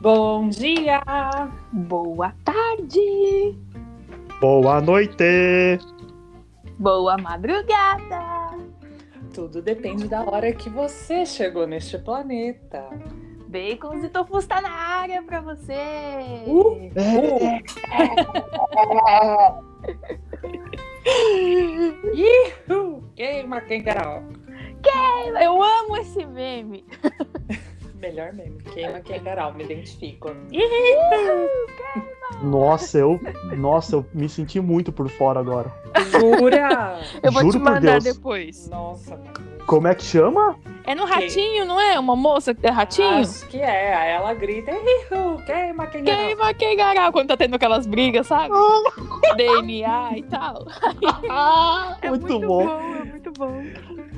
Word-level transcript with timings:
Bom 0.00 0.48
dia! 0.48 1.02
Boa 1.72 2.32
tarde! 2.42 3.54
Boa 4.40 4.80
noite! 4.80 5.78
Boa 6.78 7.18
madrugada! 7.18 8.56
Tudo 9.34 9.60
depende 9.60 10.08
da 10.08 10.22
hora 10.22 10.54
que 10.54 10.70
você 10.70 11.26
chegou 11.26 11.66
neste 11.66 11.98
planeta. 11.98 12.88
Bacons 13.46 14.02
e 14.02 14.08
tofu 14.08 14.38
está 14.38 14.62
na 14.62 14.70
área 14.70 15.22
pra 15.22 15.42
você! 15.42 16.44
Uh, 16.46 16.90
Ihu! 22.14 23.04
Queima 23.14 23.60
quem 23.60 23.82
Carol. 23.82 24.22
Eu 25.42 25.62
amo 25.62 25.98
esse 25.98 26.24
meme! 26.24 26.86
Melhor 28.00 28.32
meme. 28.32 28.62
Queima 28.72 29.00
quem 29.00 29.22
Carol, 29.22 29.52
me 29.52 29.64
identifico. 29.64 30.30
Nossa, 32.42 32.98
eu, 32.98 33.20
nossa, 33.56 33.96
eu 33.96 34.06
me 34.14 34.28
senti 34.28 34.58
muito 34.58 34.90
por 34.90 35.08
fora 35.10 35.40
agora. 35.40 35.70
Jura? 36.10 36.98
Eu 37.22 37.30
vou 37.30 37.42
Juro 37.42 37.58
te 37.58 37.58
mandar 37.58 38.00
depois. 38.00 38.68
Nossa, 38.68 39.16
meu 39.16 39.32
Deus. 39.32 39.59
Como 39.70 39.86
é 39.86 39.94
que 39.94 40.02
chama? 40.02 40.56
É 40.84 40.96
no 40.96 41.04
ratinho, 41.04 41.64
não 41.64 41.80
é? 41.80 41.96
Uma 41.96 42.16
moça 42.16 42.52
que 42.52 42.66
é 42.66 42.70
ratinho? 42.70 43.20
Acho 43.20 43.46
que 43.46 43.58
é. 43.58 43.94
Aí 43.94 44.10
ela 44.10 44.34
grita! 44.34 44.72
Queima 45.46 45.86
quem 45.86 46.04
Carol. 46.04 46.26
Queima 46.26 46.54
quem 46.54 46.76
garau 46.76 47.12
quando 47.12 47.28
tá 47.28 47.36
tendo 47.36 47.54
aquelas 47.54 47.86
brigas, 47.86 48.26
sabe? 48.26 48.52
DNA 49.36 50.18
e 50.18 50.22
tal. 50.24 50.66
Ah, 51.30 51.96
É 52.02 52.08
muito, 52.08 52.40
bom. 52.40 52.68
é 52.68 53.04
muito 53.04 53.32
bom. 53.38 53.62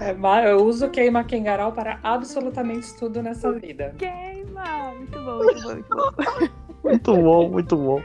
É, 0.00 0.50
eu 0.50 0.64
uso 0.64 0.89
queima 0.89 1.22
quem 1.22 1.44
Carol 1.44 1.72
para 1.72 2.00
absolutamente 2.03 2.97
tudo 2.97 3.22
nessa 3.22 3.53
vida. 3.53 3.94
Queima! 3.98 4.94
Muito 4.97 5.19
bom, 5.19 5.37
muito 5.37 5.62
bom, 5.62 5.75
muito 5.75 5.94
bom. 5.94 6.48
Muito 6.83 7.14
bom, 7.14 7.48
muito 7.50 7.77
bom. 7.77 8.03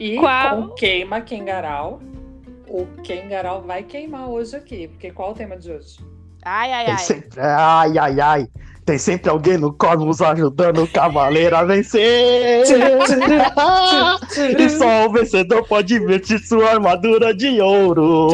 E 0.00 0.16
Qual? 0.16 0.68
com 0.68 0.74
queima 0.76 1.20
Kengarau, 1.20 2.00
o 2.68 2.86
Kengarau 3.02 3.62
vai 3.62 3.82
queimar 3.82 4.28
hoje 4.28 4.56
aqui. 4.56 4.88
Porque 4.88 5.10
qual 5.10 5.30
é 5.30 5.32
o 5.32 5.34
tema 5.34 5.56
de 5.56 5.70
hoje? 5.70 5.98
Ai, 6.44 6.72
ai, 6.72 6.86
ai. 6.86 6.98
sempre, 6.98 7.40
ai, 7.40 7.98
ai, 7.98 8.20
ai. 8.20 8.48
Tem 8.86 8.96
sempre 8.98 9.28
alguém 9.28 9.58
no 9.58 9.72
cosmos 9.72 10.22
ajudando 10.22 10.84
o 10.84 10.86
cavaleiro 10.86 11.56
a 11.56 11.64
vencer. 11.64 12.62
e 14.56 14.70
só 14.70 15.06
o 15.06 15.12
vencedor 15.12 15.66
pode 15.66 15.98
vestir 15.98 16.38
sua 16.38 16.70
armadura 16.70 17.34
de 17.34 17.60
ouro. 17.60 18.28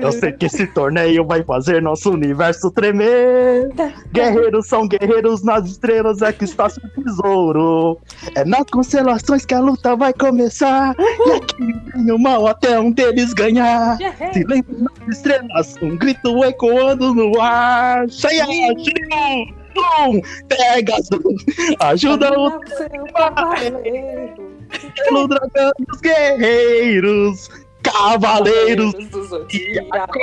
Eu 0.00 0.10
sei 0.12 0.32
que 0.32 0.46
esse 0.46 0.66
torneio 0.68 1.26
vai 1.26 1.42
fazer 1.44 1.82
nosso 1.82 2.10
universo 2.10 2.70
tremer. 2.70 3.68
Guerreiros 4.10 4.66
são 4.66 4.88
guerreiros 4.88 5.42
nas 5.42 5.66
estrelas, 5.66 6.22
é 6.22 6.32
que 6.32 6.44
está 6.44 6.70
seu 6.70 6.82
tesouro. 7.04 7.98
É 8.34 8.46
nas 8.46 8.64
constelações 8.70 9.44
que 9.44 9.52
a 9.52 9.60
luta 9.60 9.94
vai 9.94 10.14
começar. 10.14 10.94
E 10.98 11.32
aqui 11.32 11.74
vem 11.94 12.12
o 12.12 12.18
mal 12.18 12.46
até 12.46 12.80
um 12.80 12.90
deles 12.90 13.34
ganhar. 13.34 13.98
Silêncio 14.32 14.74
nas 14.78 15.16
estrelas, 15.18 15.74
um 15.82 15.98
grito 15.98 16.42
ecoando 16.44 17.14
no 17.14 17.38
ar. 17.38 18.08
Cheia, 18.08 18.46
cheia, 18.86 19.56
um, 20.00 20.20
Pegasus, 20.48 21.44
ajuda 21.80 22.38
o 22.38 22.50
seu 22.66 23.12
cavaleiro. 23.12 24.56
pelo 25.04 25.28
dragão 25.28 25.72
dos 25.86 26.00
guerreiros. 26.00 27.66
Cavaleiros 27.82 28.92
do 29.10 29.24
Zodíaco. 29.24 30.18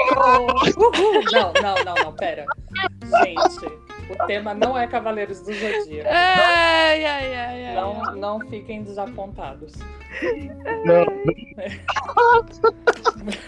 Não, 1.31 1.53
não, 1.53 1.75
não, 1.85 1.95
não, 2.03 2.13
pera. 2.13 2.45
Gente, 3.23 3.65
o 4.09 4.27
tema 4.27 4.53
não 4.53 4.77
é 4.77 4.85
Cavaleiros 4.85 5.39
do 5.39 5.53
Zodíaco. 5.53 6.09
Ai, 6.09 7.05
ai, 7.05 7.35
ai, 7.35 7.65
ai. 7.67 7.75
Não, 7.75 8.15
não 8.15 8.39
fiquem 8.49 8.83
desapontados. 8.83 9.73
Não, 10.85 11.05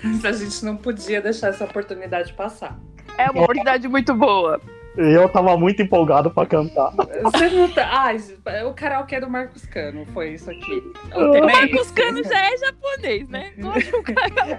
Mas 0.03 0.23
a 0.25 0.31
gente 0.31 0.63
não 0.63 0.77
podia 0.77 1.21
deixar 1.21 1.49
essa 1.49 1.65
oportunidade 1.65 2.33
passar. 2.33 2.79
É 3.17 3.29
uma 3.29 3.43
oportunidade 3.43 3.87
muito 3.87 4.13
boa. 4.13 4.61
Eu 4.97 5.27
tava 5.29 5.57
muito 5.57 5.81
empolgado 5.81 6.29
pra 6.31 6.45
cantar. 6.45 6.91
Você 7.23 7.49
não 7.49 7.69
tá... 7.69 7.87
Ai, 7.91 8.17
o 8.65 8.73
karaokê 8.73 9.19
do 9.19 9.29
Marcos 9.29 9.65
Cano 9.65 10.05
foi 10.13 10.33
isso 10.33 10.49
aqui. 10.49 10.83
O 11.15 11.35
é 11.35 11.41
Marcos 11.41 11.81
esse. 11.81 11.93
Cano 11.93 12.23
já 12.23 12.37
é 12.45 12.57
japonês, 12.57 13.27
né? 13.29 13.51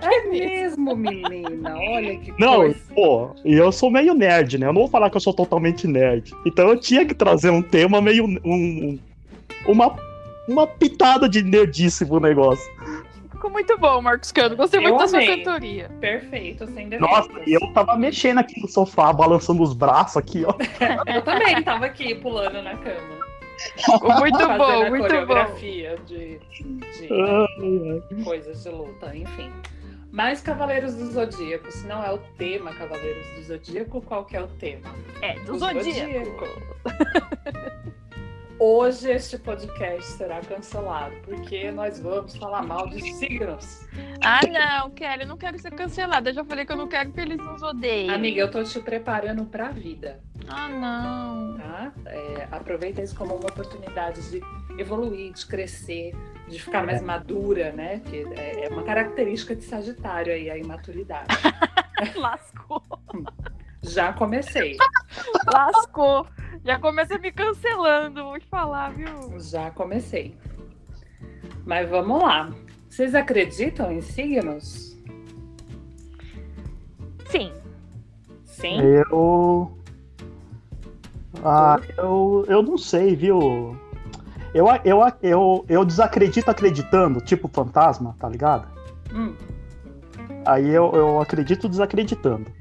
É 0.03 0.29
mesmo, 0.29 0.97
menina. 0.97 1.77
Olha 1.77 2.19
que 2.19 2.33
Não, 2.39 2.57
coisa. 2.57 2.79
pô, 2.95 3.31
e 3.45 3.55
eu 3.55 3.71
sou 3.73 3.91
meio 3.91 4.15
nerd, 4.15 4.59
né? 4.59 4.67
Eu 4.67 4.73
não 4.73 4.83
vou 4.83 4.91
falar 4.91 5.11
que 5.11 5.17
eu 5.17 5.21
sou 5.21 5.35
totalmente 5.35 5.87
nerd. 5.87 6.33
Então 6.47 6.69
eu 6.69 6.79
tinha 6.79 7.05
que 7.05 7.15
trazer 7.15 7.51
um 7.51 7.63
tema 7.63 8.01
meio. 8.01 8.25
Um, 8.25 8.39
um- 8.45 8.99
uma, 9.67 9.97
uma 10.49 10.67
pitada 10.67 11.29
de 11.29 11.43
nerdice 11.43 12.07
pro 12.07 12.21
negócio. 12.21 12.65
Ficou 13.37 13.51
muito 13.51 13.77
bom, 13.77 14.01
Marcos 14.01 14.33
Cano. 14.33 14.57
Gostei 14.57 14.81
Eu 14.81 14.85
muito 14.85 14.99
da 14.99 15.09
sua 15.09 15.19
amei. 15.19 15.37
Cantoria. 15.37 15.91
Perfeito, 16.01 16.67
sem 16.69 16.89
defeitos. 16.89 17.01
Nossa, 17.01 17.31
e 17.47 17.53
eu 17.53 17.73
tava 17.75 17.95
mexendo 17.95 18.39
aqui 18.39 18.59
no 18.63 18.67
sofá, 18.67 19.13
balançando 19.13 19.63
os 19.63 19.75
braços 19.75 20.17
aqui, 20.17 20.43
ó. 20.47 20.55
Eu 21.07 21.21
também 21.21 21.63
tava 21.63 21.85
aqui 21.85 22.15
pulando 22.15 22.63
na 22.63 22.75
cama. 22.77 23.27
Ficou 23.77 24.15
muito 24.15 24.39
fazendo 24.39 24.59
bom, 24.59 24.65
a 24.65 24.89
muito 24.89 25.03
bom. 25.03 25.09
coreografia 25.09 25.99
de, 26.07 26.39
de 26.39 27.09
ai. 27.13 28.25
coisas 28.25 28.63
de 28.63 28.71
luta, 28.71 29.15
enfim. 29.15 29.53
Mas 30.11 30.41
Cavaleiros 30.41 30.95
do 30.95 31.11
Zodíaco, 31.11 31.71
se 31.71 31.87
não 31.87 32.03
é 32.03 32.11
o 32.11 32.19
tema 32.39 32.73
Cavaleiros 32.73 33.27
do 33.37 33.43
Zodíaco, 33.43 34.01
qual 34.01 34.25
que 34.25 34.35
é 34.35 34.41
o 34.41 34.49
tema? 34.49 34.89
É, 35.21 35.35
do 35.41 35.57
O 35.57 35.59
Zodíaco. 35.59 36.47
Hoje 38.59 39.11
este 39.11 39.37
podcast 39.39 40.13
será 40.13 40.41
cancelado, 40.41 41.15
porque 41.25 41.71
nós 41.71 42.01
vamos 42.01 42.35
falar 42.39 42.63
mal 42.63 42.89
de 42.89 43.03
signos. 43.15 43.87
Ah, 44.25 44.41
não, 44.47 44.91
Kelly, 44.93 45.23
eu 45.25 45.29
não 45.29 45.37
quero 45.37 45.59
ser 45.59 45.73
cancelada. 45.73 46.31
Eu 46.31 46.35
já 46.35 46.45
falei 46.45 46.65
que 46.65 46.73
eu 46.73 46.77
não 46.77 46.89
quero 46.89 47.13
que 47.13 47.21
eles 47.21 47.37
nos 47.37 47.63
odeiem. 47.63 48.09
Amiga, 48.11 48.41
eu 48.41 48.51
tô 48.51 48.63
te 48.65 48.81
preparando 48.81 49.45
pra 49.45 49.71
vida, 49.71 50.21
Ah, 50.49 50.69
não. 50.69 51.59
tá? 51.59 51.93
É, 52.07 52.49
aproveita 52.51 53.03
isso 53.03 53.15
como 53.15 53.35
uma 53.35 53.47
oportunidade 53.47 54.23
de 54.31 54.41
evoluir, 54.81 55.35
de 55.35 55.45
crescer, 55.47 56.15
de 56.49 56.59
ficar 56.59 56.85
mais 56.87 57.03
madura, 57.03 57.73
né? 57.73 58.01
Que 58.07 58.25
é 58.39 58.65
é 58.65 58.69
uma 58.71 58.83
característica 58.85 59.55
de 59.55 59.65
Sagitário 59.65 60.33
aí, 60.33 60.49
a 60.49 60.57
imaturidade. 60.57 61.27
Lascou. 62.17 62.83
Já 63.83 64.13
comecei, 64.15 64.77
Lascou. 65.47 66.27
Já 66.67 66.81
começa 66.81 67.17
me 67.17 67.31
cancelando, 67.31 68.25
vou 68.25 68.41
te 68.41 68.47
falar, 68.49 68.93
viu? 68.93 69.39
já 69.39 69.71
comecei. 69.71 70.37
Mas 71.65 71.89
vamos 71.89 72.21
lá. 72.21 72.51
Vocês 72.91 73.15
acreditam 73.15 73.93
em 73.93 74.01
signos? 74.01 74.99
Sim. 77.27 77.53
Sim? 78.45 78.81
Eu. 78.81 79.79
Ah, 81.45 81.79
eu, 81.97 82.45
eu 82.49 82.63
não 82.65 82.77
sei, 82.77 83.15
viu? 83.15 83.79
Eu, 84.53 84.67
eu, 84.85 84.99
eu, 85.23 85.65
eu 85.69 85.85
desacredito 85.85 86.51
acreditando, 86.51 87.21
tipo 87.21 87.47
fantasma, 87.47 88.17
tá 88.19 88.29
ligado? 88.29 88.67
Hum. 89.15 89.37
Aí 90.45 90.69
eu, 90.69 90.91
eu 90.95 91.21
acredito 91.21 91.69
desacreditando. 91.69 92.56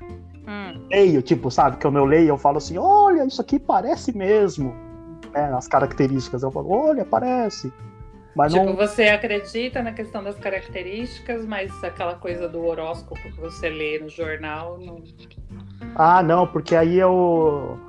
Leio, 0.89 1.21
tipo, 1.21 1.49
sabe? 1.49 1.77
Quando 1.81 1.97
eu 1.97 2.05
leio, 2.05 2.29
eu 2.29 2.37
falo 2.37 2.57
assim: 2.57 2.77
olha, 2.77 3.25
isso 3.25 3.41
aqui 3.41 3.59
parece 3.59 4.15
mesmo. 4.15 4.75
Né, 5.33 5.51
as 5.53 5.67
características, 5.67 6.43
eu 6.43 6.51
falo: 6.51 6.71
olha, 6.71 7.05
parece. 7.05 7.71
Mas 8.35 8.51
Tipo, 8.51 8.65
não. 8.65 8.75
você 8.75 9.03
acredita 9.03 9.81
na 9.81 9.93
questão 9.93 10.21
das 10.21 10.35
características, 10.37 11.45
mas 11.45 11.71
aquela 11.83 12.15
coisa 12.15 12.49
do 12.49 12.65
horóscopo 12.65 13.21
que 13.21 13.39
você 13.39 13.69
lê 13.69 13.97
no 13.97 14.09
jornal 14.09 14.77
não. 14.77 15.01
Ah, 15.95 16.21
não, 16.21 16.45
porque 16.45 16.75
aí 16.75 16.97
eu. 16.97 17.79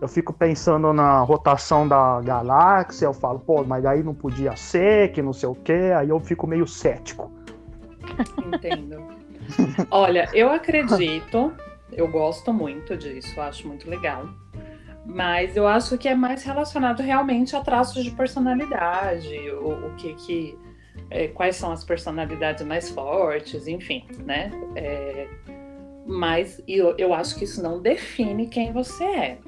Eu 0.00 0.08
fico 0.08 0.30
pensando 0.32 0.92
na 0.92 1.20
rotação 1.22 1.88
da 1.88 2.20
galáxia, 2.20 3.06
eu 3.06 3.14
falo, 3.14 3.38
pô, 3.38 3.64
mas 3.64 3.84
aí 3.86 4.02
não 4.02 4.14
podia 4.14 4.54
ser, 4.54 5.10
que 5.12 5.22
não 5.22 5.32
sei 5.32 5.48
o 5.48 5.54
quê, 5.54 5.90
aí 5.96 6.10
eu 6.10 6.20
fico 6.20 6.46
meio 6.46 6.66
cético. 6.66 7.32
Entendo. 8.46 9.02
Olha, 9.90 10.28
eu 10.34 10.50
acredito, 10.50 11.50
eu 11.92 12.08
gosto 12.08 12.52
muito 12.52 12.96
disso, 12.96 13.40
acho 13.40 13.68
muito 13.68 13.88
legal. 13.88 14.28
Mas 15.04 15.56
eu 15.56 15.68
acho 15.68 15.96
que 15.96 16.08
é 16.08 16.14
mais 16.14 16.42
relacionado 16.42 17.00
realmente 17.00 17.54
a 17.54 17.60
traços 17.60 18.02
de 18.02 18.10
personalidade, 18.10 19.38
o, 19.50 19.86
o 19.86 19.94
que 19.96 20.14
que. 20.14 20.58
é, 21.10 21.28
quais 21.28 21.56
são 21.56 21.70
as 21.70 21.84
personalidades 21.84 22.66
mais 22.66 22.90
fortes, 22.90 23.68
enfim, 23.68 24.04
né? 24.24 24.50
É, 24.74 25.28
mas 26.04 26.60
eu, 26.66 26.94
eu 26.98 27.14
acho 27.14 27.36
que 27.36 27.44
isso 27.44 27.62
não 27.62 27.80
define 27.80 28.48
quem 28.48 28.72
você 28.72 29.04
é. 29.04 29.38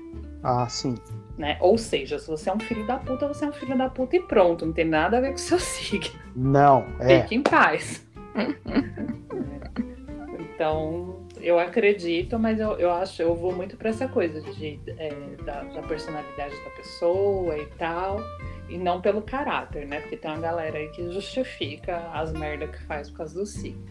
Ah, 0.42 0.68
sim. 0.68 0.94
né? 1.36 1.56
Ou 1.60 1.76
seja, 1.76 2.18
se 2.18 2.28
você 2.28 2.50
é 2.50 2.54
um 2.54 2.60
filho 2.60 2.86
da 2.86 2.98
puta, 2.98 3.26
você 3.26 3.44
é 3.44 3.48
um 3.48 3.52
filho 3.52 3.76
da 3.76 3.88
puta 3.88 4.16
e 4.16 4.20
pronto, 4.20 4.64
não 4.64 4.72
tem 4.72 4.84
nada 4.84 5.18
a 5.18 5.20
ver 5.20 5.30
com 5.30 5.34
o 5.34 5.38
seu 5.38 5.58
signo. 5.62 6.18
Não, 6.36 6.86
é. 7.00 7.22
Fique 7.22 7.34
em 7.34 7.42
paz. 7.42 8.06
então, 10.38 11.17
eu 11.40 11.58
acredito, 11.58 12.38
mas 12.38 12.58
eu, 12.60 12.72
eu 12.78 12.90
acho, 12.92 13.20
eu 13.22 13.34
vou 13.34 13.52
muito 13.54 13.76
pra 13.76 13.90
essa 13.90 14.06
coisa 14.08 14.40
de, 14.40 14.78
é, 14.98 15.12
da, 15.44 15.62
da 15.62 15.82
personalidade 15.82 16.54
da 16.64 16.70
pessoa 16.76 17.56
e 17.58 17.66
tal. 17.78 18.20
E 18.68 18.76
não 18.76 19.00
pelo 19.00 19.22
caráter, 19.22 19.86
né? 19.86 20.00
Porque 20.00 20.16
tem 20.16 20.30
uma 20.30 20.40
galera 20.40 20.76
aí 20.76 20.88
que 20.88 21.10
justifica 21.10 22.10
as 22.12 22.32
merdas 22.32 22.70
que 22.70 22.82
faz 22.84 23.08
por 23.10 23.18
causa 23.18 23.34
do 23.40 23.46
signo. 23.46 23.82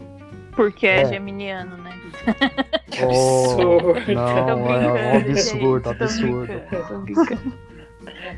Porque 0.54 0.86
é, 0.86 1.00
É. 1.00 1.04
geminiano, 1.06 1.76
né? 1.78 1.90
Que 2.90 3.02
absurdo. 3.02 4.12
Não, 4.14 4.44
Tô 4.46 4.50
é 4.50 4.54
um 4.54 4.62
brincando, 4.64 5.30
absurdo, 5.30 5.34
gente, 5.36 5.82
tô 5.82 5.90
absurdo. 5.90 6.46
brincando, 6.46 6.88
tô 6.88 6.98
brincando. 7.00 7.52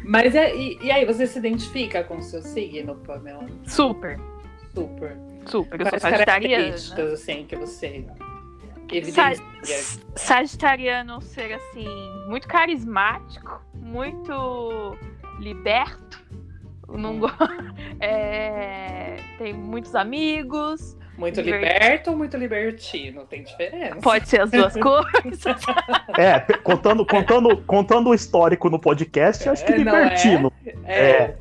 Mas 0.04 0.34
é, 0.34 0.54
e, 0.56 0.78
e 0.82 0.90
aí, 0.90 1.04
você 1.04 1.26
se 1.26 1.38
identifica 1.38 2.02
com 2.02 2.16
o 2.16 2.22
seu 2.22 2.42
signo, 2.42 2.96
Pamela? 2.96 3.46
Super, 3.66 4.18
Super. 4.74 5.16
super. 5.46 5.80
Eu 5.80 5.86
sou 5.86 5.90
Quais 5.90 6.02
sagitariana. 6.02 6.26
características, 6.64 7.12
assim, 7.12 7.44
que 7.46 7.56
você 7.56 8.04
Sa- 9.12 9.32
evidencia? 9.32 10.00
Sagitariano 10.16 11.20
ser 11.22 11.52
assim, 11.54 11.88
muito 12.26 12.46
carismático, 12.48 13.60
muito 13.74 14.96
liberto. 15.38 16.20
Não 16.88 17.18
go... 17.20 17.30
é, 18.00 19.16
tem 19.38 19.52
muitos 19.52 19.94
amigos. 19.94 20.96
Muito 21.16 21.40
liberto 21.40 22.10
ou 22.10 22.16
muito 22.16 22.36
libertino? 22.36 23.26
Tem 23.26 23.42
diferença. 23.42 23.96
Pode 23.96 24.26
ser 24.28 24.40
as 24.40 24.50
duas 24.50 24.72
coisas. 24.80 25.62
É, 26.18 26.40
contando, 26.62 27.04
contando, 27.04 27.56
contando 27.58 28.08
o 28.10 28.14
histórico 28.14 28.70
no 28.70 28.78
podcast, 28.78 29.46
acho 29.48 29.64
que 29.64 29.72
É, 29.72 29.74
é? 29.74 29.78
libertino. 29.78 30.52
É, 30.84 30.96
é. 30.96 31.36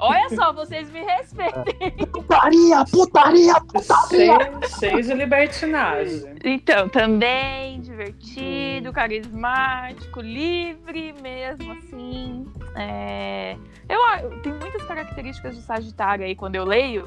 Olha 0.00 0.28
só, 0.30 0.52
vocês 0.52 0.90
me 0.90 1.00
respeitem. 1.00 1.92
Putaria, 2.12 2.84
putaria, 2.90 3.54
putaria! 3.60 4.38
Cheio 4.78 5.02
de 5.02 5.14
libertinagem. 5.14 6.34
Então, 6.44 6.88
também 6.88 7.80
divertido, 7.80 8.92
carismático, 8.92 10.20
livre 10.20 11.14
mesmo, 11.20 11.72
assim. 11.72 12.46
É, 12.76 13.56
Eu, 13.88 13.98
eu 14.22 14.40
tem 14.42 14.52
muitas 14.52 14.82
características 14.84 15.56
do 15.56 15.62
Sagitário 15.62 16.24
aí 16.24 16.34
quando 16.34 16.54
eu 16.54 16.64
leio 16.64 17.04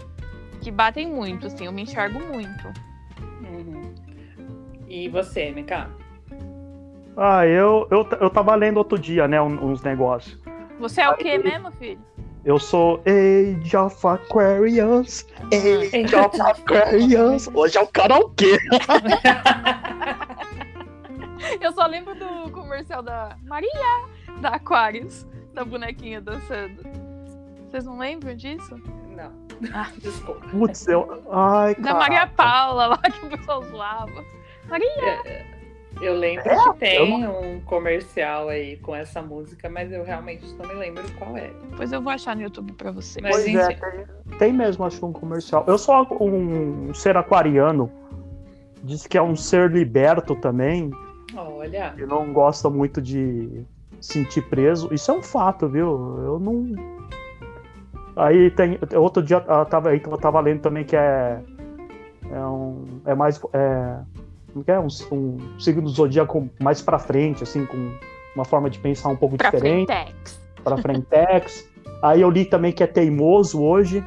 que 0.61 0.69
batem 0.69 1.07
muito, 1.07 1.47
assim, 1.47 1.65
eu 1.65 1.71
me 1.71 1.83
enxergo 1.83 2.19
muito. 2.19 2.67
Uhum. 3.41 3.93
E 4.87 5.09
você, 5.09 5.51
MK? 5.51 5.87
Ah, 7.17 7.45
eu, 7.45 7.87
eu, 7.91 8.07
eu 8.19 8.29
tava 8.29 8.55
lendo 8.55 8.77
outro 8.77 8.97
dia, 8.97 9.27
né, 9.27 9.41
uns 9.41 9.81
negócios. 9.81 10.39
Você 10.79 11.01
é 11.01 11.09
o 11.09 11.15
quê 11.15 11.37
mesmo, 11.37 11.71
filho? 11.73 11.99
Eu 12.43 12.57
sou 12.57 13.01
Age 13.05 13.77
of 13.77 14.07
Aquarius, 14.07 15.27
Age 15.53 16.15
of 16.15 16.41
Aquarius. 16.41 17.47
Hoje 17.53 17.77
é 17.77 17.81
o 17.81 17.87
karaokê. 17.87 18.57
Eu 21.61 21.71
só 21.73 21.85
lembro 21.85 22.15
do 22.15 22.49
comercial 22.51 23.03
da 23.03 23.37
Maria, 23.43 23.69
da 24.41 24.49
Aquarius, 24.49 25.27
da 25.53 25.63
bonequinha 25.63 26.19
dançando. 26.19 26.81
Vocês 27.69 27.85
não 27.85 27.99
lembram 27.99 28.35
disso? 28.35 28.75
Não. 29.15 29.31
Ah. 29.73 29.87
Desculpa. 30.01 30.47
Putz, 30.47 30.87
eu... 30.87 31.23
Ai, 31.31 31.75
Da 31.75 31.93
Maria. 31.93 32.25
Paula 32.27 32.87
lá 32.87 32.97
que 32.97 33.25
o 33.25 33.29
pessoal 33.29 33.61
zoava. 33.65 34.25
Maria! 34.67 35.60
Eu 36.01 36.15
lembro 36.15 36.49
É? 36.49 36.55
que 36.73 36.79
tem 36.79 37.21
Eu 37.21 37.29
um 37.31 37.61
comercial 37.61 38.49
aí 38.49 38.77
com 38.77 38.95
essa 38.95 39.21
música, 39.21 39.69
mas 39.69 39.91
eu 39.91 40.03
realmente 40.03 40.43
não 40.55 40.67
me 40.67 40.73
lembro 40.73 41.03
qual 41.17 41.37
é. 41.37 41.51
Depois 41.69 41.91
eu 41.91 42.01
vou 42.01 42.11
achar 42.11 42.35
no 42.35 42.41
YouTube 42.41 42.73
pra 42.73 42.91
você. 42.91 43.21
Mas 43.21 43.35
Pois 43.35 43.47
enfim. 43.47 43.57
é, 43.57 43.67
tem, 43.75 44.37
tem 44.39 44.53
mesmo, 44.53 44.83
acho, 44.83 45.05
um 45.05 45.13
comercial. 45.13 45.63
Eu 45.67 45.77
sou 45.77 46.07
um 46.19 46.93
ser 46.93 47.15
aquariano. 47.15 47.91
Diz 48.83 49.05
que 49.05 49.17
é 49.17 49.21
um 49.21 49.35
ser 49.35 49.69
liberto 49.69 50.35
também. 50.35 50.89
Olha, 51.35 51.93
que 51.95 52.05
não 52.05 52.33
gosta 52.33 52.69
muito 52.69 52.99
de 53.01 53.63
sentir 54.01 54.41
preso. 54.49 54.91
Isso 54.91 55.11
é 55.11 55.13
um 55.13 55.21
fato, 55.21 55.69
viu? 55.69 55.87
Eu 56.23 56.39
não. 56.39 56.73
Aí 58.15 58.49
tem. 58.51 58.77
Outro 58.95 59.21
dia 59.21 59.37
eu 59.47 59.65
tava, 59.65 59.95
eu 59.95 60.17
tava 60.17 60.39
lendo 60.39 60.61
também 60.61 60.83
que 60.83 60.95
é. 60.95 61.39
É, 62.31 62.39
um, 62.39 62.85
é 63.05 63.13
mais. 63.13 63.39
É, 63.53 63.99
é? 64.67 64.79
Um, 64.79 64.87
um 65.11 65.59
signo 65.59 65.81
do 65.83 65.89
zodíaco 65.89 66.49
mais 66.59 66.81
pra 66.81 66.97
frente, 66.99 67.43
assim, 67.43 67.65
com 67.65 67.91
uma 68.35 68.45
forma 68.45 68.69
de 68.69 68.79
pensar 68.79 69.09
um 69.09 69.15
pouco 69.15 69.37
Pra 69.37 69.49
diferente. 69.49 69.87
Frentex. 69.87 70.41
Pra 70.63 70.77
frentex. 70.77 71.69
Aí 72.03 72.21
eu 72.21 72.29
li 72.29 72.45
também 72.45 72.71
que 72.71 72.83
é 72.83 72.87
teimoso 72.87 73.61
hoje. 73.61 74.03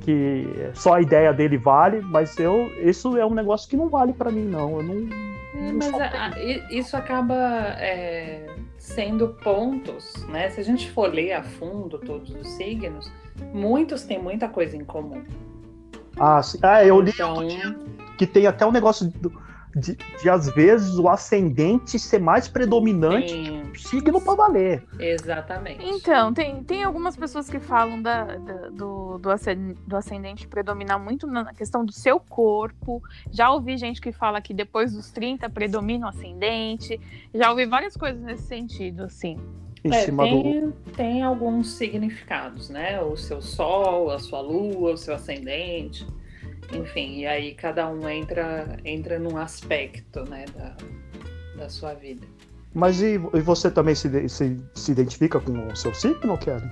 Que 0.00 0.46
só 0.74 0.94
a 0.94 1.00
ideia 1.00 1.32
dele 1.32 1.56
vale, 1.56 2.00
mas 2.02 2.38
eu, 2.38 2.70
isso 2.82 3.16
é 3.16 3.24
um 3.24 3.32
negócio 3.32 3.68
que 3.70 3.76
não 3.76 3.88
vale 3.88 4.12
pra 4.12 4.30
mim, 4.30 4.44
não. 4.44 4.76
Eu 4.78 4.82
não. 4.82 4.94
É, 5.54 5.72
não 5.72 5.74
mas 5.78 5.94
a- 5.94 6.34
isso 6.70 6.94
acaba 6.96 7.34
é, 7.78 8.46
sendo 8.76 9.28
pontos, 9.42 10.12
né? 10.28 10.50
Se 10.50 10.60
a 10.60 10.64
gente 10.64 10.90
for 10.90 11.10
ler 11.12 11.32
a 11.32 11.42
fundo 11.42 11.98
todos 11.98 12.34
os 12.34 12.48
signos, 12.48 13.10
muitos 13.52 14.02
têm 14.02 14.20
muita 14.20 14.46
coisa 14.48 14.76
em 14.76 14.84
comum. 14.84 15.22
Ah, 16.18 16.42
sim. 16.42 16.58
ah, 16.62 16.84
eu 16.84 17.00
li 17.00 17.10
Então, 17.10 17.36
que 18.18 18.26
tem 18.26 18.46
até 18.46 18.64
um 18.66 18.72
negócio 18.72 19.06
do- 19.20 19.32
de, 19.76 19.96
de, 20.22 20.30
às 20.30 20.48
vezes 20.54 20.96
o 20.98 21.08
ascendente 21.08 21.98
ser 21.98 22.20
mais 22.20 22.46
predominante 22.46 23.30
sim, 23.32 23.62
o 23.72 23.76
signo 23.76 24.20
pra 24.20 24.34
valer. 24.36 24.84
exatamente. 25.00 25.84
Então, 25.84 26.32
tem, 26.32 26.62
tem 26.62 26.84
algumas 26.84 27.16
pessoas 27.16 27.50
que 27.50 27.58
falam 27.58 28.00
da, 28.00 28.22
da- 28.36 28.68
do, 28.70 29.18
do, 29.18 29.30
ascen- 29.30 29.74
do 29.84 29.96
ascendente 29.96 30.46
predominar 30.46 31.00
muito 31.02 31.26
na 31.26 31.52
questão 31.52 31.84
do 31.84 31.90
seu 31.90 32.20
corpo. 32.20 33.02
Já 33.32 33.50
ouvi 33.50 33.76
gente 33.76 34.00
que 34.00 34.12
fala 34.12 34.40
que 34.40 34.54
depois 34.54 34.92
dos 34.92 35.10
30 35.10 35.50
predomina 35.50 36.06
o 36.06 36.10
ascendente. 36.10 37.00
Já 37.34 37.50
ouvi 37.50 37.66
várias 37.66 37.96
coisas 37.96 38.22
nesse 38.22 38.44
sentido, 38.44 39.02
assim. 39.02 39.36
Em 39.82 39.90
É, 39.92 40.02
cima 40.02 40.24
do. 40.24 40.40
tem, 40.42 40.72
tem 40.96 41.22
alguns 41.24 41.72
significados, 41.72 42.70
né? 42.70 43.00
O 43.02 43.16
seu 43.16 43.42
sol, 43.42 44.08
a 44.10 44.20
sua 44.20 44.40
lua, 44.40 44.92
o 44.92 44.96
seu 44.96 45.14
ascendente, 45.16 46.06
enfim, 46.72 47.18
e 47.18 47.26
aí 47.26 47.54
cada 47.54 47.88
um 47.88 48.08
entra, 48.08 48.76
entra 48.84 49.18
num 49.18 49.36
aspecto, 49.36 50.28
né, 50.28 50.44
da, 50.56 50.76
da 51.56 51.68
sua 51.68 51.94
vida. 51.94 52.26
Mas 52.72 53.00
e, 53.00 53.14
e 53.14 53.40
você 53.40 53.70
também 53.70 53.94
se, 53.94 54.28
se, 54.28 54.56
se 54.74 54.92
identifica 54.92 55.38
com 55.40 55.68
o 55.68 55.76
seu 55.76 55.94
signo, 55.94 56.36
Kelly? 56.36 56.68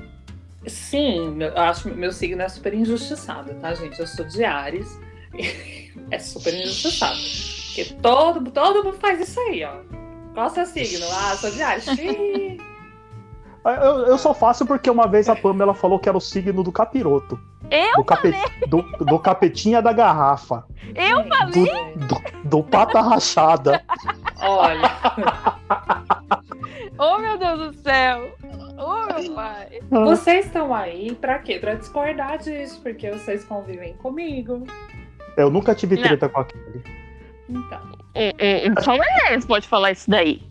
Sim, 0.66 1.42
eu 1.42 1.56
acho 1.58 1.88
que 1.88 1.94
meu 1.96 2.12
signo 2.12 2.42
é 2.42 2.48
super 2.48 2.74
injustiçado, 2.74 3.54
tá, 3.54 3.74
gente? 3.74 3.98
Eu 3.98 4.06
sou 4.06 4.24
de 4.24 4.44
Ares, 4.44 4.98
é 6.10 6.18
super 6.18 6.54
injustiçado. 6.54 7.18
Porque 7.66 7.84
todo, 8.02 8.50
todo 8.50 8.84
mundo 8.84 8.98
faz 8.98 9.20
isso 9.20 9.40
aí, 9.40 9.64
ó. 9.64 9.80
Qual 10.34 10.46
é 10.46 10.50
o 10.50 10.54
seu 10.54 10.66
signo? 10.66 11.06
Ah, 11.10 11.36
sou 11.36 11.50
de 11.50 11.62
Ares. 11.62 11.86
Ah, 13.64 13.72
Eu, 13.74 14.06
eu 14.06 14.18
só 14.18 14.34
faço 14.34 14.66
porque 14.66 14.90
uma 14.90 15.06
vez 15.06 15.28
a 15.28 15.36
Pamela 15.36 15.74
falou 15.74 15.98
que 15.98 16.08
era 16.08 16.18
o 16.18 16.20
signo 16.20 16.62
do 16.62 16.72
capiroto. 16.72 17.38
Eu 17.70 17.96
Do, 17.96 18.04
cape, 18.04 18.34
do, 18.66 18.82
do 19.04 19.18
capetinha 19.18 19.80
da 19.80 19.92
garrafa. 19.92 20.64
Eu 20.94 21.24
falei? 21.28 21.94
Do, 21.96 22.22
do 22.44 22.62
pata 22.62 23.00
rachada. 23.00 23.82
Olha, 24.40 24.90
Oh, 26.98 27.18
meu 27.18 27.38
Deus 27.38 27.58
do 27.58 27.82
céu! 27.82 28.36
Oh, 28.78 29.06
meu 29.06 29.34
pai! 29.34 29.80
vocês 29.90 30.46
estão 30.46 30.74
aí 30.74 31.14
pra 31.14 31.38
quê? 31.38 31.58
Pra 31.58 31.74
discordar 31.74 32.38
disso, 32.38 32.80
porque 32.82 33.10
vocês 33.10 33.44
convivem 33.44 33.94
comigo. 33.94 34.64
Eu 35.36 35.50
nunca 35.50 35.74
tive 35.74 35.96
Não. 35.96 36.02
treta 36.02 36.28
com 36.28 36.40
a 36.40 36.44
Kelly. 36.44 36.82
Então. 37.48 37.80
Só 38.82 38.92
o 38.92 39.02
Enéas 39.02 39.46
pode 39.46 39.66
falar 39.66 39.92
isso 39.92 40.10
daí. 40.10 40.42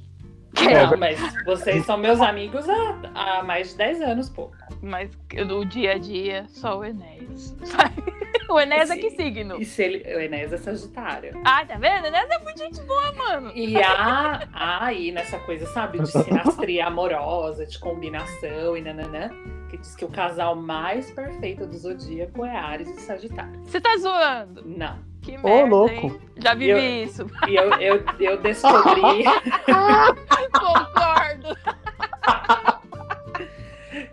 É, 0.58 0.86
Não, 0.86 0.98
mas 0.98 1.18
vocês 1.46 1.86
são 1.86 1.98
meus 1.98 2.20
amigos 2.20 2.68
há, 2.68 2.96
há 3.16 3.44
mais 3.44 3.70
de 3.72 3.78
10 3.78 4.02
anos, 4.02 4.30
pô. 4.30 4.52
Mas 4.82 5.10
no 5.48 5.66
dia 5.66 5.94
a 5.94 5.98
dia, 5.98 6.46
só 6.50 6.80
o 6.80 6.84
Enéas. 6.84 7.56
o 8.50 8.60
Enéas 8.60 8.90
é 8.90 8.98
que 8.98 9.12
signo? 9.12 9.62
E 9.62 9.66
se 9.66 9.82
ele. 9.84 10.16
O 10.16 10.20
Enéas 10.20 10.52
é 10.52 10.58
Sagitário. 10.58 11.40
Ah, 11.46 11.64
tá 11.66 11.76
vendo? 11.78 12.06
Enéas 12.08 12.30
é 12.30 12.40
muito 12.40 12.58
gente 12.60 12.82
boa, 12.82 13.12
mano. 13.14 13.52
E 13.56 13.78
há, 13.82 14.48
há 14.54 14.86
aí 14.88 15.12
nessa 15.12 15.40
coisa, 15.40 15.66
sabe, 15.68 16.00
de 16.00 16.12
sinastria 16.12 16.88
amorosa, 16.88 17.66
de 17.66 17.80
combinação 17.80 18.76
e 18.76 18.82
nananã, 18.82 19.30
que 19.70 19.78
diz 19.78 19.96
que 19.96 20.04
o 20.04 20.10
casal 20.10 20.56
mais 20.56 21.10
perfeito 21.12 21.66
do 21.66 21.78
zodíaco 21.78 22.44
é 22.44 22.56
Ares 22.56 22.90
e 22.90 23.00
Sagitário. 23.02 23.62
Você 23.64 23.80
tá 23.80 23.96
zoando? 23.98 24.64
Não. 24.66 25.10
Que 25.22 25.38
Ô, 25.38 25.42
merda, 25.44 25.70
louco. 25.70 25.94
hein? 25.94 26.20
Já 26.38 26.56
vivi 26.56 26.72
Eu- 26.72 27.04
isso. 27.06 27.28
E 27.48 27.56
eu, 27.56 27.72
eu, 27.76 28.04
eu 28.20 28.38
descobri. 28.42 29.02
Concordo. 30.52 31.58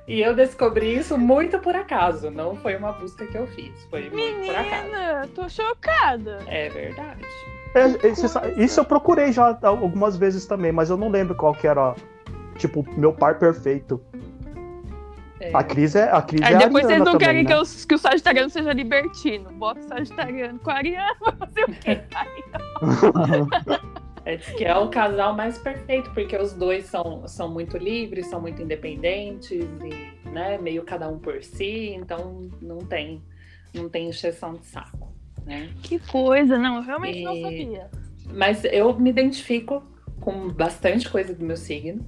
e 0.07 0.21
eu 0.21 0.35
descobri 0.35 0.97
isso 0.97 1.17
muito 1.19 1.59
por 1.59 1.75
acaso. 1.77 2.31
Não 2.31 2.57
foi 2.57 2.77
uma 2.77 2.93
busca 2.93 3.27
que 3.27 3.37
eu 3.37 3.47
fiz. 3.49 3.73
Foi 3.91 4.09
muito 4.11 4.47
por 4.47 4.55
acaso. 4.57 4.83
Menina, 4.85 5.29
tô 5.35 5.49
chocada. 5.49 6.39
É 6.47 6.69
verdade. 6.69 7.23
É, 7.75 8.07
esse- 8.09 8.27
isso 8.57 8.81
eu 8.81 8.85
procurei 8.85 9.31
já 9.33 9.57
algumas 9.63 10.17
vezes 10.17 10.47
também, 10.47 10.73
mas 10.73 10.89
eu 10.91 10.97
não 10.97 11.09
lembro 11.11 11.35
qual 11.35 11.53
que 11.53 11.67
era, 11.67 11.95
tipo, 12.57 12.85
meu 12.97 13.13
par 13.13 13.39
perfeito. 13.39 14.03
É. 15.41 15.53
A 15.55 15.63
Cris 15.63 15.95
é 15.95 16.11
a 16.11 16.21
Cris 16.21 16.43
Aí 16.43 16.55
é 16.55 16.59
depois 16.59 16.85
vocês 16.85 17.01
ariana 17.01 17.05
não 17.05 17.13
também, 17.13 17.29
querem 17.29 17.45
né? 17.45 17.49
que, 17.49 17.55
eu- 17.55 17.87
que 17.87 17.95
o 17.95 17.99
Sagitariano 17.99 18.51
seja 18.51 18.73
libertino. 18.73 19.51
Bota 19.53 19.79
o 19.81 19.85
Sagitariano 19.85 20.59
com 20.59 20.71
Ariano, 20.71 21.15
não 21.39 21.49
sei 21.53 21.65
o 21.65 21.69
quê. 21.69 22.01
É, 24.29 24.37
que 24.37 24.63
é 24.63 24.77
o 24.77 24.91
casal 24.91 25.35
mais 25.35 25.57
perfeito, 25.57 26.11
porque 26.13 26.37
os 26.37 26.53
dois 26.53 26.85
são, 26.85 27.27
são 27.27 27.51
muito 27.51 27.79
livres, 27.79 28.27
são 28.27 28.41
muito 28.43 28.61
independentes 28.61 29.51
e 29.53 30.29
né, 30.29 30.59
meio 30.59 30.83
cada 30.85 31.09
um 31.09 31.19
por 31.19 31.43
si, 31.43 31.95
então 31.95 32.51
não 32.61 32.77
tem, 32.79 33.23
não 33.73 33.89
tem 33.89 34.09
encheção 34.11 34.53
de 34.53 34.67
saco. 34.67 35.15
Né? 35.47 35.71
Que 35.83 35.99
coisa, 35.99 36.59
não, 36.59 36.77
eu 36.77 36.83
realmente 36.83 37.23
não 37.23 37.35
E- 37.35 37.43
sabia. 37.43 37.91
Mas 38.31 38.63
eu 38.65 38.93
me 38.99 39.09
identifico 39.09 39.83
com 40.21 40.49
bastante 40.51 41.09
coisa 41.09 41.35
do 41.35 41.43
meu 41.43 41.57
signo. 41.57 42.05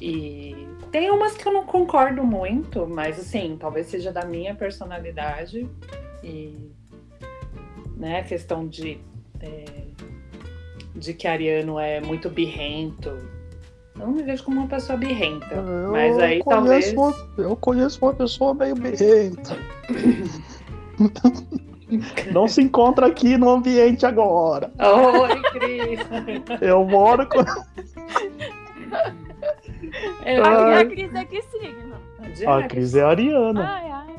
E 0.00 0.66
tem 0.90 1.10
umas 1.10 1.36
que 1.36 1.46
eu 1.46 1.52
não 1.52 1.66
concordo 1.66 2.24
muito, 2.24 2.86
mas 2.86 3.20
assim, 3.20 3.58
talvez 3.60 3.88
seja 3.88 4.10
da 4.10 4.24
minha 4.24 4.54
personalidade. 4.54 5.68
E 6.24 6.70
né, 7.94 8.20
a 8.20 8.24
questão 8.24 8.66
de, 8.66 8.98
é, 9.40 9.64
de 10.96 11.12
que 11.14 11.28
Ariano 11.28 11.78
é 11.78 12.00
muito 12.00 12.28
birrento. 12.30 13.10
Eu 13.98 14.06
não 14.06 14.12
me 14.12 14.22
vejo 14.22 14.44
como 14.44 14.60
uma 14.60 14.68
pessoa 14.68 14.96
birrenta. 14.98 15.62
mas 15.90 16.18
aí 16.18 16.42
talvez. 16.44 16.92
uma- 16.92 17.14
eu 17.38 17.56
conheço 17.56 18.04
uma 18.04 18.12
pessoa 18.14 18.52
meio 18.54 18.74
birrenta. 18.74 19.56
Não 22.32 22.48
se 22.48 22.60
encontra 22.62 23.06
aqui 23.06 23.36
no 23.36 23.48
ambiente 23.48 24.04
agora. 24.04 24.72
Oi, 24.80 25.40
Cris! 25.52 26.00
Eu 26.60 26.84
moro 26.84 27.28
com. 27.28 27.38
Eu- 30.24 30.44
A, 30.44 30.64
Ai. 30.66 30.82
a 30.82 30.86
Cris 30.86 31.14
é 31.14 31.24
que 31.24 31.42
signo? 31.42 31.94
A. 32.48 32.62
Cris 32.64 32.94
é 32.96 33.02
ariana. 33.04 33.62
Ai, 33.64 33.88
ai. 33.90 34.15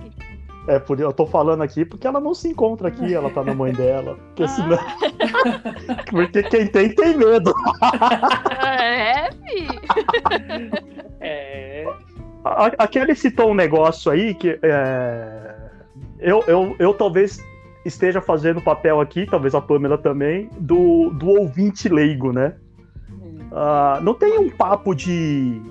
É 0.68 0.80
por 0.80 1.00
eu 1.00 1.14
tô 1.14 1.26
falando 1.26 1.64
aqui 1.64 1.86
porque 1.86 2.06
ela 2.06 2.20
não 2.20 2.34
se 2.34 2.50
encontra 2.50 2.90
aqui, 2.90 3.14
ela 3.14 3.30
tá 3.30 3.42
na 3.42 3.54
mãe 3.54 3.72
dela. 3.72 4.18
Porque 4.28 4.48
senão. 4.48 4.78
Porque 6.12 6.44
quem 6.44 6.68
tem, 6.68 6.90
tem 6.90 7.18
medo. 7.18 7.54
É, 8.66 9.32
fi. 9.32 9.68
É. 11.22 11.86
A, 12.44 12.66
a 12.78 12.88
Kelly 12.88 13.16
citou 13.16 13.52
um 13.52 13.56
negócio 13.56 14.12
aí 14.12 14.34
que 14.34 14.60
é, 14.62 15.56
eu, 16.20 16.44
eu, 16.48 16.76
eu 16.80 16.94
talvez 16.94 17.40
esteja 17.86 18.22
fazendo 18.22 18.62
papel 18.62 19.00
aqui, 19.00 19.26
talvez 19.26 19.56
a 19.56 19.62
Pamela 19.62 19.98
também, 19.98 20.50
do, 20.60 21.10
do 21.12 21.30
ouvinte 21.30 21.88
leigo, 21.88 22.34
né? 22.34 22.56
hum. 23.10 23.40
Ah, 23.52 24.00
não 24.02 24.14
tem 24.14 24.38
um 24.38 24.50
papo 24.50 24.94
de 24.94 25.62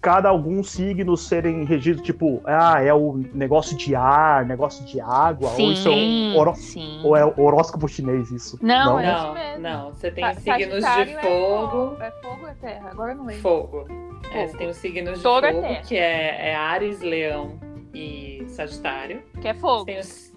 cada 0.00 0.28
alguns 0.28 0.70
signos 0.70 1.26
serem 1.26 1.64
regidos, 1.64 2.02
tipo, 2.02 2.40
ah, 2.44 2.80
é 2.82 2.94
o 2.94 3.20
negócio 3.34 3.76
de 3.76 3.94
ar, 3.96 4.46
negócio 4.46 4.84
de 4.84 5.00
água, 5.00 5.50
ou 5.50 5.72
isso 5.72 5.88
é 5.88 5.92
Sim, 5.92 6.34
horó- 6.36 6.54
sim. 6.54 7.00
ou 7.02 7.16
é 7.16 7.24
horóscopo 7.24 7.88
chinês 7.88 8.30
isso? 8.30 8.58
Não, 8.62 8.98
é 9.00 9.06
né? 9.06 9.12
isso 9.12 9.24
Não, 9.26 9.34
mesmo. 9.34 9.62
não. 9.62 9.92
Você 9.92 10.10
tem 10.10 10.24
Sa- 10.24 10.30
os 10.32 10.38
signos 10.38 10.84
de 10.84 11.00
é 11.12 11.20
fogo. 11.20 11.96
É 12.02 12.10
fogo 12.22 12.42
ou 12.42 12.48
é 12.48 12.54
terra? 12.54 12.90
Agora 12.90 13.12
eu 13.12 13.16
não 13.16 13.26
lembro. 13.26 13.42
Fogo. 13.42 13.86
É, 14.30 14.40
Fogo. 14.40 14.48
você 14.52 14.56
tem 14.58 14.68
os 14.68 14.76
signos 14.76 15.16
de 15.18 15.22
Touro 15.22 15.46
é 15.46 15.52
fogo, 15.52 15.66
terra. 15.66 15.82
que 15.82 15.96
é, 15.96 16.48
é 16.50 16.54
Ares, 16.56 17.00
Leão 17.00 17.58
e 17.94 18.44
Sagitário. 18.48 19.22
Que 19.40 19.48
é 19.48 19.54
fogo. 19.54 19.84
Tem 19.86 19.98
os... 19.98 20.32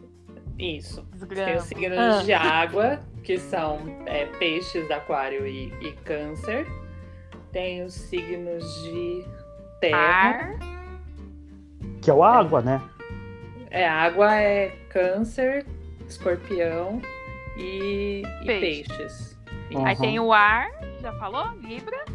Isso. 0.57 1.05
Tem 1.33 1.55
os 1.55 1.63
signos 1.63 1.97
Ah. 1.97 2.23
de 2.23 2.33
água, 2.33 2.99
que 3.23 3.37
são 3.37 3.79
é, 4.05 4.25
peixes, 4.25 4.89
aquário 4.91 5.45
e, 5.45 5.73
e 5.81 5.91
câncer. 6.03 6.67
Tem 7.51 7.83
os 7.83 7.93
signos 7.93 8.63
de 8.83 9.25
terra. 9.81 9.97
Ar. 9.97 10.59
Que 12.01 12.09
é 12.09 12.13
o 12.13 12.23
água, 12.23 12.61
né? 12.61 12.81
É, 13.69 13.87
água 13.87 14.33
é 14.33 14.69
câncer, 14.89 15.65
escorpião 16.07 17.01
e, 17.57 18.23
e 18.41 18.45
Peixe. 18.45 18.87
peixes. 18.87 19.39
Ó. 19.75 19.85
Aí 19.85 19.95
tem 19.97 20.19
o 20.19 20.31
ar, 20.31 20.69
já 21.01 21.11
falou? 21.13 21.51
Libra. 21.61 22.05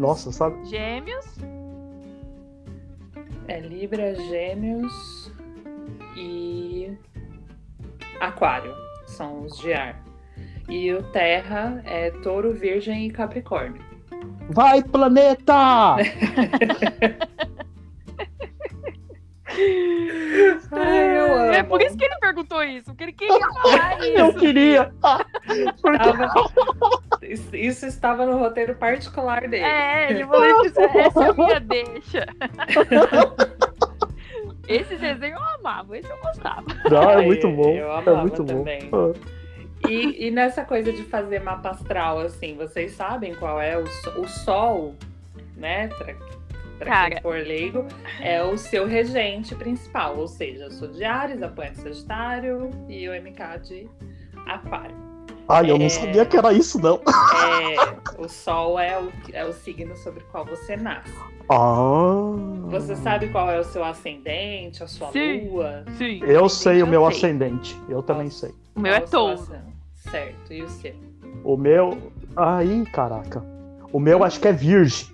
Nossa, 0.00 0.32
sabe? 0.32 0.64
Gêmeos. 0.64 1.26
É 3.46 3.60
Libra, 3.60 4.14
Gêmeos 4.14 5.30
e 6.16 6.96
Aquário. 8.18 8.74
São 9.06 9.42
os 9.42 9.58
de 9.58 9.74
ar. 9.74 10.02
E 10.70 10.90
o 10.94 11.02
Terra 11.10 11.82
é 11.84 12.10
Touro, 12.22 12.54
Virgem 12.54 13.06
e 13.06 13.10
Capricórnio. 13.10 13.89
Vai, 14.50 14.82
planeta! 14.82 15.96
Ai, 20.72 21.18
amo. 21.18 21.52
É 21.52 21.62
por 21.62 21.80
isso 21.82 21.96
que 21.96 22.04
ele 22.04 22.16
perguntou 22.20 22.62
isso, 22.62 22.86
porque 22.86 23.04
ele 23.04 23.12
queria 23.12 23.38
falar 23.62 23.98
isso. 24.00 24.18
Eu 24.18 24.34
queria! 24.34 24.92
Porque 25.80 27.26
Isso- 27.26 27.56
Isso 27.56 27.86
estava 27.86 28.24
no 28.26 28.38
roteiro 28.38 28.74
particular 28.76 29.42
dele. 29.48 29.64
É, 29.64 30.10
ele 30.10 30.24
falou 30.26 30.64
isso, 30.64 30.80
essa 30.80 31.24
é 31.24 31.28
a 31.30 31.32
minha 31.32 31.60
deixa. 31.60 32.26
Esse 34.68 34.94
desenho 34.96 35.34
eu 35.34 35.42
amava, 35.58 35.98
esse 35.98 36.08
eu 36.08 36.16
gostava. 36.18 36.64
Não, 36.88 37.10
é 37.10 37.22
muito 37.22 37.48
bom. 37.50 37.70
eu 37.74 37.88
é 37.90 37.98
amava 37.98 38.20
muito 38.20 38.44
também. 38.44 38.88
bom. 38.88 39.12
E, 39.88 40.26
e 40.26 40.30
nessa 40.30 40.64
coisa 40.64 40.92
de 40.92 41.02
fazer 41.04 41.40
mapa 41.42 41.70
astral, 41.70 42.18
assim, 42.20 42.54
vocês 42.56 42.92
sabem 42.92 43.34
qual 43.34 43.60
é 43.60 43.76
o, 43.78 43.84
o 44.20 44.28
Sol, 44.28 44.94
né? 45.56 45.88
Pra, 45.88 46.14
pra 46.78 46.86
Cara. 46.86 47.10
quem 47.10 47.22
for 47.22 47.36
leigo, 47.36 47.86
é 48.20 48.42
o 48.42 48.56
seu 48.56 48.86
regente 48.86 49.54
principal. 49.54 50.16
Ou 50.18 50.28
seja, 50.28 50.64
eu 50.64 50.70
sou 50.70 50.88
de 50.88 51.02
Ares, 51.04 51.42
apoio 51.42 51.74
Sagitário 51.74 52.70
e 52.88 53.08
o 53.08 53.12
MK 53.12 53.58
de 53.62 53.88
Aquário. 54.46 54.96
Ai, 55.48 55.68
eu 55.68 55.78
não 55.78 55.86
É. 55.86 55.88
sabia 55.88 56.24
que 56.24 56.36
era 56.36 56.52
isso, 56.52 56.78
não. 56.80 57.00
É, 57.04 58.20
o 58.22 58.28
Sol 58.28 58.78
é 58.78 58.96
o, 59.00 59.10
é 59.32 59.44
o 59.44 59.52
signo 59.52 59.96
sobre 59.96 60.22
o 60.22 60.26
qual 60.26 60.44
você 60.44 60.76
nasce. 60.76 61.12
Ah. 61.48 62.36
Você 62.70 62.94
sabe 62.94 63.28
qual 63.30 63.50
é 63.50 63.58
o 63.58 63.64
seu 63.64 63.82
ascendente, 63.82 64.80
a 64.84 64.86
sua 64.86 65.10
Sim. 65.10 65.48
lua? 65.48 65.84
Sim. 65.98 66.20
Eu 66.22 66.48
sei 66.48 66.82
o 66.82 66.86
meu 66.86 67.02
Eu 67.02 67.10
sei. 67.10 67.16
ascendente. 67.30 67.76
Eu 67.88 68.00
também 68.00 68.30
sei. 68.30 68.54
O 68.76 68.80
meu 68.80 68.92
é 68.94 69.00
seu 69.00 69.08
touro. 69.08 69.69
Certo, 70.00 70.52
e 70.52 70.62
o 70.62 70.68
seu? 70.68 70.94
O 71.44 71.56
meu. 71.56 72.12
Aí, 72.36 72.84
caraca. 72.86 73.42
O 73.92 74.00
meu 74.00 74.24
acho 74.24 74.40
que 74.40 74.48
é 74.48 74.52
virgem. 74.52 75.08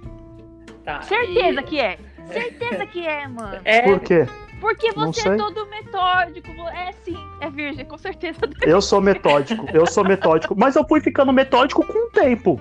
Tá. 0.84 1.02
Certeza 1.02 1.60
e- 1.60 1.64
que 1.64 1.80
é. 1.80 1.98
Certeza 2.26 2.86
que 2.86 3.06
é, 3.06 3.26
mano. 3.28 3.60
É, 3.64 3.82
Por 3.82 4.00
quê? 4.00 4.26
Porque 4.60 4.90
Não 4.96 5.12
você 5.12 5.20
sei. 5.22 5.32
é 5.32 5.36
todo 5.36 5.66
metódico. 5.66 6.50
É 6.68 6.92
sim, 7.04 7.16
é 7.40 7.50
virgem, 7.50 7.84
com 7.84 7.98
certeza. 7.98 8.40
Eu 8.62 8.80
sou 8.80 9.00
metódico. 9.00 9.66
Eu 9.72 9.86
sou 9.86 10.02
metódico. 10.04 10.54
Mas 10.56 10.74
eu 10.76 10.86
fui 10.88 11.00
ficando 11.00 11.32
metódico 11.32 11.86
com 11.86 12.06
o 12.06 12.10
tempo. 12.10 12.60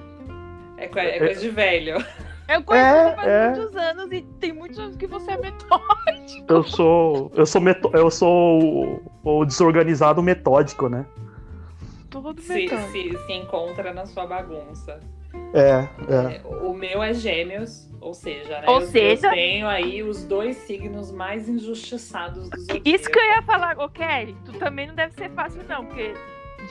é, 0.77 0.85
é 0.85 1.19
coisa 1.19 1.39
de 1.41 1.49
velho. 1.49 2.03
Eu 2.47 2.61
conheço 2.63 2.85
É, 2.87 3.09
você 3.09 3.15
faz 3.15 3.27
é. 3.27 3.49
muitos 3.55 3.75
anos 3.75 4.11
e 4.11 4.21
tem 4.39 4.53
muitos 4.53 4.77
anos 4.77 4.95
que 4.97 5.07
você 5.07 5.31
é 5.31 5.37
metódico. 5.37 6.45
Eu 6.47 6.63
sou. 6.63 7.31
Eu 7.33 7.45
sou, 7.45 7.59
meto, 7.61 7.89
eu 7.93 8.11
sou 8.11 9.01
o, 9.23 9.39
o 9.39 9.45
desorganizado 9.45 10.21
metódico, 10.21 10.87
né? 10.87 11.05
Todo 12.21 12.41
Se, 12.41 12.67
se, 12.69 13.17
se 13.25 13.33
encontra 13.33 13.93
na 13.93 14.05
sua 14.05 14.25
bagunça. 14.25 14.99
É, 15.53 15.85
é. 16.09 16.35
É, 16.37 16.41
O 16.45 16.73
meu 16.73 17.03
é 17.03 17.13
gêmeos, 17.13 17.89
ou 17.99 18.13
seja, 18.13 18.61
né, 18.61 18.65
Ou 18.69 18.79
eu, 18.81 18.87
seja- 18.87 19.27
eu 19.27 19.31
tenho 19.33 19.67
aí 19.67 20.01
os 20.01 20.23
dois 20.23 20.55
signos 20.57 21.11
mais 21.11 21.49
injustiçados 21.49 22.49
do 22.49 22.57
zodíaco. 22.59 22.81
Isso 22.87 23.09
que 23.09 23.19
eu 23.19 23.23
ia 23.25 23.41
falar, 23.41 23.77
ô 23.79 23.89
Kelly, 23.89 24.35
tu 24.45 24.53
também 24.53 24.87
não 24.87 24.95
deve 24.95 25.13
ser 25.15 25.29
fácil, 25.31 25.61
não, 25.67 25.85
porque 25.85 26.13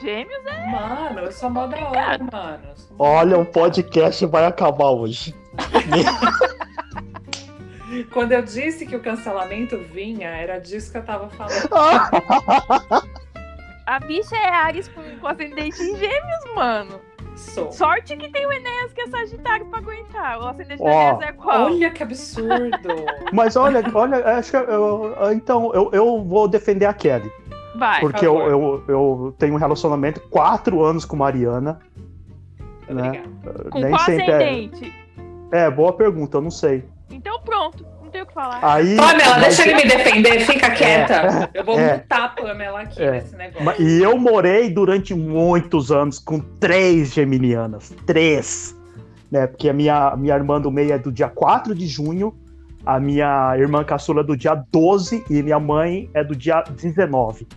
gêmeos 0.01 0.43
é. 0.47 0.65
Mano, 0.71 1.19
eu 1.19 1.31
sou 1.31 1.49
mó 1.51 1.67
da 1.67 1.77
hora, 1.89 2.17
mano. 2.31 2.63
Olha, 2.97 3.37
o 3.37 3.45
podcast 3.45 4.25
vai 4.25 4.45
acabar 4.45 4.89
hoje. 4.89 5.35
Quando 8.11 8.31
eu 8.33 8.41
disse 8.41 8.85
que 8.85 8.95
o 8.95 8.99
cancelamento 8.99 9.77
vinha, 9.77 10.27
era 10.27 10.59
disso 10.59 10.91
que 10.91 10.97
eu 10.97 11.05
tava 11.05 11.29
falando. 11.29 11.69
A 13.85 13.99
bicha 13.99 14.35
é 14.35 14.49
Ares 14.49 14.87
com, 14.87 15.01
com 15.19 15.27
ascendente 15.27 15.81
em 15.81 15.95
gêmeos, 15.97 16.55
mano. 16.55 16.99
Sou. 17.35 17.69
Sorte 17.71 18.15
que 18.15 18.31
tem 18.31 18.45
o 18.47 18.51
Enéas 18.53 18.93
que 18.93 19.01
é 19.01 19.07
Sagitário 19.07 19.65
pra 19.65 19.79
aguentar. 19.79 20.39
O 20.39 20.47
ascendente 20.47 20.77
do 20.77 20.83
Ó. 20.85 20.89
Enéas 20.89 21.21
é 21.21 21.31
qual? 21.33 21.65
Olha 21.65 21.91
que 21.91 22.01
absurdo. 22.03 22.77
Mas 23.33 23.55
olha, 23.57 23.83
olha, 23.93 24.25
acho 24.37 24.51
que 24.51 24.57
eu- 24.57 25.15
então 25.33 25.71
eu, 25.73 25.89
eu 25.91 26.23
vou 26.23 26.47
defender 26.47 26.85
a 26.85 26.93
Kelly. 26.93 27.29
Vai. 27.77 27.99
Porque 27.99 28.25
eu, 28.25 28.37
eu, 28.39 28.83
eu 28.87 29.35
tenho 29.37 29.53
um 29.53 29.57
relacionamento 29.57 30.21
quatro 30.29 30.81
anos 30.83 31.03
com 31.03 31.17
Mariana. 31.17 31.79
Né? 32.87 33.23
Com 33.69 33.79
Nem 33.79 33.89
qual 33.91 34.01
é- 34.01 34.13
ascendente? 34.13 34.93
É, 35.51 35.69
boa 35.69 35.91
pergunta, 35.93 36.37
eu 36.37 36.41
não 36.41 36.51
sei. 36.51 36.85
Então 37.11 37.39
pronto, 37.41 37.85
o 38.25 38.27
que 38.27 38.33
falar. 38.33 38.59
Aí. 38.61 38.95
Pamela, 38.97 39.39
deixa 39.39 39.61
ele 39.63 39.75
me 39.75 39.83
defender, 39.83 40.39
fica 40.41 40.69
quieta. 40.71 41.49
Eu 41.53 41.63
vou 41.63 41.79
é. 41.79 41.93
mutar 41.97 42.23
a 42.25 42.29
Pamela 42.29 42.81
aqui 42.81 43.01
É. 43.01 43.11
nesse 43.11 43.35
negócio. 43.35 43.81
E 43.81 44.03
eu 44.03 44.17
morei 44.17 44.69
durante 44.69 45.13
muitos 45.15 45.91
anos 45.91 46.19
com 46.19 46.39
três 46.39 47.13
geminianas. 47.13 47.93
Três. 48.05 48.75
Né? 49.31 49.47
Porque 49.47 49.69
a 49.69 49.73
minha, 49.73 50.15
minha 50.15 50.35
irmã 50.35 50.59
do 50.61 50.69
meio 50.71 50.93
é 50.93 50.97
do 50.99 51.11
dia 51.11 51.27
4 51.29 51.73
de 51.73 51.87
junho, 51.87 52.35
a 52.85 52.99
minha 52.99 53.55
irmã 53.57 53.83
caçula 53.83 54.21
é 54.21 54.23
do 54.23 54.37
dia 54.37 54.53
12 54.71 55.23
e 55.29 55.41
minha 55.41 55.59
mãe 55.59 56.09
é 56.13 56.23
do 56.23 56.35
dia 56.35 56.61
19. 56.61 57.47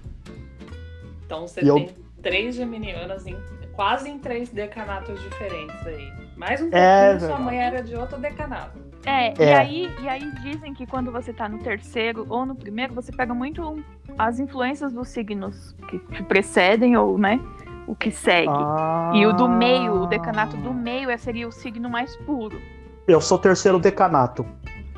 Então 1.26 1.46
você 1.46 1.60
E 1.62 1.68
eu- 1.68 1.74
tem 1.76 1.90
três 2.22 2.54
geminianas 2.54 3.26
em, 3.26 3.36
quase 3.74 4.08
em 4.08 4.18
três 4.18 4.48
decanatos 4.48 5.20
diferentes 5.22 5.86
aí. 5.86 6.10
Mais 6.36 6.60
um 6.62 6.68
É 6.68 6.70
pouquinho, 6.70 7.18
sua 7.20 7.28
verdade. 7.28 7.42
mãe 7.42 7.58
era 7.60 7.82
de 7.82 7.94
outro 7.96 8.18
decanato. 8.18 8.78
É, 9.04 9.32
E, 9.38 9.42
É. 9.42 9.56
aí, 9.56 9.90
e 10.02 10.08
aí 10.08 10.30
dizem 10.42 10.74
que 10.74 10.86
quando 10.86 11.10
você 11.12 11.32
tá 11.32 11.48
no 11.48 11.58
terceiro 11.58 12.26
ou 12.28 12.44
no 12.44 12.54
primeiro, 12.54 12.94
você 12.94 13.12
pega 13.12 13.32
muito 13.32 13.82
as 14.18 14.38
influências 14.38 14.92
dos 14.92 15.08
signos 15.08 15.74
que 15.88 15.98
te 15.98 16.22
precedem 16.24 16.96
ou, 16.96 17.16
né, 17.16 17.40
o 17.86 17.94
que 17.94 18.10
segue. 18.10 18.48
Ah. 18.50 19.12
E 19.14 19.24
o 19.26 19.32
do 19.32 19.48
meio, 19.48 20.02
o 20.02 20.06
decanato 20.06 20.56
do 20.56 20.74
meio, 20.74 21.10
é- 21.10 21.16
seria 21.16 21.46
o 21.48 21.52
signo 21.52 21.88
mais 21.88 22.16
puro. 22.18 22.60
Eu 23.06 23.20
sou 23.20 23.38
terceiro 23.38 23.78
decanato. 23.78 24.44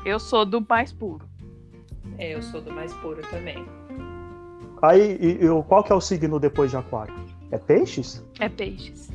Eu 0.03 0.19
sou 0.19 0.45
do 0.45 0.65
mais 0.67 0.91
puro. 0.91 1.25
É, 2.17 2.35
eu 2.35 2.41
sou 2.41 2.61
do 2.61 2.71
mais 2.71 2.93
puro 2.95 3.21
também. 3.29 3.65
Aí, 4.81 5.17
e, 5.21 5.45
e, 5.45 5.63
qual 5.67 5.83
que 5.83 5.91
é 5.91 5.95
o 5.95 6.01
signo 6.01 6.39
depois 6.39 6.71
de 6.71 6.77
aquário? 6.77 7.13
É 7.51 7.57
peixes? 7.57 8.25
É 8.39 8.49
peixes. 8.49 9.11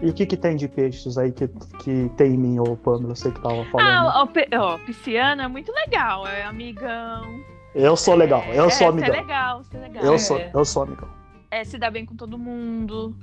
E 0.00 0.10
o 0.10 0.12
que 0.12 0.26
que 0.26 0.36
tem 0.36 0.56
de 0.56 0.68
peixes 0.68 1.16
aí 1.16 1.32
que, 1.32 1.48
que 1.82 2.10
tem 2.16 2.34
em 2.34 2.36
mim, 2.36 2.58
ô 2.58 2.76
Pamela? 2.76 3.14
Você 3.14 3.30
que 3.30 3.40
tava 3.40 3.64
falando. 3.66 4.08
Ah, 4.10 4.24
o, 4.24 4.28
ó, 4.60 4.78
pisciano 4.78 5.40
é 5.42 5.48
muito 5.48 5.72
legal, 5.72 6.26
é 6.26 6.42
amigão. 6.44 7.24
eu 7.74 7.96
sou 7.96 8.14
legal, 8.14 8.44
eu 8.52 8.66
é, 8.66 8.70
sou 8.70 8.70
Você 8.70 8.84
amigão. 8.84 9.14
é 9.14 9.20
legal, 9.20 9.62
você 9.64 9.76
é 9.76 9.80
legal. 9.80 10.04
Eu 10.04 10.14
É. 10.14 10.18
sou, 10.18 10.38
eu 10.38 10.64
sou 10.64 10.82
amigão. 10.82 11.08
É, 11.50 11.64
se 11.64 11.78
dá 11.78 11.90
bem 11.90 12.04
com 12.04 12.14
todo 12.14 12.36
mundo. 12.36 13.16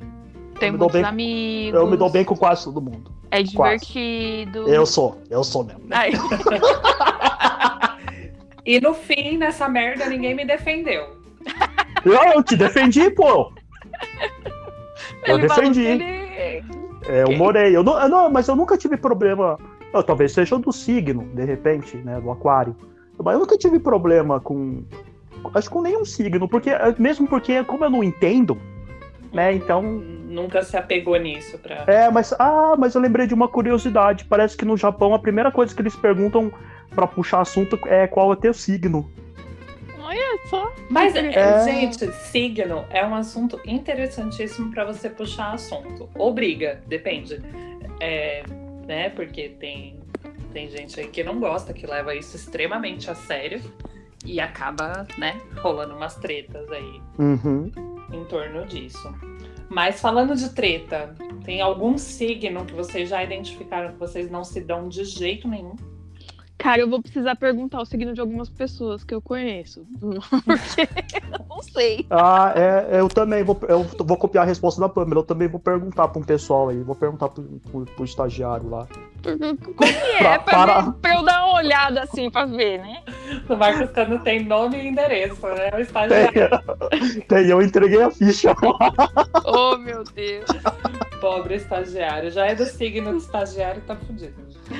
Tem 0.59 0.71
muitos 0.71 0.91
bem- 0.93 1.03
amigos. 1.03 1.79
Eu 1.79 1.87
me 1.87 1.95
dou 1.97 2.09
bem 2.09 2.23
com 2.25 2.35
quase 2.35 2.63
todo 2.63 2.81
mundo. 2.81 3.11
É 3.29 3.43
quase. 3.55 3.85
divertido. 3.85 4.67
Eu 4.67 4.85
sou, 4.85 5.21
eu 5.29 5.43
sou 5.43 5.63
mesmo. 5.63 5.81
E 8.65 8.79
no 8.79 8.93
fim, 8.93 9.37
nessa 9.37 9.67
merda, 9.67 10.05
ninguém 10.07 10.33
me 10.33 10.45
defendeu. 10.45 11.17
Eu 12.05 12.41
te 12.41 12.55
defendi, 12.55 13.09
pô. 13.11 13.51
Eu 15.27 15.37
ele 15.37 15.49
falou 15.49 15.63
defendi. 15.69 15.97
É, 17.07 17.23
eu 17.23 17.37
morei. 17.37 17.75
Eu 17.75 17.83
não, 17.83 17.99
eu 17.99 18.09
não- 18.09 18.29
mas 18.29 18.47
eu 18.47 18.55
nunca 18.55 18.77
tive 18.77 18.97
problema. 18.97 19.57
eu, 19.93 20.01
talvez 20.03 20.31
seja 20.31 20.57
do 20.57 20.71
signo, 20.71 21.23
de 21.35 21.43
repente, 21.45 21.97
né? 21.97 22.19
Do 22.19 22.31
aquário. 22.31 22.75
Mas 23.23 23.33
eu 23.35 23.39
nunca 23.41 23.57
tive 23.57 23.79
problema 23.79 24.39
com. 24.39 24.83
Acho 25.53 25.67
que 25.67 25.73
com 25.73 25.81
nenhum 25.81 26.05
signo, 26.05 26.47
porque 26.47 26.71
mesmo 26.97 27.27
porque, 27.27 27.63
como 27.65 27.83
eu 27.85 27.89
não 27.89 28.03
entendo, 28.03 28.57
né? 29.31 29.53
Então. 29.53 29.81
Nunca 29.83 30.63
se 30.63 30.75
apegou 30.75 31.15
nisso 31.17 31.57
pra. 31.59 31.83
É, 31.85 32.09
mas. 32.09 32.33
Ah, 32.39 32.75
mas 32.77 32.95
eu 32.95 33.01
lembrei 33.01 33.27
de 33.27 33.33
uma 33.35 33.47
curiosidade. 33.47 34.25
Parece 34.25 34.57
que 34.57 34.65
no 34.65 34.75
Japão 34.75 35.13
a 35.13 35.19
primeira 35.19 35.51
coisa 35.51 35.75
que 35.75 35.81
eles 35.81 35.95
perguntam 35.95 36.51
pra 36.95 37.05
puxar 37.05 37.41
assunto 37.41 37.77
é 37.85 38.07
qual 38.07 38.33
é 38.33 38.35
teu 38.35 38.53
signo. 38.53 39.09
Olha 40.13 40.39
só. 40.47 40.73
Mas, 40.89 41.15
É. 41.15 41.63
gente, 41.65 42.11
signo 42.13 42.85
é 42.89 43.05
um 43.05 43.15
assunto 43.15 43.59
interessantíssimo 43.65 44.71
para 44.71 44.85
você 44.85 45.09
puxar 45.09 45.53
assunto. 45.53 46.09
Ou 46.15 46.33
briga, 46.33 46.81
depende. 46.87 47.39
É, 47.99 48.43
né? 48.87 49.09
Porque 49.09 49.49
tem, 49.59 49.99
tem 50.51 50.69
gente 50.69 50.99
aí 50.99 51.07
que 51.07 51.23
não 51.23 51.39
gosta, 51.39 51.73
que 51.73 51.85
leva 51.87 52.13
isso 52.15 52.35
extremamente 52.35 53.09
a 53.09 53.15
sério 53.15 53.61
e 54.25 54.39
acaba, 54.39 55.05
né, 55.17 55.37
rolando 55.57 55.95
umas 55.95 56.15
tretas 56.15 56.71
aí 56.71 57.01
Uhum. 57.19 57.69
em 58.13 58.23
torno 58.25 58.65
disso. 58.65 59.13
Mas 59.69 59.99
falando 59.99 60.35
de 60.35 60.49
treta, 60.53 61.13
tem 61.43 61.59
algum 61.61 61.97
signo 61.97 62.63
que 62.65 62.73
vocês 62.73 63.09
já 63.09 63.23
identificaram 63.23 63.91
que 63.93 63.99
vocês 63.99 64.29
não 64.29 64.43
se 64.43 64.61
dão 64.61 64.87
de 64.87 65.03
jeito 65.03 65.47
nenhum? 65.47 65.75
Cara, 66.57 66.79
eu 66.81 66.89
vou 66.89 67.01
precisar 67.01 67.35
perguntar 67.35 67.81
o 67.81 67.85
signo 67.85 68.13
de 68.13 68.21
algumas 68.21 68.47
pessoas 68.49 69.03
que 69.03 69.13
eu 69.13 69.21
conheço. 69.21 69.85
Porque 69.99 70.81
eu 71.33 71.45
não 71.49 71.61
sei. 71.61 72.05
Ah, 72.09 72.53
é, 72.55 72.99
eu 73.01 73.09
também 73.09 73.43
vou, 73.43 73.59
eu 73.67 73.83
vou 73.99 74.15
copiar 74.15 74.45
a 74.45 74.47
resposta 74.47 74.79
da 74.79 74.87
Pamela. 74.87 75.19
Eu 75.21 75.25
também 75.25 75.47
vou 75.49 75.59
perguntar 75.59 76.07
para 76.07 76.21
um 76.21 76.23
pessoal 76.23 76.69
aí, 76.69 76.77
vou 76.81 76.95
perguntar 76.95 77.27
pro, 77.29 77.43
pro- 77.69 77.85
pro 77.85 78.05
estagiário 78.05 78.69
lá. 78.69 78.87
Como 79.23 79.37
que 79.75 79.83
é? 80.23 80.37
Para- 80.39 80.93
eu 81.15 81.23
dar 81.23 81.45
uma 81.45 81.55
olhada 81.55 82.01
assim, 82.03 82.29
pra 82.29 82.45
ver, 82.45 82.79
né? 82.79 83.01
O 83.49 83.55
Marcos 83.55 83.89
Cano 83.91 84.19
tem 84.19 84.45
nome 84.45 84.77
e 84.77 84.87
endereço, 84.87 85.45
né? 85.47 85.69
O 85.75 85.79
estagiário. 85.79 86.49
Tem, 86.89 87.19
tem, 87.27 87.45
eu 87.49 87.61
entreguei 87.61 88.01
a 88.01 88.09
ficha. 88.11 88.55
Oh, 89.45 89.77
meu 89.77 90.03
Deus. 90.05 90.45
Pobre 91.19 91.55
estagiário. 91.55 92.31
Já 92.31 92.45
é 92.45 92.55
do 92.55 92.65
signo 92.65 93.11
do 93.11 93.17
estagiário, 93.17 93.81
tá 93.85 93.95
fudido. 93.97 94.33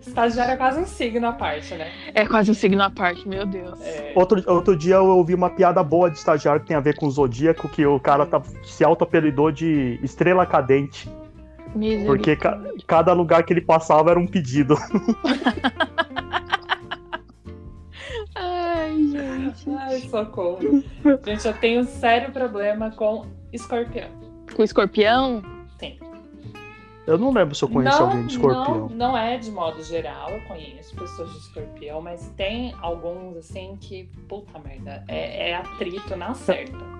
estagiário 0.00 0.52
é 0.52 0.56
quase 0.56 0.80
um 0.80 0.86
signo 0.86 1.26
à 1.26 1.32
parte, 1.32 1.74
né? 1.74 1.90
É 2.14 2.26
quase 2.26 2.50
um 2.50 2.54
signo 2.54 2.82
à 2.82 2.90
parte, 2.90 3.28
meu 3.28 3.44
Deus. 3.46 3.80
É, 3.82 4.12
Outro, 4.14 4.42
outro 4.50 4.76
dia 4.76 4.96
eu 4.96 5.06
ouvi 5.06 5.34
uma 5.34 5.50
piada 5.50 5.82
boa 5.82 6.10
de 6.10 6.18
estagiário 6.18 6.60
que 6.60 6.66
tem 6.68 6.76
a 6.76 6.80
ver 6.80 6.96
com 6.96 7.06
o 7.06 7.10
Zodíaco, 7.10 7.68
que 7.68 7.84
o 7.86 7.98
cara 8.00 8.24
tá, 8.26 8.40
se 8.64 8.84
auto-apelidou 8.84 9.50
de 9.50 9.98
estrela 10.02 10.46
cadente, 10.46 11.08
porque 12.06 12.36
ca- 12.36 12.60
cada 12.86 13.12
lugar 13.12 13.42
que 13.44 13.52
ele 13.52 13.60
passava 13.60 14.10
era 14.10 14.18
um 14.20 14.26
pedido. 14.26 14.76
Ai, 18.36 18.92
gente. 19.10 19.70
Ai, 19.70 20.00
socorro. 20.00 20.82
Gente, 21.24 21.46
eu 21.46 21.52
tenho 21.54 21.80
um 21.82 21.84
sério 21.84 22.32
problema 22.32 22.90
com 22.90 23.26
escorpião. 23.52 24.08
Com 24.54 24.62
escorpião? 24.62 25.42
Sim. 25.78 25.98
Eu 27.06 27.18
não 27.18 27.30
lembro 27.32 27.54
se 27.54 27.62
eu 27.62 27.68
conheço 27.68 27.98
não, 27.98 28.06
alguém 28.06 28.26
de 28.26 28.32
escorpião. 28.32 28.88
Não, 28.88 28.96
não 29.10 29.18
é 29.18 29.36
de 29.36 29.50
modo 29.50 29.82
geral, 29.82 30.30
eu 30.30 30.40
conheço 30.48 30.94
pessoas 30.96 31.30
de 31.32 31.38
escorpião, 31.38 32.00
mas 32.00 32.32
tem 32.36 32.74
alguns 32.80 33.36
assim 33.36 33.76
que, 33.78 34.08
puta 34.26 34.58
merda, 34.58 35.04
é, 35.06 35.50
é 35.50 35.56
atrito 35.56 36.16
na 36.16 36.32
certa. 36.34 36.78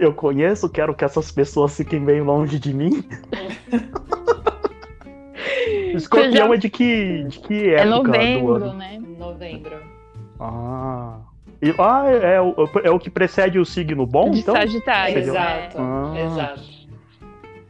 Eu 0.00 0.12
conheço, 0.14 0.68
quero 0.68 0.94
que 0.94 1.04
essas 1.04 1.30
pessoas 1.30 1.76
fiquem 1.76 2.04
bem 2.04 2.20
longe 2.20 2.58
de 2.58 2.72
mim. 2.72 3.04
escorpião 5.94 6.48
já- 6.48 6.54
é 6.54 6.56
de 6.56 6.70
que, 6.70 7.24
de 7.24 7.38
que 7.40 7.68
É 7.70 7.80
época 7.80 8.00
do 8.00 8.06
novembro, 8.08 8.54
ano? 8.54 8.72
né? 8.74 9.00
Novembro. 9.18 9.76
Ah. 10.40 11.18
E, 11.60 11.74
ah, 11.78 12.04
é, 12.06 12.34
é 12.36 12.40
o, 12.40 12.54
é 12.84 12.90
o 12.90 12.98
que 12.98 13.10
precede 13.10 13.58
o 13.58 13.64
signo 13.64 14.06
bom, 14.06 14.30
de 14.30 14.40
então? 14.40 14.54
Sagitário. 14.54 15.18
Exato, 15.18 15.76
Ah. 15.78 16.12
exato. 16.16 16.77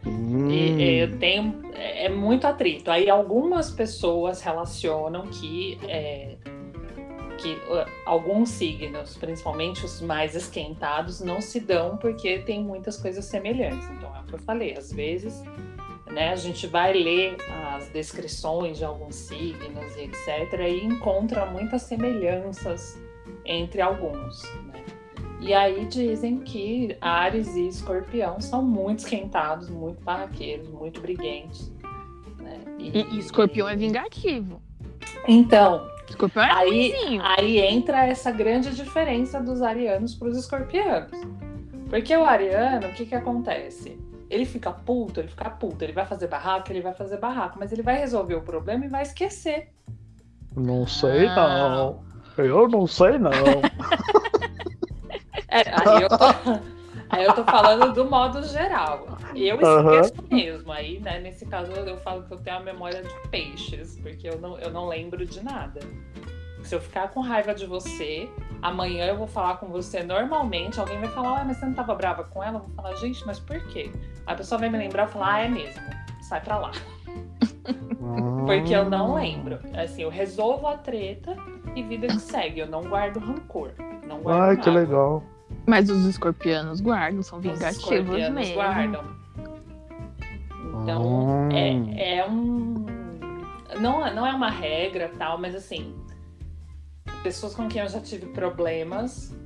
Hum. 0.09 0.51
E. 0.51 1.01
É 1.01 2.07
é 2.07 2.09
muito 2.09 2.47
atrito. 2.47 2.91
Aí 2.91 3.09
algumas 3.09 3.71
pessoas 3.71 4.41
relacionam 4.41 5.27
que. 5.27 5.79
é, 5.87 6.37
que 7.39 7.53
uh, 7.53 7.89
alguns 8.05 8.49
signos, 8.49 9.17
principalmente 9.17 9.85
os 9.85 10.01
mais 10.01 10.35
esquentados, 10.35 11.21
não 11.21 11.41
se 11.41 11.61
dão 11.61 11.97
porque 11.97 12.41
tem 12.41 12.61
muitas 12.61 12.97
coisas 12.97 13.25
semelhantes. 13.27 13.89
Então 13.91 14.15
é 14.17 14.21
o 14.21 14.25
que 14.25 14.35
eu 14.35 14.39
falei, 14.41 14.77
às 14.77 14.93
vezes 14.93 15.45
né, 16.11 16.31
a 16.31 16.37
gente 16.37 16.67
vai 16.67 16.93
ler 16.93 17.37
as 17.77 17.89
descrições 17.91 18.79
de 18.79 18.85
alguns 18.85 19.15
signos 19.15 19.97
e 19.97 20.03
etc. 20.03 20.53
e 20.61 20.85
encontra 20.85 21.47
muitas 21.47 21.83
semelhanças 21.83 22.99
entre 23.45 23.81
alguns. 23.81 24.43
E 25.41 25.55
aí 25.55 25.87
dizem 25.87 26.39
que 26.41 26.97
Ares 27.01 27.55
e 27.55 27.69
Escorpião 27.69 28.41
são 28.41 28.63
muito 28.63 29.01
esquentados, 29.01 29.69
muito 29.71 30.03
barraqueiros, 30.03 30.69
muito 30.69 31.01
briguentes. 31.01 31.73
Né? 32.39 32.61
E, 32.79 32.99
e 33.15 33.19
escorpião 33.19 33.69
é 33.69 33.77
vingativo. 33.77 34.61
Então, 35.27 35.87
Escorpião 36.09 36.45
é 36.45 36.51
Aí- 36.53 36.91
ruimzinho. 36.93 37.23
Aí 37.25 37.59
entra 37.61 38.07
essa 38.07 38.31
grande 38.33 38.75
diferença 38.75 39.41
dos 39.41 39.63
arianos 39.63 40.15
para 40.15 40.29
os 40.29 40.37
escorpianos. 40.37 41.11
Porque 41.89 42.17
o 42.17 42.25
ariano, 42.25 42.89
o 42.89 42.93
que 42.93 43.07
que 43.07 43.15
acontece? 43.15 43.99
Ele 44.29 44.45
fica 44.45 44.71
puto, 44.73 45.21
ele 45.21 45.29
fica 45.29 45.49
puto, 45.49 45.83
ele 45.85 45.93
vai 45.93 46.05
fazer 46.05 46.27
barraco, 46.27 46.71
ele 46.71 46.83
vai 46.83 46.93
fazer 46.95 47.19
barraco, 47.19 47.59
mas 47.59 47.73
ele 47.73 47.83
vai 47.83 47.97
resolver 47.97 48.35
o 48.35 48.43
problema 48.43 48.85
e 48.85 48.89
vai 48.89 49.03
esquecer. 49.03 49.71
Não 50.57 50.87
sei 50.87 51.27
Ah. 51.29 51.69
não. 52.37 52.45
Eu 52.45 52.69
não 52.69 52.87
sei 52.87 53.19
não. 53.19 53.31
É, 55.49 55.61
aí, 55.61 56.03
eu 56.03 56.09
tô, 56.09 56.61
aí 57.11 57.25
eu 57.25 57.33
tô 57.35 57.45
falando 57.45 57.93
do 57.93 58.05
modo 58.05 58.43
geral. 58.45 59.19
Eu 59.35 59.59
esqueço 59.61 60.25
mesmo. 60.31 60.73
Aí, 60.73 61.01
né, 61.01 61.21
nesse 61.21 61.47
caso, 61.47 61.73
eu 61.73 61.97
falo 61.99 62.23
que 62.25 62.33
eu 62.33 62.39
tenho 62.39 62.59
a 62.59 62.61
memória 62.61 63.03
de 63.03 63.29
peixes, 63.31 63.99
porque 64.01 64.29
eu 64.29 64.39
não, 64.39 64.59
eu 64.59 64.71
não 64.71 64.87
lembro 64.87 65.25
de 65.25 65.43
nada. 65.43 65.81
Se 66.63 66.75
eu 66.75 66.81
ficar 66.81 67.09
com 67.09 67.21
raiva 67.21 67.55
de 67.55 67.67
você, 67.67 68.29
amanhã 68.61 69.07
eu 69.07 69.17
vou 69.17 69.27
falar 69.27 69.57
com 69.57 69.69
você 69.69 70.03
normalmente, 70.03 70.79
alguém 70.79 70.99
vai 70.99 71.09
falar, 71.09 71.41
ah, 71.41 71.45
mas 71.45 71.57
você 71.57 71.67
não 71.67 71.73
tava 71.73 71.95
brava 71.95 72.25
com 72.25 72.43
ela? 72.43 72.59
Eu 72.59 72.63
vou 72.63 72.71
falar, 72.71 72.95
gente, 72.97 73.25
mas 73.27 73.39
por 73.39 73.59
quê? 73.69 73.91
A 74.27 74.35
pessoa 74.35 74.59
vai 74.59 74.69
me 74.69 74.77
lembrar 74.77 75.09
e 75.09 75.13
falar, 75.13 75.35
ah, 75.35 75.41
é 75.45 75.49
mesmo, 75.49 75.83
sai 76.21 76.41
pra 76.41 76.59
lá. 76.59 76.73
Porque 78.47 78.75
eu 78.75 78.89
não 78.89 79.15
lembro. 79.15 79.59
Assim, 79.75 80.03
eu 80.03 80.11
resolvo 80.11 80.67
a 80.67 80.77
treta 80.77 81.37
e 81.75 81.83
vida 81.83 82.07
que 82.07 82.19
segue. 82.19 82.61
Eu 82.61 82.67
não 82.67 82.83
guardo 82.83 83.19
rancor. 83.19 83.73
Não 84.07 84.21
guardo 84.21 84.41
Ai, 84.41 84.57
que 84.57 84.71
mágoa. 84.71 84.81
legal. 84.81 85.23
Mas 85.69 85.91
os 85.91 86.07
escorpianos 86.07 86.81
guardam, 86.81 87.23
são 87.23 87.39
Os 87.39 87.45
vingativos 87.45 87.77
escorpianos 87.83 88.35
mesmo. 88.35 88.55
guardam. 88.55 89.05
Então, 90.83 91.49
Ah. 91.51 91.55
é, 91.55 92.19
é 92.21 92.27
um. 92.29 92.87
Não, 93.79 94.05
é- 94.05 94.15
não 94.15 94.27
é 94.27 94.33
uma 94.33 94.51
regra 94.51 95.11
tal, 95.19 95.39
mas 95.39 95.55
assim. 95.55 95.95
Pessoas 97.23 97.55
com 97.55 97.69
quem 97.69 97.83
eu 97.83 97.89
já 97.89 98.01
tive 98.01 98.27
problemas 98.27 99.37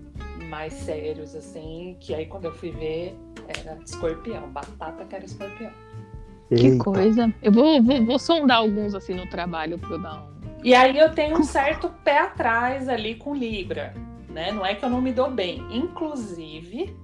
mais 0.49 0.73
sérios, 0.75 1.35
assim, 1.35 1.97
que 1.99 2.15
aí 2.15 2.27
quando 2.27 2.45
eu 2.45 2.53
fui 2.53 2.71
ver, 2.71 3.17
era 3.49 3.79
escorpião, 3.85 4.49
batata 4.51 5.05
que 5.05 5.15
era 5.17 5.25
escorpião. 5.25 5.71
Que 6.49 6.67
Eita. 6.67 6.85
coisa. 6.85 7.35
Eu 7.43 7.51
vou, 7.51 7.83
vou, 7.83 8.05
vou 8.05 8.19
sondar 8.19 8.59
alguns 8.59 8.95
assim 8.95 9.15
no 9.15 9.27
trabalho 9.27 9.79
pra 9.79 9.91
eu 9.91 9.99
dar 9.99 10.23
um. 10.23 10.33
E 10.63 10.75
aí 10.75 10.97
eu 10.99 11.13
tenho 11.13 11.39
um 11.39 11.43
certo 11.43 11.89
pé 12.05 12.19
atrás 12.21 12.89
ali 12.89 13.15
com 13.17 13.35
Libra, 13.35 13.95
né? 14.33 14.51
Não 14.53 14.65
é 14.65 14.75
que 14.75 14.85
eu 14.85 14.91
não 14.91 15.01
me 15.01 15.13
dou 15.13 15.31
bem. 15.31 15.65
Inclusive, 15.71 16.97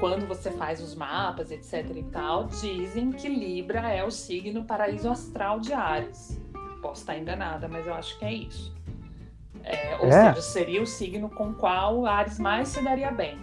quando 0.00 0.26
você 0.26 0.50
faz 0.50 0.80
os 0.82 0.94
mapas, 0.94 1.50
etc 1.50 1.84
e 1.94 2.02
tal, 2.04 2.46
dizem 2.46 3.12
que 3.12 3.28
Libra 3.28 3.80
é 3.92 4.04
o 4.04 4.10
signo 4.10 4.64
paraíso 4.64 5.08
astral 5.10 5.60
de 5.60 5.72
Ares. 5.72 6.40
Posso 6.82 7.02
estar 7.02 7.16
enganada, 7.18 7.68
mas 7.68 7.86
eu 7.86 7.94
acho 7.94 8.18
que 8.18 8.24
é 8.24 8.32
isso. 8.32 8.74
É, 9.64 9.96
ou 10.00 10.06
É? 10.06 10.32
seja, 10.34 10.42
seria 10.42 10.82
o 10.82 10.86
signo 10.86 11.28
com 11.28 11.52
qual 11.52 12.06
Ares 12.06 12.38
mais 12.38 12.68
se 12.68 12.82
daria 12.82 13.10
bem. 13.10 13.38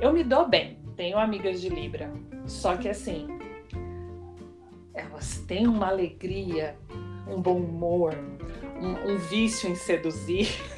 Eu 0.00 0.12
me 0.12 0.22
dou 0.22 0.46
bem, 0.48 0.78
tenho 0.96 1.18
amigas 1.18 1.60
de 1.60 1.68
Libra. 1.68 2.12
Só 2.46 2.76
que 2.76 2.88
assim, 2.88 3.26
elas 4.92 5.38
têm 5.46 5.66
uma 5.66 5.88
alegria, 5.88 6.76
um 7.28 7.40
bom 7.40 7.56
humor, 7.58 8.14
um, 8.80 9.12
um 9.12 9.16
vício 9.18 9.68
em 9.70 9.74
seduzir. 9.74 10.48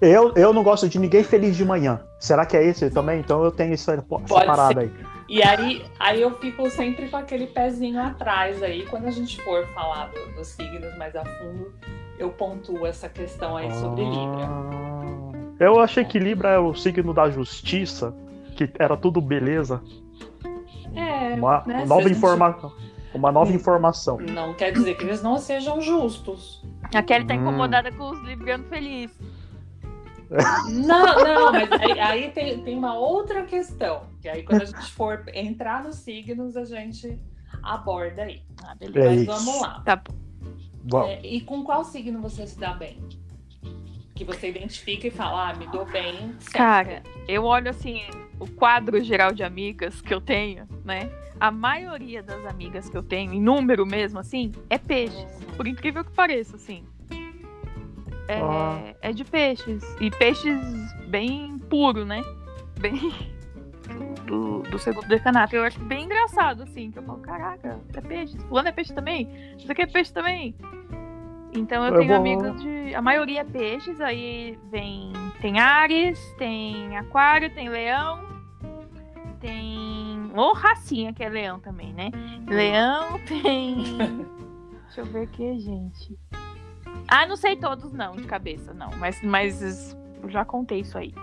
Eu, 0.00 0.34
eu 0.34 0.52
não 0.52 0.62
gosto 0.62 0.88
de 0.88 0.98
ninguém 0.98 1.24
feliz 1.24 1.56
de 1.56 1.64
manhã. 1.64 2.00
Será 2.20 2.44
que 2.44 2.54
é 2.56 2.62
esse 2.64 2.90
também? 2.90 3.18
Então 3.20 3.42
eu 3.42 3.50
tenho 3.50 3.72
isso, 3.72 3.90
essa 3.90 4.02
Pode 4.02 4.28
parada 4.28 4.82
aí. 4.82 4.90
E 5.28 5.42
aí, 5.42 5.84
aí 5.98 6.20
eu 6.20 6.36
fico 6.38 6.68
sempre 6.70 7.08
com 7.08 7.16
aquele 7.16 7.46
pezinho 7.46 8.00
atrás 8.00 8.62
aí. 8.62 8.84
Quando 8.86 9.06
a 9.06 9.10
gente 9.10 9.40
for 9.42 9.66
falar 9.68 10.10
do- 10.10 10.36
dos 10.36 10.48
signos 10.48 10.96
mais 10.98 11.16
a 11.16 11.24
fundo, 11.24 11.72
eu 12.18 12.28
pontuo 12.28 12.86
essa 12.86 13.08
questão 13.08 13.56
aí 13.56 13.72
sobre 13.72 14.04
Libra. 14.04 14.44
Ah, 14.46 15.32
Eu 15.58 15.80
achei 15.80 16.04
que 16.04 16.18
Libra 16.18 16.50
é 16.50 16.58
o 16.58 16.74
signo 16.74 17.14
da 17.14 17.30
justiça, 17.30 18.14
que 18.54 18.70
era 18.78 18.96
tudo 18.98 19.20
beleza. 19.22 19.80
É, 20.94 21.34
Uma 21.34 21.62
né, 21.66 21.84
nova 21.86 22.08
informação. 22.10 22.72
Uma 23.14 23.32
nova 23.32 23.50
informação. 23.50 24.18
Não 24.18 24.52
quer 24.52 24.72
dizer 24.72 24.94
que 24.96 25.04
eles 25.04 25.22
não 25.22 25.38
sejam 25.38 25.80
justos. 25.80 26.62
A 26.94 27.02
Kelly 27.02 27.24
tá 27.26 27.34
Hum. 27.34 27.40
incomodada 27.42 27.92
com 27.92 28.10
os 28.10 28.18
librianos 28.22 28.68
felizes. 28.68 29.16
Não, 30.72 31.04
não, 31.24 31.52
mas 31.52 31.70
aí, 31.80 32.00
aí 32.00 32.30
tem, 32.32 32.60
tem 32.60 32.76
uma 32.76 32.94
outra 32.94 33.44
questão. 33.44 34.06
Que 34.20 34.28
aí 34.28 34.42
quando 34.42 34.62
a 34.62 34.64
gente 34.64 34.90
for 34.92 35.24
entrar 35.32 35.84
nos 35.84 35.96
signos, 35.96 36.56
a 36.56 36.64
gente 36.64 37.16
aborda 37.62 38.22
aí. 38.22 38.42
Ah, 38.64 38.74
beleza. 38.74 39.06
É 39.06 39.08
Mas 39.10 39.20
isso. 39.22 39.44
vamos 39.46 39.60
lá. 39.62 39.82
Tá 39.84 40.02
bom. 40.82 41.04
É, 41.04 41.20
e 41.24 41.40
com 41.42 41.62
qual 41.62 41.84
signo 41.84 42.20
você 42.20 42.44
se 42.44 42.58
dá 42.58 42.72
bem? 42.72 42.98
Que 44.16 44.24
você 44.24 44.48
identifica 44.48 45.06
e 45.06 45.10
fala, 45.12 45.50
ah, 45.50 45.54
me 45.54 45.68
dou 45.68 45.84
bem. 45.86 46.34
sempre. 46.40 46.52
Cara, 46.54 47.02
eu 47.28 47.44
olho 47.44 47.70
assim, 47.70 48.02
o 48.38 48.46
quadro 48.46 49.02
geral 49.02 49.32
de 49.32 49.42
amigas 49.42 50.00
que 50.00 50.12
eu 50.12 50.20
tenho, 50.20 50.66
né? 50.84 51.10
A 51.38 51.50
maioria 51.50 52.22
das 52.22 52.44
amigas 52.46 52.88
que 52.88 52.96
eu 52.96 53.02
tenho, 53.02 53.32
em 53.32 53.40
número 53.40 53.84
mesmo, 53.86 54.18
assim, 54.18 54.52
é 54.70 54.78
peixes. 54.78 55.26
Por 55.56 55.66
incrível 55.66 56.04
que 56.04 56.12
pareça, 56.12 56.56
assim. 56.56 56.84
É, 58.28 58.40
Ah. 58.40 58.94
é 59.02 59.12
de 59.12 59.24
peixes. 59.24 59.84
E 60.00 60.10
peixes 60.10 60.58
bem 61.08 61.58
puro, 61.70 62.04
né? 62.04 62.22
Bem. 62.80 62.96
Do, 64.26 64.62
do 64.62 64.78
segundo 64.80 65.06
decanato. 65.06 65.54
Eu 65.54 65.62
acho 65.62 65.78
bem 65.78 66.06
engraçado, 66.06 66.64
assim, 66.64 66.90
que 66.90 66.98
eu 66.98 67.02
falo, 67.04 67.20
caraca, 67.20 67.78
é 67.94 68.00
peixe. 68.00 68.36
Fulano 68.48 68.66
é 68.68 68.72
peixe 68.72 68.92
também? 68.92 69.28
Isso 69.56 69.70
aqui 69.70 69.82
é 69.82 69.86
peixe 69.86 70.12
também? 70.12 70.56
Então 71.54 71.84
eu 71.84 71.92
Eu 71.92 71.98
tenho 72.00 72.08
vou- 72.08 72.16
amigos 72.16 72.60
de. 72.60 72.92
A 72.96 73.00
maioria 73.00 73.42
é 73.42 73.44
peixes, 73.44 74.00
aí 74.00 74.58
vem. 74.72 75.12
Tem 75.40 75.58
Ares, 75.58 76.18
tem 76.38 76.96
Aquário, 76.96 77.50
tem 77.50 77.68
Leão, 77.68 78.20
tem. 79.40 80.30
Ou 80.34 80.52
Racinha, 80.54 81.12
que 81.12 81.22
é 81.22 81.28
Leão 81.28 81.60
também, 81.60 81.92
né? 81.92 82.10
Leão 82.46 83.18
tem. 83.26 83.96
Deixa 84.86 85.00
eu 85.00 85.04
ver 85.06 85.22
aqui, 85.24 85.58
gente. 85.58 86.18
Ah, 87.08 87.26
não 87.26 87.36
sei 87.36 87.56
todos, 87.56 87.92
não, 87.92 88.12
de 88.16 88.24
cabeça, 88.24 88.72
não. 88.74 88.90
Mas, 88.98 89.20
mas 89.22 89.96
já 90.28 90.44
contei 90.44 90.80
isso 90.80 90.96
aí. 90.98 91.14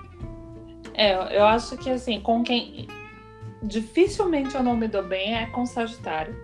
É, 0.93 1.15
eu- 1.15 1.21
eu 1.39 1.45
acho 1.45 1.75
que 1.77 1.89
assim, 1.89 2.21
com 2.21 2.43
quem. 2.43 2.87
Dificilmente 3.61 4.55
eu 4.55 4.61
não 4.63 4.75
me 4.75 4.87
dou 4.87 5.03
bem 5.03 5.35
é 5.35 5.45
com 5.47 5.65
Sagitário. 5.65 6.35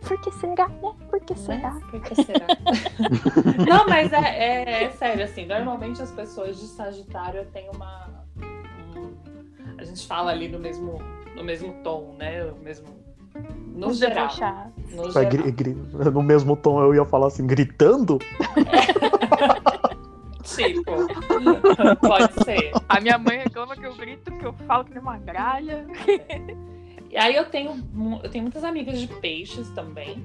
Por 0.00 0.20
que 0.20 0.30
será, 0.32 0.68
né? 0.68 0.92
Por 1.10 1.20
que 1.20 1.34
Né? 1.48 1.80
Por 1.90 2.00
que 2.00 2.14
será? 2.22 2.46
não, 3.68 3.86
mas 3.88 4.12
é, 4.12 4.18
é- 4.18 4.84
é 4.84 4.90
sério, 4.90 5.24
assim, 5.24 5.46
normalmente 5.46 6.00
as 6.00 6.10
pessoas 6.10 6.58
de 6.58 6.66
Sagitário 6.66 7.44
têm 7.52 7.68
uma. 7.74 8.08
um- 8.96 9.14
a 9.78 9.84
gente 9.84 10.06
fala 10.06 10.30
ali 10.30 10.48
no 10.48 10.58
mesmo, 10.58 11.00
no 11.36 11.44
mesmo 11.44 11.72
tom, 11.82 12.14
né? 12.18 12.44
O 12.44 12.56
mesmo. 12.58 12.86
No 13.74 13.92
geral. 13.92 14.28
No 14.90 15.10
geral. 15.10 16.12
no 16.12 16.22
mesmo 16.22 16.56
tom 16.56 16.80
eu 16.82 16.94
ia 16.94 17.04
falar 17.04 17.28
assim, 17.28 17.46
gritando? 17.46 18.18
Tipo, 20.42 20.92
pode 22.00 22.32
ser. 22.44 22.72
A 22.88 23.00
minha 23.00 23.18
mãe 23.18 23.36
reclama 23.38 23.76
que 23.76 23.84
eu 23.84 23.94
grito, 23.94 24.32
que 24.32 24.44
eu 24.46 24.52
falo 24.66 24.84
que 24.84 24.92
nem 24.92 25.00
uma 25.02 25.18
gralha. 25.18 25.86
E 27.10 27.16
aí 27.16 27.34
eu 27.34 27.46
tenho, 27.46 27.70
eu 28.22 28.30
tenho 28.30 28.42
muitas 28.42 28.64
amigas 28.64 29.00
de 29.00 29.06
peixes 29.06 29.68
também. 29.70 30.16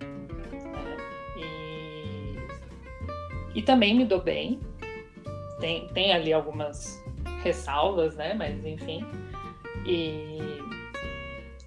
né? 0.00 0.96
E, 1.36 2.36
e 3.58 3.62
também 3.62 3.94
me 3.96 4.04
dou 4.04 4.22
bem. 4.22 4.60
Tem, 5.60 5.88
tem 5.88 6.12
ali 6.12 6.32
algumas 6.32 7.02
ressalvas, 7.42 8.14
né? 8.16 8.34
Mas 8.34 8.64
enfim. 8.64 9.04
E 9.84 10.38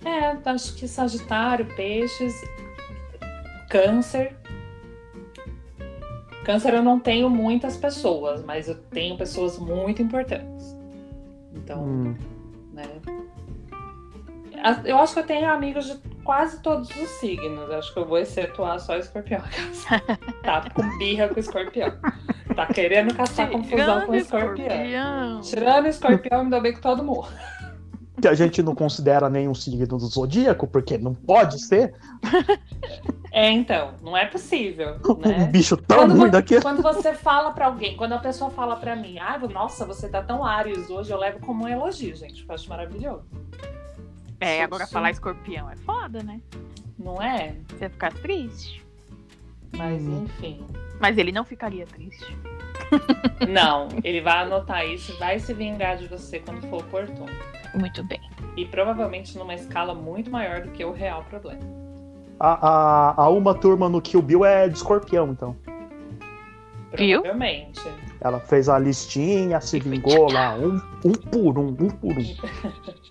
é, 0.05 0.37
acho 0.49 0.75
que 0.75 0.87
Sagitário, 0.87 1.65
Peixes, 1.75 2.33
Câncer. 3.69 4.35
Câncer 6.45 6.73
eu 6.73 6.81
não 6.81 6.99
tenho 6.99 7.29
muitas 7.29 7.77
pessoas, 7.77 8.43
mas 8.43 8.67
eu 8.67 8.75
tenho 8.75 9.15
pessoas 9.17 9.59
muito 9.59 10.01
importantes. 10.01 10.75
Então, 11.53 11.83
Hum, 11.83 12.15
né? 12.73 12.85
Eu 14.85 14.97
acho 14.99 15.13
que 15.13 15.19
eu 15.19 15.25
tenho 15.25 15.49
amigos 15.49 15.85
de 15.85 15.97
quase 16.23 16.61
todos 16.61 16.89
os 16.89 17.09
signos. 17.19 17.69
Acho 17.71 17.93
que 17.93 17.99
eu 17.99 18.05
vou 18.05 18.17
excetuar 18.17 18.79
só 18.79 18.95
escorpião. 18.97 19.41
tá 20.43 20.69
com 20.73 20.97
birra 20.97 21.27
com 21.29 21.39
escorpião. 21.39 21.93
Tá 22.55 22.65
querendo 22.67 23.13
caçar 23.15 23.49
confusão 23.49 24.05
com 24.05 24.13
escorpião. 24.15 24.67
escorpião. 24.67 25.41
Tirando 25.41 25.87
escorpião, 25.87 26.43
me 26.43 26.49
dou 26.51 26.61
bem 26.61 26.73
com 26.73 26.81
todo 26.81 27.03
mundo. 27.03 27.27
que 28.21 28.27
a 28.27 28.33
gente 28.35 28.61
não 28.61 28.75
considera 28.75 29.29
nenhum 29.29 29.55
signo 29.55 29.87
do 29.87 29.99
zodíaco, 29.99 30.67
porque 30.67 30.97
não 30.97 31.13
pode 31.15 31.59
ser 31.65 31.93
É, 33.33 33.49
então, 33.49 33.93
não 34.03 34.15
é 34.15 34.25
possível, 34.25 34.97
um 35.07 35.15
né? 35.15 35.45
bicho 35.47 35.77
tão 35.77 35.99
Quando, 35.99 36.11
ruim 36.11 36.25
vo- 36.25 36.31
daquele. 36.31 36.61
quando 36.61 36.81
você 36.83 37.13
fala 37.13 37.51
pra 37.51 37.67
alguém, 37.67 37.95
quando 37.95 38.11
a 38.11 38.17
pessoa 38.19 38.51
fala 38.51 38.75
pra 38.75 38.93
mim, 38.95 39.17
ah, 39.19 39.39
nossa, 39.51 39.85
você 39.85 40.09
tá 40.09 40.21
tão 40.21 40.43
Ares 40.45 40.89
hoje, 40.89 41.11
eu 41.11 41.17
levo 41.17 41.39
como 41.39 41.63
um 41.63 41.67
elogio, 41.67 42.13
gente. 42.15 42.45
Eu 42.47 42.53
acho 42.53 42.69
maravilhoso. 42.69 43.23
É, 44.41 44.57
Sim, 44.57 44.61
agora 44.63 44.85
sim. 44.87 44.93
falar 44.93 45.11
escorpião 45.11 45.69
é 45.69 45.75
foda, 45.77 46.23
né? 46.23 46.41
Não 46.97 47.21
é? 47.21 47.55
Você 47.69 47.77
vai 47.79 47.89
ficar 47.89 48.13
triste. 48.13 48.83
Mas 49.77 50.01
Hum. 50.03 50.23
enfim. 50.25 50.65
Mas 50.99 51.17
ele 51.17 51.31
não 51.31 51.45
ficaria 51.45 51.85
triste. 51.85 52.35
Não, 53.47 53.87
ele 54.03 54.19
vai 54.21 54.43
anotar 54.43 54.85
isso 54.85 55.11
e 55.13 55.15
vai 55.17 55.39
se 55.39 55.53
vingar 55.53 55.97
de 55.97 56.07
você 56.07 56.39
quando 56.39 56.61
for 56.67 56.81
oportuno. 56.81 57.31
Muito 57.73 58.03
bem. 58.03 58.19
E 58.57 58.65
provavelmente 58.65 59.37
numa 59.37 59.53
escala 59.55 59.93
muito 59.95 60.29
maior 60.29 60.61
do 60.61 60.69
que 60.71 60.83
o 60.83 60.91
real 60.91 61.23
problema. 61.23 61.61
A, 62.39 62.67
a, 62.67 63.23
a 63.23 63.29
uma 63.29 63.53
turma 63.55 63.87
no 63.87 64.01
Kill 64.01 64.21
Bill 64.21 64.43
é 64.45 64.67
de 64.67 64.75
escorpião, 64.77 65.31
então. 65.31 65.55
Viu? 66.97 67.21
Provavelmente. 67.21 67.79
Ela 68.21 68.39
fez 68.39 68.69
a 68.69 68.77
listinha, 68.77 69.59
se 69.59 69.79
vingou 69.79 70.31
lá, 70.31 70.53
um, 70.55 70.79
um 71.03 71.11
por 71.11 71.57
um, 71.57 71.69
um 71.69 71.89
por 71.89 72.17
um. 72.17 72.35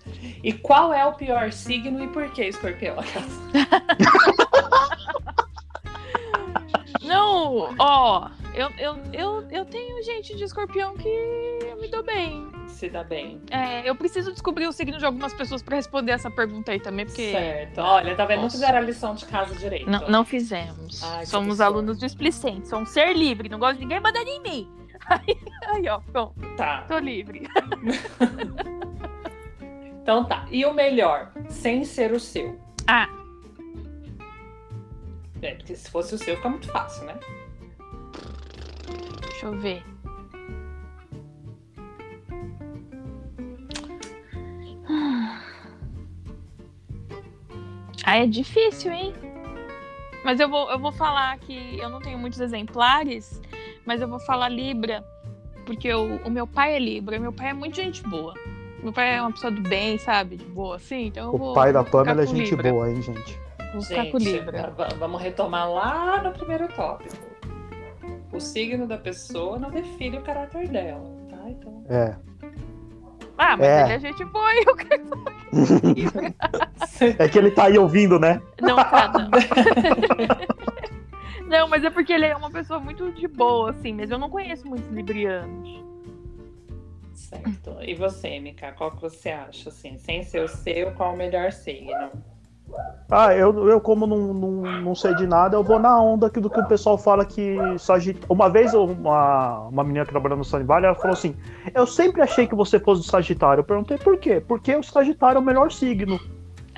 E 0.43 0.51
qual 0.53 0.91
é 0.91 1.05
o 1.05 1.13
pior 1.13 1.51
signo 1.51 2.03
e 2.03 2.07
por 2.07 2.27
que 2.31 2.43
escorpião? 2.45 2.95
Não, 7.03 7.75
ó, 7.79 8.29
eu, 8.53 8.69
eu, 8.77 8.97
eu, 9.13 9.47
eu 9.51 9.65
tenho 9.65 10.01
gente 10.03 10.35
de 10.35 10.43
escorpião 10.43 10.95
que 10.95 11.07
eu 11.07 11.79
me 11.79 11.87
dou 11.87 12.03
bem. 12.03 12.47
Se 12.67 12.89
dá 12.89 13.03
bem. 13.03 13.39
É, 13.51 13.87
eu 13.87 13.95
preciso 13.95 14.31
descobrir 14.31 14.67
o 14.67 14.71
signo 14.71 14.97
de 14.97 15.05
algumas 15.05 15.33
pessoas 15.33 15.61
pra 15.61 15.75
responder 15.75 16.13
essa 16.13 16.31
pergunta 16.31 16.71
aí 16.71 16.79
também, 16.79 17.05
porque 17.05 17.31
Certo. 17.31 17.79
Olha, 17.79 18.15
tá 18.15 18.25
vendo? 18.25 18.41
Não 18.41 18.49
fizeram 18.49 18.77
a 18.79 18.81
lição 18.81 19.13
de 19.13 19.25
casa 19.25 19.53
direito. 19.55 19.89
não, 19.89 20.07
não 20.09 20.25
fizemos. 20.25 21.03
Ai, 21.03 21.25
Somos 21.25 21.61
absurdo. 21.61 21.79
alunos 21.79 21.99
displicentes, 21.99 22.69
somos 22.69 22.89
ser 22.89 23.13
livre, 23.15 23.49
não 23.49 23.59
gosto 23.59 23.75
de 23.75 23.81
ninguém 23.81 23.99
mandando 23.99 24.27
em 24.29 24.41
mim. 24.41 24.71
Aí, 25.67 25.87
ó, 25.89 25.99
bom, 26.11 26.33
tá. 26.57 26.83
tô 26.87 26.97
livre. 26.97 27.47
então 30.01 30.25
tá. 30.25 30.45
E 30.51 30.65
o 30.65 30.73
melhor, 30.73 31.31
sem 31.49 31.83
ser 31.83 32.11
o 32.11 32.19
seu? 32.19 32.59
Ah. 32.87 33.07
É, 35.41 35.55
porque 35.55 35.75
se 35.75 35.89
fosse 35.89 36.13
o 36.13 36.17
seu 36.17 36.35
fica 36.35 36.49
muito 36.49 36.71
fácil, 36.71 37.05
né? 37.05 37.17
Deixa 39.21 39.45
eu 39.45 39.59
ver. 39.59 39.83
Ah, 48.03 48.17
é 48.17 48.25
difícil, 48.25 48.91
hein? 48.91 49.13
Mas 50.23 50.39
eu 50.39 50.49
vou, 50.49 50.69
eu 50.71 50.79
vou 50.79 50.91
falar 50.91 51.37
que 51.39 51.77
eu 51.79 51.89
não 51.89 51.99
tenho 51.99 52.17
muitos 52.17 52.39
exemplares, 52.39 53.41
mas 53.85 54.01
eu 54.01 54.07
vou 54.07 54.19
falar 54.19 54.49
Libra, 54.49 55.03
porque 55.65 55.93
o, 55.93 56.17
o 56.25 56.29
meu 56.29 56.45
pai 56.47 56.75
é 56.75 56.79
Libra, 56.79 57.19
meu 57.19 57.31
pai 57.33 57.49
é 57.49 57.53
muito 57.53 57.75
gente 57.75 58.01
boa. 58.03 58.33
Meu 58.83 58.91
pai 58.91 59.15
é 59.15 59.21
uma 59.21 59.31
pessoa 59.31 59.51
do 59.51 59.61
bem, 59.61 59.97
sabe? 59.99 60.37
De 60.37 60.45
boa, 60.45 60.75
assim. 60.77 61.07
Então 61.07 61.27
eu 61.27 61.35
O 61.35 61.37
vou, 61.37 61.53
pai 61.53 61.71
da 61.71 61.83
Pamela 61.83 62.23
é 62.23 62.25
com 62.25 62.35
gente 62.35 62.49
Libra. 62.51 62.71
boa, 62.71 62.89
hein, 62.89 63.01
gente? 63.01 63.39
Vou 63.73 63.81
ficar 63.83 64.05
com 64.07 64.19
Gente, 64.19 64.31
Libra. 64.39 64.73
va- 64.75 64.89
vamos 64.99 65.21
retomar 65.21 65.69
lá 65.71 66.21
no 66.23 66.31
primeiro 66.31 66.67
tópico. 66.69 67.15
O 68.33 68.39
signo 68.39 68.87
da 68.87 68.97
pessoa 68.97 69.57
não 69.59 69.69
define 69.69 70.17
o 70.17 70.21
caráter 70.21 70.67
dela, 70.67 71.03
tá? 71.29 71.37
Então, 71.47 71.83
É. 71.89 72.15
Ah, 73.37 73.55
mas 73.57 73.67
É. 73.67 73.83
ele 73.85 73.93
é 73.93 73.99
gente 73.99 74.25
boa 74.25 74.53
e 74.53 74.63
eu 74.67 74.75
quero 74.75 75.03
é 75.87 75.93
Libra. 75.93 77.29
Que 77.29 77.37
ele 77.37 77.51
tá 77.51 77.65
aí 77.65 77.77
ouvindo, 77.77 78.19
né? 78.19 78.41
Não 78.61 78.75
tá, 78.75 79.11
não. 81.51 81.67
mas 81.67 81.83
é 81.83 81.89
porque 81.89 82.13
ele 82.13 82.25
é 82.25 82.35
uma 82.35 82.49
pessoa 82.49 82.79
muito 82.79 83.11
de 83.11 83.27
boa, 83.27 83.71
assim, 83.71 83.93
mas 83.93 84.09
eu 84.09 84.17
não 84.17 84.29
conheço 84.29 84.67
muitos 84.67 84.89
librianos. 84.89 85.83
certo. 87.13 87.77
E 87.81 87.93
você, 87.93 88.39
Mika, 88.39 88.71
qual 88.71 88.91
que 88.91 89.01
você 89.01 89.29
acha, 89.29 89.69
assim? 89.69 89.97
Sem 89.97 90.23
ser 90.23 90.43
o 90.43 90.47
seu, 90.47 90.91
qual 90.93 91.13
o 91.13 91.17
melhor 91.17 91.51
signo? 91.51 92.11
Ah, 93.09 93.35
eu, 93.35 93.67
eu 93.67 93.81
como 93.81 94.07
não, 94.07 94.33
não, 94.33 94.81
não 94.81 94.95
sei 94.95 95.13
de 95.15 95.27
nada, 95.27 95.57
eu 95.57 95.63
vou 95.63 95.77
na 95.77 96.01
onda 96.01 96.27
aqui 96.27 96.39
do 96.39 96.49
que 96.49 96.59
o 96.59 96.67
pessoal 96.67 96.97
fala 96.97 97.25
que 97.25 97.57
Sagitário. 97.77 98.27
Uma 98.29 98.49
vez 98.49 98.73
uma, 98.73 99.67
uma 99.67 99.83
menina 99.83 100.05
que 100.05 100.11
trabalhando 100.11 100.39
no 100.39 100.45
Sunny 100.45 100.63
Valley, 100.63 100.85
ela 100.85 100.95
falou 100.95 101.11
assim: 101.11 101.35
Eu 101.73 101.85
sempre 101.85 102.21
achei 102.21 102.47
que 102.47 102.55
você 102.55 102.79
fosse 102.79 103.01
do 103.01 103.07
Sagitário. 103.07 103.59
Eu 103.59 103.65
perguntei 103.65 103.97
por 103.97 104.17
quê? 104.17 104.39
Porque 104.39 104.73
o 104.73 104.81
Sagitário 104.81 105.37
é 105.37 105.41
o 105.41 105.43
melhor 105.43 105.69
signo. 105.69 106.17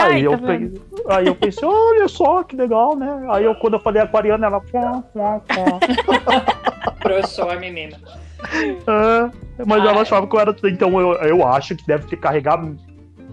Ai, 0.03 0.11
Aí, 0.13 0.23
tá 0.23 0.31
eu, 0.31 0.37
vendo? 0.37 0.79
pe- 0.79 1.03
aí 1.13 1.27
eu 1.27 1.35
pensei, 1.35 1.67
olha 1.67 2.07
só 2.07 2.43
que 2.43 2.55
legal, 2.55 2.95
né? 2.95 3.27
Aí 3.31 3.43
eu, 3.45 3.55
quando 3.55 3.73
eu 3.75 3.79
falei 3.79 4.01
aquariana, 4.01 4.47
ela. 4.47 4.61
Broxou 7.01 7.49
a 7.51 7.55
menina. 7.55 7.97
É, 8.51 9.63
mas 9.65 9.83
Ah, 9.85 9.89
ela 9.89 10.01
achava 10.01 10.27
que 10.27 10.35
eu 10.35 10.39
era. 10.39 10.55
Então 10.65 10.99
eu, 10.99 11.13
eu 11.13 11.47
acho 11.47 11.75
que 11.75 11.85
deve 11.87 12.07
ter 12.07 12.17
carregado 12.17 12.75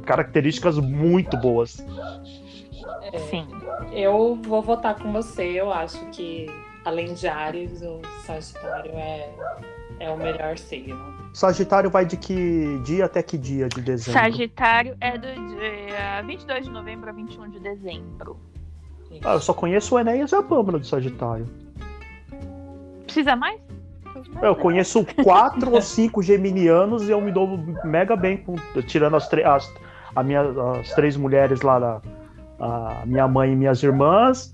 características 0.05 0.79
muito 0.79 1.37
boas. 1.37 1.85
É, 3.13 3.19
Sim. 3.19 3.47
Eu 3.93 4.39
vou 4.43 4.63
votar 4.63 4.95
com 4.97 5.13
você. 5.13 5.43
Eu 5.45 5.73
acho 5.73 5.99
que, 6.07 6.47
além 6.85 7.13
de 7.15 7.27
Ares, 7.27 7.83
o 7.83 8.01
Sagitário 8.25 8.93
é, 8.95 9.29
é 10.01 10.11
o 10.11 10.17
melhor 10.17 10.59
signo. 10.59 10.99
Sagitário 11.33 11.91
vai 11.91 12.05
de 12.05 12.17
que 12.17 12.81
dia 12.83 13.05
até 13.05 13.23
que 13.23 13.39
dia 13.39 13.69
de 13.69 13.81
dezembro? 13.81 14.21
Sagitário 14.21 14.97
é 15.01 15.17
do 15.17 15.29
dia 15.29 16.23
22 16.27 16.65
de 16.65 16.71
novembro 16.71 17.09
a 17.09 17.13
21 17.13 17.51
de 17.51 17.61
dezembro. 17.61 18.37
Ah, 19.25 19.35
eu 19.35 19.41
só 19.41 19.53
conheço 19.53 19.95
o 19.95 19.99
Enéas 19.99 20.33
e 20.33 20.35
a 20.35 20.43
Pâmela 20.43 20.79
do 20.79 20.87
Sagitário. 20.87 21.47
Precisa 23.05 23.37
mais? 23.37 23.61
Eu 24.43 24.57
conheço 24.57 25.05
quatro 25.23 25.73
ou 25.73 25.83
cinco 25.83 26.23
geminianos 26.23 27.09
e 27.09 27.13
eu 27.13 27.21
me 27.21 27.31
dou 27.31 27.59
mega 27.85 28.17
bem 28.17 28.39
com, 28.39 28.55
tirando 28.87 29.17
as, 29.17 29.29
as, 29.33 29.73
a 30.15 30.23
minha, 30.23 30.43
as 30.81 30.91
três 30.91 31.17
mulheres 31.17 31.61
lá, 31.63 31.79
da, 31.79 32.01
a 32.59 33.03
minha 33.05 33.29
mãe 33.29 33.53
e 33.53 33.57
minhas 33.57 33.83
irmãs. 33.83 34.53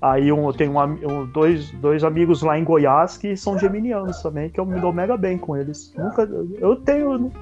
Aí 0.00 0.30
um, 0.32 0.46
eu 0.46 0.52
tenho 0.52 0.72
um 0.78 0.82
um- 1.22 1.26
dois, 1.26 1.70
dois 1.72 2.04
amigos 2.04 2.42
lá 2.42 2.56
em 2.58 2.62
Goiás 2.64 3.16
que 3.16 3.36
são 3.36 3.58
geminianos 3.58 4.22
também, 4.22 4.48
que 4.48 4.60
eu 4.60 4.64
me 4.66 4.78
dou 4.80 4.92
mega 4.92 5.16
bem 5.16 5.36
com 5.36 5.56
eles. 5.56 5.92
Nunca, 5.96 6.22
eu 6.60 6.76
tenho. 6.76 7.32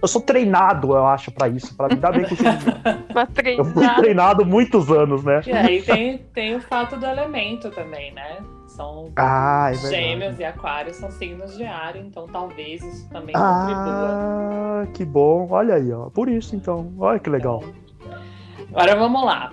Eu 0.00 0.06
sou 0.06 0.20
treinado, 0.20 0.92
eu 0.94 1.04
acho, 1.06 1.32
pra 1.32 1.48
isso, 1.48 1.74
pra 1.76 1.88
me 1.88 1.96
dar 1.96 2.12
bem 2.12 2.24
com 2.28 2.36
geminiano. 2.36 2.84
Eu 3.56 3.64
fui 3.64 3.88
treinado 3.96 4.44
muitos 4.44 4.90
anos, 4.90 5.24
né? 5.24 5.40
E 5.46 5.52
aí 5.52 5.82
tem, 5.82 6.18
tem 6.32 6.54
o 6.56 6.60
fato 6.60 6.96
do 6.96 7.06
elemento 7.06 7.70
também, 7.70 8.12
né? 8.12 8.38
São 8.66 9.10
Ah, 9.16 9.68
é 9.70 9.72
verdade. 9.72 9.94
gêmeos 9.94 10.38
e 10.38 10.44
aquários 10.44 10.96
são 10.96 11.10
signos 11.10 11.56
de 11.56 11.64
ar, 11.64 11.96
então 11.96 12.26
talvez 12.26 12.82
isso 12.82 13.08
também 13.10 13.34
contribua. 13.34 14.08
Ah, 14.12 14.86
que 14.92 15.04
bom. 15.04 15.48
Olha 15.50 15.74
aí, 15.76 15.92
ó. 15.92 16.10
Por 16.10 16.28
isso, 16.28 16.54
então. 16.54 16.92
Olha 16.98 17.18
que 17.18 17.30
legal. 17.30 17.62
Agora 18.70 18.96
vamos 18.96 19.24
lá. 19.24 19.52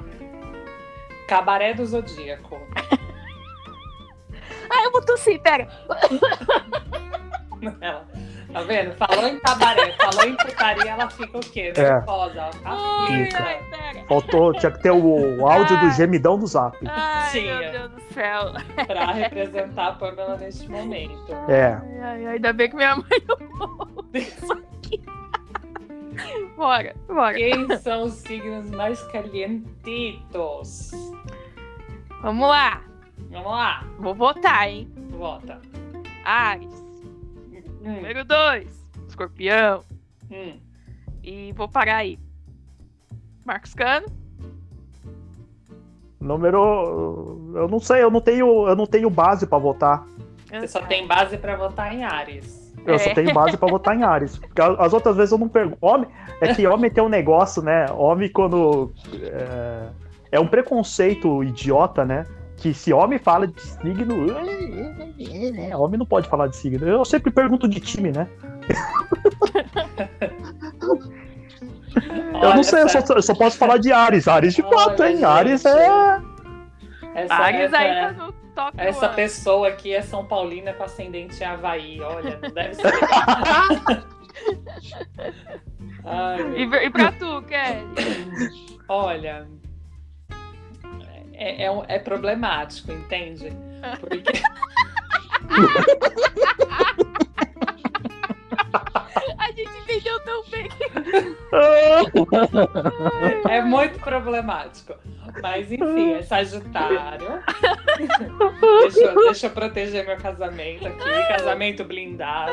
Cabaré 1.31 1.73
do 1.73 1.85
Zodíaco. 1.85 2.59
Ah, 4.73 4.85
eu 4.85 4.91
vou 4.93 5.01
tossir, 5.01 5.37
pera. 5.41 5.67
Ela, 7.81 8.07
tá 8.53 8.61
vendo? 8.61 8.93
Falou 8.95 9.27
em 9.27 9.37
cabaré, 9.41 9.91
falou 9.97 10.23
em 10.23 10.37
putaria, 10.37 10.91
ela 10.91 11.09
fica 11.09 11.37
o 11.37 11.41
quê? 11.41 11.73
É. 11.75 11.81
Nervosa, 11.91 12.39
ela 12.39 12.51
fica 12.53 12.69
Ai, 12.69 13.29
ai, 13.33 13.63
pera. 13.69 14.05
Faltou, 14.07 14.53
tinha 14.53 14.71
que 14.71 14.81
ter 14.81 14.91
o, 14.91 15.41
o 15.41 15.45
áudio 15.45 15.77
do 15.77 15.89
gemidão 15.91 16.39
do 16.39 16.47
zap. 16.47 16.77
Ai, 16.87 17.31
Tinha. 17.31 17.59
meu 17.59 17.71
Deus 17.71 17.91
do 17.91 18.13
céu. 18.13 18.53
pra 18.87 19.11
representar 19.11 19.87
a 19.87 19.91
Pamela 19.91 20.37
neste 20.37 20.69
momento. 20.69 21.33
É. 21.49 21.73
Ai, 22.01 22.01
ai, 22.01 22.27
ainda 22.27 22.53
bem 22.53 22.69
que 22.69 22.77
minha 22.77 22.95
mãe 22.95 23.21
não 23.27 23.37
ouve. 23.97 24.33
Bora, 26.57 26.95
bora. 27.07 27.33
Quem 27.35 27.77
são 27.77 28.03
os 28.03 28.13
signos 28.13 28.69
mais 28.71 29.01
calientitos? 29.11 30.91
Vamos 32.21 32.47
lá. 32.49 32.83
Vamos 33.29 33.51
lá, 33.51 33.83
Vou 33.97 34.13
votar, 34.13 34.67
hein? 34.69 34.91
vota. 35.11 35.61
Ares. 36.25 36.73
Hum, 37.83 37.95
Número 37.95 38.25
2. 38.25 38.87
Escorpião. 39.07 39.83
hum. 40.29 40.59
E 41.23 41.51
vou 41.53 41.67
parar 41.69 41.97
aí. 41.97 42.19
Marcos 43.45 43.73
Cano. 43.73 44.07
Número. 46.19 47.51
Eu 47.55 47.67
não 47.67 47.79
sei, 47.79 48.03
eu 48.03 48.11
não 48.11 48.21
tenho, 48.21 48.67
eu 48.67 48.75
não 48.75 48.85
tenho 48.85 49.09
base 49.09 49.47
pra 49.47 49.57
votar. 49.57 50.05
Você 50.49 50.67
só 50.67 50.81
tem 50.81 51.07
base 51.07 51.37
pra 51.37 51.55
votar 51.55 51.93
em 51.93 52.03
Ares. 52.03 52.60
Eu 52.85 52.97
só 52.99 53.09
É. 53.09 53.13
tenho 53.13 53.33
base 53.33 53.57
pra 53.57 53.69
votar 53.69 53.95
em 53.95 54.03
Ares. 54.03 54.39
As 54.79 54.93
outras 54.93 55.15
vezes 55.15 55.31
eu 55.31 55.37
não 55.37 55.47
pergunto. 55.47 55.77
Homem, 55.81 56.07
é 56.41 56.53
que 56.53 56.65
homem 56.65 56.89
tem 56.89 57.03
um 57.03 57.09
negócio, 57.09 57.61
né? 57.61 57.85
Homem 57.91 58.29
quando. 58.29 58.91
É, 59.21 59.87
é 60.33 60.39
um 60.39 60.47
preconceito 60.47 61.43
idiota, 61.43 62.03
né? 62.05 62.25
Que 62.57 62.73
se 62.73 62.91
homem 62.93 63.19
fala 63.19 63.47
de 63.47 63.61
signo. 63.61 64.27
Homem 65.77 65.99
não 65.99 66.05
pode 66.05 66.27
falar 66.27 66.47
de 66.47 66.55
signo. 66.55 66.87
Eu 66.87 67.05
sempre 67.05 67.31
pergunto 67.31 67.67
de 67.67 67.79
time, 67.79 68.11
né? 68.11 68.27
Eu 72.41 72.55
não 72.55 72.63
sei, 72.63 72.81
eu 72.83 72.89
só, 72.89 72.99
eu 72.99 73.21
só 73.21 73.35
posso 73.35 73.57
falar 73.57 73.77
de 73.77 73.91
Ares. 73.91 74.27
Ares 74.27 74.53
de 74.53 74.61
fato, 74.61 75.03
hein? 75.03 75.15
gente. 75.15 75.25
Ares 75.25 75.65
é. 75.65 76.19
Essa, 77.13 77.33
Ares 77.33 77.61
essa, 77.61 77.77
aí 77.77 77.93
tá 78.15 78.23
no 78.23 78.33
top 78.65 78.73
essa 78.77 79.05
one. 79.07 79.15
pessoa 79.15 79.67
aqui 79.69 79.93
é 79.93 80.01
São 80.01 80.25
Paulina 80.25 80.73
com 80.73 80.83
ascendente 80.83 81.43
Havaí. 81.43 81.99
Olha, 82.01 82.39
não 82.41 82.49
deve 82.49 82.75
ser. 82.75 82.91
Ai, 86.03 86.41
E, 86.57 86.63
e 86.85 86.89
pra 86.89 87.11
tu, 87.11 87.41
Kelly? 87.43 87.85
Olha, 88.87 89.47
é, 91.33 91.65
é, 91.65 91.71
um- 91.71 91.83
é 91.87 91.99
problemático, 91.99 92.91
entende? 92.91 93.49
Porque 93.99 94.31
entendeu 99.91 100.19
tão 100.23 100.43
bem. 100.49 100.69
é 103.49 103.61
muito 103.61 103.99
problemático. 103.99 104.95
Mas 105.41 105.71
enfim, 105.71 106.13
é 106.13 106.23
Sagitário. 106.23 107.41
deixa, 108.81 108.99
eu- 109.01 109.15
deixa 109.15 109.47
eu 109.47 109.51
proteger 109.51 110.05
meu 110.05 110.17
casamento 110.17 110.87
aqui, 110.87 111.27
casamento 111.29 111.83
blindado. 111.85 112.51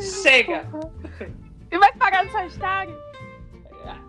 Chega! 0.00 0.64
E 1.70 1.78
vai 1.78 1.92
parar 1.94 2.24
no 2.24 2.30
Sagitário? 2.32 2.96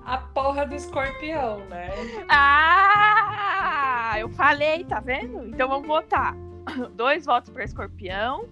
A 0.05 0.17
porra 0.17 0.65
do 0.65 0.75
escorpião, 0.75 1.59
né? 1.67 1.89
Ah, 2.29 4.15
eu 4.19 4.27
falei, 4.29 4.83
tá 4.83 4.99
vendo? 4.99 5.47
Então 5.47 5.69
vamos 5.69 5.87
votar. 5.87 6.35
Dois 6.95 7.25
votos 7.25 7.49
para 7.49 7.63
Escorpião, 7.63 8.45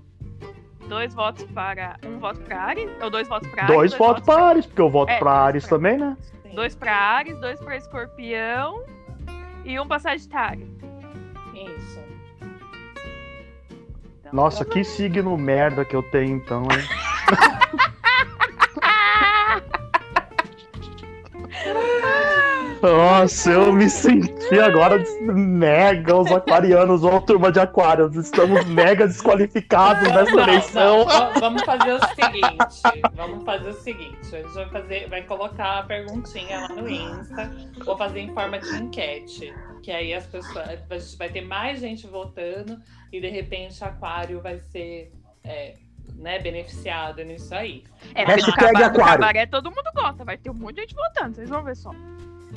dois 0.87 1.13
votos 1.13 1.43
para. 1.51 1.97
Um 2.05 2.19
voto 2.19 2.39
para 2.41 2.61
Ares, 2.61 2.89
ou 3.01 3.09
dois 3.09 3.27
votos 3.27 3.49
para 3.49 3.63
Ares. 3.63 3.75
Dois 3.75 3.93
votos 3.93 4.23
pra 4.23 4.43
Ares, 4.45 4.65
porque 4.65 4.81
eu 4.81 4.89
voto 4.89 5.11
É, 5.11 5.19
pra 5.19 5.31
dois 5.33 5.45
Ares 5.47 5.65
pra- 5.67 5.77
também, 5.77 5.97
né? 5.97 6.17
Sim. 6.43 6.55
Dois 6.55 6.75
para 6.75 6.95
Ares, 6.95 7.37
dois 7.39 7.59
para 7.59 7.75
Escorpião 7.77 8.83
e 9.65 9.79
um 9.79 9.87
para 9.87 9.99
Sagitário. 9.99 10.67
Isso. 11.53 11.99
Então, 14.19 14.31
Nossa, 14.33 14.65
que 14.65 14.83
signo 14.83 15.37
merda 15.37 15.85
que 15.85 15.95
eu 15.95 16.03
tenho 16.03 16.35
então, 16.37 16.63
hein? 16.63 16.87
Nossa, 22.81 23.51
eu 23.51 23.73
me 23.73 23.89
senti 23.89 24.59
agora 24.59 25.03
mega 25.21 26.15
os 26.15 26.31
aquarianos 26.31 27.03
ou 27.03 27.19
turma 27.21 27.51
de 27.51 27.59
aquários. 27.59 28.15
Estamos 28.15 28.65
mega 28.65 29.07
desqualificados 29.07 30.03
nessa 30.11 30.31
Não, 30.31 30.43
eleição. 30.43 31.05
não, 31.05 31.33
vamos 31.39 31.63
fazer 31.63 31.93
o 31.93 31.99
seguinte. 32.15 32.81
Vamos 33.15 33.43
fazer 33.43 33.69
o 33.69 33.73
seguinte. 33.73 34.35
A 34.35 34.41
gente 34.41 34.53
vai 34.53 34.69
fazer, 34.69 35.09
vai 35.09 35.23
colocar 35.23 35.79
a 35.79 35.83
perguntinha 35.83 36.61
lá 36.61 36.67
no 36.69 36.89
Insta. 36.89 37.51
Vou 37.83 37.97
fazer 37.97 38.19
em 38.21 38.33
forma 38.33 38.59
de 38.59 38.75
enquete. 38.75 39.53
Que 39.81 39.91
aí 39.91 40.13
as 40.13 40.25
pessoas. 40.27 40.67
a 40.67 40.75
gente 40.97 41.17
Vai 41.17 41.29
ter 41.29 41.41
mais 41.41 41.79
gente 41.79 42.05
votando 42.07 42.77
e 43.11 43.19
de 43.19 43.29
repente 43.29 43.83
aquário 43.83 44.41
vai 44.41 44.59
ser. 44.59 45.11
é, 45.43 45.75
né, 46.15 46.39
beneficiado 46.39 47.23
nisso 47.23 47.53
aí. 47.53 47.83
É, 48.15 48.23
porque 48.25 48.41
no 48.41 48.45
Hashtag 48.47 48.57
cabaré, 48.57 48.79
no 48.79 48.85
aquário. 48.85 49.19
cabaré 49.19 49.45
todo 49.45 49.69
mundo 49.69 49.89
gosta. 49.95 50.23
Vai 50.25 50.37
ter 50.37 50.49
um 50.49 50.53
monte 50.53 50.75
de 50.75 50.81
gente 50.81 50.95
votando, 50.95 51.35
vocês 51.35 51.49
vão 51.49 51.63
ver 51.63 51.75
só. 51.75 51.91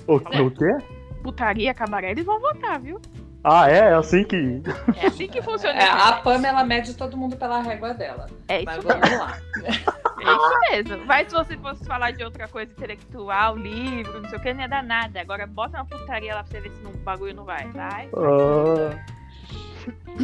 O, 0.07 0.15
o 0.17 0.51
quê? 0.51 0.77
Putaria, 1.23 1.75
cabaré, 1.75 2.11
eles 2.13 2.25
vão 2.25 2.41
votar, 2.41 2.81
viu? 2.81 3.01
Ah, 3.43 3.71
é? 3.71 3.79
É 3.79 3.95
assim 3.95 4.23
que. 4.25 4.61
É 4.97 5.07
assim 5.07 5.27
que 5.27 5.41
funciona. 5.41 5.79
É, 5.79 5.89
a. 5.89 6.13
Pamela 6.23 6.63
mede 6.63 6.93
todo 6.95 7.17
mundo 7.17 7.37
pela 7.37 7.61
régua 7.61 7.95
dela. 7.95 8.27
É 8.49 8.63
Mas 8.65 8.79
isso, 8.79 8.87
vamos 8.87 9.11
lá. 9.19 9.39
é 9.65 9.71
isso 9.71 10.61
mesmo. 10.91 11.07
Vai 11.07 11.25
se 11.25 11.35
você 11.35 11.57
fosse 11.57 11.85
falar 11.87 12.11
de 12.11 12.23
outra 12.23 12.47
coisa 12.49 12.71
intelectual, 12.71 13.57
livro, 13.57 14.21
não 14.21 14.29
sei 14.29 14.39
o 14.39 14.43
que, 14.43 14.53
não 14.53 14.61
ia 14.61 14.69
dar 14.69 14.83
nada. 14.83 15.21
Agora 15.23 15.47
bota 15.47 15.79
uma 15.79 15.87
putaria 15.87 16.35
lá 16.35 16.43
pra 16.45 16.53
você 16.53 16.61
ver 16.61 16.71
se 16.77 16.85
o 16.85 16.91
bagulho 16.99 17.35
não 17.35 17.45
vai. 17.45 17.67
Vai. 17.69 18.11
Ah, 18.15 18.99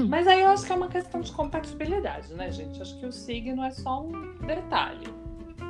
Mas 0.09 0.27
aí 0.29 0.43
eu 0.43 0.51
acho 0.51 0.67
que 0.67 0.73
é 0.73 0.77
uma 0.77 0.89
questão 0.89 1.23
de 1.23 1.33
compatibilidade, 1.33 2.35
né, 2.35 2.51
gente? 2.51 2.83
Acho 2.83 2.99
que 3.01 3.07
o 3.07 3.13
signo 3.13 3.65
é 3.65 3.71
só 3.71 4.03
um 4.03 4.35
detalhe. 4.47 5.09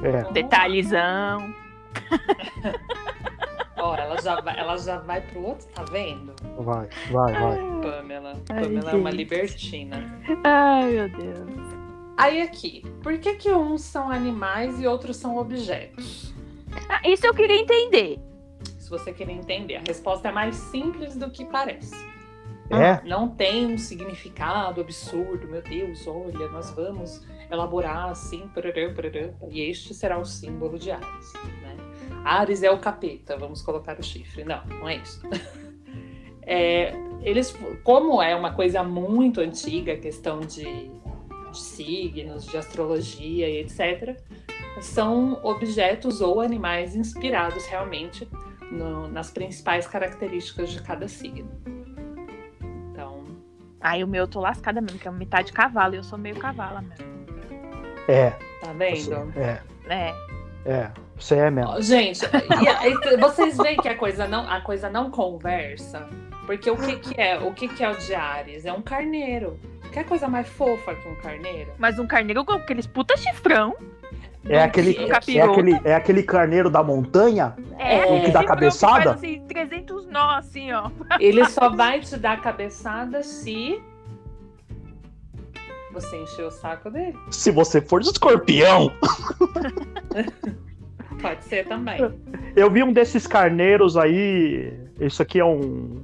é. 0.02 0.22
Lá. 0.24 0.30
Detalhezão. 0.32 1.54
Ó, 3.76 3.94
ela 3.94 4.20
já 4.20 4.40
vai, 4.40 4.58
ela 4.58 4.76
já 4.78 4.98
vai 4.98 5.20
pro 5.20 5.42
outro, 5.42 5.66
tá 5.74 5.84
vendo? 5.84 6.34
Vai, 6.58 6.88
vai, 7.10 7.32
vai. 7.32 7.56
Pamela. 7.82 8.32
Ai, 8.48 8.62
Pamela 8.62 8.90
é 8.90 8.94
uma 8.94 9.10
libertina. 9.10 10.20
Ai, 10.44 10.90
meu 10.92 11.08
Deus. 11.10 11.76
Aí 12.16 12.40
aqui, 12.40 12.82
por 13.02 13.18
que 13.18 13.34
que 13.34 13.52
uns 13.52 13.82
são 13.82 14.10
animais 14.10 14.80
e 14.80 14.86
outros 14.86 15.16
são 15.18 15.36
objetos? 15.36 16.34
Ah, 16.88 17.06
isso 17.06 17.26
eu 17.26 17.34
queria 17.34 17.60
entender. 17.60 18.18
Se 18.78 18.88
você 18.88 19.12
querer 19.12 19.32
entender, 19.32 19.76
a 19.76 19.82
resposta 19.86 20.28
é 20.28 20.32
mais 20.32 20.56
simples 20.56 21.16
do 21.16 21.30
que 21.30 21.44
parece. 21.44 21.94
É? 22.70 23.06
Não 23.06 23.28
tem 23.28 23.66
um 23.66 23.78
significado 23.78 24.80
absurdo, 24.80 25.46
meu 25.46 25.62
Deus, 25.62 26.06
olha, 26.06 26.48
nós 26.48 26.70
vamos 26.70 27.24
elaborar 27.50 28.10
assim, 28.10 28.48
parará, 28.48 28.92
parará, 28.92 29.30
e 29.48 29.60
este 29.60 29.94
será 29.94 30.18
o 30.18 30.24
símbolo 30.24 30.76
de 30.78 30.90
Ares. 30.90 31.32
Né? 31.62 31.76
Ares 32.26 32.62
é 32.62 32.70
o 32.70 32.78
capeta, 32.78 33.36
vamos 33.36 33.62
colocar 33.62 33.98
o 33.98 34.02
chifre. 34.02 34.44
Não, 34.44 34.64
não 34.66 34.88
é 34.88 34.96
isso. 34.96 35.20
É, 36.48 36.92
eles, 37.22 37.58
como 37.82 38.22
é 38.22 38.32
uma 38.36 38.52
coisa 38.52 38.80
muito 38.84 39.40
antiga, 39.40 39.94
a 39.94 39.96
questão 39.98 40.38
de, 40.38 40.88
de 41.50 41.58
signos, 41.58 42.46
de 42.46 42.56
astrologia 42.56 43.48
e 43.50 43.58
etc., 43.62 44.16
são 44.80 45.40
objetos 45.42 46.20
ou 46.20 46.40
animais 46.40 46.94
inspirados 46.94 47.66
realmente 47.66 48.28
no- 48.70 49.08
nas 49.08 49.28
principais 49.28 49.88
características 49.88 50.70
de 50.70 50.80
cada 50.82 51.08
signo. 51.08 51.50
Então, 52.92 53.24
Ai, 53.80 54.04
o 54.04 54.06
meu 54.06 54.22
eu 54.22 54.28
tô 54.28 54.38
lascada 54.38 54.80
mesmo, 54.80 55.00
que 55.00 55.08
é 55.08 55.10
metade 55.10 55.52
cavalo 55.52 55.94
e 55.94 55.96
eu 55.96 56.04
sou 56.04 56.16
meio 56.16 56.36
cavala 56.36 56.80
mesmo. 56.80 57.06
É. 58.06 58.30
tá 58.60 58.72
Você, 58.72 58.74
vendo? 58.74 59.32
é. 59.36 59.62
É. 59.88 60.14
É. 60.64 60.92
Você 61.18 61.34
é 61.36 61.50
mesmo. 61.50 61.80
Gente, 61.82 62.20
vocês 63.20 63.56
veem 63.56 63.76
que 63.76 63.88
a 63.88 63.96
coisa 63.96 64.26
não, 64.28 64.48
a 64.50 64.60
coisa 64.60 64.90
não 64.90 65.10
conversa? 65.10 66.06
Porque 66.44 66.70
o 66.70 66.76
que, 66.76 66.96
que 66.96 67.20
é? 67.20 67.38
O 67.38 67.52
que, 67.52 67.66
que 67.68 67.82
é 67.82 67.90
o 67.90 67.96
de 67.96 68.14
Ares? 68.14 68.64
É 68.66 68.72
um 68.72 68.82
carneiro. 68.82 69.58
Quer 69.92 70.04
coisa 70.04 70.28
mais 70.28 70.46
fofa 70.48 70.94
que 70.94 71.08
um 71.08 71.14
carneiro? 71.16 71.72
Mas 71.78 71.98
um 71.98 72.06
carneiro 72.06 72.44
com 72.44 72.52
aqueles 72.52 72.86
puta 72.86 73.16
chifrão. 73.16 73.74
É 74.48 74.62
aquele, 74.62 74.94
que- 74.94 75.38
é, 75.38 75.42
aquele, 75.42 75.80
é 75.84 75.94
aquele 75.94 76.22
carneiro 76.22 76.70
da 76.70 76.80
montanha? 76.82 77.56
É, 77.78 77.96
É. 77.96 78.20
que 78.20 78.30
dá 78.30 78.40
chifrão 78.40 78.44
cabeçada? 78.44 79.02
faz, 79.04 79.16
assim, 79.16 79.40
300 79.48 80.06
nó, 80.06 80.36
assim, 80.36 80.70
ó. 80.72 80.90
Ele 81.18 81.44
só 81.46 81.68
vai 81.70 81.98
te 82.00 82.16
dar 82.16 82.40
cabeçada 82.40 83.22
se 83.24 83.82
você 85.92 86.16
encher 86.22 86.44
o 86.44 86.50
saco 86.50 86.90
dele. 86.90 87.18
Se 87.30 87.50
você 87.50 87.80
for 87.80 88.00
de 88.02 88.10
escorpião. 88.10 88.92
Pode 91.20 91.44
ser 91.44 91.66
também. 91.66 91.98
Eu 92.54 92.70
vi 92.70 92.82
um 92.82 92.92
desses 92.92 93.26
carneiros 93.26 93.96
aí. 93.96 94.72
Isso 95.00 95.22
aqui 95.22 95.38
é 95.40 95.44
um. 95.44 96.02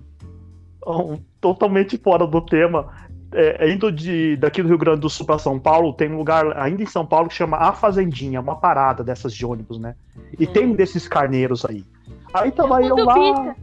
um- 0.86 1.18
totalmente 1.40 1.98
fora 1.98 2.26
do 2.26 2.40
tema. 2.40 2.88
É, 3.34 3.70
indo 3.72 3.90
de, 3.90 4.36
daqui 4.36 4.62
do 4.62 4.68
Rio 4.68 4.76
Grande 4.78 5.00
do 5.00 5.08
Sul 5.10 5.24
para 5.24 5.38
São 5.38 5.58
Paulo, 5.58 5.94
tem 5.94 6.10
um 6.12 6.18
lugar 6.18 6.54
ainda 6.56 6.82
em 6.82 6.86
São 6.86 7.04
Paulo 7.06 7.28
que 7.28 7.34
chama 7.34 7.56
A 7.56 7.72
Fazendinha, 7.72 8.40
uma 8.40 8.56
parada 8.56 9.02
dessas 9.02 9.32
de 9.32 9.44
ônibus, 9.46 9.78
né? 9.78 9.94
E 10.38 10.44
Hum. 10.44 10.52
tem 10.52 10.66
um 10.66 10.74
desses 10.74 11.08
carneiros 11.08 11.64
aí. 11.64 11.82
Aí 12.34 12.52
tava 12.52 12.82
É 12.82 12.92
um 12.92 12.98
eu 12.98 13.04
lá. 13.06 13.14
bita. 13.14 13.56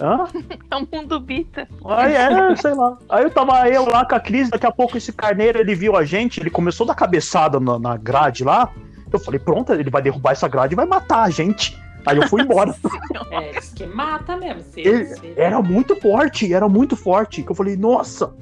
Hã? 0.00 0.24
É 0.70 0.76
um 0.76 0.86
mundo 0.92 1.18
bita. 1.18 1.66
Aí 1.86 2.14
é, 2.14 2.54
sei 2.56 2.74
lá. 2.74 2.98
Aí 3.08 3.24
eu 3.24 3.30
tava 3.30 3.66
eu 3.68 3.84
lá 3.88 4.04
com 4.04 4.14
a 4.14 4.20
Cris, 4.20 4.50
daqui 4.50 4.66
a 4.66 4.70
pouco 4.70 4.96
esse 4.98 5.12
carneiro 5.12 5.58
ele 5.58 5.74
viu 5.74 5.96
a 5.96 6.04
gente, 6.04 6.38
ele 6.38 6.50
começou 6.50 6.84
a 6.84 6.88
dar 6.88 6.94
cabeçada 6.94 7.58
na, 7.58 7.78
na 7.78 7.96
grade 7.96 8.44
lá. 8.44 8.70
Eu 9.12 9.18
falei, 9.18 9.38
pronto, 9.40 9.72
ele 9.72 9.90
vai 9.90 10.02
derrubar 10.02 10.32
essa 10.32 10.48
grade 10.48 10.74
e 10.74 10.76
vai 10.76 10.86
matar 10.86 11.22
a 11.24 11.30
gente. 11.30 11.78
Aí 12.06 12.16
eu 12.16 12.28
fui 12.28 12.42
embora. 12.42 12.74
É, 13.30 13.50
que 13.74 13.86
mata 13.86 14.36
mesmo. 14.36 14.62
Se, 14.62 14.80
Ele- 14.80 15.04
se- 15.06 15.34
Era 15.36 15.60
muito 15.60 15.94
forte, 15.96 16.52
era 16.52 16.68
muito 16.68 16.96
forte. 16.96 17.42
Que 17.42 17.50
eu 17.50 17.54
falei, 17.54 17.76
nossa, 17.76 18.32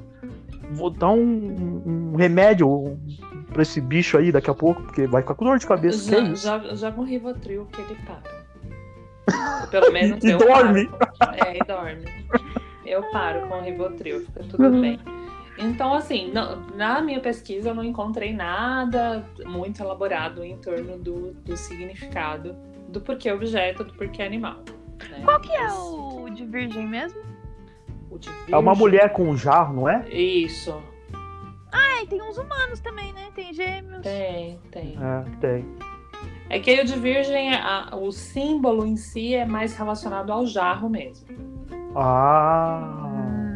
vou 0.71 0.89
dar 0.89 1.09
um, 1.09 2.11
um 2.13 2.15
remédio 2.15 2.97
pra 3.51 3.61
esse 3.63 3.81
bicho 3.81 4.17
aí 4.17 4.31
daqui 4.31 4.49
a 4.49 4.53
pouco, 4.53 4.81
porque 4.83 5.05
vai 5.07 5.21
ficar 5.21 5.35
com 5.35 5.45
dor 5.45 5.57
de 5.59 5.67
cabeça. 5.67 6.15
é 6.15 6.25
Já, 6.35 6.59
já, 6.59 6.75
joga 6.75 7.01
um 7.01 7.03
Rivotril 7.03 7.67
que 7.71 7.81
ele 7.81 7.97
para. 8.05 9.67
Pelo 9.71 9.91
menos 9.91 10.23
E 10.23 10.29
eu 10.31 10.37
dorme. 10.37 10.87
paro 10.87 11.11
com- 11.19 11.33
É, 11.45 11.57
e 11.57 11.59
dorme. 11.65 12.05
Eu 12.85 13.03
paro 13.11 13.47
com 13.47 13.55
o 13.55 13.61
Rivotril, 13.61 14.21
fica 14.25 14.43
tudo 14.45 14.69
bem. 14.81 14.99
Então, 15.59 15.93
assim, 15.93 16.31
não- 16.31 16.61
na 16.75 17.01
minha 17.01 17.19
pesquisa 17.19 17.69
eu 17.69 17.75
não 17.75 17.83
encontrei 17.83 18.33
nada 18.33 19.25
muito 19.45 19.81
elaborado 19.81 20.43
em 20.43 20.57
torno 20.57 20.97
do, 20.97 21.33
do 21.33 21.57
significado 21.57 22.55
do 22.89 23.01
porquê 23.01 23.31
objeto, 23.31 23.83
do 23.83 23.93
porquê 23.93 24.21
animal. 24.23 24.57
né? 25.09 25.21
Qual 25.23 25.39
que 25.39 25.51
é 25.51 25.71
o 25.71 26.29
de 26.29 26.45
virgem 26.45 26.87
mesmo? 26.87 27.19
o 28.09 28.17
de 28.17 28.29
É 28.29 28.55
uma 28.57 28.71
virgem- 28.73 28.79
mulher 28.79 29.13
com 29.13 29.23
um 29.29 29.37
jarro, 29.37 29.73
não 29.75 29.89
é? 29.89 30.07
Isso, 30.09 30.81
Ah, 31.71 32.01
e 32.01 32.07
tem 32.07 32.21
uns 32.21 32.37
humanos 32.37 32.79
também, 32.79 33.11
né? 33.13 33.27
Tem 33.35 33.53
gêmeos. 33.53 34.01
tem, 34.01 34.59
tem. 34.71 34.97
É, 35.01 35.23
tem. 35.41 35.65
É 36.49 36.59
que 36.59 36.69
aí 36.69 36.79
o 36.79 36.85
de 36.85 36.97
virgem, 36.97 37.53
a- 37.53 37.89
o 37.93 38.09
símbolo 38.11 38.85
em 38.85 38.95
si 38.95 39.33
é 39.35 39.45
mais 39.45 39.75
relacionado 39.75 40.31
ao 40.31 40.45
jarro 40.45 40.89
mesmo. 40.89 41.27
Ah. 41.93 43.46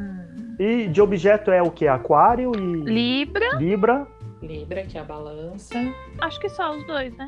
E 0.62 0.88
de 0.88 1.02
objeto 1.02 1.50
é 1.50 1.60
o 1.60 1.72
que? 1.72 1.88
Aquário 1.88 2.52
e 2.56 2.84
Libra, 2.84 3.56
Libra. 3.58 4.08
Libra, 4.44 4.84
que 4.84 4.96
é 4.96 5.02
a 5.02 5.04
balança. 5.04 5.74
acho 6.22 6.40
que 6.40 6.48
só 6.50 6.78
os 6.78 6.86
dois, 6.86 7.18
né? 7.18 7.28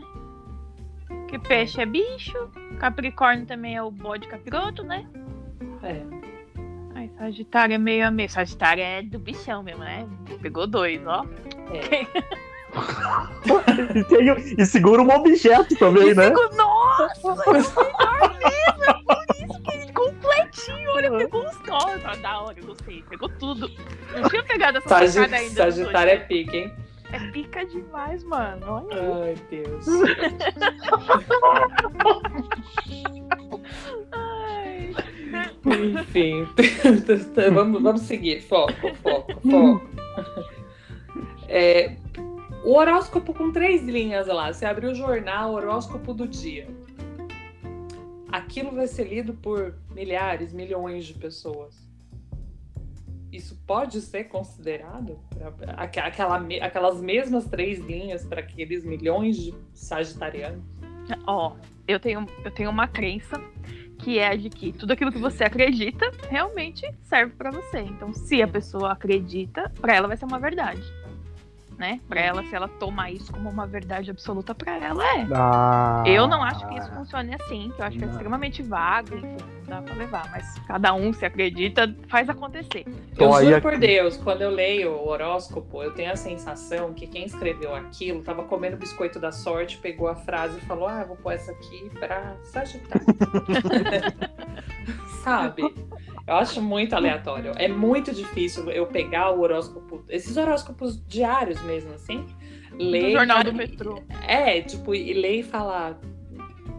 Que 1.28 1.40
peixe 1.40 1.82
é 1.82 1.86
bicho, 1.88 2.38
Capricórnio 2.80 3.48
também 3.48 3.76
é 3.76 3.82
o 3.82 3.90
bode 3.90 4.28
capiroto, 4.28 4.84
né? 4.84 5.08
É. 5.82 6.04
Aí 6.94 7.10
Sagitário 7.18 7.74
é 7.74 7.78
meio 7.80 8.06
a 8.06 8.12
meio. 8.12 8.30
Sagitário 8.30 8.84
é 8.84 9.02
do 9.02 9.18
bichão 9.18 9.64
mesmo, 9.64 9.84
né? 9.84 10.08
Pegou 10.40 10.68
dois, 10.68 11.02
ó. 11.08 11.26
é. 11.74 12.06
E, 13.96 14.04
tem 14.06 14.56
e 14.58 14.66
segura 14.66 15.02
um 15.02 15.10
objeto 15.10 15.76
também, 15.78 16.10
E 16.10 16.16
né? 16.16 16.30
Nossa, 16.30 17.12
é 17.14 17.28
o 17.28 17.36
melhor 17.36 18.38
mesmo. 18.40 18.84
É 18.84 18.94
por 19.04 19.26
isso 19.36 19.62
que 19.62 19.72
ele 19.72 19.92
completinho. 19.94 20.92
Olha, 20.92 21.12
pegou 21.12 21.43
nós. 21.74 22.02
Ó, 22.06 22.16
da 22.22 22.42
hora, 22.42 22.60
eu 22.60 22.66
gostei. 22.66 23.04
Pegou 23.10 23.30
tudo. 23.30 23.70
Não 24.16 24.30
tinha 24.30 24.44
pegado 24.44 24.78
essa 24.78 24.90
Sagi- 24.90 25.12
sacada 25.14 25.36
ainda. 25.38 25.54
Sagitário 25.72 26.12
é 26.14 26.18
pique, 26.18 26.58
hein? 26.58 26.74
É 27.12 27.20
pica 27.32 27.66
demais, 27.66 28.24
mano. 28.24 28.66
Olha. 28.90 29.24
Ai, 29.26 29.36
Deus. 29.50 29.86
Ai. 34.12 34.94
Enfim, 35.66 36.48
vamos, 37.54 37.82
vamos 37.82 38.02
seguir. 38.02 38.42
Foco, 38.42 38.74
foco, 39.02 39.34
foco. 39.42 39.82
É, 41.48 41.96
o 42.64 42.76
horóscopo 42.76 43.34
com 43.34 43.52
três 43.52 43.84
linhas 43.84 44.28
lá. 44.28 44.52
Você 44.54 44.66
abriu 44.66 44.92
o 44.92 44.96
jornal, 44.96 45.54
horóscopo 45.54 46.14
do 46.14 46.28
dia. 46.28 46.68
Aquilo 48.34 48.72
vai 48.72 48.88
ser 48.88 49.04
lido 49.04 49.36
por 49.36 49.76
milhares, 49.92 50.52
milhões 50.52 51.06
de 51.06 51.14
pessoas. 51.14 51.88
Isso 53.32 53.56
pode 53.68 54.02
ser 54.02 54.24
considerado 54.24 55.20
pra- 55.30 55.74
aqu- 55.78 56.00
aquela, 56.00 56.38
aquelas 56.62 57.00
mesmas 57.00 57.46
três 57.46 57.78
linhas 57.78 58.26
para 58.26 58.40
aqueles 58.40 58.84
milhões 58.84 59.38
de 59.38 59.54
sagitarianos? 59.72 60.64
Ó, 61.28 61.56
eu 61.88 62.00
tenho, 62.00 62.26
eu 62.44 62.50
tenho 62.50 62.72
uma 62.72 62.88
crença 62.88 63.40
que 64.00 64.18
é 64.18 64.30
a 64.30 64.36
de 64.36 64.50
que 64.50 64.74
tudo 64.74 64.94
aquilo 64.94 65.12
que 65.12 65.20
você 65.20 65.44
acredita 65.44 66.10
realmente 66.28 66.92
serve 67.04 67.36
para 67.36 67.52
você. 67.52 67.82
Então, 67.82 68.14
se 68.16 68.42
a 68.42 68.48
pessoa 68.48 68.94
acredita, 68.94 69.72
para 69.80 69.94
ela 69.96 70.08
vai 70.08 70.18
ser 70.18 70.26
uma 70.26 70.40
verdade. 70.40 70.82
Né? 71.84 72.00
Para 72.08 72.22
ela, 72.22 72.44
se 72.46 72.56
ela 72.56 72.70
tomar 72.70 73.12
isso 73.12 73.30
como 73.34 73.50
uma 73.50 73.68
verdade 73.68 74.10
absoluta, 74.10 74.56
para 74.56 74.78
ela 74.78 75.04
é. 75.04 75.28
Ah, 75.36 76.02
Eu 76.06 76.30
não 76.30 76.42
acho 76.42 76.66
que 76.66 76.76
isso 76.76 76.90
funcione 76.94 77.36
assim, 77.36 77.74
que 77.76 77.82
eu 77.82 77.86
acho 77.86 77.98
que 77.98 78.06
é 78.06 78.08
extremamente 78.08 78.64
vago, 78.64 79.14
enfim, 79.18 79.36
não 79.63 79.63
dá 79.68 79.82
pra 79.82 79.94
levar. 79.96 80.30
Mas 80.32 80.60
cada 80.68 80.94
um 80.94 81.14
se 81.14 81.26
acredita, 81.26 81.94
faz 82.08 82.30
acontecer. 82.30 82.86
Então, 83.12 83.40
eu 83.40 83.50
juro 83.50 83.62
por 83.62 83.78
Deus, 83.78 84.18
quando 84.18 84.42
eu 84.42 84.50
leio 84.50 84.92
o 84.92 85.08
horóscopo, 85.08 85.84
eu 85.84 85.94
tenho 85.94 86.12
a 86.12 86.16
sensação 86.16 86.94
que 86.94 87.08
quem 87.08 87.26
escreveu 87.26 87.76
aquilo 87.76 88.22
tava 88.22 88.44
comendo 88.44 88.78
biscoito 88.78 89.20
da 89.20 89.32
sorte, 89.32 89.78
pegou 89.78 90.08
a 90.08 90.16
frase 90.16 90.58
e 90.58 90.62
falou: 90.62 90.88
Ah, 90.88 91.04
vou 91.04 91.16
pôr 91.16 91.34
essa 91.34 91.52
aqui 91.52 91.90
pra 92.00 92.36
Sagitário. 92.44 93.06
Sabe? 95.24 95.64
Eu 96.26 96.36
acho 96.36 96.62
muito 96.62 96.96
aleatório. 96.96 97.52
É 97.58 97.68
muito 97.68 98.14
difícil 98.14 98.70
eu 98.72 98.86
pegar 98.88 99.32
o 99.32 99.42
horóscopo, 99.42 100.04
esses 100.10 100.38
horóscopos 100.38 101.06
diários 101.06 101.62
mesmo, 101.64 101.94
assim, 101.94 102.26
ler. 102.78 103.08
Do 103.08 103.12
jornal 103.12 103.44
do 103.44 103.54
metrô. 103.54 104.02
É, 104.26 104.62
tipo, 104.62 104.96
e 104.96 105.14
ler 105.14 105.40
e 105.40 105.44
falar. 105.44 106.00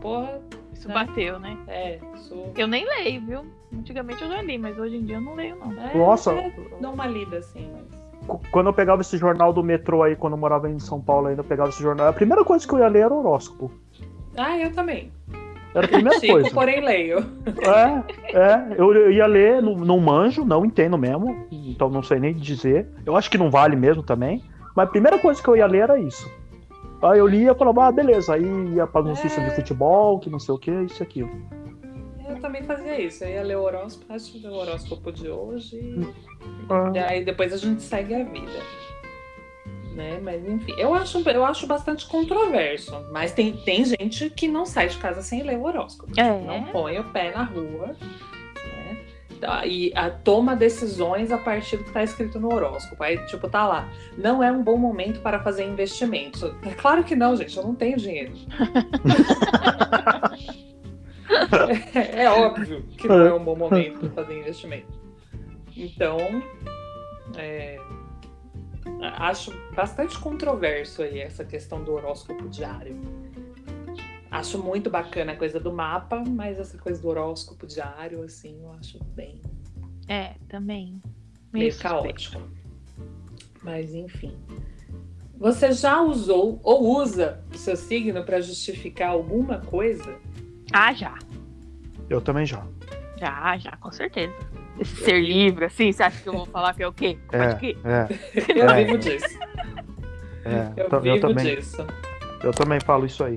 Porra, 0.00 0.40
Isso 0.84 0.88
Né? 0.88 0.94
bateu, 0.94 1.38
né? 1.38 1.56
é, 1.66 1.98
sou. 2.16 2.52
Eu 2.56 2.66
nem 2.66 2.84
leio, 2.86 3.20
viu? 3.22 3.40
Antigamente 3.72 4.22
eu 4.22 4.28
já 4.28 4.42
li, 4.42 4.58
mas 4.58 4.78
hoje 4.78 4.96
em 4.96 5.02
dia 5.04 5.16
eu 5.16 5.20
não 5.20 5.34
leio, 5.34 5.56
não. 5.56 5.72
É, 5.82 5.96
Nossa. 5.96 6.32
é, 6.32 6.52
dá 6.80 6.90
uma 6.90 7.06
lida 7.06 7.38
assim, 7.38 7.70
mas. 7.72 8.04
Qu- 8.26 8.40
Quando 8.50 8.66
eu 8.66 8.72
pegava 8.74 9.00
esse 9.00 9.16
jornal 9.16 9.50
do 9.52 9.62
metrô 9.62 10.02
aí, 10.02 10.14
quando 10.14 10.34
eu 10.34 10.38
morava 10.38 10.68
em 10.70 10.78
São 10.78 11.00
Paulo 11.00 11.28
ainda, 11.28 11.40
eu 11.40 11.44
pegava 11.44 11.70
esse 11.70 11.82
jornal. 11.82 12.08
A 12.08 12.12
primeira 12.12 12.44
coisa 12.44 12.66
que 12.68 12.72
eu 12.74 12.78
ia 12.80 12.88
ler 12.88 13.00
era 13.04 13.14
o 13.14 13.18
horóscopo. 13.18 13.70
Ah, 14.36 14.58
eu 14.58 14.70
também. 14.72 15.10
Era 15.74 15.86
a 15.86 15.88
primeira 15.88 16.20
Chico, 16.20 16.32
coisa. 16.34 16.50
porém 16.50 16.84
leio. 16.84 17.18
É, 18.32 18.38
é. 18.38 18.74
Eu, 18.76 18.92
eu 18.94 19.10
ia 19.10 19.26
ler, 19.26 19.60
não, 19.62 19.74
não 19.74 19.98
manjo, 19.98 20.44
não 20.44 20.64
entendo 20.66 20.96
mesmo. 20.98 21.46
Então 21.50 21.88
não 21.88 22.02
sei 22.02 22.20
nem 22.20 22.32
dizer. 22.34 22.86
Eu 23.06 23.16
acho 23.16 23.30
que 23.30 23.38
não 23.38 23.50
vale 23.50 23.74
mesmo 23.74 24.02
também. 24.02 24.42
Mas 24.76 24.86
a 24.86 24.90
primeira 24.90 25.18
coisa 25.18 25.42
que 25.42 25.48
eu 25.48 25.56
ia 25.56 25.66
ler 25.66 25.78
era 25.84 25.98
isso. 25.98 26.30
Aí 27.04 27.18
eu 27.18 27.26
lia 27.26 27.52
e 27.52 27.54
falava, 27.54 27.86
ah, 27.88 27.92
beleza. 27.92 28.34
Aí 28.34 28.44
ia 28.74 28.86
pra 28.86 29.02
notícia 29.02 29.40
É. 29.40 29.48
de 29.48 29.54
futebol, 29.56 30.18
que 30.18 30.30
não 30.30 30.38
sei 30.38 30.54
o 30.54 30.58
que, 30.58 30.70
isso 30.70 31.02
e 31.02 31.04
aquilo. 31.04 31.30
Eu 32.28 32.40
também 32.40 32.62
fazia 32.62 33.00
isso. 33.00 33.22
Eu 33.24 33.30
ia 33.30 33.42
ler 33.42 33.56
o 33.58 33.62
horóscopo, 33.62 34.12
acho 34.12 34.32
que 34.32 34.38
ler 34.38 34.52
o 34.52 34.54
horóscopo 34.56 35.12
de 35.12 35.28
hoje. 35.28 35.76
E 35.78 36.06
Ah, 36.98 37.06
aí 37.10 37.24
depois 37.24 37.52
a 37.52 37.56
gente 37.58 37.82
segue 37.82 38.14
a 38.14 38.24
vida. 38.24 38.60
Né? 39.94 40.18
Mas 40.20 40.44
enfim, 40.48 40.72
eu 40.76 40.92
acho, 40.92 41.18
eu 41.28 41.44
acho 41.44 41.66
bastante 41.66 42.08
controverso. 42.08 42.92
Mas 43.12 43.32
tem, 43.32 43.52
tem 43.58 43.84
gente 43.84 44.28
que 44.30 44.48
não 44.48 44.66
sai 44.66 44.88
de 44.88 44.96
casa 44.98 45.22
sem 45.22 45.42
ler 45.42 45.56
o 45.58 45.64
horóscopo. 45.64 46.12
É. 46.18 46.40
Não 46.40 46.64
põe 46.72 46.98
o 46.98 47.04
pé 47.12 47.30
na 47.32 47.44
rua. 47.44 47.94
Tá, 49.40 49.66
E 49.66 49.92
a, 49.94 50.10
toma 50.10 50.54
decisões 50.56 51.30
a 51.30 51.38
partir 51.38 51.76
do 51.76 51.84
que 51.84 51.90
está 51.90 52.02
escrito 52.02 52.38
no 52.40 52.52
horóscopo. 52.52 53.02
Aí, 53.02 53.18
tipo, 53.26 53.48
tá 53.48 53.66
lá. 53.66 53.88
Não 54.16 54.42
é 54.42 54.50
um 54.50 54.62
bom 54.62 54.76
momento 54.76 55.20
para 55.20 55.40
fazer 55.40 55.64
investimentos. 55.64 56.42
É 56.62 56.74
claro 56.74 57.04
que 57.04 57.14
não, 57.14 57.36
gente. 57.36 57.56
Eu 57.56 57.64
não 57.64 57.74
tenho 57.74 57.96
dinheiro. 57.96 58.32
é, 61.94 62.22
é 62.24 62.30
óbvio 62.30 62.82
que 62.96 63.08
não 63.08 63.26
é 63.26 63.34
um 63.34 63.44
bom 63.44 63.56
momento 63.56 64.00
para 64.00 64.10
fazer 64.10 64.38
investimento. 64.38 64.92
Então, 65.76 66.18
é, 67.36 67.78
acho 69.18 69.52
bastante 69.74 70.18
controverso 70.18 71.02
aí 71.02 71.20
essa 71.20 71.44
questão 71.44 71.82
do 71.82 71.92
horóscopo 71.92 72.48
diário. 72.48 73.00
Acho 74.34 74.58
muito 74.58 74.90
bacana 74.90 75.32
a 75.32 75.36
coisa 75.36 75.60
do 75.60 75.72
mapa, 75.72 76.22
mas 76.26 76.58
essa 76.58 76.76
coisa 76.76 77.00
do 77.00 77.08
horóscopo 77.08 77.66
diário, 77.66 78.22
assim, 78.22 78.58
eu 78.62 78.72
acho 78.72 78.98
bem 79.14 79.40
É, 80.08 80.32
também. 80.48 81.00
meio 81.52 81.70
suspeito. 81.72 81.94
caótico. 81.96 82.42
Mas 83.62 83.94
enfim. 83.94 84.36
Você 85.38 85.72
já 85.72 86.00
usou 86.02 86.60
ou 86.62 87.00
usa 87.00 87.44
o 87.52 87.56
seu 87.58 87.76
signo 87.76 88.24
para 88.24 88.40
justificar 88.40 89.10
alguma 89.10 89.58
coisa? 89.60 90.16
Ah, 90.72 90.92
já. 90.92 91.16
eu 92.10 92.20
também 92.20 92.44
já. 92.44 92.66
Já, 93.16 93.56
já, 93.58 93.76
com 93.76 93.92
certeza. 93.92 94.34
Esse 94.80 94.96
ser 94.96 95.20
livre, 95.20 95.66
assim, 95.66 95.92
você 95.92 96.02
acha 96.02 96.20
que 96.20 96.28
eu 96.28 96.32
vou 96.32 96.46
falar 96.46 96.74
que 96.74 96.82
é 96.82 96.88
o 96.88 96.92
quê? 96.92 97.16
É. 97.30 97.38
Pode 97.48 97.60
que? 97.60 97.78
É, 97.84 98.60
Eu 98.60 98.68
É. 98.68 98.84
vivo 98.84 98.98
disso. 98.98 99.38
é. 100.44 100.72
Eu 100.76 101.00
vivo 101.00 101.16
eu, 101.16 101.20
também, 101.20 101.56
disso. 101.56 101.86
eu 102.42 102.50
também 102.52 102.80
falo 102.80 103.06
isso 103.06 103.22
aí. 103.22 103.36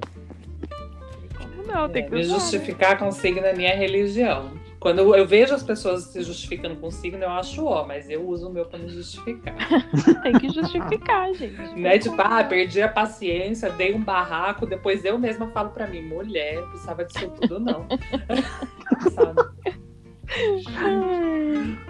Como 1.78 1.88
não? 1.88 1.90
Tem 1.94 2.04
É, 2.04 2.06
que 2.06 2.16
me 2.16 2.22
usar, 2.22 2.34
né? 2.34 2.40
justificar 2.40 2.98
com 2.98 3.12
signo 3.12 3.46
é 3.46 3.54
minha 3.54 3.76
religião. 3.76 4.52
Quando 4.80 5.00
eu, 5.00 5.16
eu 5.16 5.26
vejo 5.26 5.56
as 5.56 5.64
pessoas 5.64 6.04
se 6.04 6.22
justificando 6.22 6.76
com 6.76 6.92
signo, 6.92 7.24
eu 7.24 7.30
acho 7.32 7.66
ó, 7.66 7.86
mas 7.86 8.10
eu 8.10 8.28
uso 8.28 8.48
o 8.48 8.54
meu 8.54 8.66
para 8.66 8.78
me 8.78 8.90
justificar. 8.90 9.56
Tem 10.22 10.34
que 10.34 10.50
justificar, 10.50 11.34
gente. 11.34 11.56
Não 11.76 11.90
é 11.90 11.98
tipo, 11.98 12.16
ah, 12.20 12.44
perdi 12.44 12.82
a 12.82 12.88
paciência, 12.88 13.70
dei 13.72 13.94
um 13.94 14.02
barraco, 14.02 14.66
depois 14.66 15.04
eu 15.04 15.18
mesma 15.18 15.48
falo 15.48 15.72
pra 15.72 15.88
mim, 15.88 16.04
mulher, 16.04 16.62
precisava 16.70 17.04
disso 17.06 17.28
tudo, 17.42 17.60
não. 17.60 17.88
Sabe? 19.12 19.42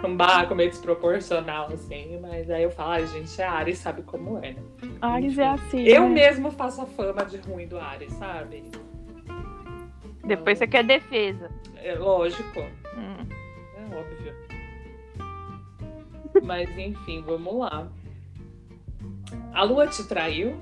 Um 0.04 0.16
barraco 0.16 0.54
meio 0.54 0.70
desproporcional, 0.70 1.68
assim, 1.72 2.18
mas 2.20 2.48
aí 2.48 2.62
eu 2.62 2.70
falo, 2.70 2.92
ai, 2.92 3.06
gente, 3.06 3.42
a 3.42 3.50
Ares 3.52 3.78
sabe 3.78 4.02
como 4.02 4.38
é, 4.38 4.52
né? 4.52 4.62
Ares 5.02 5.36
é 5.38 5.46
assim. 5.46 5.82
Eu 5.82 6.02
né? 6.04 6.08
mesmo 6.08 6.50
faço 6.52 6.80
a 6.80 6.86
fama 6.86 7.24
de 7.24 7.36
ruim 7.38 7.66
do 7.66 7.78
Ares, 7.78 8.12
sabe? 8.14 8.64
Depois 10.28 10.58
você 10.58 10.66
quer 10.66 10.84
defesa. 10.84 11.50
É 11.76 11.94
lógico, 11.94 12.60
Hum. 12.96 13.26
é 13.76 13.96
óbvio. 13.96 14.34
Mas 16.42 16.68
enfim, 16.78 17.22
vamos 17.26 17.58
lá. 17.58 17.88
A 19.54 19.62
lua 19.64 19.86
te 19.86 20.06
traiu? 20.06 20.56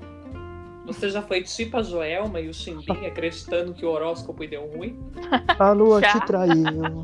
Você 0.85 1.09
já 1.09 1.21
foi 1.21 1.43
tipo 1.43 1.75
a 1.77 1.83
Joelma 1.83 2.39
e 2.39 2.47
o 2.47 2.53
Chimbim 2.53 2.93
acreditando 3.05 3.73
que 3.73 3.85
o 3.85 3.89
horóscopo 3.89 4.47
deu 4.47 4.65
ruim? 4.67 4.97
A 5.59 5.71
lua 5.71 5.99
Já. 6.01 6.13
te 6.13 6.25
traiu. 6.25 7.03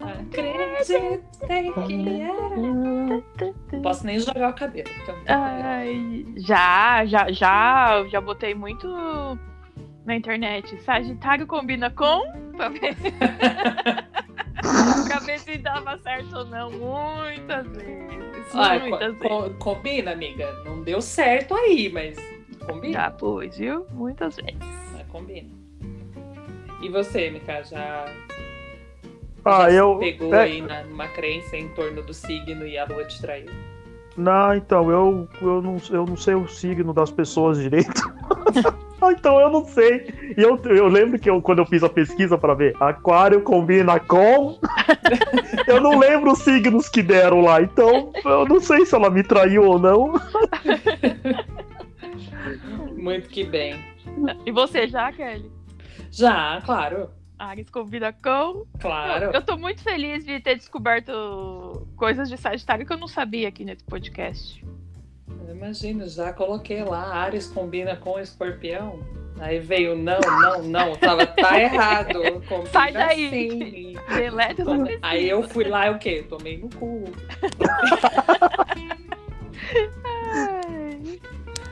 Acreditei 0.00 1.72
que 1.86 2.20
era. 2.22 2.56
Não 3.72 3.82
posso 3.82 4.04
nem 4.06 4.18
jogar 4.18 4.50
o 4.50 4.54
cabelo. 4.54 4.88
Ai, 5.26 6.26
já, 6.38 7.04
já, 7.06 7.30
já, 7.32 8.04
já 8.08 8.20
botei 8.20 8.54
muito 8.54 8.86
na 10.04 10.16
internet. 10.16 10.80
Sagitário 10.82 11.46
combina 11.46 11.90
com. 11.90 12.22
Pra 12.56 12.68
ver, 12.68 12.96
pra 15.08 15.18
ver 15.20 15.38
se 15.38 15.58
dava 15.58 15.98
certo 15.98 16.36
ou 16.38 16.44
não. 16.46 16.70
Muitas 16.70 17.66
vezes. 17.68 18.54
Ah, 18.54 18.78
muitas 18.78 18.90
co- 18.90 18.98
vezes. 18.98 19.18
co- 19.22 19.50
combina, 19.58 20.12
amiga. 20.12 20.50
Não 20.64 20.82
deu 20.82 21.00
certo 21.00 21.54
aí, 21.54 21.90
mas 21.92 22.16
combina. 22.66 22.94
Já 22.94 23.10
pôs, 23.10 23.56
viu? 23.56 23.86
Muitas 23.92 24.36
vezes. 24.36 24.56
Mas 24.92 25.06
combina. 25.08 25.48
E 26.82 26.88
você, 26.88 27.30
Mika, 27.30 27.62
já, 27.62 28.06
Ah, 29.44 29.70
já 29.70 29.72
eu. 29.72 29.98
pegou 29.98 30.34
é, 30.34 30.42
aí 30.44 30.62
na- 30.62 30.82
numa 30.84 31.08
crença 31.08 31.56
em 31.56 31.68
torno 31.70 32.02
do 32.02 32.14
signo 32.14 32.66
e 32.66 32.78
a 32.78 32.84
lua 32.86 33.04
te 33.04 33.20
traiu? 33.20 33.50
Não, 34.16 34.54
então, 34.54 34.90
eu, 34.90 35.28
eu, 35.40 35.62
não, 35.62 35.76
eu 35.90 36.04
não 36.06 36.16
sei 36.16 36.34
o 36.34 36.46
signo 36.48 36.92
das 36.92 37.10
pessoas 37.10 37.58
direito. 37.58 38.02
Ah, 39.00 39.12
então 39.12 39.40
eu 39.40 39.50
não 39.50 39.64
sei. 39.64 40.34
E 40.36 40.42
eu, 40.42 40.60
eu 40.64 40.86
lembro 40.86 41.18
que 41.18 41.30
eu, 41.30 41.40
quando 41.40 41.60
eu 41.60 41.66
fiz 41.66 41.82
a 41.82 41.88
pesquisa 41.88 42.36
pra 42.36 42.54
ver 42.54 42.76
aquário 42.80 43.40
combina 43.42 43.98
com. 43.98 44.58
eu 45.66 45.80
não 45.80 45.98
lembro 45.98 46.32
os 46.32 46.40
signos 46.40 46.88
que 46.88 47.02
deram 47.02 47.40
lá, 47.40 47.62
então 47.62 48.12
eu 48.24 48.46
não 48.46 48.60
sei 48.60 48.84
se 48.84 48.94
ela 48.94 49.08
me 49.08 49.22
traiu 49.22 49.64
ou 49.64 49.78
não. 49.78 50.14
Muito 52.96 53.28
que 53.28 53.44
bem. 53.44 53.82
E 54.44 54.52
você 54.52 54.86
já, 54.86 55.10
Kelly? 55.12 55.50
Já, 56.10 56.60
claro. 56.64 57.10
Ares 57.38 57.70
convida 57.70 58.12
com. 58.12 58.66
Claro. 58.78 59.26
Eu, 59.26 59.32
eu 59.32 59.42
tô 59.42 59.56
muito 59.56 59.82
feliz 59.82 60.24
de 60.26 60.40
ter 60.40 60.56
descoberto 60.56 61.86
coisas 61.96 62.28
de 62.28 62.36
Sagitário 62.36 62.84
que 62.84 62.92
eu 62.92 62.98
não 62.98 63.08
sabia 63.08 63.48
aqui 63.48 63.64
nesse 63.64 63.84
podcast. 63.84 64.62
Imagina, 65.50 66.08
já 66.08 66.32
coloquei 66.32 66.82
lá, 66.82 67.02
Ares 67.02 67.46
combina 67.46 67.94
com 67.94 68.18
escorpião. 68.18 68.98
Aí 69.38 69.58
veio, 69.58 69.96
não, 69.96 70.20
não, 70.20 70.62
não, 70.62 70.96
tava, 70.96 71.26
tá 71.26 71.60
errado. 71.60 72.20
combina 72.46 72.70
Sai 72.70 72.92
daí. 72.92 73.30
sim. 73.30 73.94
Deleta 74.14 74.62
essa 74.62 74.78
pesquisa. 74.78 74.98
Aí 75.02 75.28
eu 75.28 75.42
fui 75.42 75.64
lá 75.64 75.86
e 75.86 75.90
o 75.90 75.98
quê? 75.98 76.24
Tomei 76.28 76.58
no 76.58 76.68
cu. 76.70 77.04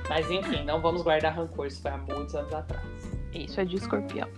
Mas 0.09 0.31
enfim, 0.31 0.65
não 0.65 0.81
vamos 0.81 1.03
guardar 1.03 1.35
rancor, 1.35 1.67
isso 1.67 1.83
foi 1.83 1.91
há 1.91 1.99
muitos 1.99 2.35
anos 2.35 2.55
atrás. 2.55 2.85
Isso 3.35 3.61
é 3.61 3.65
de 3.65 3.77
escorpião. 3.77 4.29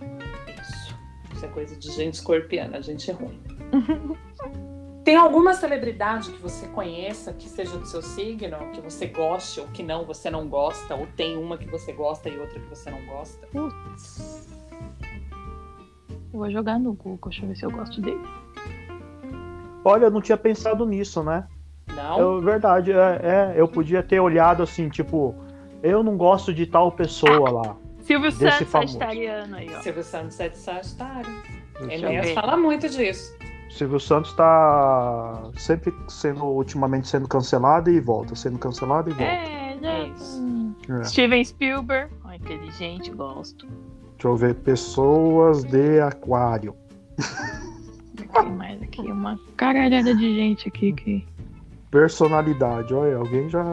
Isso. 0.61 0.95
Isso 1.33 1.45
é 1.45 1.47
coisa 1.47 1.75
de 1.75 1.91
gente 1.91 2.15
escorpiana, 2.15 2.81
gente 2.81 3.11
ruim. 3.11 3.41
Tem 5.03 5.15
alguma 5.15 5.53
celebridade 5.53 6.31
que 6.31 6.39
você 6.39 6.67
conheça 6.67 7.33
que 7.33 7.49
seja 7.49 7.75
do 7.77 7.87
seu 7.87 8.03
signo, 8.03 8.57
que 8.71 8.81
você 8.81 9.07
goste 9.07 9.59
ou 9.59 9.67
que 9.67 9.81
não, 9.81 10.05
você 10.05 10.29
não 10.29 10.47
gosta? 10.47 10.93
Ou 10.93 11.07
tem 11.15 11.37
uma 11.37 11.57
que 11.57 11.67
você 11.67 11.91
gosta 11.91 12.29
e 12.29 12.37
outra 12.37 12.59
que 12.59 12.69
você 12.69 12.91
não 12.91 13.03
gosta? 13.05 13.47
Putz. 13.47 14.47
Vou 16.31 16.49
jogar 16.51 16.79
no 16.79 16.93
Google, 16.93 17.29
deixa 17.29 17.43
eu 17.43 17.49
ver 17.49 17.55
se 17.55 17.65
eu 17.65 17.71
gosto 17.71 17.99
dele. 17.99 18.21
Olha, 19.83 20.05
eu 20.05 20.11
não 20.11 20.21
tinha 20.21 20.37
pensado 20.37 20.85
nisso, 20.85 21.23
né? 21.23 21.47
Não? 21.95 22.19
Eu, 22.19 22.41
verdade, 22.41 22.91
é, 22.91 22.95
é, 22.95 23.53
eu 23.55 23.67
podia 23.67 24.03
ter 24.03 24.19
olhado 24.19 24.61
assim, 24.61 24.87
tipo, 24.87 25.35
eu 25.81 26.03
não 26.03 26.15
gosto 26.15 26.53
de 26.53 26.67
tal 26.67 26.91
pessoa 26.91 27.49
lá. 27.49 27.75
Silvio 28.01 28.31
Santos, 28.31 28.69
famoso. 28.69 28.93
sagitariano 28.93 29.55
aí, 29.55 29.73
ó. 29.75 29.81
Silvio 29.81 30.03
Santos 30.03 30.39
é 30.39 30.49
de 30.49 30.57
Sagitário. 30.57 31.31
Enéas 31.89 32.31
fala 32.31 32.55
muito 32.55 32.87
disso. 32.87 33.35
Silvio 33.71 33.99
Santos 33.99 34.33
tá 34.33 35.49
sempre 35.55 35.93
sendo, 36.07 36.43
ultimamente 36.43 37.07
sendo 37.07 37.27
cancelado 37.27 37.89
e 37.89 37.99
volta, 37.99 38.35
sendo 38.35 38.59
cancelado 38.59 39.09
e 39.09 39.13
volta. 39.13 39.31
É, 39.31 39.75
né? 39.79 40.01
É 40.01 40.07
isso. 40.09 40.41
Hum. 40.41 40.75
É. 40.89 41.03
Steven 41.05 41.43
Spielberg, 41.43 42.13
ó, 42.25 42.33
inteligente, 42.33 43.11
gosto. 43.11 43.65
Deixa 44.13 44.27
eu 44.27 44.35
ver, 44.35 44.55
pessoas 44.55 45.63
de 45.63 45.99
aquário. 45.99 46.75
Tem 48.33 48.51
mais 48.51 48.81
aqui, 48.81 49.01
uma 49.01 49.39
caralhada 49.57 50.13
de 50.13 50.35
gente 50.35 50.67
aqui 50.67 50.93
que. 50.93 51.25
Personalidade, 51.89 52.93
olha, 52.93 53.17
alguém 53.17 53.49
já. 53.49 53.65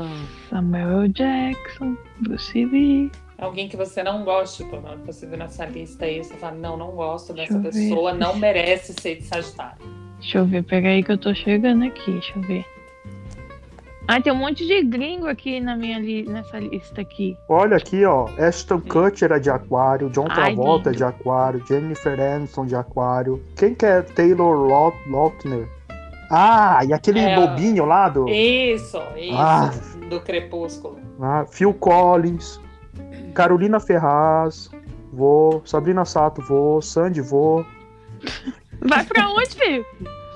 Samuel. 0.49 1.09
Jackson, 1.09 1.97
Bruce 2.21 2.65
Lee. 2.65 3.11
Alguém 3.39 3.69
que 3.69 3.77
você 3.77 4.03
não 4.03 4.25
gosta, 4.25 4.65
tipo, 4.65 4.81
na 4.81 4.91
hora 4.91 4.99
que 4.99 5.07
você 5.07 5.25
vê 5.25 5.37
nessa 5.37 5.65
lista 5.65 6.05
aí, 6.05 6.23
você 6.25 6.35
fala, 6.35 6.57
não, 6.57 6.77
não 6.77 6.91
gosto 6.91 7.33
Deixa 7.33 7.55
dessa 7.55 7.69
eu 7.69 7.73
ver. 7.73 7.89
pessoa, 7.89 8.13
não 8.13 8.37
merece 8.37 8.93
ser 9.01 9.17
de 9.17 9.23
Sagitário. 9.23 9.79
Deixa 10.19 10.39
eu 10.39 10.45
ver, 10.45 10.65
pega 10.65 10.89
aí 10.89 11.05
que 11.05 11.13
eu 11.13 11.19
tô 11.19 11.33
chegando 11.33 11.85
aqui, 11.85 12.11
deixa 12.11 12.37
eu 12.37 12.43
ver. 12.43 12.65
Ah, 14.09 14.21
tem 14.21 14.33
um 14.33 14.37
monte 14.37 14.67
de 14.67 14.83
gringo 14.83 15.27
aqui 15.29 15.61
na 15.61 15.77
minha 15.77 15.99
li 15.99 16.25
nessa 16.27 16.59
lista 16.59 17.03
aqui. 17.03 17.37
Olha 17.49 17.77
aqui, 17.77 18.05
ó. 18.07 18.27
Ashton 18.39 18.81
Kutcher 18.81 19.31
é 19.33 19.39
de 19.39 19.51
aquário, 19.51 20.09
John 20.11 20.27
Ai, 20.31 20.55
Travolta 20.55 20.89
é 20.89 20.93
lindo. 20.93 20.97
de 20.97 21.05
aquário, 21.05 21.65
Jennifer 21.69 22.19
Aniston 22.19 22.65
de 22.67 22.75
aquário. 22.75 23.41
Quem 23.55 23.75
que 23.75 23.85
é 23.85 24.01
Taylor 24.01 24.67
Laut- 24.67 24.97
Lautner? 25.09 25.69
Ah, 26.31 26.81
e 26.89 26.93
aquele 26.93 27.21
É, 27.21 27.37
bobinho 27.37 27.85
lá 27.85 28.09
do. 28.09 28.29
Isso, 28.31 28.99
isso, 29.17 29.37
Ah. 29.37 29.71
do 30.09 30.21
Crepúsculo. 30.23 30.99
Ah, 31.21 31.45
Phil 31.51 31.75
Collins, 31.75 32.59
Carolina 33.35 33.79
Ferraz, 33.81 34.71
vou, 35.13 35.63
Sabrina 35.65 36.05
Sato, 36.05 36.43
vou, 36.43 36.81
Sandy, 36.83 37.21
vou, 37.21 37.65
Vai 38.81 39.05
pra 39.05 39.29
onde, 39.31 39.51
filho? 39.51 39.85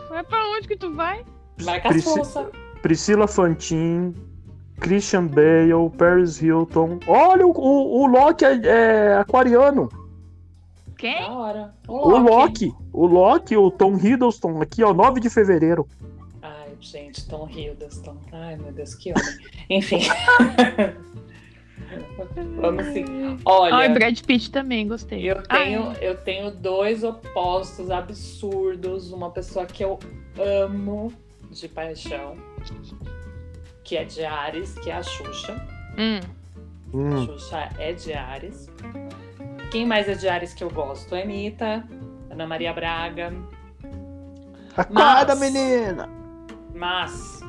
Vai 0.08 0.22
pra 0.24 0.48
onde 0.50 0.68
que 0.68 0.76
tu 0.76 0.92
vai? 0.94 1.24
Vai 1.62 1.80
com 1.80 1.88
as 1.88 1.94
Preci- 1.94 2.14
forças. 2.16 2.46
Priscila 2.82 3.28
Fantin, 3.28 4.14
Christian 4.80 5.26
Bale, 5.26 5.90
Paris 5.96 6.40
Hilton. 6.42 6.98
Olha, 7.06 7.46
o, 7.46 7.50
o, 7.52 8.02
o 8.02 8.06
Loki 8.06 8.44
é, 8.44 8.60
é 8.64 9.14
aquariano. 9.16 9.88
Quem? 10.98 11.24
O 11.88 12.18
Loki, 12.18 12.72
o 12.92 13.06
Loki, 13.06 13.56
o 13.56 13.70
Tom 13.70 13.96
Hiddleston, 13.96 14.60
aqui, 14.60 14.82
ó, 14.84 14.92
9 14.92 15.20
de 15.20 15.30
fevereiro. 15.30 15.86
Ai, 16.40 16.76
gente, 16.80 17.28
Tom 17.28 17.48
Hiddleston. 17.48 18.16
Ai, 18.32 18.56
meu 18.56 18.72
Deus, 18.72 18.94
que 18.94 19.10
homem. 19.12 19.38
Enfim. 19.70 20.00
Vamos 22.60 22.86
sim. 22.86 23.04
Olha, 23.44 23.74
Ai, 23.74 23.88
Brad 23.90 24.18
Pitt 24.22 24.50
também, 24.50 24.86
gostei. 24.88 25.30
eu 25.30 25.42
tenho, 25.42 25.88
Ai, 25.90 25.96
eu 26.00 26.16
tenho 26.16 26.50
dois 26.50 27.02
opostos 27.04 27.90
absurdos. 27.90 29.12
Uma 29.12 29.30
pessoa 29.30 29.66
que 29.66 29.84
eu 29.84 29.98
amo 30.38 31.12
de 31.50 31.68
paixão, 31.68 32.36
que 33.84 33.96
é 33.96 34.04
de 34.04 34.24
Ares, 34.24 34.74
que 34.78 34.90
é 34.90 34.94
a 34.94 35.02
Xuxa. 35.02 35.54
hum, 35.98 36.20
A 36.94 36.96
Hum, 36.96 37.26
Xuxa 37.26 37.68
é 37.78 37.92
de 37.92 38.12
Ares. 38.12 38.68
Quem 39.70 39.86
mais 39.86 40.08
é 40.08 40.14
de 40.14 40.28
Ares 40.28 40.52
que 40.54 40.62
eu 40.62 40.70
gosto? 40.70 41.14
Anitta, 41.14 41.84
Ana 42.30 42.46
Maria 42.46 42.72
Braga. 42.72 43.32
acorda, 44.76 45.34
Mas- 45.34 45.40
menina! 45.40 46.08
Mas, 46.74 47.40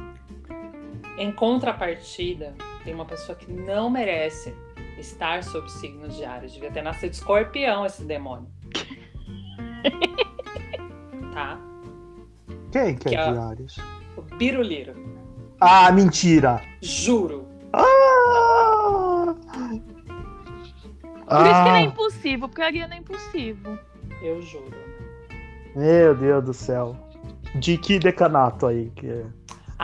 em 1.17 1.31
contrapartida, 1.31 2.53
tem 2.83 2.93
uma 2.93 3.05
pessoa 3.05 3.37
que 3.37 3.49
não 3.51 3.89
merece 3.89 4.53
estar 4.97 5.43
sob 5.43 5.69
signo 5.71 6.07
de 6.09 6.23
Ares. 6.25 6.53
Devia 6.53 6.71
ter 6.71 6.81
nascido 6.81 7.13
escorpião 7.13 7.85
esse 7.85 8.03
demônio. 8.03 8.47
tá? 11.33 11.59
Quem 12.71 12.95
que 12.95 13.09
Que 13.09 13.15
é 13.15 13.19
é- 13.19 13.31
de 13.31 13.37
Ares? 13.37 13.75
O 14.17 14.21
Biruliro. 14.21 14.93
Ah, 15.59 15.91
mentira! 15.91 16.61
Juro. 16.81 17.47
Ah! 17.73 19.33
Por 19.35 19.45
isso 19.47 20.85
que 21.25 21.25
não 21.25 21.75
é 21.75 21.79
Ah, 21.79 21.81
impossível, 21.81 22.47
porque 22.49 22.61
a 22.61 22.65
Ariana 22.65 22.95
é 22.95 22.97
impossível. 22.99 23.77
Eu 24.21 24.41
juro. 24.41 24.71
meu 25.75 26.15
Deus 26.15 26.43
do 26.45 26.53
céu. 26.53 26.95
De 27.55 27.77
que 27.77 27.99
decanato 27.99 28.65
aí? 28.67 28.89
Que 28.95 29.07
é? 29.09 29.25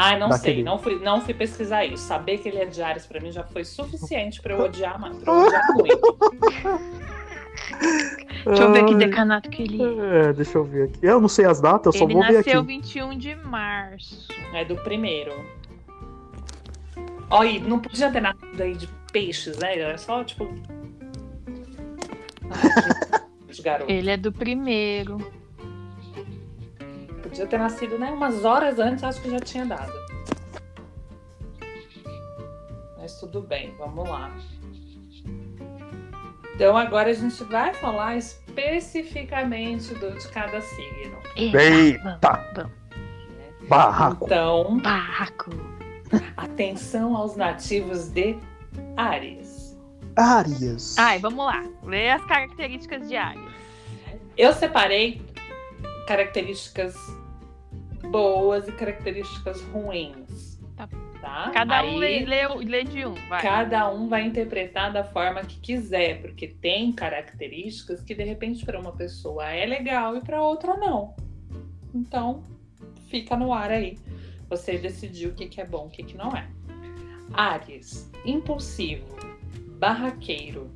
Ai, 0.02 0.18
não 0.18 0.30
Daquele- 0.30 0.56
sei. 0.56 0.64
Não 0.64 0.80
fui, 0.80 0.98
não 1.00 1.20
fui 1.20 1.34
pesquisar 1.34 1.84
isso. 1.86 2.06
Saber 2.06 2.38
que 2.38 2.48
ele 2.48 2.60
é 2.60 2.66
de 2.66 2.82
Ares 2.82 3.06
pra 3.06 3.20
mim 3.20 3.32
já 3.34 3.44
foi 3.44 3.66
suficiente 3.66 4.42
pra 4.42 4.54
eu 4.54 4.62
odiar 4.64 4.98
mais. 5.00 5.18
Pra 5.18 5.34
eu 5.34 5.40
odiar 5.46 5.68
muito. 5.74 6.18
Deixa 8.46 8.64
eu 8.64 8.72
ver 8.72 8.86
que 8.86 8.96
decanato 8.96 9.50
que 9.50 9.64
ele 9.64 9.82
é. 9.84 10.30
É, 10.30 10.34
deixa 10.34 10.58
eu 10.58 10.64
ver 10.64 10.84
aqui. 10.90 11.00
Eu 11.02 11.20
não 11.20 11.28
sei 11.28 11.46
as 11.46 11.60
datas, 11.60 11.94
eu 11.94 12.00
só 12.00 12.06
Ele 12.06 12.14
vou 12.14 12.22
ver 12.24 12.38
aqui. 12.38 12.48
nasceu 12.50 12.64
21 12.64 13.18
de 13.18 13.36
março. 13.36 14.26
É 14.54 14.64
do 14.64 14.78
primeiro. 14.78 15.34
E 17.46 17.60
não 17.60 17.80
podia 17.80 18.10
ter 18.10 18.22
nascido 18.22 18.62
aí 18.62 18.76
de 18.76 18.88
peixes, 19.12 19.58
né? 19.60 19.78
Era 19.78 19.98
só, 19.98 20.24
tipo. 20.24 20.46
Ai, 22.50 23.62
garoto. 23.64 23.92
Ele 23.92 24.10
é 24.10 24.18
do 24.18 24.32
primeiro. 24.32 25.18
Podia 27.30 27.46
ter 27.46 27.60
nascido, 27.60 27.98
né? 27.98 28.10
Umas 28.12 28.44
horas 28.44 28.80
antes, 28.80 29.04
acho 29.04 29.22
que 29.22 29.30
já 29.30 29.40
tinha 29.40 29.66
dado. 29.66 29.94
Mas 32.98 33.20
tudo 33.20 33.42
bem, 33.42 33.74
vamos 33.78 34.10
lá. 34.10 34.32
Então 36.56 36.76
agora 36.76 37.10
a 37.10 37.14
gente 37.14 37.42
vai 37.46 37.74
falar 37.74 38.18
especificamente 38.18 39.94
do 39.94 40.12
de 40.12 40.28
cada 40.30 40.60
signo. 40.60 41.18
Eita! 41.36 42.70
Barraco. 43.68 44.26
Então, 44.26 44.78
Barraco. 44.80 45.52
atenção 46.36 47.16
aos 47.16 47.36
nativos 47.36 48.10
de 48.10 48.38
Ares. 48.98 49.78
Áries. 50.16 50.98
Ai, 50.98 51.20
vamos 51.20 51.46
lá. 51.46 51.64
Lê 51.84 52.10
as 52.10 52.26
características 52.26 53.08
de 53.08 53.16
Ares. 53.16 53.42
Eu 54.36 54.52
separei 54.52 55.22
características 56.08 56.96
boas 58.08 58.68
e 58.68 58.72
características 58.72 59.62
ruins. 59.64 60.60
Tá. 60.76 60.88
Tá? 61.22 61.52
Cada 61.54 61.84
um 61.84 62.00
Aí, 62.00 62.26
lê, 62.26 62.26
lê, 62.26 62.48
lê 62.48 62.84
de 62.86 63.06
um, 63.06 63.14
vai. 63.28 63.42
Cada 63.42 63.92
um 63.92 64.08
vai 64.08 64.26
interpretar 64.26 64.94
da 64.94 65.04
forma 65.04 65.42
que 65.42 65.60
quiser, 65.60 66.22
porque 66.22 66.48
tem 66.48 66.94
características 66.94 68.02
que 68.02 68.16
de 68.16 68.24
repente 68.24 68.66
para 68.66 68.80
uma 68.80 68.94
pessoa 68.94 69.50
é 69.50 69.66
legal 69.66 70.16
e 70.16 70.22
para 70.22 70.42
outra 70.42 70.78
não. 70.78 71.14
Então, 71.94 72.42
fica 73.10 73.36
no 73.36 73.54
ar 73.54 73.70
aí. 73.70 73.98
Você 74.50 74.78
decidiu 74.78 75.32
o 75.32 75.34
que, 75.34 75.48
que 75.48 75.60
é 75.60 75.66
bom, 75.66 75.88
o 75.88 75.90
que, 75.90 76.04
que 76.04 76.16
não 76.16 76.32
é. 76.32 76.48
Ares, 77.34 78.10
impulsivo, 78.26 79.06
barraqueiro, 79.78 80.72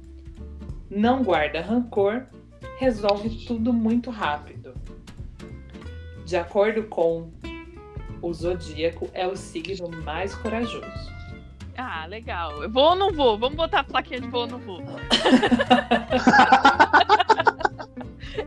não 0.89 1.23
guarda 1.23 1.61
rancor, 1.61 2.25
resolve 2.77 3.45
tudo 3.45 3.71
muito 3.71 4.11
rápido. 4.11 4.52
De 6.25 6.37
acordo 6.37 6.83
com 6.83 7.29
o 8.21 8.33
zodíaco, 8.33 9.09
é 9.13 9.27
o 9.27 9.35
signo 9.35 9.89
mais 10.03 10.33
corajoso. 10.35 11.11
Ah, 11.77 12.05
legal. 12.05 12.63
Eu 12.63 12.69
vou 12.69 12.91
ou 12.91 12.95
não 12.95 13.11
vou? 13.11 13.37
Vamos 13.37 13.57
botar 13.57 13.79
a 13.79 13.83
plaquinha 13.83 14.21
de 14.21 14.27
vou 14.27 14.41
ou 14.41 14.47
não 14.47 14.59
vou. 14.59 14.81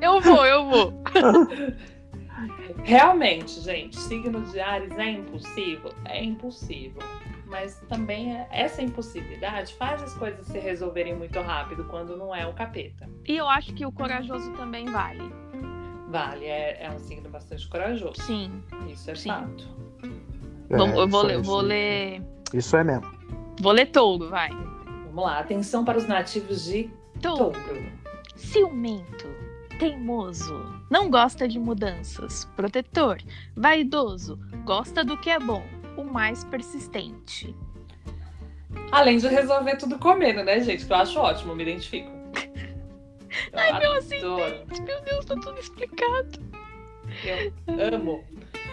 eu 0.00 0.20
vou, 0.20 0.46
eu 0.46 0.70
vou. 0.70 1.02
Realmente, 2.84 3.60
gente, 3.60 3.96
signo 3.98 4.40
de 4.42 4.60
Ares 4.60 4.92
é 4.96 5.10
impulsivo? 5.10 5.90
É 6.04 6.22
impulsivo. 6.22 6.98
Mas 7.46 7.80
também 7.88 8.36
é- 8.36 8.46
essa 8.50 8.82
impulsividade 8.82 9.74
faz 9.74 10.02
as 10.02 10.14
coisas 10.14 10.46
se 10.46 10.58
resolverem 10.58 11.14
muito 11.16 11.40
rápido 11.40 11.84
quando 11.84 12.16
não 12.16 12.34
é 12.34 12.46
o 12.46 12.52
capeta. 12.52 13.08
E 13.26 13.36
eu 13.36 13.48
acho 13.48 13.72
que 13.74 13.86
o 13.86 13.92
corajoso 13.92 14.52
também 14.52 14.86
vale. 14.86 15.32
Vale, 16.08 16.44
é, 16.44 16.84
é 16.84 16.90
um 16.90 16.98
signo 16.98 17.28
bastante 17.28 17.66
corajoso. 17.68 18.22
Sim. 18.22 18.62
Isso 18.88 19.10
é 19.10 19.14
Sim. 19.14 19.28
fato. 19.28 19.68
É, 20.70 20.76
Vamos- 20.76 20.96
eu 20.96 21.08
vou, 21.08 21.22
ler, 21.22 21.42
vou 21.42 21.60
ler. 21.60 22.22
Isso 22.54 22.76
é 22.76 22.84
mesmo. 22.84 23.06
Vou 23.60 23.72
ler 23.72 23.86
todo, 23.86 24.28
vai. 24.30 24.50
Vamos 24.50 25.24
lá, 25.24 25.38
atenção 25.38 25.84
para 25.84 25.98
os 25.98 26.06
nativos 26.06 26.64
de 26.64 26.90
Todo. 27.20 27.52
touro. 27.52 27.92
Ciumento. 28.36 29.26
Teimoso. 29.78 30.54
Não 30.90 31.10
gosta 31.10 31.46
de 31.48 31.58
mudanças. 31.58 32.44
Protetor. 32.56 33.18
Vaidoso. 33.54 34.38
Gosta 34.64 35.04
do 35.04 35.16
que 35.18 35.28
é 35.30 35.38
bom. 35.38 35.62
O 35.96 36.04
mais 36.04 36.44
persistente. 36.44 37.54
Além 38.92 39.18
de 39.18 39.26
resolver 39.28 39.76
tudo 39.76 39.98
comendo, 39.98 40.42
né, 40.44 40.60
gente? 40.60 40.86
Que 40.86 40.92
eu 40.92 40.96
acho 40.96 41.18
ótimo, 41.18 41.54
me 41.54 41.62
identifico. 41.62 42.10
Eu 43.52 43.58
Ai, 43.58 43.72
meu 43.72 43.76
adoro. 43.92 43.98
ascendente, 43.98 44.82
meu 44.82 45.00
Deus, 45.02 45.24
tá 45.24 45.34
tudo 45.36 45.58
explicado. 45.58 46.38
Eu 47.66 47.94
amo. 47.94 48.24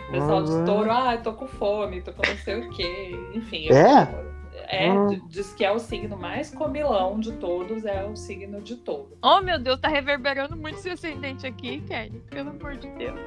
O 0.09 0.11
pessoal 0.11 0.43
de 0.43 0.51
Ah. 0.51 0.63
touro, 0.65 0.91
ah, 0.91 1.15
eu 1.15 1.21
tô 1.21 1.33
com 1.33 1.47
fome, 1.47 2.01
tô 2.01 2.11
com 2.13 2.21
não 2.27 2.37
sei 2.37 2.59
o 2.59 2.69
quê. 2.71 3.11
Enfim. 3.33 3.65
eu- 3.69 3.75
É? 3.75 4.23
É, 4.67 4.89
Ah. 4.89 5.05
d- 5.07 5.21
diz 5.27 5.53
que 5.53 5.63
é 5.65 5.71
o 5.71 5.79
signo 5.79 6.17
mais 6.17 6.49
comilão 6.53 7.19
de 7.19 7.33
todos, 7.33 7.85
é 7.85 8.03
o 8.05 8.15
signo 8.15 8.61
de 8.61 8.75
touro. 8.77 9.17
Oh, 9.21 9.39
meu 9.41 9.59
Deus, 9.59 9.79
tá 9.79 9.87
reverberando 9.87 10.55
muito 10.55 10.77
esse 10.77 10.89
ascendente 10.89 11.45
aqui, 11.45 11.81
Kelly. 11.81 12.21
Pelo 12.29 12.49
amor 12.51 12.75
de 12.77 12.87
Deus. 12.91 13.19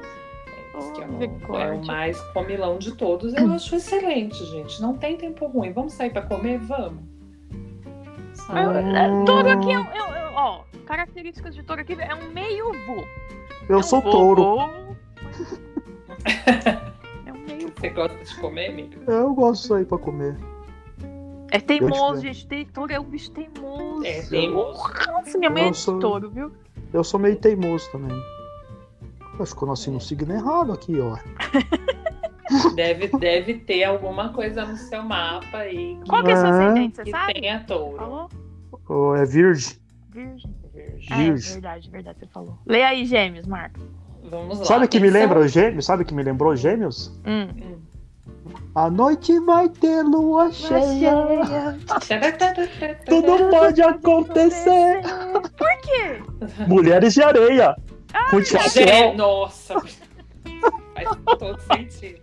Diz 0.77 0.91
que 0.91 1.01
é, 1.01 1.07
Oh, 1.07 1.51
o, 1.53 1.57
é 1.57 1.71
o 1.73 1.85
mais 1.85 2.19
comilão 2.33 2.77
de 2.77 2.91
todos. 2.95 3.33
Eu 3.33 3.51
acho 3.51 3.75
excelente, 3.75 4.43
gente. 4.45 4.81
Não 4.81 4.95
tem 4.95 5.17
tempo 5.17 5.47
ruim. 5.47 5.71
Vamos 5.71 5.93
sair 5.93 6.11
pra 6.11 6.21
comer? 6.21 6.59
Vamos. 6.59 7.03
Sabe? 8.33 8.59
Eu- 8.61 8.71
é, 8.71 9.25
Touro 9.25 9.49
aqui 9.49 9.71
é 9.71 9.79
um. 9.79 9.85
é 9.85 10.03
um- 10.03 10.15
é 10.15 10.23
um- 10.25 10.26
ó, 10.37 10.61
características 10.85 11.53
de 11.55 11.63
touro 11.63 11.81
aqui 11.81 11.93
é 11.99 12.15
um 12.15 12.29
meio 12.31 12.71
vô. 12.85 13.03
Eu 13.67 13.75
É 13.75 13.77
um 13.79 13.83
sou 13.83 14.01
touro. 14.01 14.69
É 17.25 17.33
um 17.33 17.39
meio 17.45 17.71
Você 17.75 17.89
gosta 17.89 18.17
de 18.23 18.35
comer, 18.39 18.69
amiga? 18.69 18.97
Eu 19.11 19.33
gosto 19.33 19.61
de 19.63 19.67
sair 19.67 19.85
pra 19.85 19.97
comer. 19.97 20.37
É 21.51 21.59
teimoso, 21.59 22.21
gente. 22.21 22.45
Tem- 22.47 22.65
Touro 22.65 22.91
é 22.91 22.99
um 22.99 23.03
bicho 23.05 23.31
teimoso. 23.31 24.05
É 24.05 24.21
teimoso. 24.21 24.81
Nossa, 25.07 25.37
minha 25.37 25.49
mãe 25.49 25.67
é 25.67 25.71
de 25.71 25.77
sou- 25.77 25.99
touro, 25.99 26.29
viu? 26.29 26.51
Eu 26.93 27.03
sou 27.03 27.19
meio 27.19 27.35
teimoso 27.37 27.89
também. 27.91 28.15
Acho 29.39 29.55
que 29.55 29.63
eu 29.63 29.67
nasci 29.67 29.89
no 29.89 30.01
signo 30.01 30.33
errado 30.33 30.73
aqui, 30.73 30.99
ó. 30.99 31.17
Deve, 32.75 33.07
deve 33.19 33.53
ter 33.59 33.83
alguma 33.83 34.33
coisa 34.33 34.65
no 34.65 34.75
seu 34.75 35.03
mapa 35.03 35.59
aí 35.59 35.97
que, 36.03 36.09
Qual 36.09 36.23
que 36.23 36.31
é 36.31 36.35
seu 36.35 36.45
É. 36.47 36.49
ascendente, 36.49 36.95
você 36.97 37.03
que 37.03 37.11
sabe? 37.11 37.33
tenha 37.33 37.63
touro. 37.65 37.97
Falou? 37.97 38.29
Ô, 38.89 39.15
É 39.15 39.25
virgem. 39.25 39.77
Virgem. 40.17 40.55
Virgem. 40.73 41.07
É, 41.11 41.53
verdade, 41.53 41.89
verdade, 41.91 42.19
você 42.19 42.25
falou. 42.27 42.57
Lê 42.65 42.81
aí, 42.81 43.05
gêmeos, 43.05 43.45
Marcos. 43.45 43.83
Vamos 44.23 44.59
lá. 44.59 44.65
Sabe 44.65 44.85
o 44.85 44.87
que 44.87 44.99
me 44.99 45.11
lembra 45.11 45.47
gêmeos? 45.47 45.85
Sabe 45.85 46.01
o 46.01 46.05
que 46.05 46.13
me 46.13 46.23
lembrou 46.23 46.55
gêmeos? 46.55 47.09
Hum. 47.23 47.47
Hum. 47.55 47.77
A 48.73 48.89
noite 48.89 49.39
vai 49.41 49.69
ter 49.69 50.01
lua 50.01 50.51
cheia. 50.51 51.77
Tudo 53.05 53.49
pode 53.51 53.81
acontecer. 53.81 55.01
Por 55.55 55.81
quê? 55.81 56.23
Mulheres 56.67 57.13
de 57.13 57.21
areia. 57.21 57.75
Com 58.31 58.41
Gente, 58.41 58.69
chapéu. 58.69 59.13
nossa! 59.13 59.75
Faz 60.95 61.09
todo 61.37 61.59
sentido. 61.61 62.21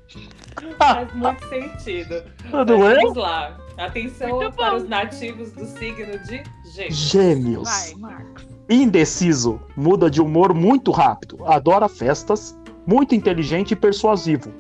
Faz 0.79 1.15
muito 1.15 1.45
sentido. 1.47 2.25
Não 2.51 2.91
é? 2.91 2.97
Vamos 2.97 3.17
lá. 3.17 3.57
Atenção 3.77 4.37
Muito 4.37 4.57
para 4.57 4.71
bom. 4.71 4.77
os 4.77 4.89
nativos 4.89 5.51
do 5.53 5.65
signo 5.65 6.19
de 6.21 6.43
Gêmeos. 6.75 6.97
Gêmeos. 6.97 7.69
Vai, 7.69 7.95
Marcos. 8.01 8.47
Indeciso. 8.69 9.61
Muda 9.77 10.11
de 10.11 10.21
humor 10.21 10.53
muito 10.55 10.91
rápido. 10.91 11.45
Adora 11.47 11.89
festas. 11.89 12.59
Muito 12.87 13.15
inteligente 13.15 13.71
e 13.73 13.77
persuasivo. 13.77 14.53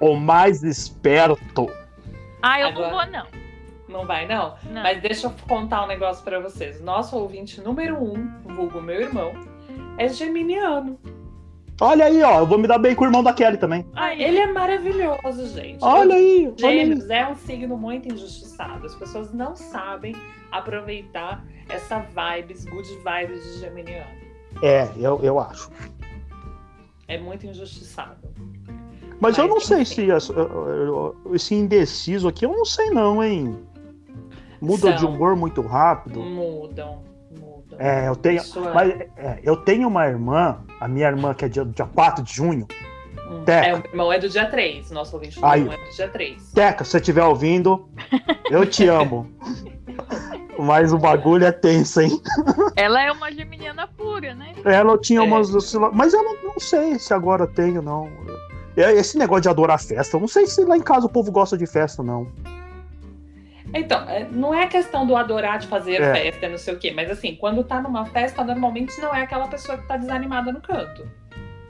O 0.00 0.14
mais 0.16 0.62
esperto. 0.62 1.68
Ah, 2.42 2.60
eu 2.60 2.68
Agora- 2.68 2.88
não 2.90 2.96
vou, 2.96 3.06
não. 3.10 3.44
Não 3.88 4.06
vai, 4.06 4.26
não? 4.26 4.54
Não. 4.70 4.82
Mas 4.82 5.00
deixa 5.00 5.26
eu 5.28 5.32
contar 5.48 5.84
um 5.84 5.86
negócio 5.86 6.22
pra 6.24 6.40
vocês. 6.40 6.80
Nosso 6.80 7.16
ouvinte 7.16 7.60
número 7.60 7.96
um, 8.02 8.28
vulgo 8.44 8.80
meu 8.80 9.00
irmão, 9.00 9.32
é 9.98 10.08
geminiano. 10.08 10.98
Olha 11.80 12.04
aí, 12.06 12.22
ó. 12.22 12.40
Eu 12.40 12.46
vou 12.46 12.58
me 12.58 12.66
dar 12.68 12.78
bem 12.78 12.94
com 12.94 13.04
o 13.04 13.06
irmão 13.06 13.22
da 13.22 13.32
Kelly 13.32 13.56
também. 13.56 13.84
Ai, 13.94 14.22
Ele 14.22 14.38
é 14.38 14.52
maravilhoso, 14.52 15.46
gente. 15.48 15.78
Olha 15.82 16.14
aí. 16.14 16.46
Olha 16.46 16.68
aí. 16.68 16.78
Gêmeos 16.78 17.10
é 17.10 17.26
um 17.26 17.34
signo 17.34 17.76
muito 17.76 18.12
injustiçado. 18.12 18.86
As 18.86 18.94
pessoas 18.94 19.32
não 19.32 19.54
sabem 19.56 20.14
aproveitar 20.58 21.44
essa 21.68 21.98
vibes, 22.00 22.64
good 22.64 22.88
vibes 22.88 23.42
de 23.44 23.60
geminiano. 23.60 24.10
É, 24.62 24.88
eu, 24.96 25.20
eu 25.22 25.38
acho. 25.40 25.70
É 27.08 27.18
muito 27.18 27.46
injustiçado. 27.46 28.28
Mas, 29.20 29.36
eu 29.38 29.44
Mas, 29.44 29.54
não 29.54 29.60
sei 29.60 29.84
se 29.84 30.02
eu- 30.06 30.18
eu- 31.24 31.34
esse 31.34 31.54
indeciso 31.54 32.28
aqui, 32.28 32.44
eu 32.44 32.52
não 32.52 32.64
sei 32.64 32.90
não, 32.90 33.22
hein? 33.22 33.58
Muda 34.60 34.92
de 34.92 35.00
São. 35.00 35.10
humor 35.10 35.36
muito 35.36 35.60
rápido. 35.60 36.20
Mudam, 36.20 37.02
mudam. 37.30 37.78
É, 37.78 38.08
eu 38.08 38.16
tenho. 38.16 38.40
É- 38.40 38.74
Mas 38.74 38.90
é, 39.16 39.40
eu 39.42 39.56
tenho 39.56 39.88
uma 39.88 40.06
irmã, 40.06 40.62
a 40.80 40.88
minha 40.88 41.06
irmã, 41.08 41.34
que 41.34 41.44
é 41.44 41.48
dia, 41.48 41.64
dia 41.64 41.86
4 41.86 42.22
de 42.24 42.32
junho. 42.32 42.66
Teca. 43.44 43.66
É, 43.66 43.74
o 43.74 43.78
meu 43.78 43.86
irmão 43.90 44.12
é 44.12 44.18
do 44.18 44.28
dia 44.28 44.46
3. 44.46 44.90
Nosso 44.90 45.14
ouvinte 45.16 45.38
do 45.40 45.46
Aí. 45.46 45.60
irmão 45.62 45.74
é 45.74 45.84
do 45.84 45.90
dia 45.94 46.08
3. 46.08 46.52
Teca, 46.52 46.84
se 46.84 46.90
você 46.90 46.98
estiver 46.98 47.24
ouvindo, 47.24 47.88
eu 48.50 48.66
te 48.66 48.86
amo. 48.88 49.30
Mas 50.58 50.92
o 50.92 50.98
bagulho 50.98 51.44
é 51.44 51.50
tenso, 51.52 52.00
hein? 52.00 52.10
Ela 52.76 53.02
é 53.02 53.10
uma 53.10 53.30
geminiana 53.32 53.88
pura, 53.88 54.34
né? 54.34 54.52
Ela 54.64 54.96
tinha 54.98 55.18
É. 55.20 55.22
umas. 55.22 55.50
Mas 55.92 56.14
eu 56.14 56.22
não, 56.22 56.42
não 56.44 56.60
sei 56.60 56.98
se 56.98 57.12
agora 57.12 57.46
tenho, 57.46 57.82
não. 57.82 58.08
É, 58.76 58.92
Esse 58.92 59.18
negócio 59.18 59.42
de 59.42 59.48
adorar 59.48 59.80
festa, 59.80 60.16
eu 60.16 60.20
não 60.20 60.28
sei 60.28 60.46
se 60.46 60.64
lá 60.64 60.76
em 60.76 60.80
casa 60.82 61.06
o 61.06 61.08
povo 61.08 61.30
gosta 61.32 61.56
de 61.58 61.66
festa, 61.66 62.02
não. 62.02 62.28
Então, 63.72 64.08
é, 64.08 64.28
não 64.30 64.54
é 64.54 64.66
questão 64.68 65.04
do 65.04 65.16
adorar 65.16 65.58
de 65.58 65.66
fazer 65.66 66.00
É. 66.00 66.12
festa, 66.14 66.48
não 66.48 66.58
sei 66.58 66.74
o 66.74 66.78
quê, 66.78 66.92
mas 66.94 67.10
assim, 67.10 67.34
quando 67.34 67.64
tá 67.64 67.80
numa 67.82 68.04
festa, 68.06 68.44
normalmente 68.44 69.00
não 69.00 69.12
é 69.12 69.22
aquela 69.22 69.48
pessoa 69.48 69.76
que 69.76 69.86
tá 69.88 69.96
desanimada 69.96 70.52
no 70.52 70.60
canto. 70.60 71.04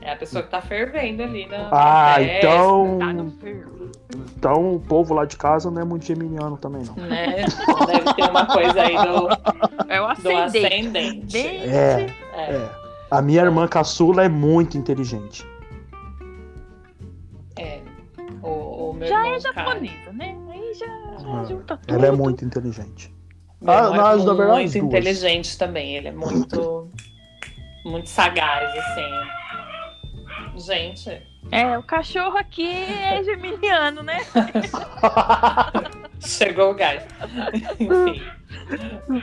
É 0.05 0.11
a 0.11 0.15
pessoa 0.15 0.43
que 0.43 0.51
tá 0.51 0.61
fervendo 0.61 1.23
ali 1.23 1.47
na, 1.47 1.67
Ah, 1.71 2.13
festa, 2.17 2.37
então. 2.37 2.99
Tá. 2.99 4.15
Então 4.37 4.75
o 4.75 4.79
povo 4.79 5.15
lá 5.15 5.25
de 5.25 5.35
casa 5.35 5.71
não 5.71 5.81
é 5.81 5.85
muito 5.85 6.05
geminiano 6.05 6.57
também, 6.57 6.83
não. 6.85 6.93
né? 6.95 7.43
Deve 7.87 8.13
ter 8.13 8.29
uma 8.29 8.45
coisa 8.45 8.81
aí 8.81 8.93
do, 8.95 9.27
É 9.91 9.99
o 9.99 10.05
do 10.05 10.11
ascendente. 10.11 10.57
ascendente. 10.67 11.37
É, 11.67 12.05
É. 12.35 12.51
é. 12.51 12.69
A 13.09 13.21
minha 13.21 13.41
irmã 13.41 13.67
caçula 13.67 14.23
é 14.23 14.29
muito 14.29 14.77
inteligente. 14.77 15.43
é. 17.57 17.79
O, 18.43 18.89
o 18.89 18.93
meu 18.93 19.07
Já 19.07 19.15
irmão 19.21 19.35
é 19.35 19.39
japonesa, 19.39 20.13
né? 20.13 20.37
Aí 20.51 20.73
já, 20.75 20.85
já 21.17 21.27
Ah, 21.41 21.43
junta 21.45 21.77
tudo. 21.77 21.95
Ela 21.95 22.05
é 22.07 22.11
muito 22.11 22.45
inteligente. 22.45 23.11
Ah, 23.65 23.73
irmão 23.85 23.95
mas, 23.95 24.21
é 24.21 24.25
na 24.25 24.33
verdade, 24.33 24.59
muito 24.61 24.71
duas. 24.73 24.85
inteligente 24.85 25.57
também. 25.57 25.95
Ele 25.95 26.09
é 26.09 26.11
muito, 26.11 26.89
muito 27.83 28.07
sagaz, 28.07 28.69
assim. 28.77 29.11
Gente, 30.57 31.21
É, 31.51 31.77
o 31.77 31.83
cachorro 31.83 32.37
aqui 32.37 32.67
é 32.67 33.23
geminiano, 33.23 34.01
né? 34.01 34.19
chegou 36.19 36.71
o 36.71 36.73
gás. 36.73 37.05
Enfim, 37.79 38.21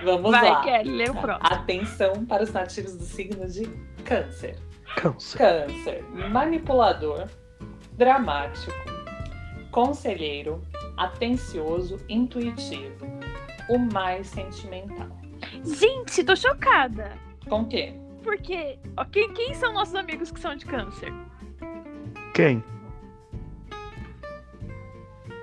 vamos 0.05 0.30
Vai, 0.30 0.51
lá. 0.51 0.62
Kelly, 0.62 0.91
lê 0.91 1.11
o 1.11 1.14
próximo. 1.14 1.49
Atenção 1.53 2.24
para 2.26 2.43
os 2.43 2.53
nativos 2.53 2.97
do 2.97 3.05
signo 3.05 3.47
de 3.49 3.66
Câncer. 4.05 4.57
Câncer. 4.97 5.39
Câncer, 5.39 6.05
manipulador, 6.30 7.26
dramático, 7.95 8.72
conselheiro, 9.70 10.62
atencioso, 10.97 11.99
intuitivo, 12.09 13.07
o 13.68 13.78
mais 13.78 14.26
sentimental. 14.26 15.09
Gente, 15.64 16.22
tô 16.22 16.37
chocada. 16.37 17.12
Com 17.49 17.62
o 17.62 17.68
quê? 17.68 17.95
Porque, 18.23 18.79
quem, 19.11 19.33
quem 19.33 19.55
são 19.55 19.73
nossos 19.73 19.95
amigos 19.95 20.31
que 20.31 20.41
são 20.41 20.55
de 20.55 20.64
câncer? 20.64 21.12
Quem? 22.35 22.62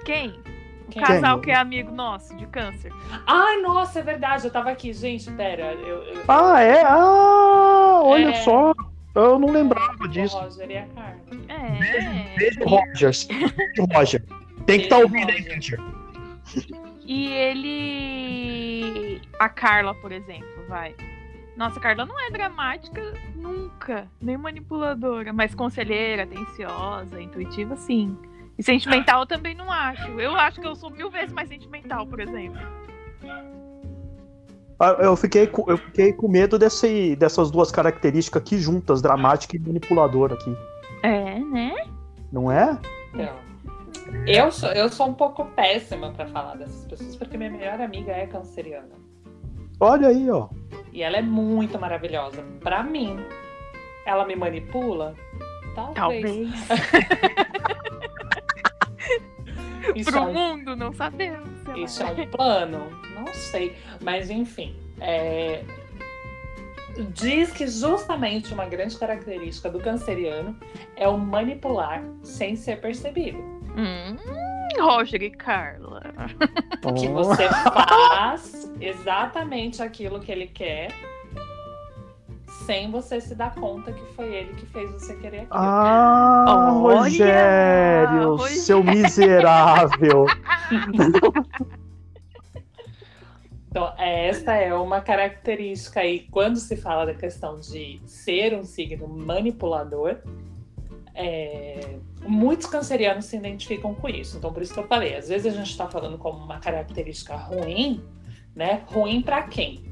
Quem? 0.06 0.30
O 0.88 0.92
Quem? 0.92 1.04
casal 1.04 1.40
que 1.40 1.52
é 1.52 1.56
amigo 1.56 1.92
nosso 1.92 2.36
de 2.36 2.48
câncer. 2.48 2.92
Ai, 3.28 3.58
nossa, 3.62 4.00
é 4.00 4.02
verdade, 4.04 4.46
eu 4.48 4.52
tava 4.52 4.72
aqui. 4.72 4.92
Gente, 4.92 5.30
pera. 5.32 5.74
Eu, 5.74 6.04
eu, 6.04 6.24
Ah, 6.28 6.60
é? 6.62 6.82
Ah, 6.84 8.02
olha 8.04 8.30
É. 8.30 8.34
só. 8.44 8.74
Eu 9.14 9.38
não 9.38 9.52
lembrava 9.52 9.96
o 10.04 10.08
disso. 10.08 10.38
Roger 10.40 10.70
e 10.72 10.78
a 10.78 10.86
Carla. 10.88 11.20
É. 11.48 12.38
Beijo, 12.38 12.60
Rogers. 12.64 13.26
Beijo, 13.26 13.86
Roger. 13.94 14.24
Tem 14.66 14.80
que 14.80 14.86
estar 14.86 14.98
Beijo, 14.98 15.14
ouvindo 15.14 15.30
aí. 15.32 15.54
Roger. 15.56 15.80
E 17.06 17.28
ele. 17.34 19.22
A 19.40 19.50
Carla, 19.50 19.94
por 19.96 20.12
exemplo, 20.12 20.48
vai. 20.68 20.96
Nossa, 21.60 21.78
a 21.78 21.82
Carla 21.82 22.06
não 22.06 22.18
é 22.18 22.32
dramática 22.32 23.02
nunca, 23.36 24.08
nem 24.22 24.38
manipuladora, 24.38 25.34
mas 25.34 25.54
conselheira, 25.54 26.24
atenciosa, 26.24 27.22
intuitiva, 27.22 27.76
sim. 27.76 28.18
E 28.58 28.64
sentimental 28.64 29.24
eu 29.24 29.28
também 29.28 29.54
não 29.54 29.70
acho. 29.70 30.08
Eu 30.22 30.38
acho 30.38 30.62
que 30.62 30.66
eu 30.66 30.74
sou 30.74 30.90
mil 30.90 31.12
vezes 31.12 31.34
mais 31.34 31.50
sentimental, 31.50 32.08
por 32.08 32.22
exemplo. 32.22 32.62
Ah, 34.80 34.96
Eu 35.02 35.18
fiquei, 35.18 35.48
com, 35.48 35.70
eu 35.70 35.78
fiquei 35.78 36.14
com 36.14 36.30
medo 36.30 36.58
desse, 36.58 37.14
dessas 37.18 37.52
duas 37.52 37.70
características 37.70 38.42
aqui 38.42 38.58
juntas, 38.58 39.02
dramática 39.02 39.58
e 39.58 39.60
manipuladora 39.60 40.36
aqui. 40.36 40.56
É, 41.04 41.40
né? 41.40 41.76
Não 42.32 42.50
é? 42.50 42.80
Então, 43.14 43.36
eu 44.26 44.50
sou, 44.50 44.70
eu 44.70 44.88
sou 44.88 45.10
um 45.10 45.14
pouco 45.14 45.44
péssima 45.48 46.14
pra 46.14 46.26
falar 46.28 46.56
dessas 46.56 46.86
pessoas, 46.86 47.18
porque 47.18 47.38
minha 47.38 47.52
melhor 47.52 47.82
amiga 47.82 48.14
é 48.14 48.26
canceriana. 48.28 49.09
Olha 49.80 50.10
aí, 50.10 50.30
ó. 50.30 50.50
E 50.92 51.02
ela 51.02 51.18
é 51.18 51.22
muito 51.22 51.80
maravilhosa. 51.80 52.44
Pra 52.62 52.84
mim, 52.84 53.18
ela 54.06 54.26
me 54.26 54.36
manipula? 54.36 55.16
Talvez. 55.76 55.96
Talvez. 55.96 56.50
Isso, 59.96 60.10
é 60.10 60.12
Pro 60.12 60.22
um, 60.24 60.34
mundo, 60.34 60.76
não 60.76 60.92
sabemos. 60.92 61.48
isso 61.78 62.04
é. 62.04 62.08
é 62.10 62.12
um 62.12 62.28
plano? 62.28 62.90
Não 63.16 63.28
sei. 63.34 63.76
Mas 64.02 64.30
enfim. 64.30 64.76
é, 65.00 65.64
diz 67.14 67.52
que 67.52 67.68
justamente 67.68 68.54
uma 68.54 68.66
grande 68.66 68.98
característica 68.98 69.70
do 69.70 69.80
canceriano 69.80 70.58
é 70.96 71.08
o 71.08 71.18
manipular 71.18 72.04
sem 72.24 72.56
ser 72.56 72.82
percebido. 72.82 73.38
Hum, 73.78 74.18
Roger 74.80 75.22
e 75.22 75.32
Carla. 75.32 75.99
Que 76.98 77.08
Oh. 77.08 77.14
você 77.14 77.48
faz 77.50 78.72
exatamente 78.80 79.82
aquilo 79.84 80.20
que 80.20 80.32
ele 80.32 80.48
quer 80.48 80.92
sem 82.66 82.90
você 82.92 83.20
se 83.20 83.36
dar 83.36 83.54
conta 83.56 83.92
que 83.92 84.04
foi 84.16 84.34
ele 84.34 84.54
que 84.54 84.66
fez 84.68 84.92
você 84.92 85.16
querer 85.16 85.40
aquilo. 85.40 85.54
Ah, 85.54 86.72
Olha, 86.74 87.00
Rogério, 87.02 88.36
Rogério. 88.36 88.62
seu 88.62 88.84
miserável. 88.84 90.26
Então, 93.72 93.94
esta 94.00 94.56
é 94.56 94.74
uma 94.74 95.00
característica 95.00 96.00
aí, 96.00 96.22
quando 96.32 96.58
se 96.58 96.76
fala 96.76 97.06
da 97.06 97.14
questão 97.14 97.60
de 97.60 98.02
ser 98.06 98.56
um 98.56 98.64
signo 98.64 99.08
manipulador, 99.08 100.18
é, 101.20 101.98
muitos 102.26 102.66
cancerianos 102.66 103.26
se 103.26 103.36
identificam 103.36 103.94
com 103.94 104.08
isso. 104.08 104.38
Então, 104.38 104.54
por 104.54 104.64
isso 104.64 104.74
que 104.74 104.80
eu 104.80 104.88
falei, 104.88 105.18
às 105.18 105.28
vezes 105.28 105.54
a 105.54 105.58
gente 105.58 105.70
está 105.70 105.86
falando 105.86 106.18
como 106.18 106.42
uma 106.42 106.60
característica 106.60 107.36
ruim, 107.36 108.02
né? 108.56 108.84
Ruim 108.88 109.22
para 109.22 109.44
quem? 109.44 109.84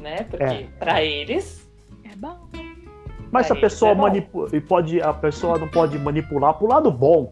Né? 0.00 0.24
Porque 0.24 0.44
É. 0.44 0.68
para 0.78 1.04
eles, 1.04 1.68
É 2.10 2.16
bom. 2.16 2.48
Mas 3.30 3.46
se 3.46 3.52
a 3.52 3.56
pessoa 3.56 3.92
é 3.92 3.94
manipula, 3.94 4.48
e 4.52 4.60
pode, 4.60 5.00
a 5.00 5.12
pessoa 5.12 5.56
não 5.56 5.68
pode 5.68 5.96
manipular 5.98 6.54
pro 6.54 6.66
lado 6.66 6.90
bom. 6.90 7.30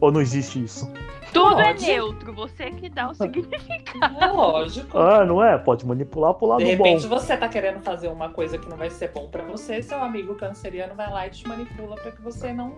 Ou 0.00 0.10
não 0.10 0.20
existe 0.20 0.64
isso? 0.64 0.90
Tudo 1.32 1.56
Pode. 1.56 1.84
é 1.84 1.94
neutro, 1.94 2.32
você 2.32 2.70
que 2.70 2.88
dá 2.88 3.10
o 3.10 3.14
significado. 3.14 4.16
é 4.20 4.26
lógico. 4.26 4.96
Ah, 4.98 5.24
não 5.24 5.42
é? 5.44 5.56
Pode 5.58 5.86
manipular 5.86 6.34
pro 6.34 6.46
lado 6.46 6.58
De 6.58 6.64
repente 6.64 7.06
bom. 7.06 7.18
você 7.18 7.36
tá 7.36 7.48
querendo 7.48 7.80
fazer 7.80 8.08
uma 8.08 8.30
coisa 8.30 8.58
que 8.58 8.68
não 8.68 8.76
vai 8.76 8.90
ser 8.90 9.08
bom 9.12 9.28
para 9.28 9.42
você, 9.44 9.82
seu 9.82 10.02
amigo 10.02 10.34
canceriano 10.34 10.94
vai 10.94 11.10
lá 11.10 11.26
e 11.26 11.30
te 11.30 11.46
manipula 11.46 11.96
para 11.96 12.10
que 12.12 12.22
você 12.22 12.52
não, 12.52 12.74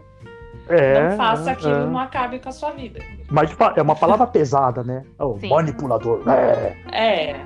É, 0.68 1.10
não 1.10 1.16
faça 1.16 1.50
é, 1.50 1.52
aquilo, 1.52 1.74
é. 1.74 1.86
não 1.86 1.98
acabe 1.98 2.38
com 2.38 2.48
a 2.48 2.52
sua 2.52 2.70
vida. 2.70 3.00
Mas 3.30 3.50
é 3.76 3.82
uma 3.82 3.96
palavra 3.96 4.26
pesada, 4.26 4.82
né? 4.82 5.04
Oh, 5.18 5.36
manipulador. 5.48 6.22
É. 6.28 6.76
É. 6.92 7.36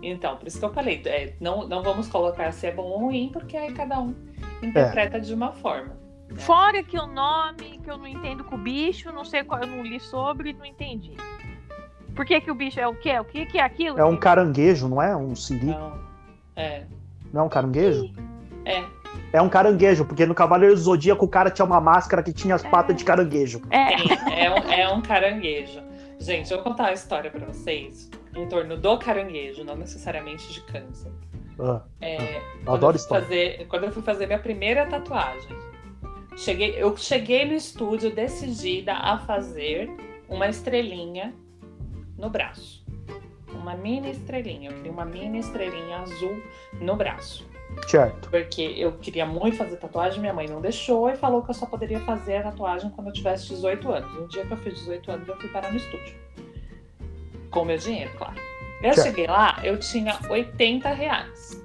Então, 0.00 0.36
por 0.36 0.46
isso 0.46 0.58
que 0.58 0.64
eu 0.64 0.72
falei, 0.72 1.02
é, 1.06 1.34
não, 1.40 1.66
não 1.66 1.82
vamos 1.82 2.08
colocar 2.08 2.52
se 2.52 2.66
é 2.68 2.72
bom 2.72 2.84
ou 2.84 2.98
ruim, 3.00 3.30
porque 3.32 3.56
aí 3.56 3.72
cada 3.72 3.98
um 3.98 4.14
interpreta 4.62 5.20
de 5.20 5.34
uma 5.34 5.52
forma. 5.52 5.97
Fora 6.36 6.82
que 6.82 6.98
o 6.98 7.06
nome, 7.06 7.80
que 7.82 7.90
eu 7.90 7.96
não 7.98 8.06
entendo 8.06 8.44
com 8.44 8.54
o 8.54 8.58
bicho, 8.58 9.10
não 9.12 9.24
sei 9.24 9.42
qual, 9.44 9.60
eu 9.60 9.66
não 9.66 9.82
li 9.82 9.98
sobre, 9.98 10.52
não 10.52 10.64
entendi. 10.64 11.12
Por 12.14 12.24
que, 12.26 12.40
que 12.40 12.50
o 12.50 12.54
bicho 12.54 12.78
é 12.80 12.86
o 12.86 12.94
quê? 12.94 13.18
O 13.18 13.24
que, 13.24 13.46
que 13.46 13.58
é 13.58 13.62
aquilo? 13.62 13.98
É 13.98 14.04
um 14.04 14.16
caranguejo, 14.16 14.88
não 14.88 15.00
é? 15.00 15.16
Um 15.16 15.34
siri. 15.36 15.68
Então, 15.70 15.98
é, 16.56 16.84
Não 17.32 17.42
é 17.42 17.44
um 17.44 17.48
caranguejo? 17.48 18.10
é. 18.64 18.84
É 19.32 19.40
um 19.42 19.48
caranguejo, 19.48 20.04
porque 20.04 20.24
no 20.26 20.34
Cavaleiro 20.34 20.74
do 20.74 20.80
Zodíaco 20.80 21.24
o 21.24 21.28
cara 21.28 21.50
tinha 21.50 21.64
uma 21.64 21.80
máscara 21.80 22.22
que 22.22 22.32
tinha 22.32 22.54
as 22.54 22.62
patas 22.62 22.94
de 22.96 23.04
caranguejo. 23.04 23.60
É. 23.70 24.44
É, 24.44 24.50
um, 24.50 24.72
é 24.72 24.88
um 24.92 25.00
caranguejo. 25.02 25.82
Gente, 26.20 26.50
eu 26.50 26.58
vou 26.58 26.64
contar 26.64 26.84
uma 26.84 26.92
história 26.92 27.30
pra 27.30 27.44
vocês 27.46 28.10
em 28.36 28.46
torno 28.48 28.76
do 28.76 28.98
caranguejo, 28.98 29.64
não 29.64 29.76
necessariamente 29.76 30.52
de 30.52 30.60
câncer. 30.62 31.10
Ah, 31.58 31.82
É, 32.00 32.40
quando 32.64 32.74
adoro 32.76 32.96
eu 32.96 33.00
história. 33.00 33.24
fazer- 33.24 33.66
quando 33.68 33.84
eu 33.84 33.92
fui 33.92 34.02
fazer 34.02 34.26
minha 34.26 34.38
primeira 34.38 34.86
tatuagem, 34.86 35.56
cheguei, 36.38 36.74
eu 36.76 36.96
cheguei 36.96 37.44
no 37.44 37.54
estúdio 37.54 38.14
decidida 38.14 38.94
a 38.94 39.18
fazer 39.18 39.90
uma 40.28 40.48
estrelinha 40.48 41.34
no 42.16 42.30
braço. 42.30 42.86
Uma 43.52 43.74
mini 43.74 44.10
estrelinha. 44.10 44.70
Eu 44.70 44.76
queria 44.76 44.92
uma 44.92 45.04
mini 45.04 45.38
estrelinha 45.38 45.98
azul 45.98 46.40
no 46.80 46.96
braço. 46.96 47.46
Certo. 47.86 48.30
Porque 48.30 48.62
eu 48.62 48.92
queria 48.92 49.26
muito 49.26 49.56
fazer 49.56 49.76
tatuagem, 49.76 50.20
minha 50.20 50.32
mãe 50.32 50.46
não 50.46 50.60
deixou 50.60 51.10
e 51.10 51.16
falou 51.16 51.42
que 51.42 51.50
eu 51.50 51.54
só 51.54 51.66
poderia 51.66 52.00
fazer 52.00 52.36
a 52.36 52.42
tatuagem 52.44 52.90
quando 52.90 53.08
eu 53.08 53.12
tivesse 53.12 53.48
18 53.48 53.90
anos. 53.90 54.14
No 54.14 54.28
dia 54.28 54.44
que 54.46 54.52
eu 54.52 54.56
fiz 54.58 54.74
18 54.78 55.10
anos, 55.10 55.28
eu 55.28 55.36
fui 55.36 55.48
parar 55.50 55.70
no 55.70 55.76
estúdio. 55.76 56.14
Com 57.50 57.64
meu 57.64 57.76
dinheiro, 57.76 58.10
claro. 58.16 58.36
Eu 58.82 58.94
Certo. 58.94 59.06
cheguei 59.08 59.26
lá, 59.26 59.58
eu 59.64 59.78
tinha 59.78 60.18
80 60.28 60.88
reais. 60.90 61.64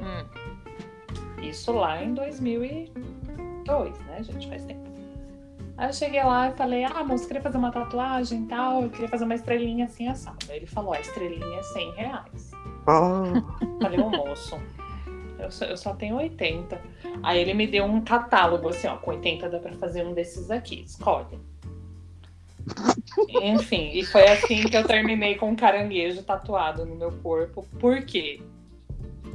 Hum. 0.00 1.42
Isso 1.42 1.72
lá 1.72 2.02
em 2.02 2.14
2002, 3.66 3.98
né, 4.06 4.22
gente? 4.22 4.48
Faz 4.48 4.64
tempo. 4.64 4.96
Aí 5.76 5.88
eu 5.88 5.92
cheguei 5.92 6.22
lá 6.22 6.48
e 6.48 6.52
falei, 6.54 6.84
ah, 6.84 7.04
moço, 7.04 7.26
queria 7.26 7.42
fazer 7.42 7.58
uma 7.58 7.70
tatuagem 7.70 8.44
e 8.44 8.46
tal, 8.46 8.82
eu 8.82 8.90
queria 8.90 9.08
fazer 9.08 9.24
uma 9.24 9.34
estrelinha 9.34 9.84
assim, 9.84 10.08
assado. 10.08 10.38
Aí 10.48 10.56
ele 10.56 10.66
falou, 10.66 10.94
a 10.94 11.00
estrelinha 11.00 11.58
é 11.58 11.62
100 11.62 11.92
reais. 11.92 12.50
Ah, 12.86 13.42
Falei, 13.82 14.00
ô 14.00 14.08
moço, 14.08 14.58
eu 15.38 15.50
só, 15.50 15.64
eu 15.66 15.76
só 15.76 15.94
tenho 15.94 16.16
80. 16.16 16.80
Aí 17.22 17.40
ele 17.40 17.52
me 17.52 17.66
deu 17.66 17.84
um 17.84 18.00
catálogo, 18.00 18.68
assim, 18.70 18.86
ó, 18.86 18.96
com 18.96 19.10
80 19.10 19.50
dá 19.50 19.58
pra 19.58 19.72
fazer 19.72 20.06
um 20.06 20.14
desses 20.14 20.50
aqui, 20.50 20.80
escolhe. 20.80 21.38
Enfim, 23.42 23.90
e 23.92 24.04
foi 24.04 24.26
assim 24.28 24.64
que 24.64 24.76
eu 24.76 24.84
terminei 24.84 25.36
com 25.36 25.50
um 25.50 25.56
caranguejo 25.56 26.22
tatuado 26.22 26.86
no 26.86 26.96
meu 26.96 27.12
corpo. 27.12 27.66
Por 27.78 28.02
quê? 28.02 28.40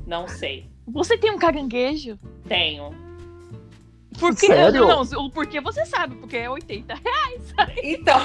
Não 0.08 0.28
sei. 0.28 0.66
Você 0.88 1.18
tem 1.18 1.32
um 1.32 1.38
caranguejo? 1.38 2.20
Tenho. 2.48 3.11
Por 4.20 4.36
quê? 4.36 4.48
Sério? 4.48 4.88
Não, 4.88 5.02
o 5.02 5.30
porquê 5.30 5.62
você 5.62 5.86
sabe, 5.86 6.16
porque 6.16 6.38
é 6.38 6.50
80 6.50 6.94
reais. 6.94 7.54
Então. 7.84 8.20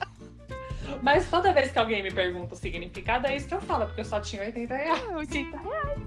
Mas 1.02 1.28
toda 1.30 1.52
vez 1.52 1.70
que 1.70 1.78
alguém 1.78 2.02
me 2.02 2.10
pergunta 2.10 2.54
o 2.54 2.56
significado, 2.56 3.26
é 3.26 3.36
isso 3.36 3.48
que 3.48 3.54
eu 3.54 3.60
falo, 3.60 3.86
porque 3.86 4.02
eu 4.02 4.04
só 4.04 4.20
tinha 4.20 4.42
80 4.42 4.74
reais. 4.74 5.02
80 5.16 5.56
reais. 5.56 6.00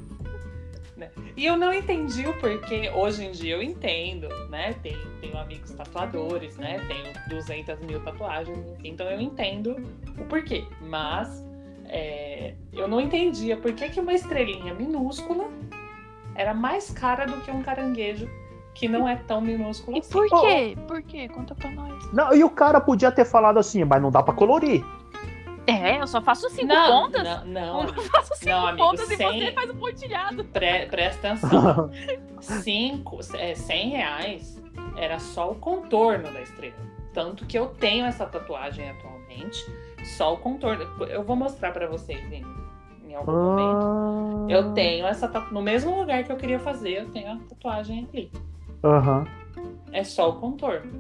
E 1.36 1.46
eu 1.46 1.58
não 1.58 1.74
entendi 1.74 2.28
o 2.28 2.34
porquê. 2.40 2.92
Hoje 2.94 3.26
em 3.26 3.32
dia 3.32 3.56
eu 3.56 3.64
entendo, 3.64 4.30
né? 4.50 4.74
Tenho, 4.84 5.20
tenho 5.20 5.38
amigos 5.38 5.72
tatuadores, 5.72 6.56
né? 6.58 6.80
Tenho 6.88 7.40
200 7.40 7.80
mil 7.80 8.00
tatuagens, 8.02 8.58
enfim, 8.70 8.90
então 8.90 9.10
eu 9.10 9.20
entendo 9.20 9.76
o 10.18 10.26
porquê. 10.26 10.66
Mas 10.82 11.44
é, 11.86 12.54
eu 12.72 12.88
não 12.88 13.02
entendia 13.02 13.58
por 13.58 13.74
que, 13.74 13.90
que 13.90 14.00
uma 14.00 14.14
estrelinha 14.14 14.74
minúscula 14.74 15.50
era 16.36 16.54
mais 16.54 16.90
cara 16.92 17.26
do 17.26 17.42
que 17.42 17.52
um 17.52 17.62
caranguejo 17.62 18.30
que 18.74 18.88
não 18.88 19.08
é 19.08 19.16
tão 19.16 19.40
minúsculo 19.42 19.98
E 19.98 20.00
assim. 20.00 20.12
por 20.12 20.28
quê? 20.42 20.78
Por 20.88 21.02
quê? 21.04 21.28
Conta 21.30 21.54
pra 21.56 21.70
nós. 21.72 22.12
não, 22.12 22.34
e 22.34 22.44
o 22.44 22.50
cara 22.50 22.80
podia 22.82 23.12
ter 23.12 23.26
falado 23.26 23.58
assim, 23.60 23.84
mas 23.84 24.02
não 24.02 24.10
dá 24.12 24.22
pra 24.24 24.34
colorir. 24.34 24.84
É, 25.66 26.02
eu 26.02 26.08
só 26.08 26.22
faço 26.22 26.50
cinco 26.50 26.68
Não, 26.68 27.04
pontas. 27.04 27.24
não, 27.24 27.46
não. 27.46 27.82
Eu 27.84 27.94
não 27.94 28.04
faço 28.04 28.36
cinco 28.36 28.52
Não, 28.52 28.68
amigo, 28.68 28.86
pontas 28.86 29.10
e 29.12 29.16
sem- 29.16 29.40
você 29.40 29.52
faz 29.54 29.70
um 29.70 29.76
pontilhado. 29.78 30.44
Pre- 30.46 30.86
presta 30.88 31.28
atenção. 31.32 31.90
Cinco, 32.42 33.20
é, 33.36 33.56
100 33.56 33.90
reais 33.92 34.62
era 34.98 35.18
só 35.20 35.52
o 35.52 35.56
contorno 35.56 36.30
da 36.32 36.42
estrela. 36.42 36.76
Tanto 37.14 37.46
que 37.46 37.58
eu 37.58 37.68
tenho 37.68 38.06
essa 38.06 38.26
tatuagem 38.26 38.90
atualmente, 38.90 39.64
só 40.18 40.34
o 40.34 40.38
contorno. 40.38 40.84
Eu 41.06 41.24
vou 41.24 41.38
mostrar 41.38 41.72
pra 41.72 41.88
vocês 41.88 42.20
em, 42.32 42.44
em 43.08 43.16
algum 43.16 43.32
momento. 43.32 43.86
Ah, 43.86 44.52
Eu 44.52 44.74
tenho 44.74 45.06
essa 45.08 45.28
tatu... 45.30 45.54
No 45.54 45.62
mesmo 45.62 45.98
lugar 45.98 46.24
que 46.26 46.32
eu 46.34 46.36
queria 46.36 46.60
fazer, 46.60 47.04
eu 47.04 47.10
tenho 47.12 47.32
a 47.32 47.38
tatuagem 47.48 48.06
ali. 48.12 48.30
Aham. 48.84 49.26
É 49.92 50.04
só 50.04 50.30
o 50.30 50.34
contorno. 50.34 50.92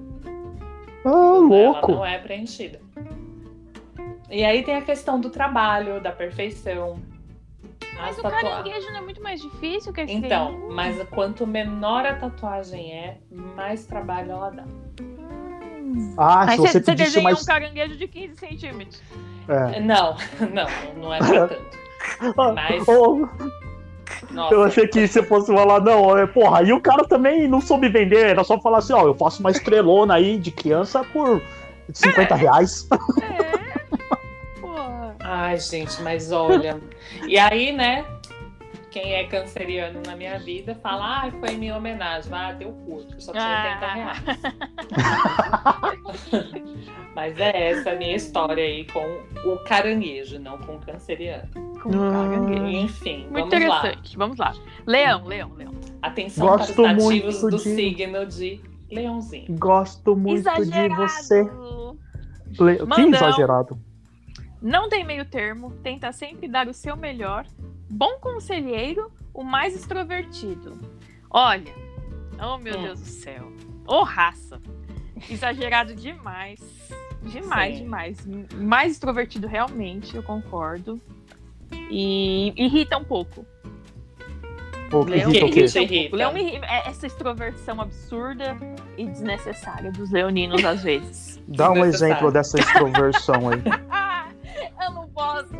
Ah, 1.05 1.09
Ela 1.09 1.37
louco. 1.39 1.91
não 1.91 2.05
é 2.05 2.17
preenchida. 2.17 2.79
E 4.29 4.43
aí 4.43 4.63
tem 4.63 4.75
a 4.75 4.81
questão 4.81 5.19
do 5.19 5.29
trabalho, 5.29 6.01
da 6.01 6.11
perfeição. 6.11 6.99
Mas 7.95 8.17
As 8.17 8.19
o 8.19 8.21
caranguejo 8.23 8.89
não 8.91 8.97
é 8.97 9.01
muito 9.01 9.21
mais 9.21 9.41
difícil 9.41 9.93
que 9.93 10.01
a 10.01 10.03
Então, 10.05 10.69
mas 10.71 11.01
quanto 11.09 11.45
menor 11.45 12.05
a 12.05 12.15
tatuagem 12.15 12.91
é, 12.91 13.17
mais 13.31 13.85
trabalho 13.85 14.31
ela 14.31 14.49
dá. 14.49 14.63
Ah, 16.17 16.45
Aí 16.49 16.55
se 16.55 16.57
você, 16.57 16.81
você 16.83 16.95
desenha 16.95 17.23
mais. 17.23 17.41
um 17.41 17.45
caranguejo 17.45 17.95
de 17.97 18.07
15 18.07 18.35
centímetros. 18.37 19.01
É. 19.47 19.79
Não, 19.79 20.15
não, 20.51 20.67
não 21.01 21.13
é 21.13 21.19
pra 21.19 21.47
tanto. 21.49 22.53
Mas- 22.55 22.87
Oh, 22.87 23.27
Nossa, 24.31 24.53
eu 24.53 24.63
achei 24.63 24.87
que 24.87 25.07
você 25.07 25.23
fosse 25.23 25.53
falar, 25.53 25.81
não, 25.81 26.17
é, 26.17 26.25
porra, 26.25 26.59
aí 26.59 26.73
o 26.73 26.81
cara 26.81 27.03
também 27.05 27.47
não 27.47 27.61
soube 27.61 27.89
vender, 27.89 28.27
era 28.27 28.43
só 28.43 28.59
falar 28.59 28.79
assim, 28.79 28.93
ó, 28.93 29.05
eu 29.05 29.13
faço 29.13 29.39
uma 29.39 29.51
estrelona 29.51 30.15
aí 30.15 30.37
de 30.37 30.51
criança 30.51 31.03
por 31.03 31.41
50 31.91 32.35
reais. 32.35 32.87
É. 33.21 33.79
Porra. 34.59 35.15
Ai, 35.19 35.59
gente, 35.59 36.01
mas 36.01 36.31
olha. 36.31 36.79
E 37.27 37.37
aí, 37.37 37.71
né? 37.71 38.05
Quem 38.93 39.13
é 39.15 39.23
canceriano 39.23 40.01
na 40.05 40.15
minha 40.15 40.37
vida 40.37 40.75
fala, 40.75 41.23
ah, 41.23 41.31
foi 41.39 41.53
em 41.53 41.57
minha 41.57 41.75
homenagem. 41.75 42.31
Ah, 42.31 42.53
teu 42.53 42.71
cu, 42.71 43.03
que 43.07 43.15
eu 43.15 43.21
só 43.21 43.31
tinha 43.31 43.43
80 43.43 43.85
Ah. 43.85 43.93
reais. 43.95 44.23
Mas 47.15 47.39
é 47.39 47.71
essa 47.71 47.91
a 47.91 47.95
minha 47.95 48.15
história 48.15 48.63
aí 48.63 48.85
com 48.85 49.03
o 49.49 49.57
caranguejo, 49.65 50.37
não 50.39 50.57
com 50.59 50.75
o 50.75 50.79
canceriano. 50.79 51.49
Com 51.81 51.89
um 51.89 52.11
caranguejo. 52.11 52.65
Enfim, 52.67 53.27
Muito 53.31 53.49
vamos 53.49 53.67
lá. 53.67 53.79
interessante. 53.79 54.17
Vamos 54.17 54.37
lá. 54.37 54.53
Leão, 54.85 55.25
leão, 55.25 55.51
leão. 55.55 55.73
Atenção 56.01 56.47
Gosto 56.47 56.73
para 56.75 56.95
os 56.97 57.03
nativos 57.03 57.41
muito 57.41 57.57
do 57.57 57.63
de- 57.63 57.69
signo 57.75 58.25
de 58.27 58.61
leãozinho. 58.91 59.57
Gosto 59.57 60.15
muito 60.15 60.37
Exagerado. 60.39 60.89
de 60.89 60.95
você. 61.11 61.41
Le... 62.59 62.77
Que 62.85 63.01
exagerado. 63.01 63.79
Não 64.63 64.87
tem 64.89 65.03
meio 65.03 65.25
termo, 65.25 65.71
tenta 65.83 66.11
sempre 66.13 66.47
dar 66.47 66.67
o 66.67 66.73
seu 66.73 66.95
melhor, 66.95 67.45
Bom 67.89 68.17
conselheiro, 68.19 69.11
o 69.31 69.43
mais 69.43 69.75
extrovertido. 69.75 70.79
Olha, 71.29 71.71
oh 72.41 72.57
meu 72.57 72.79
Hum. 72.79 72.81
Deus 72.83 72.99
do 73.01 73.05
céu. 73.05 73.51
Ô 73.85 74.01
raça. 74.03 74.59
Exagerado 75.29 75.93
demais. 75.93 76.59
Demais, 77.21 77.75
Sim. 77.77 77.83
demais. 77.83 78.17
Mais 78.55 78.91
extrovertido 78.93 79.45
realmente, 79.47 80.15
eu 80.15 80.23
concordo. 80.23 80.99
E 81.91 82.51
irrita 82.57 82.97
um 82.97 83.03
pouco. 83.03 83.45
Pô, 84.89 85.03
Leão 85.03 85.29
irrita 85.29 85.45
o 85.45 85.51
quê? 85.51 85.63
Isso 85.65 85.77
um 85.77 85.81
pouco. 85.81 85.93
irrita. 85.93 86.15
Leão 86.15 86.33
me 86.33 86.41
irri- 86.41 86.61
é 86.63 86.87
essa 86.89 87.05
extroversão 87.05 87.79
absurda 87.79 88.57
e 88.97 89.05
desnecessária 89.05 89.91
dos 89.91 90.09
leoninos 90.09 90.65
às 90.65 90.81
vezes. 90.81 91.39
Dá 91.47 91.69
um 91.71 91.85
exemplo 91.85 92.31
dessa 92.31 92.59
extroversão 92.59 93.49
aí. 93.49 93.61
Eu 94.81 94.91
não 94.91 95.07
posso. 95.09 95.53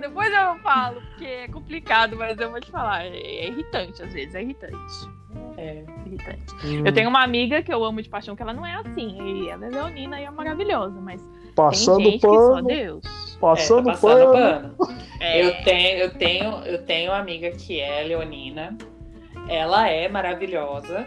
Depois 0.00 0.32
eu 0.32 0.56
falo, 0.62 1.00
porque 1.00 1.24
é 1.26 1.48
complicado, 1.48 2.16
mas 2.16 2.38
eu 2.38 2.50
vou 2.50 2.60
te 2.60 2.70
falar. 2.70 3.04
É, 3.06 3.16
é 3.16 3.48
irritante 3.48 4.02
às 4.02 4.12
vezes, 4.12 4.34
é 4.34 4.42
irritante. 4.42 4.76
É. 5.56 5.84
irritante. 6.06 6.54
Hum, 6.64 6.82
Eu 6.86 6.92
tenho 6.92 7.08
uma 7.08 7.22
amiga 7.22 7.62
que 7.62 7.72
eu 7.72 7.84
amo 7.84 8.02
de 8.02 8.08
paixão, 8.08 8.36
que 8.36 8.42
ela 8.42 8.52
não 8.52 8.66
é 8.66 8.74
assim. 8.74 9.42
E 9.44 9.48
ela 9.48 9.66
é 9.66 9.70
leonina 9.70 10.20
e 10.20 10.24
é 10.24 10.30
maravilhosa, 10.30 11.00
mas 11.00 11.22
passando 11.54 11.96
tem 11.98 12.12
gente 12.12 12.20
que 12.20 12.26
só 12.26 12.54
pano, 12.54 12.68
Deus. 12.68 13.38
passando, 13.40 13.90
é, 13.90 13.92
tá 13.92 13.98
passando 14.00 14.32
pano. 14.32 14.74
pano. 14.76 14.94
É, 15.20 15.46
Eu 15.46 15.64
tenho, 15.64 15.98
eu 15.98 16.14
tenho, 16.14 16.50
eu 16.64 16.84
tenho 16.84 17.10
uma 17.12 17.18
amiga 17.18 17.50
que 17.52 17.80
é 17.80 18.02
leonina. 18.02 18.76
Ela 19.48 19.88
é 19.88 20.08
maravilhosa, 20.08 21.06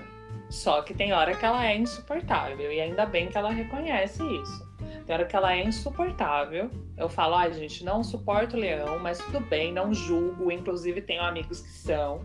só 0.50 0.82
que 0.82 0.94
tem 0.94 1.12
hora 1.14 1.36
que 1.36 1.46
ela 1.46 1.66
é 1.66 1.76
insuportável. 1.76 2.72
E 2.72 2.80
ainda 2.80 3.06
bem 3.06 3.28
que 3.28 3.38
ela 3.38 3.52
reconhece 3.52 4.24
isso. 4.42 4.67
Tem 5.08 5.16
hora 5.16 5.26
que 5.26 5.36
ela 5.36 5.54
é 5.56 5.64
insuportável. 5.64 6.70
Eu 6.98 7.08
falo, 7.08 7.36
ai, 7.36 7.54
gente, 7.54 7.84
não 7.84 8.04
suporto 8.04 8.58
o 8.58 8.60
leão, 8.60 9.00
mas 9.00 9.18
tudo 9.20 9.40
bem, 9.40 9.72
não 9.74 9.94
julgo. 9.94 10.52
Inclusive, 10.52 11.02
tenho 11.02 11.24
amigos 11.24 11.62
que 11.62 11.70
são. 11.70 12.22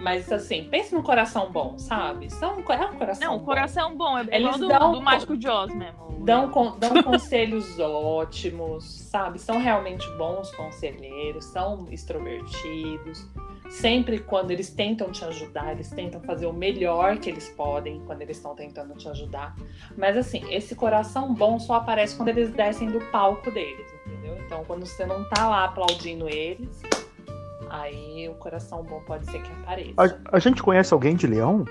Mas 0.00 0.30
assim, 0.30 0.64
pense 0.70 0.94
num 0.94 1.02
coração 1.02 1.50
bom, 1.50 1.78
sabe? 1.78 2.28
São, 2.30 2.50
é 2.50 2.86
um 2.86 2.94
coração 2.96 3.30
Não, 3.30 3.38
bom. 3.38 3.44
coração 3.44 3.96
bom, 3.96 4.18
é 4.18 4.26
Eles 4.30 4.58
do, 4.58 4.68
dão- 4.68 4.92
do 4.92 5.00
Mágico 5.00 5.36
de 5.36 5.48
Oz 5.48 5.72
mesmo. 5.74 6.06
Dão, 6.24 6.50
con- 6.50 6.76
dão 6.78 7.00
conselhos 7.02 7.78
ótimos, 7.78 8.84
sabe? 8.84 9.38
São 9.38 9.58
realmente 9.58 10.08
bons 10.18 10.50
conselheiros, 10.54 11.44
são 11.46 11.86
extrovertidos. 11.90 13.26
Sempre 13.70 14.20
quando 14.20 14.50
eles 14.50 14.70
tentam 14.70 15.10
te 15.10 15.24
ajudar, 15.24 15.72
eles 15.72 15.90
tentam 15.90 16.20
fazer 16.22 16.46
o 16.46 16.52
melhor 16.52 17.18
que 17.18 17.28
eles 17.28 17.48
podem 17.50 18.00
quando 18.06 18.22
eles 18.22 18.36
estão 18.36 18.54
tentando 18.54 18.94
te 18.94 19.08
ajudar. 19.08 19.54
Mas 19.96 20.16
assim, 20.16 20.42
esse 20.52 20.74
coração 20.74 21.34
bom 21.34 21.58
só 21.58 21.74
aparece 21.74 22.16
quando 22.16 22.28
eles 22.28 22.50
descem 22.50 22.88
do 22.90 23.00
palco 23.10 23.50
deles, 23.50 23.86
entendeu? 24.06 24.36
Então, 24.46 24.64
quando 24.64 24.86
você 24.86 25.04
não 25.04 25.28
tá 25.28 25.48
lá 25.48 25.64
aplaudindo 25.64 26.28
eles, 26.28 26.80
aí 27.68 28.28
o 28.28 28.34
coração 28.34 28.82
bom 28.84 29.00
pode 29.00 29.26
ser 29.30 29.42
que 29.42 29.50
apareça. 29.52 30.20
A, 30.30 30.36
a 30.36 30.38
gente 30.38 30.62
conhece 30.62 30.94
alguém 30.94 31.16
de 31.16 31.26
leão? 31.26 31.64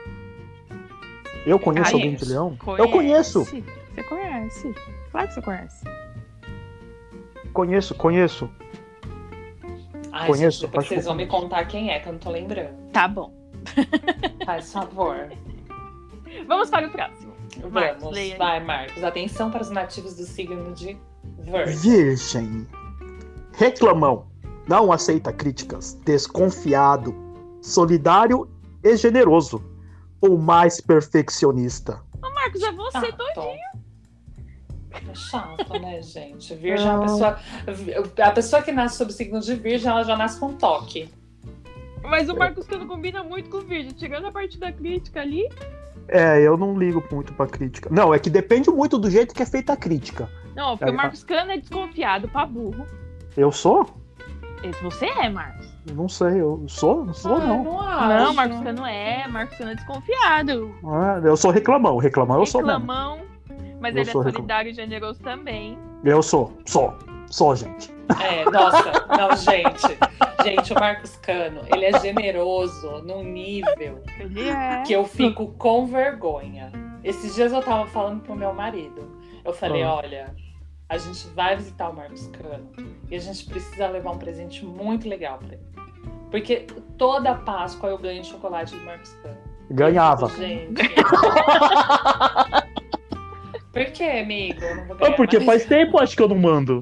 Eu 1.45 1.59
conheço 1.59 1.93
alguém 1.95 2.15
de 2.15 2.25
conheço. 2.25 2.31
leão? 2.31 2.57
Eu 2.77 2.89
conheço, 2.91 3.45
Você 3.45 4.03
conhece. 4.03 4.75
Claro 5.11 5.27
que 5.27 5.33
você 5.33 5.41
conhece. 5.41 5.85
conheço, 7.53 7.95
conheço. 7.95 8.49
Ai, 10.15 10.27
conheço, 10.27 10.61
gente, 10.61 10.71
depois 10.71 10.87
vocês 10.87 11.01
eu 11.01 11.09
vão 11.09 11.15
me 11.15 11.27
contar 11.27 11.65
quem 11.65 11.91
é, 11.91 11.99
que 11.99 12.07
eu 12.07 12.13
não 12.13 12.19
tô 12.19 12.31
lembrando. 12.31 12.73
Tá 12.93 13.05
bom. 13.05 13.33
Faz 14.45 14.71
favor. 14.71 15.29
Vamos 16.47 16.69
para 16.69 16.87
o 16.87 16.89
próximo. 16.89 17.33
Marcos, 17.69 18.01
Vamos, 18.01 18.15
leia 18.15 18.37
vai, 18.37 18.63
Marcos. 18.63 19.03
Atenção 19.03 19.51
para 19.51 19.61
os 19.61 19.69
nativos 19.69 20.15
do 20.15 20.23
signo 20.23 20.73
de 20.73 20.97
Virgem. 21.39 21.75
Virgem. 21.75 22.67
Reclamão. 23.57 24.27
Não 24.69 24.89
aceita 24.89 25.33
críticas. 25.33 25.99
Desconfiado. 26.05 27.13
Solidário 27.61 28.49
e 28.83 28.95
generoso. 28.95 29.61
O 30.21 30.37
mais 30.37 30.79
perfeccionista. 30.79 32.01
Ô, 32.23 32.33
Marcos, 32.33 32.63
é 32.63 32.71
você 32.71 33.07
Chato. 33.07 33.17
todo. 33.17 33.74
É 35.09 35.15
chato, 35.15 35.73
né, 35.79 36.01
gente? 36.01 36.53
Virgem 36.55 36.87
é 36.87 36.91
uma 36.91 37.01
pessoa. 37.01 37.39
A 38.23 38.31
pessoa 38.31 38.61
que 38.61 38.71
nasce 38.71 38.97
sob 38.97 39.11
o 39.11 39.13
signo 39.13 39.39
de 39.39 39.55
Virgem, 39.55 39.89
ela 39.89 40.03
já 40.03 40.15
nasce 40.15 40.39
com 40.39 40.53
toque. 40.53 41.09
Mas 42.03 42.29
o 42.29 42.35
Marcos 42.35 42.67
que 42.67 42.77
não 42.77 42.87
combina 42.87 43.23
muito 43.23 43.49
com 43.49 43.57
o 43.57 43.61
vídeo. 43.61 43.91
Tirando 43.93 44.27
a 44.27 44.31
parte 44.31 44.59
da 44.59 44.71
crítica 44.71 45.21
ali. 45.21 45.47
É, 46.07 46.39
eu 46.39 46.55
não 46.55 46.77
ligo 46.77 47.03
muito 47.11 47.33
pra 47.33 47.47
crítica. 47.47 47.89
Não, 47.91 48.13
é 48.13 48.19
que 48.19 48.29
depende 48.29 48.69
muito 48.69 48.97
do 48.99 49.09
jeito 49.09 49.33
que 49.33 49.41
é 49.41 49.45
feita 49.45 49.73
a 49.73 49.77
crítica. 49.77 50.29
Não, 50.55 50.77
porque 50.77 50.91
É, 50.91 50.93
o 50.93 50.95
Marcos 50.95 51.23
Cano 51.23 51.51
é 51.51 51.57
desconfiado 51.57 52.27
pra 52.27 52.45
burro. 52.45 52.85
Eu 53.35 53.51
sou? 53.51 53.89
Esse 54.63 54.81
você 54.83 55.05
é, 55.07 55.29
Marcos. 55.29 55.67
Não 55.93 56.07
sei, 56.07 56.41
eu 56.41 56.63
sou? 56.67 57.05
Não 57.05 57.13
sou, 57.13 57.35
Ah, 57.35 57.39
não. 57.39 57.63
não. 57.63 58.07
Não, 58.25 58.33
Marcos 58.33 58.59
Cano 58.61 58.85
é. 58.85 59.27
Marcos 59.27 59.57
Cano 59.57 59.71
é 59.71 59.75
desconfiado. 59.75 60.75
Ah, 60.85 61.19
eu 61.23 61.35
sou 61.35 61.49
reclamão. 61.51 61.97
Reclamão 61.97 62.39
eu 62.39 62.45
sou 62.45 62.61
mesmo. 62.61 62.79
Reclamão. 62.79 63.19
Mas 63.79 63.95
Eu 63.95 64.01
ele 64.01 64.09
é 64.09 64.13
solidário 64.13 64.71
e 64.71 64.73
generoso 64.73 65.19
também. 65.21 65.77
Eu 66.03 66.21
sou. 66.21 66.53
Sou. 66.65 66.93
Sou, 67.27 67.55
gente. 67.55 67.91
É, 68.23 68.45
nossa, 68.49 69.05
não, 69.17 69.35
gente. 69.35 69.97
Gente, 70.43 70.73
o 70.73 70.75
Marcos 70.79 71.15
Cano, 71.17 71.61
ele 71.73 71.85
é 71.85 71.99
generoso 71.99 73.01
num 73.03 73.23
nível 73.23 73.99
Ele 74.19 74.47
é. 74.47 74.83
que 74.85 74.93
eu 74.93 75.03
fico 75.05 75.47
com 75.57 75.87
vergonha. 75.87 76.71
Esses 77.03 77.33
dias 77.33 77.51
eu 77.51 77.61
tava 77.63 77.87
falando 77.87 78.21
pro 78.21 78.35
meu 78.35 78.53
marido. 78.53 79.19
Eu 79.43 79.51
falei, 79.53 79.81
Ah. 79.81 79.95
olha, 79.95 80.35
a 80.87 80.97
gente 80.99 81.27
vai 81.29 81.55
visitar 81.55 81.89
o 81.89 81.95
Marcos 81.95 82.27
Cano 82.27 82.69
e 83.09 83.15
a 83.15 83.19
gente 83.19 83.45
precisa 83.47 83.87
levar 83.87 84.11
um 84.11 84.19
presente 84.19 84.63
muito 84.63 85.09
legal 85.09 85.39
pra 85.39 85.47
ele. 85.55 85.63
Porque 86.29 86.67
toda 86.97 87.33
Páscoa 87.33 87.89
eu 87.89 87.97
ganho 87.97 88.23
chocolate 88.23 88.75
do 88.75 88.83
Marcos 88.85 89.13
Cano. 89.23 89.37
Ganhava. 89.71 90.29
Gente. 90.29 90.73
Por 93.75 93.85
que, 93.91 94.03
amigo? 94.05 94.63
Eu 94.63 94.75
não 94.77 94.85
vou 94.85 94.97
Ah, 95.05 95.11
porque 95.11 95.35
mais. 95.37 95.45
faz 95.45 95.65
tempo 95.65 95.99
acho 95.99 96.15
que 96.15 96.23
eu 96.23 96.29
não 96.29 96.37
mando. 96.39 96.79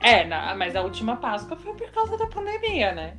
É, 0.00 0.24
na- 0.24 0.56
mas 0.56 0.74
a 0.74 0.82
última 0.82 1.14
Páscoa 1.14 1.56
foi 1.56 1.72
por 1.74 1.88
causa 1.92 2.18
da 2.18 2.26
pandemia, 2.26 2.92
né? 2.92 3.14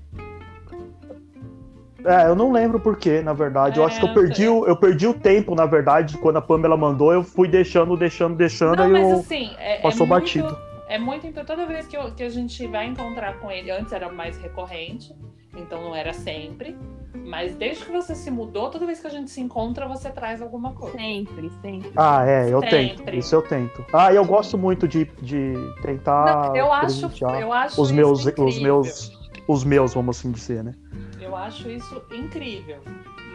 É, 2.03 2.27
eu 2.27 2.35
não 2.35 2.51
lembro 2.51 2.81
por 2.81 2.97
quê, 2.97 3.21
na 3.21 3.31
verdade. 3.31 3.79
eu 3.79 3.83
É, 3.83 3.87
acho 3.87 3.97
que 3.97 4.03
eu 4.05 4.09
eu 4.09 4.13
perdi, 4.13 4.45
o, 4.49 4.67
eu 4.67 4.75
perdi 4.75 5.07
o 5.07 5.13
tempo, 5.13 5.55
na 5.55 5.65
verdade, 5.65 6.17
quando 6.17 6.35
a 6.35 6.41
Pamela 6.41 6.75
mandou, 6.75 7.13
eu 7.13 7.23
fui 7.23 7.47
deixando, 7.47 7.95
deixando, 7.95 8.35
deixando, 8.35 8.75
Não, 8.75 8.83
aí 8.83 8.91
mas 8.91 9.09
eu 9.09 9.19
assim, 9.19 9.51
é, 9.57 9.77
passou 9.77 10.05
é 10.05 10.09
muito, 10.09 10.19
batido. 10.21 10.57
É 10.89 10.99
muito 10.99 11.25
importante. 11.25 11.55
Toda 11.57 11.65
vez 11.65 11.87
que, 11.87 11.95
eu- 11.95 12.11
que 12.13 12.23
a 12.23 12.29
gente 12.29 12.67
vai 12.67 12.87
encontrar 12.87 13.39
com 13.39 13.49
ele, 13.49 13.71
antes 13.71 13.93
era 13.93 14.11
mais 14.11 14.37
recorrente, 14.37 15.15
então 15.55 15.81
não 15.81 15.95
era 15.95 16.11
sempre. 16.11 16.75
Mas 17.14 17.55
desde 17.55 17.86
que 17.86 17.91
você 17.91 18.16
se 18.16 18.32
mudou, 18.32 18.70
toda 18.70 18.86
vez 18.86 18.99
que 18.99 19.07
a 19.07 19.09
gente 19.09 19.30
se 19.30 19.39
encontra, 19.39 19.88
você 19.88 20.09
traz 20.09 20.41
alguma 20.41 20.74
coisa. 20.74 20.97
Sempre, 20.97 21.51
sempre. 21.61 21.91
Ah, 21.95 22.26
é, 22.28 22.51
eu 22.51 22.59
Sempre. 22.61 22.95
tento. 22.95 23.16
Isso 23.16 23.36
eu 23.36 23.41
tento. 23.41 23.86
Ah, 23.93 24.11
eu 24.14 24.26
gosto 24.26 24.57
muito 24.57 24.88
de, 24.88 25.05
de 25.22 25.53
tentar 25.82 26.47
Não, 26.49 26.55
eu 26.55 26.74
acho, 26.74 27.11
eu 27.39 27.53
acho 27.53 27.82
os 27.82 27.89
isso 27.89 27.95
meus, 27.95 28.20
os 28.22 28.28
incrível. 28.28 28.61
meus, 28.64 29.11
os 29.47 29.64
meus, 29.64 29.93
vamos 29.93 30.18
assim 30.18 30.32
dizer, 30.32 30.64
né? 30.64 30.74
Eu 31.22 31.36
acho 31.36 31.70
isso 31.70 32.01
incrível. 32.11 32.78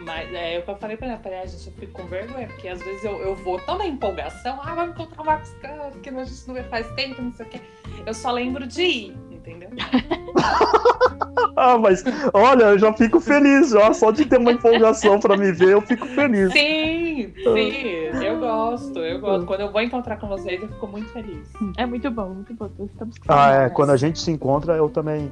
Mas 0.05 0.33
é 0.33 0.59
o 0.59 0.63
que 0.63 0.71
eu 0.71 0.75
falei 0.77 0.97
pra 0.97 1.07
ela, 1.07 1.17
falei, 1.19 1.39
ah, 1.39 1.45
gente, 1.45 1.67
eu 1.67 1.73
fico 1.73 2.01
com 2.01 2.07
vergonha, 2.07 2.47
porque 2.47 2.67
às 2.67 2.81
vezes 2.81 3.03
eu, 3.03 3.17
eu 3.19 3.35
vou 3.35 3.59
tão 3.59 3.77
na 3.77 3.85
empolgação, 3.85 4.59
ah, 4.61 4.73
vamos 4.73 4.95
encontrar 4.95 5.21
o 5.21 5.25
Marcos 5.25 5.51
Cano, 5.61 5.91
que 6.01 6.09
a 6.09 6.23
gente 6.23 6.47
não 6.47 6.55
vê 6.55 6.63
faz 6.63 6.89
tempo, 6.93 7.21
não 7.21 7.33
sei 7.33 7.45
o 7.45 7.49
quê. 7.49 7.61
Eu 8.05 8.13
só 8.13 8.31
lembro 8.31 8.65
de 8.65 8.81
ir, 8.81 9.17
entendeu? 9.39 9.69
Ah, 11.55 11.77
mas 11.77 12.03
olha, 12.33 12.65
eu 12.65 12.79
já 12.79 12.93
fico 12.93 13.19
feliz, 13.19 13.71
já, 13.71 13.93
só 13.93 14.11
de 14.11 14.25
ter 14.25 14.37
uma 14.37 14.53
empolgação 14.53 15.19
pra 15.19 15.35
me 15.35 15.51
ver, 15.51 15.69
eu 15.69 15.81
fico 15.81 16.05
feliz. 16.07 16.51
Sim, 16.53 17.33
sim, 17.35 18.23
eu 18.23 18.39
gosto, 18.39 18.99
eu 18.99 19.19
gosto. 19.19 19.45
Quando 19.45 19.61
eu 19.61 19.71
vou 19.71 19.81
encontrar 19.81 20.17
com 20.17 20.27
vocês, 20.27 20.61
eu 20.61 20.69
fico 20.69 20.87
muito 20.87 21.09
feliz. 21.11 21.47
É 21.77 21.85
muito 21.85 22.09
bom, 22.11 22.29
muito 22.29 22.53
bom. 22.53 22.69
Estamos 22.85 23.15
Ah, 23.27 23.63
é, 23.63 23.69
quando 23.69 23.89
a 23.89 23.97
gente 23.97 24.19
se 24.19 24.31
encontra, 24.31 24.75
eu 24.75 24.89
também. 24.89 25.29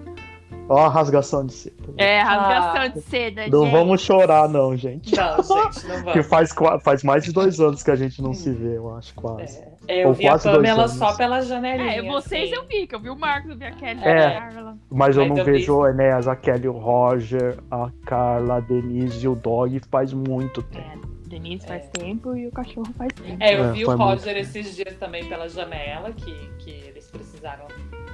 Ó, 0.70 0.78
a 0.78 0.90
rasgação 0.90 1.46
de 1.46 1.54
seda. 1.54 1.76
É, 1.98 2.20
rasgação 2.22 2.82
Ah. 2.82 2.88
de 2.88 3.02
seda, 3.02 3.48
Não 3.48 3.64
gente. 3.64 3.72
vamos 3.72 4.02
chorar, 4.02 4.50
não, 4.50 4.76
gente. 4.76 5.16
Não, 5.16 5.38
gente, 5.42 5.88
não 5.88 5.96
Que 5.98 6.04
vamos. 6.04 6.26
faz, 6.28 6.52
qua- 6.52 6.78
faz 6.80 7.04
mais 7.04 7.24
de 7.24 7.32
dois 7.32 7.60
anos 7.62 7.82
que 7.84 7.90
a 7.92 7.96
gente 7.96 8.22
não 8.22 8.34
se 8.34 8.52
vê, 8.52 8.76
eu 8.78 8.94
acho, 8.96 9.14
quase. 9.16 9.64
É, 9.88 10.04
eu 10.04 10.10
Ou 10.10 10.14
vi 10.14 10.28
a 10.28 10.38
Pamela 10.38 10.88
só 10.90 11.16
pela 11.16 11.40
janelinha. 11.42 11.94
É, 11.94 12.02
vocês 12.02 12.52
assim. 12.52 12.62
eu 12.62 12.68
vi, 12.68 12.86
que 12.86 12.94
eu 12.94 13.00
vi 13.00 13.10
o 13.10 13.16
Marcos, 13.18 13.52
eu 13.52 13.58
vi 13.58 13.64
a 13.64 13.72
Kelly, 13.72 14.02
É. 14.04 14.26
a 14.38 14.42
Carla. 14.42 14.78
Mas 14.92 15.16
eu 15.16 15.26
Mas 15.26 15.38
não 15.38 15.46
vejo 15.46 15.74
o 15.78 15.88
Enéas, 15.88 16.28
a 16.28 16.36
Kelly, 16.36 16.68
o 16.68 16.74
Roger, 16.74 17.58
a 17.72 17.90
Carla, 18.06 18.58
a 18.58 18.60
Denise 18.60 19.24
e 19.26 19.30
o 19.30 19.36
Dog 19.36 19.80
faz 19.90 20.12
muito 20.12 20.62
tempo. 20.64 21.08
É, 21.26 21.30
Denise 21.30 21.66
faz 21.66 21.84
É. 21.86 21.88
tempo 21.88 22.36
e 22.36 22.46
o 22.48 22.52
cachorro 22.52 22.88
faz 22.98 23.14
tempo. 23.14 23.38
É, 23.42 23.56
eu 23.58 23.64
É, 23.66 23.72
vi 23.72 23.86
o 23.86 23.88
muito. 23.88 24.04
Roger 24.04 24.36
esses 24.36 24.76
dias 24.76 24.96
também 24.98 25.24
pela 25.30 25.48
janela, 25.48 26.12
que, 26.12 26.50
que 26.60 26.72
eles 26.72 27.10
precisaram 27.10 27.66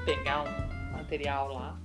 pegar 0.06 0.44
um 0.44 0.98
material 0.98 1.52
lá. 1.54 1.76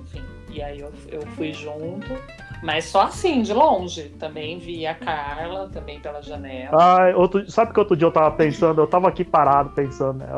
Enfim, 0.00 0.22
e 0.50 0.62
aí 0.62 0.80
eu, 0.80 0.92
eu 1.08 1.22
fui 1.28 1.52
junto. 1.52 2.16
Mas 2.62 2.86
só 2.86 3.02
assim, 3.02 3.42
de 3.42 3.52
longe. 3.52 4.04
Também 4.18 4.58
vi 4.58 4.86
a 4.86 4.94
Carla, 4.94 5.68
também 5.72 6.00
pela 6.00 6.22
janela. 6.22 6.70
Ah, 6.72 7.12
outro, 7.16 7.48
sabe 7.50 7.72
que 7.72 7.78
outro 7.78 7.96
dia 7.96 8.06
eu 8.06 8.12
tava 8.12 8.30
pensando, 8.30 8.80
eu 8.80 8.86
tava 8.86 9.08
aqui 9.08 9.24
parado 9.24 9.70
pensando, 9.70 10.18
né, 10.18 10.28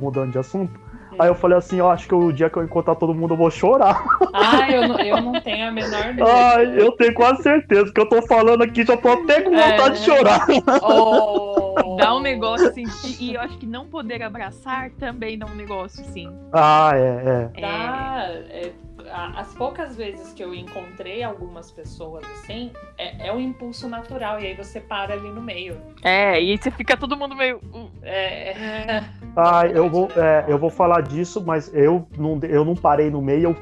mudando 0.00 0.30
de 0.32 0.38
assunto. 0.38 0.80
Aí 1.18 1.28
eu 1.28 1.34
falei 1.34 1.58
assim, 1.58 1.78
eu 1.78 1.90
acho 1.90 2.08
que 2.08 2.14
o 2.14 2.32
dia 2.32 2.48
que 2.48 2.56
eu 2.56 2.64
encontrar 2.64 2.94
todo 2.94 3.14
mundo 3.14 3.34
eu 3.34 3.38
vou 3.38 3.50
chorar. 3.50 4.02
Ah, 4.34 4.70
eu 4.70 4.88
não, 4.88 4.98
eu 4.98 5.20
não 5.20 5.40
tenho 5.42 5.68
a 5.68 5.70
menor 5.70 6.04
dúvida. 6.16 6.24
Ai, 6.26 6.80
eu 6.80 6.90
tenho 6.92 7.12
quase 7.12 7.42
certeza 7.42 7.92
que 7.92 8.00
eu 8.00 8.08
tô 8.08 8.22
falando 8.22 8.62
aqui, 8.62 8.82
já 8.82 8.96
tô 8.96 9.10
até 9.10 9.42
com 9.42 9.50
vontade 9.50 9.88
É. 9.88 9.90
de 9.90 9.98
chorar. 9.98 10.46
Oh. 10.82 11.96
Dá 11.98 12.14
um 12.14 12.20
negócio 12.20 12.68
assim. 12.68 12.84
E, 13.20 13.34
eu 13.34 13.40
acho 13.42 13.58
que 13.58 13.66
não 13.66 13.86
poder 13.86 14.22
abraçar 14.22 14.90
também 14.92 15.38
dá 15.38 15.44
um 15.44 15.54
negócio 15.54 16.02
assim. 16.02 16.28
Ah, 16.52 16.92
é, 16.94 17.50
é. 17.56 17.60
Dá, 17.60 18.26
é, 18.48 18.72
as 19.12 19.54
poucas 19.54 19.96
vezes 19.96 20.32
que 20.32 20.42
eu 20.42 20.54
encontrei 20.54 21.22
algumas 21.22 21.70
pessoas 21.70 22.24
assim, 22.24 22.70
é, 22.98 23.28
é 23.28 23.32
um 23.32 23.40
impulso 23.40 23.88
natural, 23.88 24.40
e 24.40 24.46
aí 24.46 24.54
você 24.54 24.80
para 24.80 25.14
ali 25.14 25.30
no 25.30 25.42
meio. 25.42 25.76
É, 26.02 26.42
e 26.42 26.52
aí 26.52 26.58
você 26.58 26.70
fica 26.70 26.96
todo 26.96 27.16
mundo 27.16 27.36
meio. 27.36 27.58
uh, 27.72 27.90
É, 28.02 29.04
Ah, 29.36 29.66
eu 29.66 29.88
vou, 29.88 30.08
é, 30.16 30.44
eu 30.48 30.58
vou 30.58 30.70
falar 30.70 31.02
disso, 31.02 31.42
mas 31.44 31.72
eu 31.74 32.06
não, 32.18 32.38
eu 32.42 32.64
não 32.64 32.74
parei 32.74 33.10
no 33.10 33.22
meio, 33.22 33.50
eu 33.50 33.56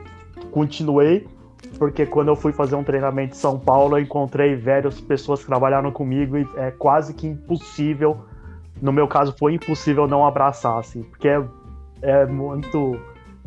continuei, 0.50 1.26
porque 1.78 2.06
quando 2.06 2.28
eu 2.28 2.36
fui 2.36 2.52
fazer 2.52 2.74
um 2.74 2.84
treinamento 2.84 3.34
em 3.34 3.38
São 3.38 3.58
Paulo, 3.58 3.96
eu 3.96 4.02
encontrei 4.02 4.56
várias 4.56 5.00
pessoas 5.00 5.40
que 5.40 5.46
trabalharam 5.46 5.90
comigo 5.92 6.36
e 6.36 6.48
é 6.56 6.70
quase 6.70 7.14
que 7.14 7.26
impossível, 7.26 8.24
no 8.80 8.92
meu 8.92 9.06
caso 9.06 9.34
foi 9.38 9.54
impossível 9.54 10.06
não 10.06 10.26
abraçar, 10.26 10.78
assim, 10.78 11.02
porque 11.02 11.28
é, 11.28 11.42
é 12.02 12.26
muito. 12.26 12.98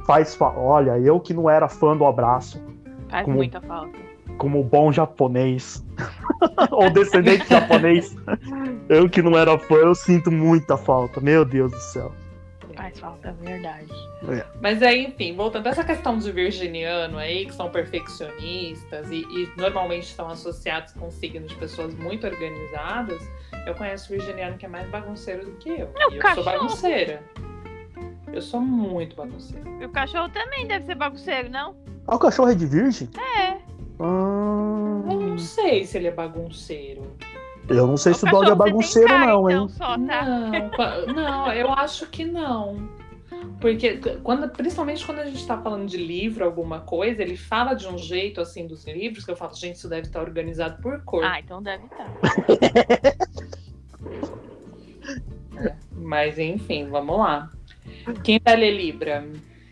Faz. 0.06 0.36
fa- 0.36 0.54
Olha, 0.58 0.97
eu 0.99 1.20
que 1.20 1.34
não 1.34 1.49
era 1.49 1.68
fã 1.68 1.95
do 1.95 2.06
abraço, 2.06 2.62
Faz 3.10 3.26
Como- 3.26 3.38
muita 3.38 3.62
falta. 3.62 3.97
como 4.38 4.64
bom 4.64 4.91
japonês, 4.91 5.86
ou 6.72 6.89
descendente 6.89 7.47
japonês, 7.47 8.16
eu 8.89 9.08
que 9.08 9.22
não 9.22 9.38
era 9.38 9.58
fã, 9.60 9.76
eu 9.76 9.93
sinto 9.93 10.32
muita 10.32 10.76
falta, 10.78 11.22
meu 11.22 11.45
Deus 11.45 11.72
do 11.72 11.78
céu. 11.80 12.12
Faz 12.76 12.99
falta, 12.99 13.28
é 13.30 13.45
verdade. 13.45 13.93
Mas 14.60 14.82
aí, 14.82 15.06
enfim, 15.06 15.36
voltando 15.36 15.68
a 15.68 15.70
essa 15.70 15.84
questão 15.84 16.18
de 16.18 16.32
virginiano 16.32 17.20
aí, 17.20 17.45
que 17.45 17.54
são 17.54 17.70
perfeccionistas 17.70 19.12
e, 19.12 19.18
e 19.30 19.49
normalmente 19.56 20.06
estão 20.06 20.28
associados 20.28 20.91
com 20.93 21.12
signos 21.12 21.49
de 21.51 21.56
pessoas 21.56 21.93
muito 21.93 22.26
organizadas, 22.26 23.22
eu 23.68 23.76
conheço 23.76 24.10
virginiano 24.10 24.58
que 24.58 24.66
é 24.66 24.70
mais 24.70 24.89
bagunceiro 24.89 25.45
do 25.45 25.51
que 25.58 25.70
eu. 25.70 25.89
É 25.95 26.08
o 26.08 26.12
e 26.14 26.16
eu 26.16 26.22
cachorro. 26.22 26.43
sou 26.43 26.54
bagunceira. 26.54 27.22
Eu 28.34 28.42
sou 28.42 28.60
muito 28.60 29.16
bagunceira. 29.16 29.70
E 29.80 29.86
o 29.86 29.90
cachorro 29.90 30.30
também 30.30 30.68
deve 30.68 30.86
ser 30.86 30.96
bagunceiro, 30.96 31.50
não? 31.50 31.76
Ah, 32.08 32.16
o 32.16 32.20
cachorro 32.20 32.50
é 32.50 32.56
de 32.56 32.66
virgem? 32.66 33.10
É. 33.38 33.52
Ah, 34.00 35.02
Eu 35.12 35.20
não 35.20 35.38
sei 35.38 35.86
se 35.86 35.98
ele 35.98 36.08
é 36.08 36.12
bagunceiro. 36.12 37.04
eu 37.70 37.88
não 37.88 37.96
sei 37.96 38.12
O 38.12 38.16
se 38.16 38.26
o 38.26 38.30
dog 38.32 38.50
é 38.50 38.56
bagunceiro, 38.56 39.08
cara, 39.08 39.28
não, 39.28 39.50
então, 39.50 39.62
hein? 39.64 39.70
Só, 39.70 39.98
tá? 39.98 40.26
Não, 41.08 41.14
não, 41.14 41.54
eu 41.54 41.72
acho 41.72 42.08
que 42.08 42.26
não. 42.26 42.90
Porque 43.62 43.98
quando, 44.24 44.50
principalmente 44.50 45.06
quando 45.06 45.20
a 45.20 45.26
gente 45.26 45.46
tá 45.46 45.58
falando 45.58 45.88
de 45.88 45.98
livro, 45.98 46.44
alguma 46.44 46.82
coisa, 46.82 47.22
ele 47.22 47.38
fala 47.38 47.74
de 47.74 47.88
um 47.88 47.98
jeito 47.98 48.42
assim 48.42 48.68
dos 48.68 48.86
livros, 48.86 49.24
que 49.24 49.32
eu 49.32 49.36
falo, 49.36 49.54
gente, 49.56 49.76
isso 49.76 49.88
deve 49.88 50.08
estar 50.08 50.22
organizado 50.22 50.82
por 50.82 51.02
cor. 51.04 51.24
Ah, 51.24 51.40
então 51.40 51.62
deve 51.62 51.86
estar. 51.86 52.12
Mas 55.96 56.38
enfim, 56.40 56.90
vamos 56.90 57.18
lá. 57.18 57.50
Quem 58.24 58.40
vai 58.44 58.56
ler 58.56 58.72
Libra? 58.72 59.26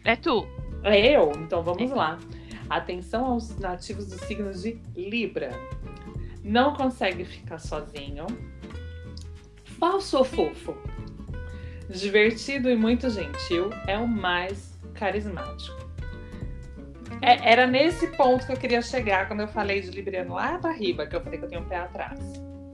É 0.03 0.15
tu. 0.15 0.47
É 0.83 1.15
eu? 1.15 1.31
Então 1.37 1.61
vamos 1.63 1.91
lá. 1.91 2.17
Atenção 2.69 3.25
aos 3.25 3.57
nativos 3.59 4.07
dos 4.07 4.19
signos 4.21 4.63
de 4.63 4.79
Libra. 4.95 5.51
Não 6.43 6.73
consegue 6.73 7.23
ficar 7.25 7.59
sozinho. 7.59 8.25
Falso 9.79 10.17
ou 10.19 10.23
fofo? 10.23 10.75
Divertido 11.89 12.69
e 12.69 12.75
muito 12.75 13.09
gentil. 13.09 13.69
É 13.87 13.97
o 13.97 14.07
mais 14.07 14.79
carismático. 14.93 15.81
É, 17.21 17.51
era 17.51 17.67
nesse 17.67 18.07
ponto 18.15 18.45
que 18.45 18.51
eu 18.51 18.57
queria 18.57 18.81
chegar 18.81 19.27
quando 19.27 19.41
eu 19.41 19.47
falei 19.47 19.81
de 19.81 19.91
Libriano 19.91 20.33
lá 20.33 20.57
pra 20.57 20.71
riba, 20.71 21.05
que 21.05 21.15
eu 21.15 21.21
falei 21.21 21.37
que 21.37 21.45
eu 21.45 21.49
tenho 21.49 21.61
um 21.61 21.65
pé 21.65 21.77
atrás. 21.77 22.19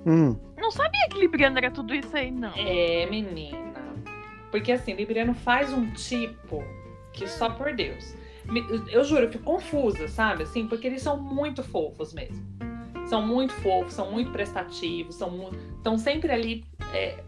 Hum, 0.06 0.38
Não 0.58 0.72
sabia 0.72 1.06
que 1.10 1.18
Libriano 1.20 1.58
era 1.58 1.70
tudo 1.70 1.94
isso 1.94 2.16
aí, 2.16 2.32
não. 2.32 2.54
É, 2.56 3.06
menina. 3.08 3.66
Porque 4.52 4.72
assim, 4.72 4.93
Libriano 4.93 5.34
faz 5.34 5.74
um 5.74 5.89
tipo 5.91 6.64
que 7.14 7.28
só 7.28 7.50
por 7.50 7.74
Deus. 7.74 8.16
Eu 8.89 9.04
juro, 9.04 9.24
eu 9.24 9.32
fico 9.32 9.43
confusa, 9.43 10.08
sabe? 10.08 10.43
Assim, 10.43 10.68
porque 10.68 10.88
eles 10.88 11.02
são 11.02 11.18
muito 11.18 11.64
fofos 11.64 12.14
mesmo. 12.14 12.45
São 13.08 13.26
muito 13.26 13.54
fofos, 13.54 13.93
são 13.93 14.12
muito 14.12 14.32
prestativos, 14.32 15.16
são 15.16 15.30
muito. 15.30 15.58
Estão 15.78 15.98
sempre 15.98 16.32
ali 16.32 16.66
é, 16.93 17.24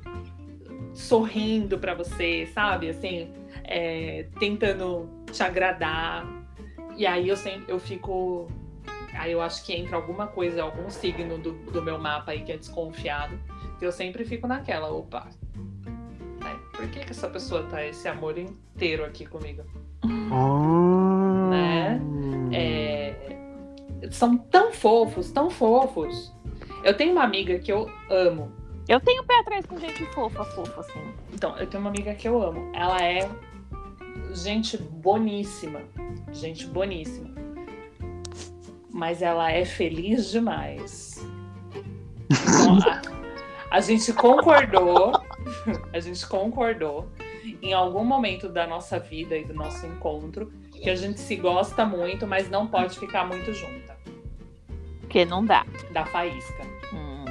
sorrindo 0.93 1.78
pra 1.78 1.93
você, 1.93 2.45
sabe? 2.53 2.89
Assim, 2.89 3.32
é, 3.63 4.28
tentando 4.39 5.09
te 5.32 5.41
agradar. 5.43 6.28
E 6.95 7.05
aí 7.05 7.28
eu 7.28 7.38
sempre 7.38 7.72
eu 7.72 7.80
fico. 7.80 8.47
Aí 9.13 9.32
eu 9.32 9.41
acho 9.41 9.65
que 9.65 9.74
entra 9.74 9.95
alguma 9.95 10.28
coisa, 10.28 10.61
algum 10.63 10.89
signo 10.89 11.38
do, 11.38 11.51
do 11.51 11.82
meu 11.82 11.97
mapa 11.97 12.32
aí 12.32 12.43
que 12.43 12.51
é 12.51 12.57
desconfiado. 12.57 13.38
que 13.78 13.86
Eu 13.86 13.91
sempre 13.91 14.24
fico 14.24 14.47
naquela, 14.47 14.89
opa. 14.91 15.30
Por 16.80 16.88
que, 16.88 17.01
que 17.01 17.11
essa 17.11 17.27
pessoa 17.27 17.63
tá 17.63 17.86
esse 17.86 18.07
amor 18.07 18.38
inteiro 18.38 19.03
aqui 19.03 19.25
comigo? 19.25 19.63
ah, 20.32 21.49
Né? 21.49 22.01
É, 22.53 23.38
são 24.09 24.38
tão 24.38 24.71
fofos, 24.71 25.30
tão 25.30 25.49
fofos. 25.49 26.34
Eu 26.82 26.95
tenho 26.95 27.11
uma 27.11 27.23
amiga 27.23 27.59
que 27.59 27.69
eu 27.69 27.91
amo. 28.09 28.49
Eu 28.88 29.01
tenho 29.01 29.25
pé 29.25 29.39
atrás 29.41 29.65
com 29.65 29.77
gente 29.77 30.05
fofa, 30.13 30.45
fofa, 30.45 30.80
assim. 30.80 31.01
Então, 31.34 31.57
eu 31.57 31.67
tenho 31.67 31.82
uma 31.82 31.89
amiga 31.89 32.15
que 32.15 32.30
eu 32.30 32.41
amo. 32.41 32.71
Ela 32.73 33.03
é 33.03 33.30
gente 34.34 34.77
boníssima. 34.77 35.82
Gente 36.32 36.65
boníssima. 36.65 37.30
Mas 38.89 39.21
ela 39.21 39.51
é 39.51 39.65
feliz 39.65 40.32
demais. 40.32 41.19
Então, 42.32 42.77
a, 43.71 43.77
a 43.77 43.80
gente 43.82 44.13
concordou. 44.13 45.28
A 45.93 45.99
gente 45.99 46.26
concordou 46.28 47.09
em 47.61 47.74
algum 47.74 48.03
momento 48.03 48.49
da 48.49 48.67
nossa 48.67 48.99
vida 48.99 49.38
e 49.38 49.43
do 49.43 49.53
nosso 49.53 49.86
encontro 49.86 50.51
que 50.72 50.89
a 50.89 50.95
gente 50.95 51.20
se 51.20 51.36
gosta 51.36 51.86
muito, 51.86 52.26
mas 52.26 52.49
não 52.49 52.67
pode 52.67 52.97
ficar 52.97 53.28
muito 53.28 53.53
junta. 53.53 53.97
Porque 55.01 55.26
não 55.26 55.43
dá. 55.43 55.65
Da 55.91 56.05
faísca. 56.05 56.63
Hum. 56.93 57.26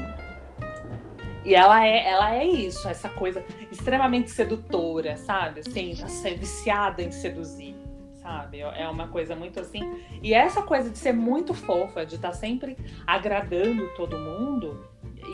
E 1.45 1.55
ela 1.55 1.86
é, 1.86 2.09
ela 2.09 2.34
é 2.34 2.45
isso, 2.45 2.86
essa 2.89 3.09
coisa 3.09 3.45
extremamente 3.70 4.30
sedutora, 4.30 5.16
sabe? 5.16 5.61
Assim, 5.61 5.95
é 6.24 6.34
viciada 6.34 7.03
em 7.03 7.11
seduzir, 7.11 7.74
sabe? 8.20 8.61
É 8.61 8.86
uma 8.89 9.09
coisa 9.09 9.34
muito 9.34 9.61
assim. 9.61 9.80
E 10.22 10.34
essa 10.34 10.61
coisa 10.61 10.91
de 10.91 10.99
ser 10.99 11.12
muito 11.12 11.55
fofa, 11.55 12.05
de 12.05 12.16
estar 12.16 12.32
sempre 12.32 12.76
agradando 13.07 13.89
todo 13.97 14.18
mundo, 14.18 14.86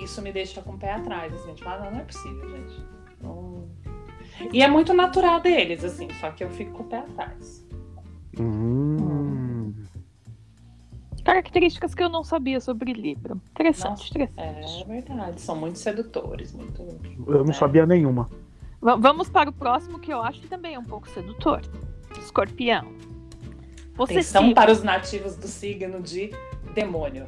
isso 0.03 0.23
me 0.23 0.31
deixa 0.31 0.63
com 0.63 0.73
o 0.73 0.79
pé 0.79 0.93
atrás, 0.93 1.33
assim, 1.35 1.55
tipo, 1.55 1.69
ah, 1.69 1.79
não, 1.79 1.91
não 1.91 2.01
é 2.01 2.05
possível, 2.05 2.49
gente. 2.49 2.94
E 4.53 4.63
é 4.63 4.69
muito 4.69 4.93
natural 4.93 5.41
deles, 5.41 5.83
assim, 5.85 6.09
só 6.21 6.31
que 6.31 6.45
eu 6.45 6.51
fico 6.51 6.73
com 6.73 6.83
o 6.83 6.87
pé 6.87 6.99
atrás. 6.99 7.65
hum. 8.39 9.73
Características 11.25 11.95
que 11.95 12.03
eu 12.03 12.09
não 12.11 12.23
sabia 12.23 12.61
sobre 12.61 12.93
Libra. 12.93 13.35
Interessante, 13.53 13.91
Nossa, 13.91 14.09
interessante. 14.09 14.83
É 14.83 14.85
verdade, 14.85 15.41
são 15.41 15.57
muito 15.57 15.79
sedutores, 15.79 16.53
muito. 16.53 16.83
Eu 17.27 17.45
não 17.45 17.51
É. 17.51 17.55
sabia 17.55 17.87
nenhuma. 17.87 18.29
Va- 18.81 18.97
Vamos 18.97 19.31
para 19.31 19.49
o 19.49 19.53
próximo, 19.53 19.99
que 19.99 20.13
eu 20.13 20.21
acho 20.21 20.41
que 20.43 20.49
também 20.49 20.75
é 20.75 20.79
um 20.79 20.85
pouco 20.85 21.09
sedutor. 21.09 21.63
Escorpião. 22.19 22.81
Atenção 22.85 23.95
Possessivo. 23.97 24.55
para 24.55 24.71
os 24.73 24.83
nativos 24.83 25.37
do 25.37 25.47
signo 25.47 26.03
de 26.03 26.31
demônio. 26.75 27.27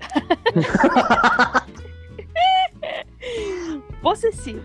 Possessivo, 4.02 4.60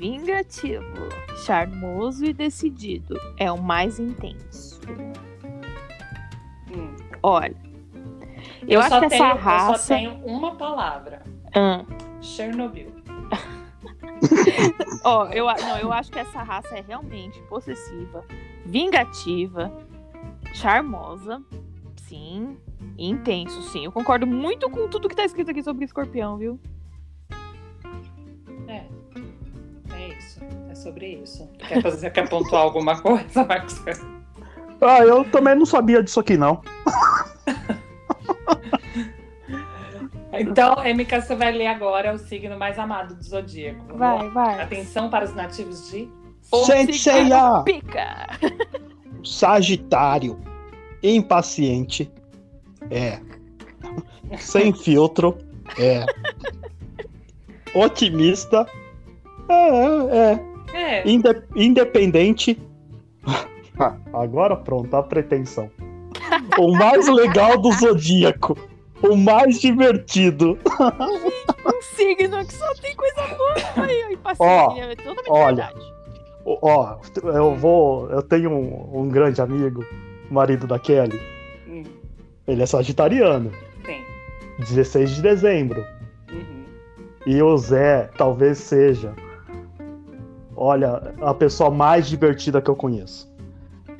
vingativo, 0.00 1.08
charmoso 1.44 2.24
e 2.24 2.32
decidido. 2.32 3.14
É 3.36 3.52
o 3.52 3.60
mais 3.60 4.00
intenso. 4.00 4.80
Hum. 6.74 6.96
Olha, 7.22 7.54
eu, 8.66 8.80
acho 8.80 8.88
só 8.88 9.00
que 9.00 9.08
tenho, 9.10 9.24
essa 9.24 9.32
Eu 9.34 9.36
raça. 9.38 9.78
só 9.78 9.94
tenho 9.94 10.12
uma 10.24 10.54
palavra: 10.54 11.22
Ah, 11.54 11.84
Chernobyl. 12.22 12.90
ó, 15.04 15.26
eu, 15.26 15.46
a- 15.48 15.56
não, 15.56 15.76
eu 15.78 15.92
acho 15.92 16.10
que 16.10 16.18
essa 16.18 16.42
raça 16.42 16.76
é 16.78 16.80
realmente 16.80 17.38
possessiva, 17.42 18.24
vingativa, 18.64 19.70
charmosa, 20.54 21.42
sim, 21.96 22.56
intenso, 22.96 23.60
sim. 23.64 23.84
Eu 23.84 23.92
concordo 23.92 24.26
muito 24.26 24.70
com 24.70 24.88
tudo 24.88 25.08
que 25.10 25.16
tá 25.16 25.24
escrito 25.26 25.50
aqui 25.50 25.62
sobre 25.62 25.84
escorpião, 25.84 26.38
viu? 26.38 26.58
Sobre 30.82 31.20
isso. 31.22 31.48
Quer, 31.58 31.82
fazer, 31.82 32.10
quer 32.10 32.28
pontuar 32.28 32.62
alguma 32.62 33.00
coisa, 33.00 33.44
Marcos? 33.44 33.80
Ah, 34.80 35.00
eu 35.00 35.24
também 35.30 35.54
não 35.54 35.66
sabia 35.66 36.02
disso 36.02 36.20
aqui, 36.20 36.36
não. 36.36 36.62
Então, 40.32 40.76
MK, 40.76 41.20
você 41.20 41.34
vai 41.34 41.52
ler 41.52 41.66
agora 41.66 42.14
o 42.14 42.18
signo 42.18 42.56
mais 42.58 42.78
amado 42.78 43.14
do 43.14 43.22
zodíaco. 43.22 43.96
Vai, 43.96 44.28
vai. 44.30 44.62
Atenção 44.62 45.10
para 45.10 45.24
os 45.24 45.34
nativos 45.34 45.90
de 45.90 46.08
cigarro 46.92 47.64
Pica! 47.64 48.26
Sagitário. 49.24 50.40
Impaciente. 51.02 52.10
É. 52.90 53.20
Sem 54.38 54.72
filtro. 54.72 55.36
É. 55.78 56.06
Otimista. 57.74 58.66
É, 59.48 60.32
é, 60.32 60.49
é. 60.74 61.08
Inde- 61.08 61.42
independente. 61.56 62.60
Agora 64.12 64.56
pronto, 64.56 64.94
a 64.94 65.02
pretensão. 65.02 65.70
O 66.58 66.72
mais 66.72 67.08
legal 67.08 67.56
do 67.58 67.72
zodíaco. 67.72 68.56
O 69.02 69.16
mais 69.16 69.60
divertido. 69.60 70.58
Um 71.66 71.82
signo 71.96 72.44
que 72.44 72.52
só 72.52 72.72
tem 72.74 72.94
coisa 72.94 73.26
boa. 73.36 73.54
Aí, 73.86 74.16
paciência, 74.18 74.82
é 74.82 74.96
olha. 75.30 75.64
verdade. 75.66 75.92
Ó, 76.44 76.96
eu 77.24 77.54
vou. 77.56 78.10
Eu 78.10 78.22
tenho 78.22 78.50
um, 78.50 79.00
um 79.00 79.08
grande 79.08 79.40
amigo, 79.40 79.84
marido 80.30 80.66
da 80.66 80.78
Kelly. 80.78 81.18
hum, 81.66 81.84
Ele 82.46 82.62
é 82.62 82.66
sagitariano. 82.66 83.50
sim. 83.86 84.02
16 84.58 85.10
de 85.16 85.22
dezembro. 85.22 85.82
Uhum. 86.30 86.64
E 87.26 87.42
o 87.42 87.56
Zé 87.56 88.10
talvez 88.18 88.58
seja, 88.58 89.14
olha, 90.60 91.14
a 91.22 91.34
pessoa 91.34 91.70
mais 91.70 92.06
divertida 92.08 92.60
que 92.60 92.68
eu 92.70 92.76
conheço. 92.76 93.28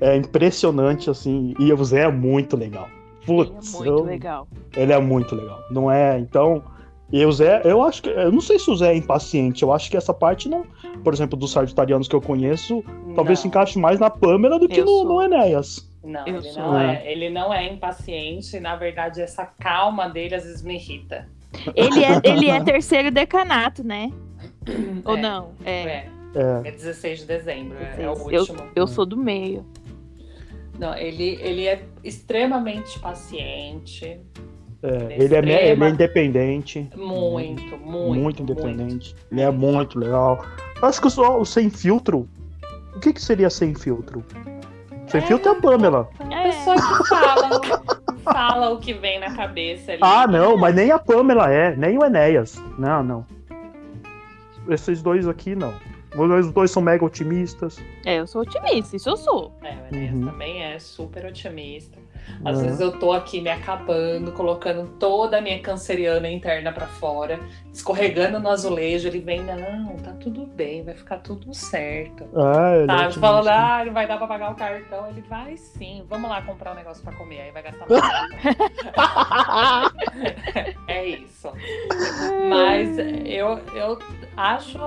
É 0.01 0.17
impressionante, 0.17 1.11
assim, 1.11 1.55
e 1.59 1.73
o 1.73 1.85
Zé 1.85 2.03
é 2.05 2.11
muito 2.11 2.57
legal. 2.57 2.89
Ele 3.29 3.41
é 3.43 3.45
Putz, 3.45 3.73
muito 3.75 3.87
eu- 3.87 4.05
legal. 4.05 4.49
ele 4.77 4.93
é 4.93 4.99
muito 5.01 5.35
legal. 5.35 5.61
Não 5.71 5.91
é? 5.91 6.19
Então, 6.19 6.63
e 7.13 7.25
o 7.25 7.31
Zé, 7.33 7.61
eu 7.65 7.83
acho 7.83 8.03
que, 8.03 8.09
eu 8.09 8.33
não 8.33 8.41
sei 8.41 8.59
se 8.59 8.71
o 8.71 8.77
Zé 8.77 8.93
é 8.93 8.97
impaciente, 8.97 9.63
eu 9.63 9.73
acho 9.73 9.91
que 9.91 9.97
essa 9.97 10.15
parte 10.15 10.49
não, 10.49 10.65
por 11.05 11.13
exemplo, 11.13 11.39
dos 11.39 11.53
sagitarianos 11.53 12.09
que 12.09 12.15
eu 12.17 12.21
conheço, 12.21 12.83
talvez 13.15 13.39
Não. 13.39 13.43
se 13.43 13.49
encaixe 13.49 13.79
mais 13.79 13.99
na 14.01 14.09
Pamela 14.09 14.59
do 14.59 14.69
que 14.69 14.83
no, 14.83 15.05
no 15.05 15.23
Enéas. 15.23 15.89
Não, 16.03 16.27
Eu 16.27 16.37
ele 16.37 16.49
sou. 16.51 16.63
não, 16.63 16.79
É. 16.81 16.95
é. 17.05 17.13
ele 17.13 17.29
não 17.29 17.53
é 17.53 17.71
impaciente. 17.71 18.59
Na 18.59 18.75
verdade, 18.77 19.21
essa 19.21 19.45
calma 19.45 20.09
dele 20.09 20.35
às 20.35 20.45
vezes 20.45 20.63
me 20.63 20.75
irrita. 20.77 21.29
Ele 21.77 22.03
é, 22.03 22.21
ele 22.25 22.49
é 22.49 22.59
terceiro 22.65 23.11
decanato, 23.11 23.85
né? 23.85 24.11
Ou 25.05 25.17
É, 25.19 25.21
não? 25.21 25.51
É. 25.65 25.71
É, 25.83 26.09
É, 26.35 26.69
é 26.69 26.71
16 26.73 27.21
de 27.21 27.27
dezembro, 27.27 27.77
é, 27.79 28.03
é 28.03 28.09
o 28.11 28.31
Eu, 28.31 28.41
último. 28.41 28.63
eu 28.77 28.87
sou 28.87 29.05
do 29.05 29.17
meio. 29.17 29.65
Não, 30.79 30.95
ele, 30.97 31.39
ele 31.43 31.67
é 31.67 31.83
extremamente 32.05 32.99
paciente. 33.01 34.21
é, 34.83 35.17
ele, 35.23 35.35
é, 35.35 35.71
ele 35.73 35.85
é 35.85 35.89
independente. 35.89 36.89
Muito, 36.97 37.77
muito. 37.79 38.21
muito 38.21 38.43
independente. 38.43 39.15
Ele 39.31 39.41
é 39.43 39.51
muito 39.51 39.99
legal. 39.99 40.45
Eu 40.81 40.89
acho 40.89 41.01
que 41.01 41.07
o, 41.07 41.11
só- 41.11 41.39
o 41.39 41.45
sem 41.45 41.69
filtro. 41.69 42.29
O 42.97 43.01
que, 43.01 43.13
que 43.13 43.21
seria 43.23 43.51
sem 43.51 43.75
filtro? 43.75 44.25
Sem 45.09 45.21
É. 45.21 45.27
filtro 45.27 45.53
é 45.53 45.57
a 45.57 45.61
Pamela. 45.61 46.09
A 46.19 46.43
pessoa 46.45 46.77
que 46.77 47.09
fala, 47.09 47.61
fala 48.23 48.71
o 48.71 48.79
que 48.79 48.95
vem 48.95 49.19
na 49.21 49.35
cabeça 49.37 49.93
ali. 49.93 50.01
Ah, 50.03 50.27
não, 50.27 50.57
mas 50.57 50.75
nem 50.75 50.91
a 50.91 50.99
Pamela 50.99 51.51
é, 51.53 51.77
nem 51.77 51.99
o 51.99 52.05
Enéas. 52.05 52.57
Não, 52.79 53.03
não. 53.03 53.27
Esses 54.69 55.03
dois 55.03 55.27
aqui, 55.29 55.55
não. 55.55 55.75
Os 56.17 56.53
dois 56.53 56.71
são 56.71 56.83
mega 56.83 57.05
otimistas. 57.05 57.79
É, 58.05 58.17
eu 58.17 58.27
sou 58.27 58.43
otimista, 58.43 58.97
isso 58.97 59.09
eu 59.09 59.17
sou. 59.17 59.53
É, 59.63 59.75
o 59.75 59.95
Enéas 59.95 60.15
Uhum. 60.15 60.27
também 60.27 60.63
é 60.65 60.79
super 60.79 61.25
otimista. 61.27 61.99
Às 62.45 62.59
É. 62.59 62.63
vezes 62.65 62.81
eu 62.81 62.93
tô 62.99 63.13
aqui 63.13 63.41
me 63.41 63.49
acabando, 63.49 64.31
colocando 64.33 64.89
toda 64.99 65.39
a 65.39 65.41
minha 65.41 65.59
canceriana 65.61 66.29
interna 66.31 66.71
pra 66.73 66.87
fora, 66.87 67.41
escorregando 67.73 68.39
no 68.39 68.49
azulejo. 68.49 69.09
Ele 69.09 69.21
vem, 69.21 69.43
não, 69.43 69.97
tá 69.97 70.13
tudo 70.13 70.47
bem, 70.47 70.85
vai 70.85 70.95
ficar 70.95 71.19
tudo 71.19 71.53
certo. 71.55 72.25
É, 72.25 72.75
ele 72.77 72.85
é 72.85 72.87
Tá, 72.87 72.95
otimista. 72.97 73.21
falando, 73.21 73.49
ah, 73.49 73.83
não 73.87 73.93
vai 73.93 74.07
dar 74.07 74.19
pra 74.19 74.27
pagar 74.27 74.53
o 74.53 74.55
cartão. 74.55 75.09
Ele 75.09 75.23
vai 75.23 75.57
sim, 75.57 76.05
vamos 76.09 76.29
lá 76.31 76.43
comprar 76.43 76.73
um 76.73 76.77
negócio 76.77 77.03
pra 77.03 77.13
comer, 77.15 77.41
aí 77.41 77.51
vai 77.53 77.63
gastar 77.63 77.87
mais. 77.89 78.01
é 80.87 81.07
isso. 81.07 81.49
Mas 82.49 82.99
eu, 83.25 83.59
eu 83.75 83.99
acho, 84.37 84.79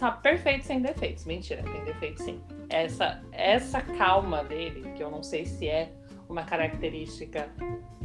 sabe, 0.00 0.22
perfeito 0.22 0.64
sem 0.64 0.80
defeitos. 0.80 1.24
Mentira, 1.26 1.62
tem 1.62 1.84
defeitos 1.84 2.24
sim. 2.24 2.40
Essa, 2.68 3.22
essa 3.32 3.80
calma 3.82 4.42
dele, 4.44 4.90
que 4.96 5.02
eu 5.02 5.10
não 5.10 5.22
sei 5.22 5.44
se 5.46 5.68
é 5.68 5.92
uma 6.28 6.42
característica 6.42 7.48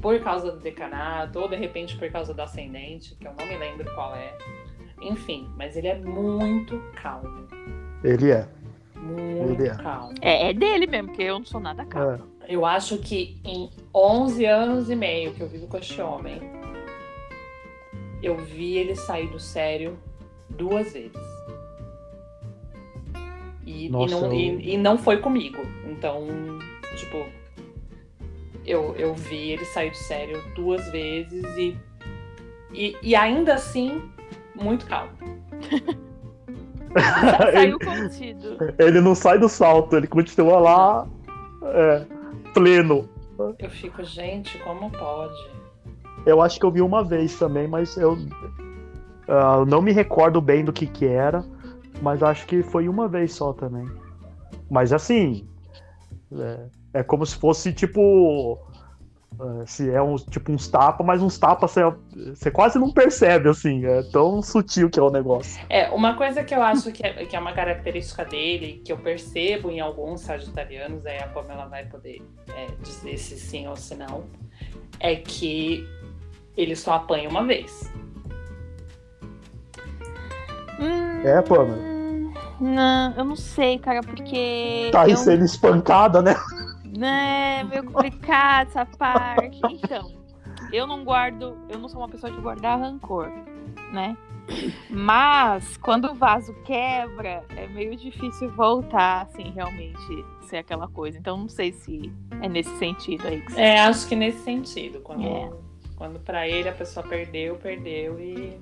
por 0.02 0.20
causa 0.20 0.52
do 0.52 0.60
decanato, 0.60 1.40
ou 1.40 1.48
de 1.48 1.56
repente 1.56 1.98
por 1.98 2.10
causa 2.12 2.34
do 2.34 2.42
ascendente, 2.42 3.16
que 3.16 3.28
eu 3.28 3.34
não 3.40 3.46
me 3.46 3.58
lembro 3.58 3.86
qual 3.96 4.16
é. 4.16 4.38
Enfim, 5.02 5.50
mas 5.56 5.76
ele 5.76 5.88
é 5.88 5.96
muito 5.96 6.80
calmo. 7.02 7.48
Ele 8.04 8.32
é. 8.32 8.48
Muito 8.96 9.62
Ele 9.62 9.68
é. 9.70 9.76
calmo. 9.76 10.14
É, 10.22 10.50
é 10.50 10.54
dele 10.54 10.88
mesmo, 10.88 11.10
porque 11.10 11.24
eu 11.24 11.38
não 11.40 11.46
sou 11.46 11.60
nada 11.60 11.86
calma. 11.86 12.28
é. 12.42 12.54
Eu 12.54 12.66
acho 12.66 12.98
que 13.00 13.40
em 13.44 13.70
11 13.94 14.46
anos 14.46 14.90
e 14.90 14.96
meio 14.96 15.34
que 15.34 15.42
eu 15.42 15.48
vivo 15.48 15.68
com 15.68 15.78
este 15.78 16.00
homem, 16.02 16.40
eu 18.22 18.38
vi 18.38 18.78
ele 18.78 18.96
sair 18.96 19.28
do 19.30 19.40
sério 19.40 19.98
duas 20.50 20.94
vezes. 20.94 21.35
E, 23.66 23.88
e 23.88 23.90
Nossa, 23.90 24.20
não, 24.22 24.28
eu- 24.28 24.60
e- 24.60 24.74
e 24.74 24.78
não 24.78 24.98
foi 24.98 25.18
comigo. 25.18 25.58
Então, 25.90 26.28
tipo, 26.96 27.26
eu, 28.66 28.96
eu 28.96 29.14
vi 29.16 29.52
ele 29.52 29.66
sair 29.66 29.92
do 29.92 29.98
sério 29.98 30.42
duas 30.56 30.88
vezes 30.92 31.44
e, 31.58 31.78
e, 32.74 32.96
e 33.02 33.16
ainda 33.16 33.56
assim, 33.56 34.02
muito 34.56 34.86
calmo. 34.86 35.12
Saiu 37.54 37.78
contido. 37.80 38.58
Ele 38.80 39.02
não 39.02 39.14
sai 39.16 39.38
do 39.38 39.50
salto, 39.50 39.98
ele 39.98 40.08
continua 40.08 40.60
lá, 40.60 41.08
é, 41.64 42.06
pleno. 42.54 43.10
Eu 43.60 43.70
fico, 43.70 44.04
gente, 44.04 44.58
como 44.60 44.90
pode? 44.92 45.50
Eu 46.26 46.42
acho 46.42 46.58
que 46.60 46.66
eu 46.66 46.72
vi 46.72 46.82
uma 46.82 47.04
vez 47.04 47.38
também, 47.38 47.68
mas 47.68 47.98
eu 47.98 48.18
ah, 49.28 49.66
não 49.68 49.82
me 49.82 49.92
recordo 49.92 50.40
bem 50.40 50.64
do 50.64 50.72
que 50.72 50.88
que 50.88 51.06
era, 51.06 51.44
mas 52.02 52.22
acho 52.24 52.46
que 52.46 52.62
foi 52.64 52.88
uma 52.88 53.08
vez 53.08 53.34
só 53.34 53.54
também. 53.54 53.90
Mas 54.70 54.92
assim, 54.92 55.48
é, 56.34 57.00
é 57.00 57.04
como 57.04 57.26
se 57.26 57.36
fosse 57.36 57.74
tipo, 57.74 58.60
é, 59.40 59.66
se 59.66 59.90
é 59.90 60.02
um, 60.02 60.16
tipo 60.16 60.52
uns 60.52 60.68
tapas, 60.68 61.06
mas 61.06 61.22
uns 61.22 61.38
tapas 61.38 61.72
você, 61.72 61.82
você 62.30 62.52
quase 62.52 62.80
não 62.80 62.92
percebe 62.92 63.50
assim, 63.50 63.86
é 63.86 64.02
tão 64.04 64.42
sutil 64.42 64.90
que 64.90 65.00
é 65.00 65.04
o 65.04 65.10
negócio. 65.10 65.62
É, 65.70 65.90
uma 65.90 66.16
coisa 66.16 66.44
que 66.44 66.54
eu 66.56 66.62
acho 66.62 66.92
que 66.92 67.06
é, 67.06 67.26
que 67.26 67.36
é 67.36 67.40
uma 67.40 67.54
característica 67.54 68.24
dele, 68.24 68.82
que 68.84 68.92
eu 68.92 68.98
percebo 68.98 69.70
em 69.70 69.80
alguns 69.80 70.22
sagitarianos, 70.22 71.06
aí 71.06 71.20
a 71.20 71.28
Pamela 71.28 71.68
vai 71.68 71.86
poder 71.86 72.22
é, 72.56 72.68
dizer 72.82 73.18
se 73.18 73.38
sim 73.38 73.68
ou 73.68 73.76
se 73.76 73.96
não, 73.96 74.26
é 75.00 75.16
que 75.16 75.88
ele 76.56 76.76
só 76.76 76.94
apanha 76.94 77.30
uma 77.30 77.46
vez. 77.46 77.92
Hum, 80.80 81.15
É, 81.26 81.42
Pamela? 81.42 81.96
Não, 82.60 83.14
eu 83.18 83.24
não 83.26 83.36
sei, 83.36 83.78
cara, 83.80 84.02
porque. 84.02 84.90
Tá 84.92 85.02
aí 85.02 85.12
eu, 85.12 85.18
sendo 85.18 85.44
espancada, 85.44 86.22
né? 86.22 86.36
né, 86.98 87.60
é 87.60 87.64
meio 87.64 87.84
complicado 87.84 88.68
essa 88.70 88.86
parte. 88.86 89.60
Então, 89.70 90.12
eu 90.72 90.88
não 90.88 91.04
guardo, 91.04 91.58
eu 91.70 91.80
não 91.80 91.90
sou 91.90 92.00
uma 92.00 92.08
pessoa 92.08 92.32
de 92.32 92.40
guardar 92.40 92.80
rancor, 92.80 93.30
né? 93.92 94.16
Mas 94.90 95.76
quando 95.78 96.12
o 96.12 96.14
vaso 96.14 96.54
quebra, 96.64 97.44
é 97.56 97.68
meio 97.68 97.96
difícil 97.96 98.50
voltar, 98.52 99.24
assim, 99.24 99.52
realmente 99.52 100.26
ser 100.44 100.58
aquela 100.58 100.88
coisa. 100.88 101.18
Então, 101.18 101.38
não 101.38 101.50
sei 101.50 101.72
se 101.72 102.14
é 102.42 102.48
nesse 102.48 102.76
sentido 102.78 103.28
aí 103.28 103.42
que 103.42 103.52
você. 103.52 103.60
É, 103.62 103.80
acho 103.80 104.08
que 104.08 104.16
nesse 104.16 104.44
sentido. 104.44 105.00
Quando, 105.00 105.26
É. 105.26 105.52
quando 105.96 106.20
para 106.20 106.48
ele 106.48 106.70
a 106.70 106.74
pessoa 106.74 107.06
perdeu, 107.06 107.56
perdeu 107.56 108.20
e, 108.20 108.60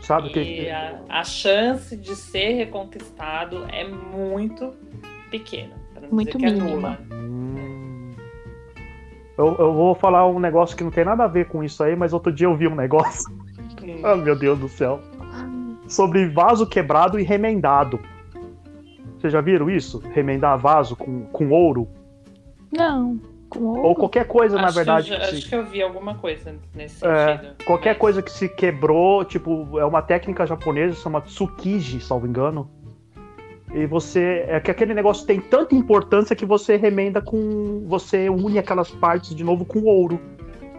Sabe 0.00 0.28
e 0.28 0.32
que 0.32 0.70
a, 0.70 1.00
a 1.08 1.24
chance 1.24 1.96
de 1.96 2.14
ser 2.14 2.52
reconquistado 2.52 3.64
é 3.70 3.86
muito 3.86 4.72
pequena. 5.30 5.74
Pra 5.92 6.02
não 6.02 6.10
Muito 6.10 6.38
dizer 6.38 6.38
que 6.38 6.46
é 6.46 6.50
mínima. 6.64 6.76
nula. 6.76 6.98
Hum. 7.12 8.10
Eu, 9.36 9.56
eu 9.58 9.72
vou 9.72 9.94
falar 9.94 10.26
um 10.26 10.38
negócio 10.40 10.76
que 10.76 10.82
não 10.82 10.90
tem 10.90 11.04
nada 11.04 11.24
a 11.24 11.28
ver 11.28 11.46
com 11.48 11.62
isso 11.62 11.82
aí, 11.82 11.94
mas 11.94 12.12
outro 12.12 12.32
dia 12.32 12.46
eu 12.46 12.56
vi 12.56 12.66
um 12.66 12.74
negócio. 12.74 13.30
Hum. 13.32 13.38
Ah, 14.02 14.14
meu 14.14 14.38
Deus 14.38 14.58
do 14.58 14.68
céu. 14.68 15.00
Sobre 15.86 16.28
vaso 16.28 16.66
quebrado 16.68 17.18
e 17.18 17.22
remendado. 17.22 17.98
Vocês 19.16 19.32
já 19.32 19.40
viram 19.40 19.70
isso? 19.70 19.98
Remendar 20.12 20.58
vaso 20.58 20.94
com, 20.94 21.22
com 21.26 21.50
ouro? 21.50 21.88
Não. 22.70 23.18
Ou 23.56 23.94
qualquer 23.94 24.26
coisa, 24.26 24.56
na 24.56 24.64
Acho 24.64 24.74
que 24.74 24.80
eu 24.80 24.84
verdade. 24.84 25.08
já- 25.08 25.18
que 25.18 25.24
se- 25.26 25.36
acho 25.36 25.48
que 25.48 25.54
eu 25.54 25.64
vi 25.64 25.82
alguma 25.82 26.14
coisa 26.16 26.54
nesse 26.74 27.04
É, 27.06 27.38
sentido. 27.38 27.64
Qualquer 27.64 27.90
Mas- 27.90 27.98
coisa 27.98 28.22
que 28.22 28.30
se 28.30 28.48
quebrou, 28.48 29.24
tipo, 29.24 29.78
é 29.78 29.84
uma 29.84 30.02
técnica 30.02 30.46
japonesa, 30.46 30.94
chama 31.00 31.20
tsukiji, 31.22 32.00
salvo 32.00 32.26
engano. 32.26 32.70
E 33.72 33.86
você. 33.86 34.44
É 34.48 34.60
que 34.60 34.70
aquele 34.70 34.94
negócio 34.94 35.26
tem 35.26 35.40
tanta 35.40 35.74
importância 35.74 36.34
que 36.34 36.44
você 36.46 36.76
remenda 36.76 37.20
com. 37.20 37.84
Você 37.86 38.28
une 38.30 38.58
aquelas 38.58 38.90
partes 38.90 39.34
de 39.34 39.44
novo 39.44 39.64
com 39.64 39.80
ouro. 39.84 40.18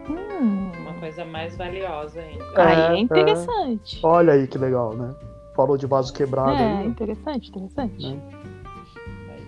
Hum, 0.08 0.70
Uma 0.80 0.94
coisa 0.94 1.24
mais 1.24 1.56
valiosa 1.56 2.20
ainda. 2.20 2.44
aí 2.56 2.80
É, 2.80 2.96
é 2.96 2.98
interessante. 2.98 4.00
Olha 4.02 4.32
aí 4.32 4.46
que 4.48 4.58
legal, 4.58 4.94
né? 4.94 5.14
Falou 5.54 5.76
de 5.76 5.86
vaso 5.86 6.12
quebrado 6.12 6.50
É, 6.52 6.78
aí. 6.78 6.86
interessante, 6.86 7.48
interessante. 7.50 8.06
Né? 8.08 8.18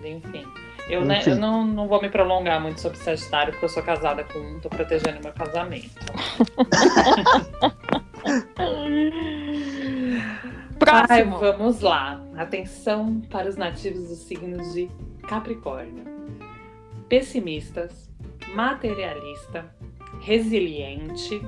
Enfim. 0.05 0.45
Eu, 0.89 1.05
né, 1.05 1.21
eu 1.25 1.37
não, 1.37 1.65
não 1.65 1.87
vou 1.87 2.01
me 2.01 2.09
prolongar 2.09 2.61
muito 2.61 2.81
sobre 2.81 2.97
Sagitário, 2.97 3.53
porque 3.53 3.65
eu 3.65 3.69
sou 3.69 3.81
casada 3.81 4.23
com 4.23 4.39
um, 4.39 4.59
tô 4.59 4.69
protegendo 4.69 5.21
meu 5.23 5.31
casamento. 5.31 5.89
Ai, 10.85 11.23
Próximo. 11.23 11.39
vamos 11.39 11.81
lá. 11.81 12.21
Atenção 12.35 13.21
para 13.29 13.47
os 13.47 13.55
nativos 13.55 14.09
dos 14.09 14.19
signos 14.19 14.73
de 14.73 14.89
Capricórnio. 15.27 16.03
Pessimistas, 17.07 18.09
materialista, 18.53 19.65
resiliente, 20.21 21.41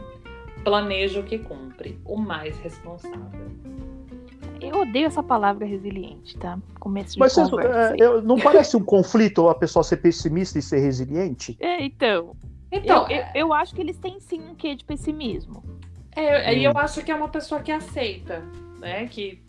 planeja 0.64 1.20
o 1.20 1.24
que 1.24 1.40
cumpre, 1.40 2.00
o 2.06 2.18
mais 2.18 2.58
responsável. 2.60 3.52
Eu 4.70 4.82
odeio 4.82 5.08
essa 5.08 5.22
palavra 5.24 5.66
resiliente, 5.66 6.38
tá? 6.38 6.58
Começo 6.80 7.14
de 7.14 7.20
Mas 7.20 7.34
vocês- 7.34 7.50
é, 7.54 8.22
não 8.22 8.38
parece 8.38 8.76
um 8.78 8.84
conflito 8.84 9.48
a 9.50 9.56
pessoa 9.56 9.84
ser 9.84 9.98
pessimista 9.98 10.60
e 10.60 10.62
ser 10.62 10.80
resiliente? 10.80 11.56
É, 11.60 11.84
então. 11.84 12.36
Então, 12.72 13.08
eu, 13.10 13.18
eu, 13.18 13.26
eu 13.36 13.54
acho 13.54 13.74
que 13.76 13.82
eles 13.82 13.98
têm 13.98 14.20
sim 14.20 14.42
um 14.50 14.56
quê 14.56 14.76
de 14.76 14.84
pessimismo. 14.84 15.64
é, 16.16 16.54
e 16.56 16.64
eu 16.64 16.72
acho 16.78 17.04
que 17.04 17.12
é 17.12 17.16
uma 17.16 17.30
pessoa 17.30 17.62
que 17.62 17.72
aceita, 17.72 18.44
né? 18.80 19.06
Que 19.08 19.42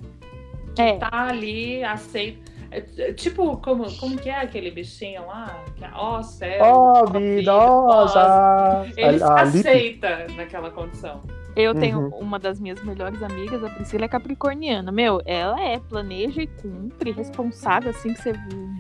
É. 0.79 0.97
tá 0.99 1.09
ali, 1.13 1.83
aceita. 1.85 2.53
É, 2.71 2.85
é, 2.99 3.13
tipo, 3.13 3.57
como, 3.59 3.91
como 3.99 4.17
que 4.19 4.29
é 4.29 4.41
aquele 4.41 4.71
bichinho 4.73 5.25
lá? 5.27 5.63
Que 5.77 5.85
é, 5.85 5.91
Ó 5.95 6.21
céu, 6.23 6.65
Ó, 6.65 7.07
vida, 7.07 7.53
nossa. 7.53 8.87
Ele 8.97 9.23
A, 9.23 9.43
aceita 9.43 10.27
naquela 10.37 10.71
condição. 10.71 11.21
Eu 11.57 11.75
tenho 11.75 11.99
Uhum. 12.01 12.19
uma 12.21 12.39
das 12.39 12.61
minhas 12.61 12.83
melhores 12.85 13.23
amigas, 13.23 13.65
a 13.65 13.71
Priscila 13.71 14.05
é 14.05 14.09
capricorniana. 14.09 14.93
Meu, 14.93 15.23
ela 15.25 15.59
é 15.61 15.79
planeja 15.79 16.43
e 16.43 16.47
cumpre, 16.47 17.11
responsável, 17.13 17.91
assim 17.91 18.13
que 18.13 18.21
você. 18.21 18.33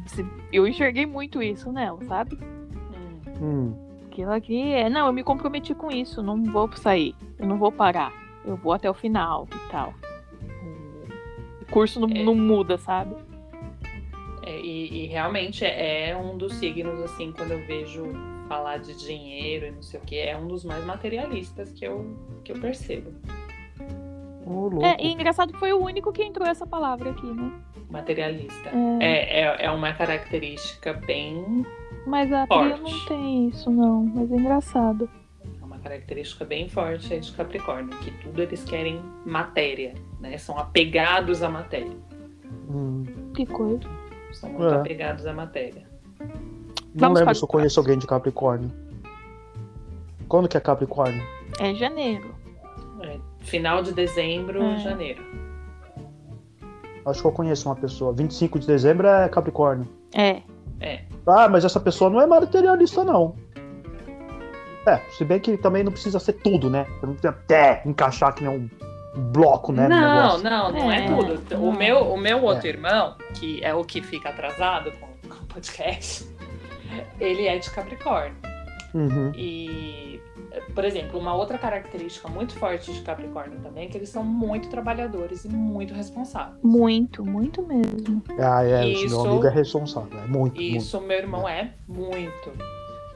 você- 0.07 0.27
Eu 0.53 0.66
enxerguei 0.69 1.07
muito 1.07 1.43
isso 1.43 1.73
nela, 1.73 1.98
sabe? 2.05 2.39
Hum. 3.40 3.43
Hum, 3.43 3.86
Aquilo 4.07 4.31
aqui 4.32 4.73
é, 4.73 4.89
não, 4.90 5.07
eu 5.07 5.12
me 5.12 5.23
comprometi 5.24 5.74
com 5.74 5.90
isso, 5.90 6.23
não 6.23 6.43
vou 6.44 6.70
sair, 6.77 7.15
eu 7.39 7.47
não 7.47 7.59
vou 7.59 7.70
parar, 7.73 8.12
eu 8.47 8.57
vou 8.57 8.73
até 8.73 8.89
o 8.90 8.94
final 8.94 9.47
e 9.55 9.70
tal. 9.70 9.93
O 11.61 11.70
curso 11.70 11.98
não, 12.01 12.09
É. 12.09 12.23
não 12.23 12.35
muda, 12.35 12.78
sabe? 12.78 13.15
É, 14.43 14.59
e, 14.61 15.05
e 15.05 15.07
realmente 15.07 15.65
é 15.65 16.16
um 16.16 16.36
dos 16.36 16.55
signos, 16.55 16.98
assim, 17.03 17.32
quando 17.32 17.51
eu 17.53 17.66
vejo 17.66 18.05
falar 18.47 18.78
de 18.78 18.94
dinheiro 18.94 19.66
e 19.66 19.70
não 19.73 19.82
sei 19.82 20.01
o 20.01 20.02
que, 20.02 20.18
é 20.18 20.36
um 20.36 20.47
dos 20.47 20.64
mais 20.64 20.85
materialistas 20.85 21.70
que 21.73 21.85
eu, 21.86 22.16
que 22.44 22.52
eu 22.52 22.60
percebo. 22.60 23.12
louco. 24.47 24.85
É, 24.85 24.97
e 25.01 25.12
engraçado 25.12 25.52
que 25.52 25.59
foi 25.59 25.73
o 25.73 25.78
único 25.78 26.12
que 26.12 26.23
entrou 26.23 26.47
essa 26.47 26.66
palavra 26.66 27.10
aqui, 27.10 27.27
né? 27.27 27.52
Materialista. 27.90 28.70
É, 29.01 29.05
É, 29.05 29.40
é, 29.40 29.64
é 29.66 29.70
uma 29.70 29.93
característica 29.93 30.93
bem. 30.93 31.64
mas 32.06 32.32
a 32.32 32.47
Pri 32.47 32.56
forte. 32.56 32.81
não 32.82 33.06
tem 33.06 33.48
isso, 33.48 33.70
não. 33.70 34.05
Mas 34.05 34.31
é 34.31 34.35
engraçado. 34.36 35.10
É 35.60 35.64
uma 35.64 35.78
característica 35.78 36.44
bem 36.44 36.68
forte 36.68 37.12
aí 37.12 37.20
de 37.20 37.32
Capricórnio, 37.32 37.97
que 37.98 38.10
tudo 38.23 38.43
eles 38.43 38.62
querem 38.64 39.01
matéria, 39.24 39.94
né? 40.20 40.36
São 40.39 40.59
apegados 40.59 41.43
à 41.43 41.48
matéria. 41.48 41.97
Hum, 42.68 43.05
Que 43.35 43.47
coisa. 43.47 43.89
São 44.32 44.51
muito 44.51 44.74
É. 44.74 44.77
apegados 44.77 45.27
à 45.27 45.32
matéria. 45.32 45.85
Não 46.97 47.01
Vamos 47.09 47.20
lembro 47.20 47.35
se 47.35 47.43
eu 47.43 47.48
conheço 47.48 47.78
alguém 47.81 47.98
de 47.98 48.06
Capricórnio. 48.06 48.70
Quando 50.28 50.48
que 50.48 50.56
é 50.56 50.60
Capricórnio? 50.60 51.23
É 51.60 51.74
janeiro. 51.74 52.35
É, 53.02 53.18
final 53.40 53.82
de 53.82 53.93
dezembro, 53.93 54.62
É. 54.62 54.78
janeiro. 54.78 55.23
Acho 57.05 57.20
que 57.20 57.27
eu 57.28 57.32
conheço 57.32 57.68
uma 57.68 57.77
pessoa. 57.77 58.12
25 58.12 58.59
de 58.59 58.66
dezembro 58.66 59.06
é 59.06 59.28
Capricórnio. 59.28 59.89
É. 60.14 60.43
Ah, 61.27 61.48
mas 61.48 61.64
essa 61.64 61.78
pessoa 61.81 62.10
não 62.10 62.20
é 62.20 62.27
materialista, 62.27 63.05
não. 63.05 63.35
É, 64.86 64.97
se 65.10 65.24
bem 65.24 65.39
que 65.40 65.56
também 65.56 65.82
não 65.82 65.90
precisa 65.93 66.18
ser 66.18 66.35
tudo, 66.35 66.68
né? 66.70 66.86
Não 67.02 67.10
precisa 67.12 67.31
até 67.31 67.82
encaixar 67.85 68.35
que 68.35 68.44
nem 68.44 68.56
um 68.59 68.68
bloco, 69.32 69.73
né? 69.73 69.89
não, 69.89 70.39
não, 70.39 70.73
não 70.73 70.93
é, 70.93 71.05
É, 71.05 71.09
tudo. 71.09 71.40
não. 71.51 71.64
O 71.64 71.73
meu, 71.73 71.98
o 72.12 72.16
meu 72.16 72.43
outro 72.44 72.66
irmão, 72.68 73.16
que 73.35 73.62
é 73.64 73.74
o 73.74 73.82
que 73.85 74.01
fica 74.02 74.28
atrasado 74.28 74.93
com 74.93 75.06
o 75.35 75.47
podcast, 75.47 76.27
ele 77.20 77.47
é 77.47 77.59
de 77.59 77.70
Capricórnio. 77.70 78.36
Uhum. 78.94 79.31
E, 79.36 80.20
por 80.74 80.85
exemplo, 80.85 81.18
uma 81.20 81.35
outra 81.35 81.59
característica 81.59 82.28
muito 82.28 82.55
forte 82.55 82.93
de 82.93 83.02
Capricórnio 83.02 83.59
também 83.60 83.85
é 83.86 83.89
que 83.89 83.98
eles 83.98 84.09
são 84.09 84.24
muito 84.24 84.68
trabalhadores 84.70 85.44
e 85.44 85.48
muito 85.48 85.93
responsáveis. 85.93 86.59
Muito, 86.62 87.24
muito 87.24 87.62
mesmo. 87.62 88.23
Ah, 88.39 88.64
é, 88.64 88.86
Isso- 88.89 89.09
meu 89.23 89.31
amigo 89.32 89.47
é 89.47 89.51
responsável. 89.51 90.18
É 90.18 90.27
muito, 90.27 90.60
E 90.60 90.77
isso 90.77 90.98
meu 91.01 91.18
irmão 91.18 91.47
é 91.48 91.73
muito, 91.86 92.52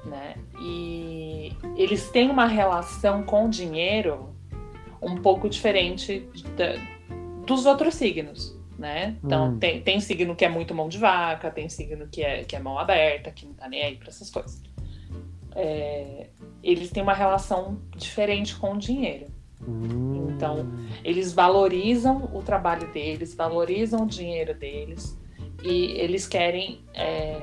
né? 0.05 0.35
E 0.61 1.53
eles 1.77 2.11
têm 2.11 2.29
uma 2.31 2.47
relação 2.47 3.23
com 3.23 3.47
o 3.47 3.49
dinheiro 3.49 4.29
um 5.01 5.17
pouco 5.17 5.49
diferente 5.49 6.29
da- 6.57 6.77
dos 7.47 7.65
outros 7.65 7.95
signos, 7.95 8.55
né? 8.81 9.17
Então 9.23 9.51
Hum. 9.53 9.59
tem, 9.59 9.81
tem 9.83 10.01
signo 10.01 10.35
que 10.35 10.45
é 10.45 10.49
muito 10.49 10.75
mão 10.75 10.89
de 10.89 10.99
vaca, 10.99 11.51
tem 11.51 11.69
signo 11.69 12.09
que 12.09 12.23
é, 12.23 12.43
que 12.45 12.57
é 12.57 12.59
mão 12.59 12.79
aberta, 12.79 13.31
que 13.31 13.45
não 13.47 13.53
tá 13.53 13.69
nem 13.69 13.83
aí 13.85 13.97
pra 13.97 14.09
essas 14.09 14.31
coisas. 14.31 14.61
É, 15.55 16.29
eles 16.63 16.91
têm 16.91 17.03
uma 17.03 17.13
relação 17.15 17.81
diferente 17.97 18.57
com 18.57 18.73
o 18.73 18.79
dinheiro. 18.79 19.27
Hum. 19.67 20.29
Então, 20.35 20.67
Eles 21.05 21.33
valorizam 21.33 22.31
o 22.35 22.43
trabalho 22.43 22.91
deles, 22.93 23.35
valorizam 23.35 24.05
o 24.05 24.07
dinheiro 24.07 24.55
deles 24.55 25.19
e 25.63 25.93
eles 25.93 26.27
querem 26.27 26.81
é, 26.95 27.39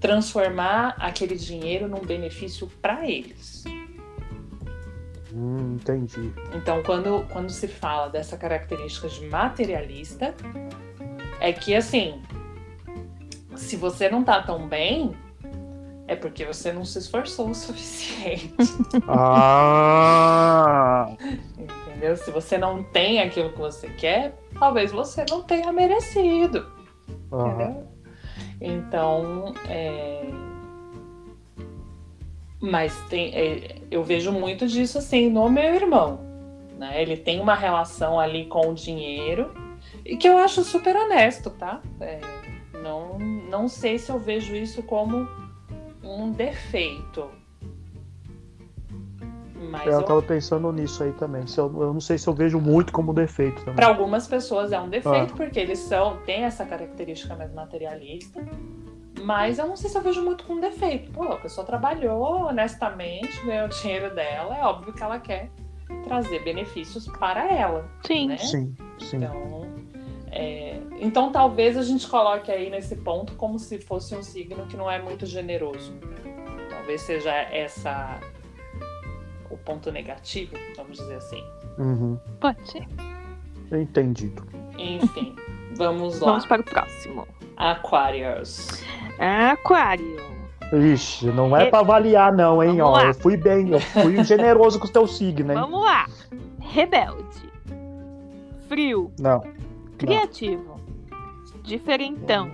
transformar 0.00 0.94
aquele 0.98 1.36
dinheiro 1.36 1.88
num 1.88 2.00
benefício 2.00 2.68
para 2.82 3.08
eles. 3.08 3.64
Hum, 5.36 5.74
entendi. 5.74 6.32
Então, 6.54 6.82
quando, 6.82 7.26
quando 7.30 7.50
se 7.50 7.68
fala 7.68 8.08
dessa 8.08 8.38
característica 8.38 9.06
de 9.06 9.26
materialista, 9.26 10.34
é 11.38 11.52
que 11.52 11.74
assim, 11.74 12.22
se 13.54 13.76
você 13.76 14.08
não 14.08 14.24
tá 14.24 14.42
tão 14.42 14.66
bem, 14.66 15.14
é 16.08 16.16
porque 16.16 16.46
você 16.46 16.72
não 16.72 16.86
se 16.86 16.98
esforçou 16.98 17.50
o 17.50 17.54
suficiente. 17.54 18.56
Ah! 19.06 21.14
Entendeu? 21.58 22.16
Se 22.16 22.30
você 22.30 22.56
não 22.56 22.82
tem 22.82 23.20
aquilo 23.20 23.52
que 23.52 23.58
você 23.58 23.90
quer, 23.90 24.34
talvez 24.58 24.90
você 24.90 25.26
não 25.28 25.42
tenha 25.42 25.70
merecido. 25.70 26.66
Entendeu? 27.30 27.86
Então, 28.58 29.52
é... 29.68 30.45
mas 32.60 32.98
tem, 33.08 33.34
é, 33.34 33.76
eu 33.90 34.02
vejo 34.02 34.32
muito 34.32 34.66
disso 34.66 34.98
assim 34.98 35.28
no 35.28 35.48
meu 35.48 35.74
irmão. 35.74 36.20
Né? 36.78 37.00
Ele 37.00 37.16
tem 37.16 37.40
uma 37.40 37.54
relação 37.54 38.18
ali 38.20 38.46
com 38.46 38.70
o 38.70 38.74
dinheiro 38.74 39.50
e 40.04 40.16
que 40.16 40.28
eu 40.28 40.36
acho 40.38 40.62
super 40.62 40.94
honesto, 40.96 41.50
tá? 41.50 41.80
É, 42.00 42.20
não, 42.82 43.18
não 43.18 43.68
sei 43.68 43.98
se 43.98 44.10
eu 44.10 44.18
vejo 44.18 44.54
isso 44.54 44.82
como 44.82 45.26
um 46.02 46.30
defeito. 46.30 47.28
Mas 49.70 49.86
Eu 49.86 49.94
eu 49.94 50.02
tava 50.02 50.22
pensando 50.22 50.70
nisso 50.70 51.02
aí 51.02 51.12
também. 51.12 51.46
Se 51.46 51.58
eu, 51.58 51.64
eu 51.82 51.92
não 51.92 52.00
sei 52.00 52.18
se 52.18 52.28
eu 52.28 52.34
vejo 52.34 52.60
muito 52.60 52.92
como 52.92 53.12
defeito 53.12 53.58
também. 53.60 53.74
Para 53.74 53.88
algumas 53.88 54.26
pessoas 54.28 54.70
é 54.70 54.78
um 54.78 54.88
defeito, 54.88 55.32
Ah. 55.32 55.36
porque 55.36 55.58
eles 55.58 55.78
são 55.80 56.18
têm 56.24 56.44
essa 56.44 56.64
característica 56.64 57.34
mais 57.34 57.52
materialista. 57.52 58.40
Mas 59.22 59.58
eu 59.58 59.66
não 59.66 59.76
sei 59.76 59.90
se 59.90 59.96
eu 59.96 60.02
vejo 60.02 60.22
muito 60.22 60.44
como 60.44 60.60
defeito. 60.60 61.10
Pô, 61.10 61.24
a 61.24 61.36
pessoa 61.36 61.66
trabalhou 61.66 62.46
honestamente, 62.46 63.44
ganhou 63.44 63.66
o 63.66 63.68
dinheiro 63.68 64.14
dela, 64.14 64.56
é 64.56 64.62
óbvio 64.62 64.92
que 64.92 65.02
ela 65.02 65.18
quer 65.18 65.50
trazer 66.04 66.42
benefícios 66.44 67.06
para 67.08 67.50
ela, 67.52 67.88
Sim. 68.04 68.28
né? 68.28 68.38
Sim, 68.38 68.74
sim. 68.98 69.16
Então, 69.16 69.66
é, 70.30 70.80
então 70.98 71.32
talvez 71.32 71.76
a 71.76 71.82
gente 71.82 72.06
coloque 72.08 72.50
aí 72.50 72.70
nesse 72.70 72.96
ponto 72.96 73.34
como 73.34 73.58
se 73.58 73.78
fosse 73.78 74.14
um 74.14 74.22
signo 74.22 74.66
que 74.66 74.76
não 74.76 74.90
é 74.90 75.00
muito 75.00 75.26
generoso. 75.26 75.94
Talvez 76.70 77.00
seja 77.02 77.32
essa 77.32 78.20
o 79.50 79.56
ponto 79.56 79.90
negativo, 79.90 80.54
vamos 80.76 80.98
dizer 80.98 81.16
assim. 81.16 81.42
Uhum. 81.78 82.18
Pode 82.40 82.70
ser. 82.70 82.86
Entendido. 83.72 84.46
Enfim, 84.78 85.34
vamos 85.76 86.20
lá. 86.20 86.32
Vamos 86.32 86.46
para 86.46 86.60
o 86.60 86.64
próximo. 86.64 87.26
Aquarius. 87.56 88.82
Aquário. 89.18 90.16
Ixi, 90.72 91.26
não 91.26 91.56
é 91.56 91.66
E- 91.66 91.70
pra 91.70 91.78
avaliar, 91.80 92.32
não, 92.32 92.62
hein? 92.62 92.76
Vamos 92.76 92.84
Ó, 92.86 92.92
lá. 92.92 93.04
eu 93.06 93.14
fui 93.14 93.36
bem, 93.36 93.70
eu 93.70 93.80
fui 93.80 94.22
generoso 94.24 94.78
com 94.80 94.86
o 94.86 94.90
teu 94.90 95.06
signo, 95.06 95.52
hein? 95.52 95.58
Vamos 95.58 95.80
lá. 95.80 96.06
Rebelde. 96.60 97.46
Frio. 98.68 99.12
Não. 99.18 99.42
Criativo. 99.96 100.80
Diferentão. 101.62 102.50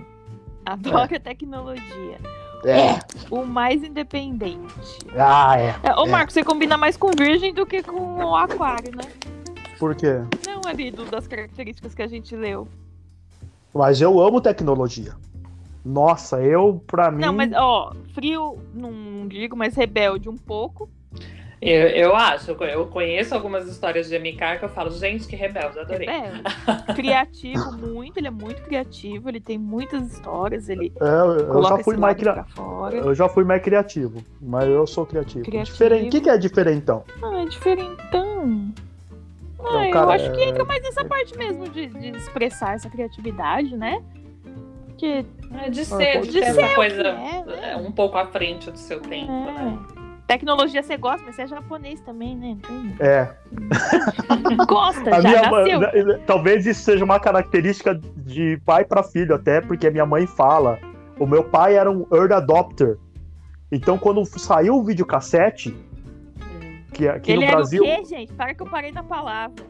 Adora 0.65 1.19
tecnologia. 1.19 2.17
É. 2.65 2.99
O 3.29 3.43
mais 3.43 3.83
independente. 3.83 4.99
Ah, 5.17 5.59
é. 5.59 5.75
É, 5.83 5.95
Ô, 5.99 6.05
É. 6.05 6.09
Marco, 6.09 6.31
você 6.31 6.43
combina 6.43 6.77
mais 6.77 6.95
com 6.95 7.11
virgem 7.11 7.53
do 7.53 7.65
que 7.65 7.83
com 7.83 8.23
o 8.23 8.35
aquário, 8.35 8.95
né? 8.95 9.03
Por 9.77 9.93
quê? 9.95 10.21
Não 10.47 10.61
ali 10.65 10.89
do- 10.91 11.03
das 11.05 11.27
características 11.27 11.93
que 11.93 12.01
a 12.01 12.07
gente 12.07 12.33
leu. 12.35 12.67
Mas 13.73 13.99
eu 13.99 14.17
amo 14.19 14.39
tecnologia. 14.39 15.13
Nossa, 15.85 16.41
eu, 16.41 16.81
pra 16.87 17.11
mim. 17.11 17.21
Não, 17.21 17.33
mas, 17.33 17.51
ó, 17.53 17.93
frio, 18.13 18.57
não 18.73 19.27
digo, 19.27 19.55
mas 19.55 19.75
rebelde 19.75 20.29
um 20.29 20.37
pouco. 20.37 20.89
Eu, 21.65 21.87
eu 21.87 22.15
acho, 22.15 22.51
eu 22.51 22.87
conheço 22.87 23.33
algumas 23.33 23.65
histórias 23.69 24.09
de 24.09 24.19
MK 24.19 24.59
que 24.59 24.65
eu 24.65 24.69
falo, 24.69 24.91
gente, 24.91 25.25
que 25.25 25.35
rebelde, 25.35 25.79
adorei. 25.79 26.07
Rebelde. 26.09 26.43
criativo 26.93 27.71
muito, 27.71 28.17
ele 28.17 28.27
é 28.27 28.31
muito 28.31 28.61
criativo, 28.63 29.29
ele 29.29 29.39
tem 29.39 29.57
muitas 29.57 30.11
histórias, 30.11 30.67
ele 30.67 30.91
É, 30.99 31.05
eu, 31.05 31.39
eu 31.39 31.47
coloca 31.47 31.77
já 31.77 31.83
fui 31.83 31.93
esse 31.93 32.01
mais 32.01 32.17
cria... 32.17 32.45
Eu 32.91 33.15
já 33.15 33.29
fui 33.29 33.43
mais 33.45 33.61
criativo, 33.61 34.21
mas 34.41 34.67
eu 34.67 34.85
sou 34.85 35.05
criativo. 35.05 35.45
Criativo. 35.45 35.71
Diferente. 35.73 36.07
O 36.07 36.11
que, 36.11 36.21
que 36.21 36.29
é 36.29 36.37
diferentão? 36.37 37.05
Ah, 37.21 37.43
é 37.43 37.45
diferentão. 37.45 38.73
Ah, 39.59 39.77
um 39.77 39.85
eu 39.85 39.91
cara- 39.91 40.13
acho 40.15 40.31
que 40.33 40.43
entra 40.43 40.65
mais 40.65 40.83
nessa 40.83 41.05
parte 41.05 41.37
mesmo 41.37 41.69
de, 41.69 41.87
de 41.87 42.09
expressar 42.09 42.75
essa 42.75 42.89
criatividade, 42.89 43.77
né? 43.77 44.03
Porque 45.03 45.25
É 45.65 45.69
de 45.69 45.83
ser, 45.85 46.21
de 46.21 46.31
ser 46.31 46.39
essa 46.43 46.75
coisa 46.75 46.95
que 47.03 47.07
é, 47.09 47.13
né? 47.13 47.71
é, 47.73 47.77
um 47.77 47.91
pouco 47.91 48.17
à 48.17 48.25
frente 48.27 48.71
do 48.71 48.77
seu 48.77 48.99
tempo, 49.01 49.31
né? 49.31 49.77
é. 49.99 50.03
Tecnologia 50.25 50.81
você 50.81 50.95
gosta, 50.95 51.21
mas 51.25 51.35
você 51.35 51.41
é 51.41 51.47
japonês 51.47 51.99
também, 51.99 52.35
né? 52.37 52.57
Então, 52.57 52.75
É. 53.05 53.29
gosta, 54.65 55.15
A 55.17 55.21
já 55.21 55.29
minha 55.29 55.41
nasceu. 55.51 55.79
mãe- 55.81 56.19
talvez 56.25 56.65
isso 56.65 56.81
seja 56.83 57.03
uma 57.03 57.19
característica 57.19 57.93
de 58.15 58.57
pai 58.65 58.85
para 58.85 59.03
filho, 59.03 59.35
até 59.35 59.59
porque 59.59 59.89
minha 59.89 60.05
mãe 60.05 60.25
fala. 60.25 60.79
O 61.19 61.27
meu 61.27 61.43
pai 61.43 61.75
era 61.75 61.91
um 61.91 62.07
early 62.11 62.33
adopter. 62.33 62.97
Então, 63.71 63.97
quando 63.97 64.23
saiu 64.25 64.75
o 64.75 64.83
videocassete, 64.83 65.69
Hum. 66.39 66.79
que 66.93 67.07
aqui 67.07 67.31
Ele 67.33 67.41
no 67.41 67.47
era 67.47 67.55
Brasil, 67.57 67.83
o 67.83 67.85
quê, 67.85 68.05
gente? 68.05 68.31
Para 68.33 68.53
que 68.55 68.61
eu 68.63 68.67
parei 68.67 68.91
na 68.93 69.03
palavra. 69.03 69.63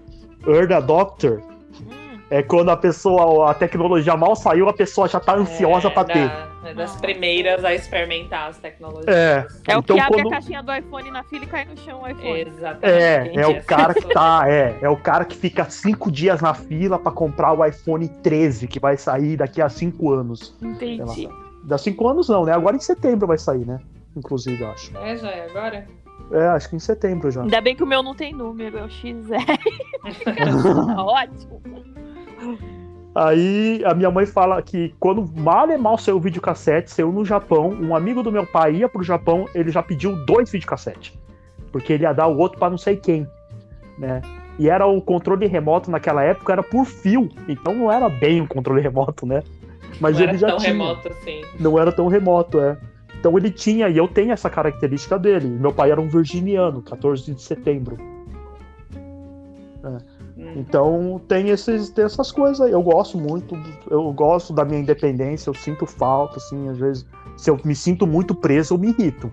early 0.47 0.73
adopter 0.73 1.39
Hum, 1.81 2.02
é 2.37 2.41
quando 2.43 2.69
a 2.69 2.77
pessoa, 2.77 3.51
a 3.51 3.53
tecnologia 3.53 4.15
mal 4.17 4.35
saiu, 4.35 4.67
a 4.69 4.73
pessoa 4.73 5.07
já 5.07 5.19
tá 5.19 5.35
ansiosa 5.35 5.87
É, 5.87 5.91
pra 5.91 6.03
ter. 6.03 6.27
da- 6.27 6.53
é 6.65 6.73
das 6.73 6.95
primeiras 6.95 7.63
a 7.65 7.73
experimentar 7.73 8.49
as 8.49 8.57
tecnologias. 8.57 9.07
É. 9.13 9.45
é 9.67 9.75
o 9.75 9.79
Então, 9.79 9.95
que 9.97 10.01
abre 10.01 10.21
quando- 10.21 10.27
a 10.27 10.31
caixinha 10.31 10.63
do 10.63 10.73
iPhone 10.73 11.11
na 11.11 11.23
fila 11.23 11.43
e 11.43 11.47
cai 11.47 11.65
no 11.65 11.77
chão 11.77 12.01
o 12.01 12.07
iPhone. 12.07 12.39
Exatamente. 12.41 12.85
É, 13.01 13.33
é 13.35 13.47
o 13.47 13.63
cara 13.63 13.93
que 13.93 14.07
tá, 14.13 14.43
é, 14.47 14.77
é 14.81 14.89
o 14.89 14.97
cara 14.97 15.25
que 15.25 15.35
fica 15.35 15.65
cinco 15.65 16.09
dias 16.11 16.41
na 16.41 16.53
fila 16.53 16.97
pra 16.97 17.11
comprar 17.11 17.53
o 17.53 17.65
iPhone 17.65 18.07
13, 18.07 18.67
que 18.67 18.79
vai 18.79 18.95
sair 18.97 19.37
daqui 19.37 19.61
a 19.61 19.67
cinco 19.69 20.11
anos. 20.11 20.55
Entendi. 20.61 21.27
Dá 21.65 21.77
cinco 21.77 22.07
anos 22.07 22.27
não, 22.29 22.45
né? 22.45 22.53
Agora 22.53 22.75
em 22.75 22.79
setembro 22.79 23.27
vai 23.27 23.37
sair, 23.37 23.65
né? 23.65 23.79
Inclusive, 24.15 24.61
eu 24.61 24.71
acho. 24.71 24.95
É, 24.97 25.15
já 25.17 25.29
é 25.29 25.45
agora? 25.49 25.87
É, 26.31 26.47
acho 26.47 26.69
que 26.69 26.75
em 26.75 26.79
setembro 26.79 27.29
já. 27.29 27.41
Ainda 27.41 27.59
bem 27.61 27.75
que 27.75 27.83
o 27.83 27.87
meu 27.87 28.01
não 28.01 28.15
tem 28.15 28.31
número, 28.33 28.77
é 28.77 28.83
o 28.83 28.89
XR. 28.89 29.37
Tá 30.23 31.03
Ótimo. 31.03 31.61
Aí 33.15 33.83
a 33.85 33.93
minha 33.93 34.09
mãe 34.09 34.25
fala 34.25 34.61
que 34.61 34.93
quando 34.99 35.23
mal 35.39 35.69
e 35.69 35.77
mal 35.77 35.97
saiu 35.97 36.17
o 36.17 36.19
videocassete, 36.19 36.89
saiu 36.89 37.11
no 37.11 37.23
Japão, 37.23 37.69
um 37.69 37.95
amigo 37.95 38.23
do 38.23 38.31
meu 38.31 38.45
pai 38.45 38.77
ia 38.77 38.89
pro 38.89 39.03
Japão, 39.03 39.45
ele 39.53 39.69
já 39.69 39.83
pediu 39.83 40.15
dois 40.25 40.49
videocassetes. 40.49 41.13
Porque 41.71 41.93
ele 41.93 42.03
ia 42.03 42.13
dar 42.13 42.27
o 42.27 42.37
outro 42.37 42.57
pra 42.57 42.69
não 42.69 42.77
sei 42.77 42.95
quem, 42.95 43.27
né? 43.99 44.21
E 44.57 44.69
era 44.69 44.85
o 44.85 45.01
controle 45.01 45.47
remoto 45.47 45.89
naquela 45.91 46.23
época, 46.23 46.53
era 46.53 46.63
por 46.63 46.85
fio. 46.85 47.29
Então 47.47 47.73
não 47.73 47.91
era 47.91 48.09
bem 48.09 48.41
um 48.41 48.47
controle 48.47 48.81
remoto, 48.81 49.25
né? 49.25 49.43
Mas 49.99 50.15
Não 50.15 50.21
ele 50.23 50.29
era 50.29 50.37
já 50.37 50.47
tão 50.47 50.57
tinha. 50.57 50.71
remoto 50.71 51.07
assim. 51.07 51.41
Não 51.59 51.79
era 51.79 51.91
tão 51.91 52.07
remoto, 52.07 52.59
é. 52.59 52.77
Então 53.19 53.37
ele 53.37 53.49
tinha, 53.49 53.89
e 53.89 53.97
eu 53.97 54.07
tenho 54.07 54.31
essa 54.31 54.49
característica 54.49 55.17
dele. 55.17 55.47
Meu 55.47 55.71
pai 55.71 55.91
era 55.91 56.01
um 56.01 56.07
virginiano, 56.07 56.81
14 56.81 57.33
de 57.33 57.41
setembro. 57.41 57.97
Então 60.55 61.21
tem, 61.27 61.49
esses, 61.49 61.89
tem 61.89 62.05
essas 62.05 62.31
coisas 62.31 62.61
aí. 62.61 62.71
Eu 62.71 62.81
gosto 62.81 63.17
muito, 63.17 63.55
eu 63.89 64.11
gosto 64.13 64.53
da 64.53 64.63
minha 64.65 64.79
independência, 64.79 65.49
eu 65.49 65.53
sinto 65.53 65.85
falta, 65.85 66.37
assim, 66.37 66.69
às 66.69 66.77
vezes. 66.77 67.05
Se 67.37 67.49
eu 67.49 67.59
me 67.63 67.75
sinto 67.75 68.05
muito 68.05 68.35
preso, 68.35 68.75
eu 68.75 68.77
me 68.77 68.89
irrito. 68.89 69.31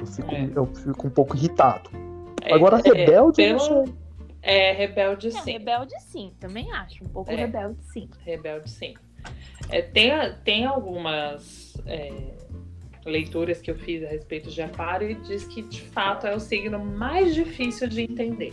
Eu 0.00 0.06
fico, 0.06 0.34
É. 0.34 0.50
eu 0.54 0.66
fico 0.66 1.06
um 1.06 1.10
pouco 1.10 1.36
irritado. 1.36 1.90
É, 2.42 2.54
Agora, 2.54 2.78
é, 2.78 2.82
rebelde, 2.82 3.42
eu 3.42 3.56
não 3.56 3.68
pelo-. 3.68 3.94
É, 4.40 4.72
rebelde 4.72 5.30
Não, 5.30 5.42
sim. 5.42 5.52
rebelde 5.52 5.94
sim, 6.00 6.32
também 6.38 6.70
acho. 6.72 7.04
Um 7.04 7.08
pouco 7.08 7.30
É. 7.30 7.34
rebelde 7.34 7.76
sim. 7.92 8.08
Rebelde 8.24 8.70
sim. 8.70 8.94
É, 9.68 9.82
tem, 9.82 10.12
tem 10.44 10.64
algumas 10.64 11.76
é, 11.84 12.37
leituras 13.08 13.60
que 13.60 13.70
eu 13.70 13.74
fiz 13.76 14.04
a 14.04 14.08
respeito 14.08 14.50
de 14.50 14.60
Aquário 14.62 15.10
e 15.10 15.14
diz 15.14 15.44
que 15.44 15.62
de 15.62 15.80
fato 15.82 16.26
é 16.26 16.34
o 16.34 16.40
signo 16.40 16.78
mais 16.84 17.34
difícil 17.34 17.88
de 17.88 18.02
entender. 18.02 18.52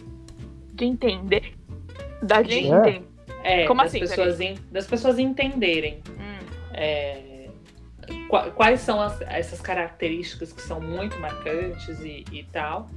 De 0.73 0.85
entender. 0.85 1.53
Da 2.21 2.41
gente 2.43 2.71
É. 2.71 2.77
entender. 2.77 3.05
É, 3.43 3.65
Como 3.67 3.81
das 3.81 3.89
assim, 3.91 3.99
Pessoas 3.99 4.39
en- 4.41 4.57
das 4.71 4.87
pessoas 4.87 5.19
entenderem 5.19 6.01
Hum. 6.09 6.45
é, 6.73 7.47
qua- 8.27 8.49
quais 8.49 8.79
são 8.81 8.99
as- 8.99 9.21
essas 9.21 9.61
características 9.61 10.51
que 10.51 10.61
são 10.61 10.81
muito 10.81 11.19
marcantes 11.19 11.99
e, 12.03 12.25
e 12.31 12.43
tal, 12.51 12.89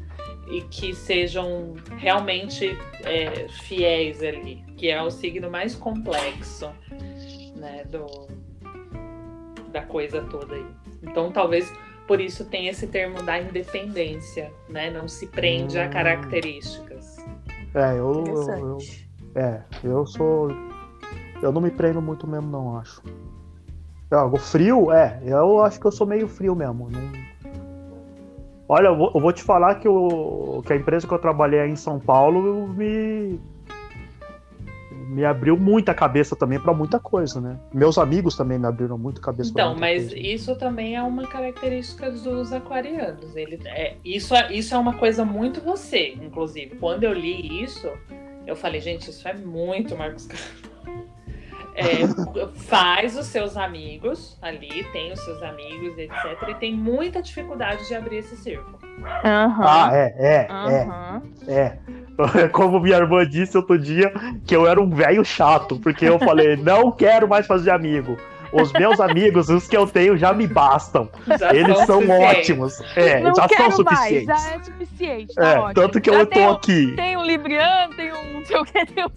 e 0.50 0.62
que 0.62 0.94
sejam 0.94 1.74
realmente 1.98 2.76
é, 3.04 3.46
fiéis 3.66 4.22
ali, 4.22 4.64
que 4.76 4.88
é 4.88 5.02
o 5.02 5.10
signo 5.10 5.50
mais 5.50 5.74
complexo 5.74 6.70
né, 7.54 7.84
do, 7.90 8.28
da 9.70 9.82
coisa 9.82 10.22
toda 10.22 10.54
aí. 10.54 10.66
Então 11.02 11.30
talvez 11.32 11.72
por 12.06 12.20
isso 12.20 12.44
tem 12.46 12.68
esse 12.68 12.86
termo 12.86 13.22
da 13.22 13.38
independência, 13.40 14.52
né? 14.68 14.90
Não 14.90 15.06
se 15.06 15.26
prende 15.26 15.78
a 15.78 15.86
Hum. 15.86 15.90
características. 15.90 17.18
É, 17.74 17.92
eu, 17.98 18.24
eu, 18.26 18.48
eu-. 18.58 18.78
É, 19.34 19.62
eu 19.84 20.06
sou. 20.06 20.48
Eu 21.42 21.52
não 21.52 21.60
me 21.60 21.70
prendo 21.70 22.00
muito 22.00 22.26
mesmo, 22.26 22.48
não, 22.50 22.78
acho. 22.78 23.02
O 24.32 24.38
frio, 24.38 24.90
é, 24.90 25.20
eu 25.24 25.62
acho 25.62 25.78
que 25.78 25.86
eu 25.86 25.92
sou 25.92 26.06
meio 26.06 26.26
frio 26.26 26.54
mesmo. 26.54 26.88
não- 26.90 27.28
Olha, 28.70 28.88
eu 28.88 28.96
vou, 28.96 29.12
eu 29.14 29.20
vou 29.20 29.32
te 29.32 29.42
falar 29.42 29.76
que, 29.76 29.88
o, 29.88 30.62
que 30.66 30.72
a 30.72 30.76
empresa 30.76 31.06
que 31.06 31.12
eu 31.14 31.18
trabalhei 31.18 31.60
aí 31.60 31.70
em 31.70 31.76
São 31.76 31.98
Paulo 32.00 32.68
me. 32.68 33.38
Me 35.18 35.24
abriu 35.24 35.56
muita 35.56 35.92
cabeça 35.92 36.36
também 36.36 36.60
pra 36.60 36.72
muita 36.72 37.00
coisa, 37.00 37.40
né? 37.40 37.58
Meus 37.74 37.98
amigos 37.98 38.36
também 38.36 38.56
me 38.56 38.68
abriram 38.68 38.96
muito 38.96 39.18
a 39.18 39.24
cabeça 39.24 39.50
Então, 39.50 39.74
mas 39.74 40.10
coisa. 40.10 40.16
isso 40.16 40.54
também 40.54 40.94
é 40.94 41.02
uma 41.02 41.26
característica 41.26 42.08
dos 42.08 42.52
aquarianos. 42.52 43.34
Ele 43.34 43.58
é, 43.64 43.96
isso, 44.04 44.32
é, 44.32 44.52
isso 44.52 44.76
é 44.76 44.78
uma 44.78 44.94
coisa 44.94 45.24
muito 45.24 45.60
você, 45.60 46.10
inclusive. 46.22 46.76
Quando 46.76 47.02
eu 47.02 47.12
li 47.12 47.64
isso, 47.64 47.90
eu 48.46 48.54
falei, 48.54 48.80
gente, 48.80 49.10
isso 49.10 49.26
é 49.26 49.34
muito 49.34 49.96
Marcos 49.96 50.24
Castro. 50.26 50.70
É, 51.78 52.48
faz 52.66 53.16
os 53.16 53.26
seus 53.26 53.56
amigos 53.56 54.36
ali, 54.42 54.84
tem 54.92 55.12
os 55.12 55.20
seus 55.20 55.40
amigos, 55.44 55.96
etc. 55.96 56.48
E 56.48 56.54
tem 56.56 56.74
muita 56.74 57.22
dificuldade 57.22 57.86
de 57.86 57.94
abrir 57.94 58.16
esse 58.16 58.36
círculo. 58.36 58.78
Aham. 59.24 59.64
Ah, 59.64 59.90
é, 59.92 60.14
é, 60.18 60.46
Aham. 60.50 61.22
é, 61.46 61.52
é. 61.52 62.48
Como 62.50 62.80
minha 62.80 62.96
irmã 62.96 63.24
disse 63.24 63.56
outro 63.56 63.78
dia, 63.78 64.12
que 64.44 64.56
eu 64.56 64.66
era 64.66 64.80
um 64.80 64.90
velho 64.90 65.24
chato, 65.24 65.78
porque 65.78 66.04
eu 66.04 66.18
falei, 66.18 66.56
não 66.56 66.90
quero 66.90 67.28
mais 67.28 67.46
fazer 67.46 67.70
amigo. 67.70 68.16
Os 68.52 68.72
meus 68.72 68.98
amigos, 69.00 69.48
os 69.48 69.66
que 69.66 69.76
eu 69.76 69.86
tenho, 69.86 70.16
já 70.16 70.32
me 70.32 70.46
bastam. 70.46 71.08
Já 71.38 71.54
Eles 71.54 71.76
são 71.86 72.00
suficientes. 72.00 72.38
ótimos. 72.38 72.80
É, 72.96 73.20
Não 73.20 73.34
já 73.34 73.46
quero 73.48 73.72
são 73.72 73.84
mais, 73.84 73.98
suficientes. 73.98 74.26
já 74.26 74.50
é 74.54 74.62
suficiente, 74.62 75.34
tá 75.34 75.46
É, 75.46 75.58
ótimo. 75.58 75.74
tanto 75.74 76.00
que 76.00 76.10
Já 76.10 76.18
eu 76.18 76.26
tem 76.26 76.42
tô 76.42 76.48
um- 76.48 76.52
aqui. 76.54 76.92
Tem 76.96 77.16
um 77.16 77.24
Libriano, 77.24 77.94
tem 77.94 78.12
um 78.12 78.32
não 78.38 78.44
sei 78.44 78.56
o 78.58 78.64
que, 78.64 78.86
tem 78.86 79.04
um. 79.04 79.08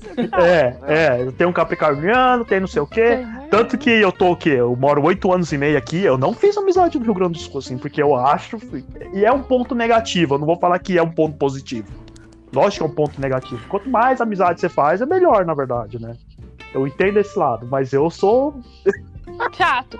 É, 0.44 0.78
é, 0.88 1.22
eu 1.22 1.32
tenho 1.32 1.50
um 1.50 1.54
capricorniano, 1.54 2.44
tem 2.44 2.60
não 2.60 2.68
sei 2.68 2.82
o 2.82 2.88
quê. 2.88 3.26
Tanto 3.50 3.78
que 3.78 3.90
eu 3.90 4.12
tô 4.12 4.32
o 4.32 4.36
quê? 4.36 4.50
Eu 4.58 4.76
moro 4.76 5.02
oito 5.04 5.32
anos 5.32 5.52
e 5.52 5.58
meio 5.58 5.78
aqui, 5.78 6.04
eu 6.04 6.18
não 6.18 6.34
fiz 6.34 6.58
amizade 6.58 6.98
no 7.00 7.06
Rio 7.06 7.14
Grande 7.14 7.34
do 7.34 7.40
Sul, 7.40 7.60
assim, 7.60 7.78
porque 7.78 8.02
eu 8.02 8.16
acho. 8.16 8.58
E 9.14 9.24
é 9.26 9.32
um 9.32 9.42
ponto 9.44 9.74
negativo, 9.76 10.36
eu 10.36 10.40
não 10.40 10.46
vou 10.46 10.58
falar 10.58 10.78
que 10.80 10.98
é 10.98 11.04
um 11.04 11.12
ponto 11.12 11.38
positivo. 11.38 11.88
Lógico 12.54 12.84
que 12.84 12.90
é 12.90 12.92
um 12.92 12.96
ponto 12.96 13.22
negativo. 13.22 13.62
Quanto 13.70 13.90
mais 13.90 14.20
amizade 14.20 14.60
você 14.60 14.68
faz, 14.68 15.02
é 15.02 15.06
melhor, 15.06 15.46
na 15.46 15.54
verdade, 15.54 16.02
né? 16.02 16.16
Eu 16.74 16.86
entendo 16.88 17.18
esse 17.18 17.38
lado, 17.38 17.66
mas 17.70 17.94
eu 17.94 18.10
sou. 18.10 18.60
Chato. 19.54 19.98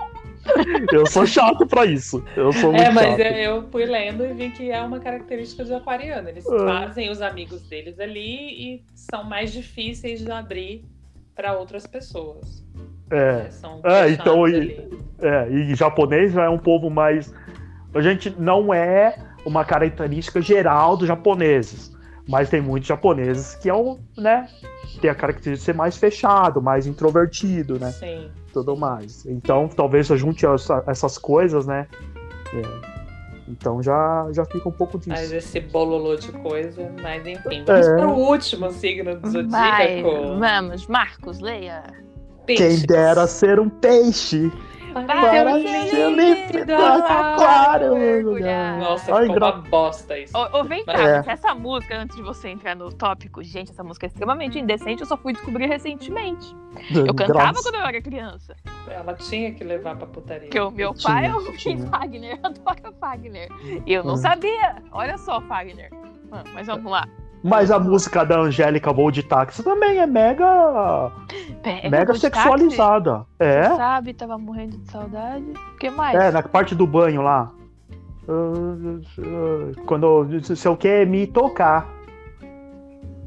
Eu 0.92 1.06
sou 1.06 1.24
chato 1.24 1.64
pra 1.66 1.86
isso. 1.86 2.22
Eu 2.36 2.52
sou 2.52 2.72
muito 2.72 2.84
É, 2.84 2.90
mas 2.90 3.06
chato. 3.10 3.20
eu 3.20 3.26
eu 3.56 3.68
fui 3.70 3.84
lendo 3.86 4.24
e 4.24 4.32
vi 4.32 4.50
que 4.50 4.70
é 4.72 4.80
uma 4.82 4.98
característica 4.98 5.64
de 5.64 5.72
aquariano. 5.72 6.28
Eles 6.28 6.44
É. 6.46 6.58
fazem 6.58 7.10
os 7.10 7.22
amigos 7.22 7.62
deles 7.68 7.98
ali 8.00 8.74
e 8.76 8.84
são 8.94 9.22
mais 9.22 9.52
difíceis 9.52 10.20
de 10.20 10.30
abrir 10.30 10.84
para 11.34 11.56
outras 11.56 11.86
pessoas. 11.86 12.64
É. 13.10 13.50
São 13.50 13.80
É, 13.84 14.08
fechados 14.08 14.12
então, 14.12 14.48
e-. 14.48 14.90
É, 15.20 15.48
e 15.50 15.74
japonês 15.74 16.32
já 16.32 16.44
é 16.44 16.48
um 16.48 16.58
povo 16.58 16.90
mais. 16.90 17.32
A 17.94 18.00
gente 18.00 18.30
não 18.38 18.72
é 18.74 19.16
uma 19.46 19.64
característica 19.64 20.40
geral 20.40 20.96
dos 20.96 21.06
japoneses, 21.06 21.94
mas 22.28 22.48
tem 22.50 22.60
muitos 22.60 22.88
japoneses 22.88 23.54
que 23.54 23.68
é 23.68 23.74
um, 23.74 23.98
né? 24.16 24.48
Tem 25.00 25.10
a 25.10 25.14
característica 25.14 25.56
de 25.58 25.62
ser 25.62 25.74
mais 25.74 25.96
fechado, 25.96 26.60
mais 26.60 26.86
introvertido, 26.86 27.78
né? 27.78 27.90
Sim. 27.92 28.30
Tudo 28.52 28.76
mais. 28.76 29.24
Então, 29.26 29.68
talvez 29.68 30.08
eu 30.10 30.16
junte 30.16 30.44
essa- 30.46 30.82
essas 30.86 31.16
coisas, 31.18 31.66
né? 31.66 31.86
É. 32.52 32.92
Então 33.48 33.82
já, 33.82 34.28
já 34.32 34.44
fica 34.44 34.68
um 34.68 34.72
pouco 34.72 34.98
Mas 35.06 35.20
disso. 35.22 35.34
esse 35.34 35.60
bololô 35.60 36.16
de 36.16 36.30
coisa, 36.32 36.90
mas 37.02 37.26
enfim. 37.26 37.64
Vamos 37.66 37.86
É. 37.86 37.96
pro 37.96 38.10
último 38.10 38.70
signo 38.70 39.14
do 39.16 39.48
Vai, 39.50 40.02
zodíaco. 40.02 40.38
vamos, 40.38 40.86
Marcos, 40.86 41.40
leia. 41.40 41.82
Quem 42.46 42.80
dera 42.86 43.26
ser 43.26 43.58
um 43.60 43.68
peixe. 43.68 44.50
Para 44.92 45.52
ser 45.88 46.10
livre 46.10 46.64
do 46.64 46.74
aquário. 46.74 47.92
Nossa, 48.78 49.12
Olha, 49.14 49.32
ficou 49.32 49.48
uma 49.48 49.52
bosta 49.62 50.18
isso. 50.18 50.36
Ô, 50.36 50.60
ô, 50.60 50.64
vem 50.64 50.84
cá, 50.84 50.92
É. 50.92 51.22
essa 51.26 51.54
música, 51.54 51.96
antes 51.96 52.16
de 52.16 52.22
você 52.22 52.48
entrar 52.48 52.76
no 52.76 52.92
tópico, 52.92 53.42
gente, 53.42 53.70
essa 53.70 53.82
música 53.82 54.06
é 54.06 54.08
extremamente 54.08 54.58
indecente, 54.58 55.00
eu 55.02 55.06
só 55.06 55.16
fui 55.16 55.32
descobrir 55.32 55.66
recentemente. 55.66 56.54
Eu 56.90 57.14
cantava 57.14 57.38
Graças- 57.38 57.62
quando 57.62 57.74
eu 57.76 57.82
era 57.86 58.00
criança. 58.02 58.56
Ela 58.88 59.14
tinha 59.14 59.52
que 59.52 59.62
levar 59.64 59.96
pra 59.96 60.06
putaria. 60.06 60.42
Porque 60.42 60.60
o 60.60 60.70
meu 60.70 60.92
Tinha, 60.94 61.12
pai 61.14 61.26
é 61.26 61.34
o. 61.34 61.40
Fagner, 61.88 62.38
adora 62.42 62.92
Fagner. 63.00 63.48
E 63.86 63.92
eu 63.92 64.02
não 64.04 64.14
Hum. 64.14 64.18
sabia. 64.18 64.76
Olha 64.90 65.16
só, 65.18 65.40
Fagner. 65.42 65.90
Ah, 66.30 66.42
Mas 66.54 66.66
vamos 66.66 66.90
lá. 66.90 67.06
Mas 67.42 67.70
a 67.70 67.78
música 67.78 68.24
da 68.24 68.38
Angélica 68.38 68.92
Voo 68.92 69.10
de 69.10 69.22
Táxi 69.22 69.62
também 69.64 69.98
é 69.98 70.06
mega, 70.06 71.10
Pega 71.62 71.90
mega 71.90 72.06
táxi, 72.06 72.20
sexualizada. 72.20 73.26
É? 73.38 73.64
Sabe, 73.64 74.14
tava 74.14 74.38
morrendo 74.38 74.78
de 74.78 74.90
saudade. 74.90 75.44
O 75.74 75.76
que 75.78 75.90
mais? 75.90 76.14
É, 76.14 76.30
na 76.30 76.42
parte 76.42 76.74
do 76.74 76.86
banho 76.86 77.20
lá. 77.22 77.50
Quando 79.86 80.24
não 80.24 80.42
sei 80.56 80.70
o 80.70 80.76
que 80.76 81.04
me 81.04 81.26
tocar. 81.26 81.88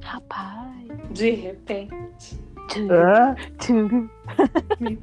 Rapaz. 0.02 0.66
De 1.12 1.32
repente. 1.32 2.46
É, 2.76 3.36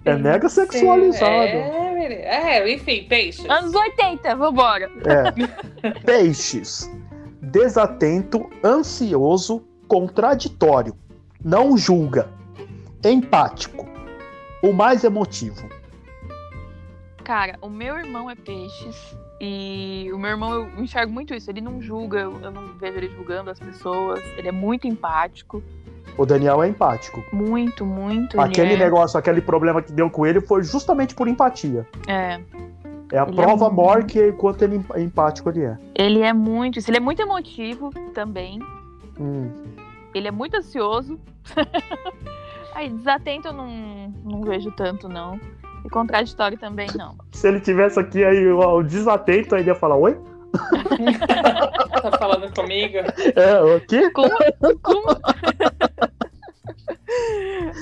É 0.05 0.16
mega 0.16 0.48
sexualizado. 0.48 1.26
É, 1.30 2.59
é, 2.59 2.74
enfim, 2.74 3.05
peixes. 3.09 3.48
Anos 3.48 3.74
80, 3.74 4.34
vambora. 4.36 4.90
é. 5.05 5.90
Peixes. 6.05 6.90
Desatento, 7.43 8.48
ansioso, 8.64 9.64
contraditório. 9.89 10.94
Não 11.44 11.77
julga. 11.77 12.28
Empático. 13.05 13.85
O 14.62 14.73
mais 14.73 15.02
emotivo. 15.02 15.69
Cara, 17.24 17.59
o 17.60 17.69
meu 17.69 17.98
irmão 17.98 18.31
é 18.31 18.36
peixes. 18.36 19.16
E 19.40 20.09
o 20.14 20.19
meu 20.19 20.31
irmão, 20.31 20.52
eu 20.52 20.85
enxergo 20.85 21.12
muito 21.12 21.35
isso. 21.35 21.51
Ele 21.51 21.60
não 21.60 21.82
julga, 21.82 22.20
eu 22.20 22.51
não 22.52 22.74
vejo 22.78 22.97
ele 22.97 23.09
julgando 23.09 23.51
as 23.51 23.59
pessoas. 23.59 24.23
Ele 24.36 24.47
é 24.47 24.52
muito 24.52 24.86
empático. 24.86 25.60
O 26.16 26.24
Daniel 26.24 26.62
é 26.62 26.69
empático. 26.69 27.24
Muito, 27.32 27.85
muito. 27.85 28.36
ele 28.36 28.44
Aquele 28.44 28.74
é... 28.74 28.77
negócio, 28.77 29.19
aquele 29.19 29.40
problema 29.40 29.82
que 29.82 29.93
deu 29.93 30.09
com 30.09 30.24
ele 30.24 30.40
foi 30.40 30.62
justamente 30.62 31.12
por 31.12 31.27
empatia. 31.27 31.85
É. 32.06 32.40
É 33.12 33.18
a 33.18 33.22
Ele 33.24 33.32
é 33.32 33.34
prova 33.44 33.68
muito- 33.70 33.74
maior 33.76 34.05
que 34.05 34.32
quanto 34.32 34.62
ele 34.62 34.82
é 34.94 35.01
empático 35.02 35.48
ele 35.51 35.64
é. 35.64 35.78
Ele 35.94 36.20
é 36.22 36.32
muito. 36.32 36.78
Ele 36.89 36.97
é 36.97 37.01
muito 37.01 37.20
emotivo 37.20 37.90
também. 38.14 38.59
Hum. 39.20 39.51
Ele 40.14 40.28
é 40.28 40.30
muito 40.30 40.56
ansioso. 40.56 41.20
Aí, 42.74 42.89
desatento 42.89 43.48
eu 43.48 43.52
não, 43.52 43.68
não 44.24 44.40
vejo 44.40 44.70
tanto, 44.72 45.06
não. 45.09 45.39
E 45.84 45.90
contraditório 45.90 46.56
também 46.59 46.89
não. 46.97 47.14
Se 47.32 47.47
ele 47.48 47.60
tivesse 47.60 48.01
aqui 48.01 48.24
aí 48.24 48.47
o 48.51 48.82
desatento, 48.82 49.55
aí 49.55 49.60
ele 49.60 49.70
ia 49.70 49.74
falar, 49.74 49.97
oi? 49.97 50.18
Tá 52.02 52.18
falando 52.18 52.52
comigo? 52.55 52.98
É, 53.36 53.60
o 53.62 53.80
quê? 53.86 54.10
Como? 54.10 54.30
Como? 54.82 55.06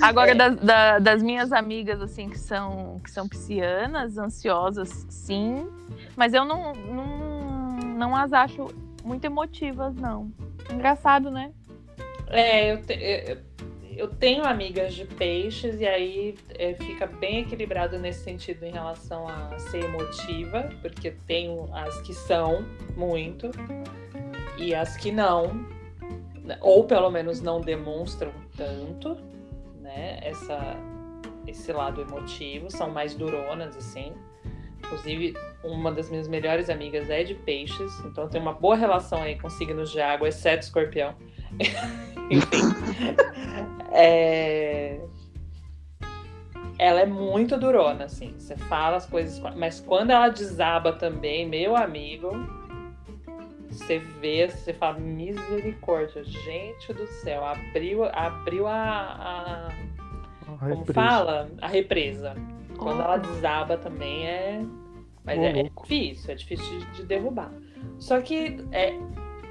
Agora, 0.02 0.34
das, 0.34 0.56
da- 0.56 0.98
das 0.98 1.22
minhas 1.22 1.52
amigas, 1.52 2.00
assim, 2.00 2.28
que 2.28 2.38
são, 2.38 2.98
que 3.02 3.10
são 3.10 3.28
piscianas, 3.28 4.16
ansiosas, 4.18 5.06
sim. 5.08 5.68
Mas 6.16 6.32
eu 6.34 6.44
não, 6.44 6.74
não, 6.74 7.76
não 7.96 8.16
as 8.16 8.32
acho 8.32 8.68
muito 9.04 9.24
emotivas, 9.24 9.94
não. 9.94 10.30
Engraçado, 10.70 11.30
né? 11.30 11.52
É, 12.28 12.72
eu, 12.72 12.82
te- 12.82 12.92
eu- 13.96 14.08
tenho 14.08 14.44
amigas 14.44 14.94
de 14.94 15.04
peixes 15.04 15.80
e 15.80 15.86
aí 15.86 16.34
é, 16.50 16.74
fica 16.74 17.06
bem 17.06 17.40
equilibrado 17.40 17.98
nesse 17.98 18.22
sentido 18.24 18.64
em 18.64 18.70
relação 18.72 19.26
a 19.28 19.58
ser 19.58 19.84
emotiva, 19.84 20.70
porque 20.80 21.10
tenho 21.26 21.68
as 21.74 22.00
que 22.02 22.14
são 22.14 22.64
muito 22.96 23.50
e 24.56 24.74
as 24.74 24.96
que 24.96 25.10
não, 25.10 25.66
ou 26.60 26.84
pelo 26.84 27.10
menos 27.10 27.40
não 27.40 27.60
demonstram 27.60 28.32
tanto, 28.56 29.16
né? 29.80 30.18
Essa, 30.22 30.76
esse 31.46 31.72
lado 31.72 32.00
emotivo, 32.00 32.70
são 32.70 32.90
mais 32.90 33.14
duronas, 33.14 33.76
assim. 33.76 34.12
Inclusive, 34.78 35.34
uma 35.62 35.92
das 35.92 36.10
minhas 36.10 36.26
melhores 36.26 36.70
amigas 36.70 37.10
é 37.10 37.22
de 37.22 37.34
peixes, 37.34 38.00
então 38.04 38.28
tenho 38.28 38.42
uma 38.42 38.54
boa 38.54 38.74
relação 38.74 39.22
aí 39.22 39.38
com 39.38 39.48
signos 39.48 39.90
de 39.90 40.00
água, 40.00 40.28
exceto 40.28 40.64
escorpião. 40.64 41.14
Enfim. 42.30 42.62
É, 43.92 45.00
Ela 46.78 47.00
é 47.00 47.06
muito 47.06 47.58
durona, 47.58 48.04
assim. 48.04 48.34
Você 48.38 48.56
fala 48.56 48.96
as 48.96 49.06
coisas. 49.06 49.38
Mas 49.56 49.80
quando 49.80 50.10
ela 50.10 50.28
desaba 50.28 50.92
também, 50.92 51.46
meu 51.46 51.76
amigo, 51.76 52.30
você 53.70 53.98
vê, 53.98 54.48
você 54.48 54.72
fala, 54.72 54.98
misericórdia, 54.98 56.24
gente 56.24 56.92
do 56.92 57.06
céu, 57.06 57.44
abriu, 57.44 58.04
abriu 58.04 58.66
a. 58.66 59.68
a- 59.68 59.90
como 60.58 60.84
fala? 60.86 61.50
A 61.60 61.68
represa. 61.68 62.34
Quando 62.76 63.02
ela 63.02 63.16
desaba 63.18 63.76
também 63.76 64.26
é. 64.26 64.62
Mas 65.24 65.38
Ô, 65.38 65.42
é, 65.42 65.60
é 65.60 65.62
difícil, 65.82 66.30
é 66.30 66.34
difícil 66.34 66.78
de, 66.78 66.86
de 66.92 67.02
derrubar. 67.04 67.52
Só 67.98 68.20
que 68.20 68.56
é, 68.72 68.94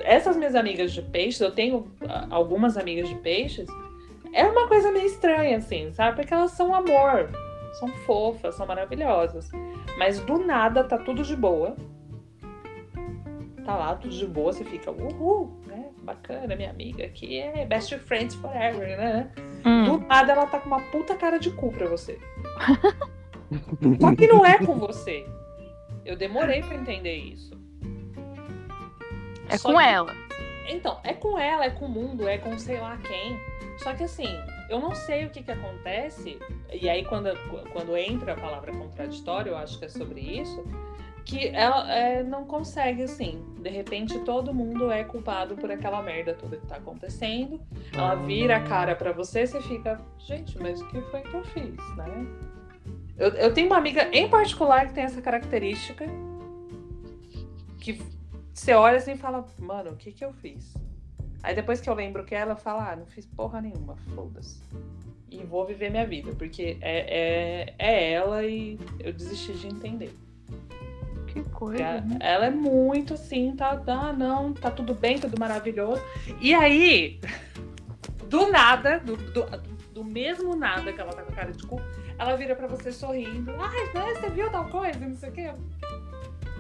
essas 0.02 0.36
minhas 0.36 0.56
amigas 0.56 0.92
de 0.92 1.02
peixes, 1.02 1.40
eu 1.42 1.52
tenho 1.52 1.92
ah, 2.08 2.28
algumas 2.30 2.78
amigas 2.78 3.08
de 3.08 3.16
peixes, 3.16 3.68
é 4.34 4.44
uma 4.46 4.68
coisa 4.68 4.92
meio 4.92 5.06
estranha, 5.06 5.58
assim, 5.58 5.92
sabe? 5.94 6.18
Porque 6.18 6.34
elas 6.34 6.52
são 6.52 6.74
amor, 6.74 7.30
são 7.80 7.88
fofas, 8.06 8.56
são 8.56 8.66
maravilhosas. 8.66 9.50
Mas 9.98 10.20
do 10.22 10.40
nada 10.40 10.84
tá 10.84 10.98
tudo 10.98 11.24
de 11.24 11.36
boa. 11.36 11.76
Tá 13.66 13.76
lá, 13.76 13.96
tudo 13.96 14.14
de 14.16 14.26
boa, 14.26 14.52
você 14.54 14.64
fica, 14.64 14.90
uhul, 14.92 15.60
né? 15.68 15.90
Bacana, 16.04 16.56
minha 16.56 16.70
amiga 16.70 17.06
aqui 17.06 17.40
é 17.40 17.66
best 17.66 17.98
friends 18.00 18.36
forever, 18.36 18.98
né? 18.98 19.32
Hum. 19.66 19.84
Do 19.86 19.98
nada 20.08 20.32
ela 20.34 20.48
tá 20.48 20.60
com 20.60 20.68
uma 20.68 20.82
puta 20.92 21.16
cara 21.16 21.38
de 21.38 21.52
cu 21.52 21.72
pra 21.72 21.88
você. 21.88 22.18
Só 24.00 24.16
que 24.16 24.28
não 24.28 24.46
é 24.46 24.58
com 24.66 24.76
você. 24.80 25.26
Eu 26.06 26.16
demorei 26.16 26.62
pra 26.64 26.76
entender 26.76 27.16
isso. 27.16 27.52
É 29.50 29.58
Só 29.58 29.72
com 29.72 29.78
que- 29.78 29.84
ela. 29.84 30.16
Então, 30.68 31.00
é 31.04 31.14
com 31.14 31.38
ela, 31.38 31.66
é 31.66 31.70
com 31.72 31.86
o 31.86 31.90
mundo, 31.90 32.28
é 32.28 32.38
com 32.38 32.58
sei 32.58 32.80
lá 32.80 32.98
quem. 32.98 33.38
Só 33.80 33.94
que 33.94 34.04
assim, 34.04 34.28
eu 34.70 34.80
não 34.80 34.94
sei 34.94 35.26
o 35.26 35.30
que 35.30 35.42
que 35.42 35.52
acontece, 35.52 36.38
e 36.72 36.88
aí 36.90 37.04
quando, 37.06 37.30
quando 37.72 37.96
entra 37.98 38.34
a 38.34 38.36
palavra 38.36 38.72
contraditório, 38.72 39.52
eu 39.52 39.58
acho 39.58 39.80
que 39.80 39.86
é 39.86 39.90
sobre 39.90 40.20
isso, 40.22 40.64
que 41.30 41.48
ela 41.50 41.94
é, 41.94 42.24
não 42.24 42.44
consegue, 42.44 43.04
assim. 43.04 43.40
De 43.62 43.70
repente 43.70 44.18
todo 44.22 44.52
mundo 44.52 44.92
é 44.92 45.04
culpado 45.04 45.56
por 45.56 45.70
aquela 45.70 46.02
merda 46.02 46.34
toda 46.34 46.58
que 46.58 46.66
tá 46.66 46.78
acontecendo. 46.78 47.62
Ela 47.94 48.16
vira 48.16 48.58
a 48.58 48.64
cara 48.64 48.96
pra 48.96 49.12
você, 49.12 49.46
você 49.46 49.62
fica, 49.62 50.02
gente, 50.18 50.58
mas 50.60 50.82
o 50.82 50.88
que 50.88 51.00
foi 51.04 51.22
que 51.22 51.34
eu 51.36 51.44
fiz, 51.44 51.76
né? 51.96 52.26
Eu, 53.16 53.30
eu 53.34 53.54
tenho 53.54 53.68
uma 53.68 53.78
amiga 53.78 54.10
em 54.12 54.28
particular 54.28 54.88
que 54.88 54.94
tem 54.94 55.04
essa 55.04 55.22
característica 55.22 56.06
que 57.80 58.02
você 58.52 58.74
olha 58.74 58.98
assim 58.98 59.12
e 59.12 59.18
fala, 59.18 59.46
mano, 59.60 59.92
o 59.92 59.96
que 59.96 60.12
que 60.12 60.26
eu 60.26 60.34
fiz? 60.34 60.74
Aí 61.44 61.54
depois 61.54 61.80
que 61.80 61.90
eu 61.90 61.94
lembro 61.94 62.26
que 62.26 62.34
ela 62.34 62.56
fala, 62.56 62.92
ah, 62.92 62.96
não 62.96 63.06
fiz 63.06 63.28
porra 63.28 63.62
nenhuma, 63.62 63.96
foda-se. 64.16 64.64
E 65.30 65.44
vou 65.44 65.64
viver 65.64 65.92
minha 65.92 66.08
vida, 66.08 66.34
porque 66.34 66.78
é, 66.82 67.68
é, 67.70 67.76
é 67.78 68.14
ela 68.14 68.44
e 68.44 68.80
eu 69.00 69.14
desisti 69.14 69.54
de 69.54 69.68
entender. 69.68 70.12
Coisa. 71.60 71.84
né? 71.84 72.18
ela 72.22 72.46
é 72.46 72.50
muito 72.50 73.16
assim, 73.16 73.54
tá, 73.54 73.82
ah, 73.86 74.14
não, 74.14 74.54
tá 74.54 74.72
tudo 74.72 74.96
bem, 74.96 75.20
tudo 75.20 75.38
maravilhoso. 75.38 76.02
E 76.40 76.54
aí, 76.54 77.20
do 78.30 78.50
nada, 78.50 79.00
do, 79.00 79.18
do, 79.18 79.46
do 79.94 80.04
mesmo 80.06 80.56
nada 80.56 80.94
que 80.94 81.02
ela 81.02 81.12
tá 81.12 81.22
com 81.22 81.34
a 81.34 81.36
cara 81.36 81.52
de 81.52 81.68
cu, 81.68 81.82
ela 82.18 82.38
vira 82.38 82.56
pra 82.56 82.66
você 82.68 82.94
sorrindo. 82.94 83.54
Ai, 83.60 83.94
né, 83.94 84.14
você 84.16 84.30
viu 84.30 84.50
tal 84.50 84.66
coisa? 84.70 84.98
Não 85.00 85.16
sei 85.16 85.30
o 85.30 85.32
quê. 85.34 85.52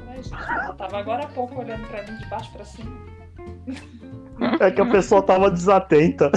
Ai, 0.09 0.21
gente, 0.21 0.33
ela 0.33 0.73
tava 0.73 0.97
agora 0.99 1.23
há 1.23 1.27
pouco 1.27 1.61
olhando 1.61 1.87
pra 1.87 2.03
mim 2.03 2.17
de 2.17 2.25
baixo 2.25 2.51
pra 2.51 2.65
cima. 2.65 2.91
É 4.59 4.69
que 4.69 4.81
a 4.81 4.85
pessoa 4.85 5.21
tava 5.21 5.49
desatenta. 5.49 6.29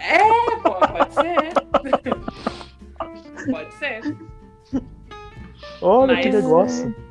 É, 0.00 0.18
pô, 0.62 0.74
pode 0.74 1.14
ser. 1.14 1.52
pode 3.50 3.74
ser. 3.74 4.16
Olha 5.82 6.14
Mas- 6.14 6.24
que 6.24 6.32
negócio. 6.32 7.09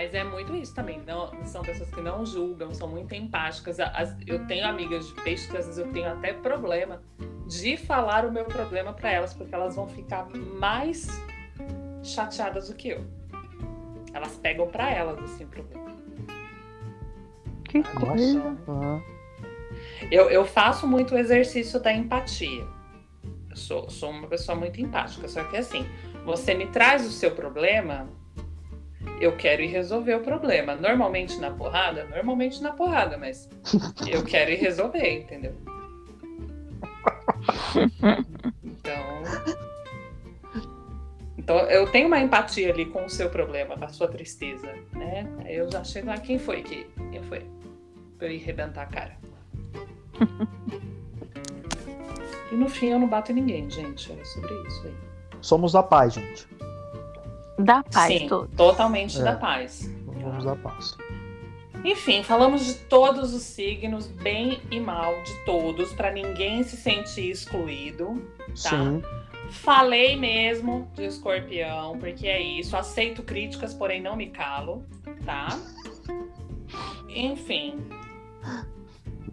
Mas 0.00 0.14
é 0.14 0.24
muito 0.24 0.56
isso 0.56 0.74
também. 0.74 0.98
Não, 1.06 1.30
são 1.44 1.60
pessoas 1.60 1.90
que 1.90 2.00
não 2.00 2.24
julgam, 2.24 2.72
são 2.72 2.88
muito 2.88 3.14
empáticas. 3.14 3.78
As- 3.78 4.16
eu 4.26 4.46
tenho 4.46 4.66
amigas 4.66 5.06
de 5.08 5.14
peixe 5.22 5.46
que 5.46 5.54
às 5.58 5.66
vezes 5.66 5.78
eu 5.78 5.92
tenho 5.92 6.10
até 6.10 6.32
problema 6.32 7.02
de 7.46 7.76
falar 7.76 8.24
o 8.24 8.32
meu 8.32 8.46
problema 8.46 8.94
pra 8.94 9.12
elas, 9.12 9.34
porque 9.34 9.54
elas 9.54 9.76
vão 9.76 9.86
ficar 9.86 10.26
mais 10.58 11.06
chateadas 12.02 12.70
do 12.70 12.74
que 12.76 12.88
eu. 12.88 13.04
Elas 14.14 14.36
pegam 14.38 14.68
pra 14.68 14.90
elas 14.90 15.22
assim 15.22 15.44
o 15.44 15.48
problema. 15.48 15.90
Que 17.64 17.82
coisa. 17.82 18.56
Eu, 20.10 20.30
eu 20.30 20.46
faço 20.46 20.86
muito 20.86 21.14
o 21.14 21.18
exercício 21.18 21.78
da 21.78 21.92
empatia. 21.92 22.66
Eu 23.50 23.56
sou, 23.56 23.90
sou 23.90 24.08
uma 24.10 24.26
pessoa 24.28 24.56
muito 24.56 24.80
empática. 24.80 25.28
Só 25.28 25.44
que 25.44 25.58
assim, 25.58 25.84
você 26.24 26.54
me 26.54 26.66
traz 26.68 27.06
o 27.06 27.10
seu 27.10 27.32
problema, 27.32 28.08
eu 29.20 29.36
quero 29.36 29.62
ir 29.62 29.66
resolver 29.66 30.14
o 30.14 30.20
problema. 30.20 30.74
Normalmente 30.74 31.38
na 31.38 31.50
porrada, 31.50 32.04
normalmente 32.04 32.62
na 32.62 32.72
porrada, 32.72 33.16
mas 33.16 33.48
eu 34.10 34.24
quero 34.24 34.50
ir 34.50 34.56
resolver, 34.56 35.20
entendeu? 35.20 35.54
Então. 38.62 39.20
Então 41.36 41.56
eu 41.68 41.90
tenho 41.90 42.06
uma 42.06 42.20
empatia 42.20 42.72
ali 42.72 42.86
com 42.86 43.04
o 43.04 43.10
seu 43.10 43.30
problema, 43.30 43.76
com 43.76 43.84
a 43.84 43.88
sua 43.88 44.08
tristeza, 44.08 44.72
né? 44.92 45.26
Aí 45.44 45.56
eu 45.56 45.70
já 45.70 45.82
chego 45.82 46.08
lá, 46.08 46.18
quem 46.18 46.38
foi 46.38 46.62
que. 46.62 46.86
Quem 47.10 47.22
foi? 47.22 47.44
Pra 48.18 48.28
eu 48.28 48.32
ir 48.32 48.42
arrebentar 48.42 48.82
a 48.82 48.86
cara. 48.86 49.16
e 52.52 52.54
no 52.54 52.68
fim 52.68 52.88
eu 52.88 52.98
não 52.98 53.08
bato 53.08 53.32
em 53.32 53.36
ninguém, 53.36 53.70
gente. 53.70 54.12
É 54.12 54.24
sobre 54.24 54.54
isso 54.66 54.86
aí. 54.86 54.94
Somos 55.40 55.72
da 55.72 55.82
paz, 55.82 56.14
gente. 56.14 56.46
Da 57.64 57.82
paz, 57.82 58.18
Sim, 58.18 58.28
todos. 58.28 58.54
totalmente 58.56 59.18
É. 59.18 59.22
da 59.22 59.36
paz. 59.36 59.90
Somos 60.20 60.44
da 60.44 60.56
paz. 60.56 60.96
Enfim, 61.84 62.22
falamos 62.22 62.64
de 62.66 62.74
todos 62.74 63.32
os 63.32 63.42
signos, 63.42 64.06
bem 64.06 64.60
e 64.70 64.78
mal 64.78 65.14
de 65.22 65.32
todos, 65.46 65.92
para 65.94 66.10
ninguém 66.10 66.62
se 66.62 66.76
sentir 66.76 67.30
excluído. 67.30 68.22
Sim. 68.54 69.02
Falei 69.50 70.14
mesmo 70.16 70.88
de 70.94 71.04
escorpião, 71.06 71.98
porque 71.98 72.26
é 72.26 72.40
isso. 72.40 72.76
Aceito 72.76 73.22
críticas, 73.22 73.72
porém 73.74 74.00
não 74.00 74.14
me 74.14 74.26
calo, 74.26 74.84
tá? 75.24 75.48
Enfim. 77.08 77.76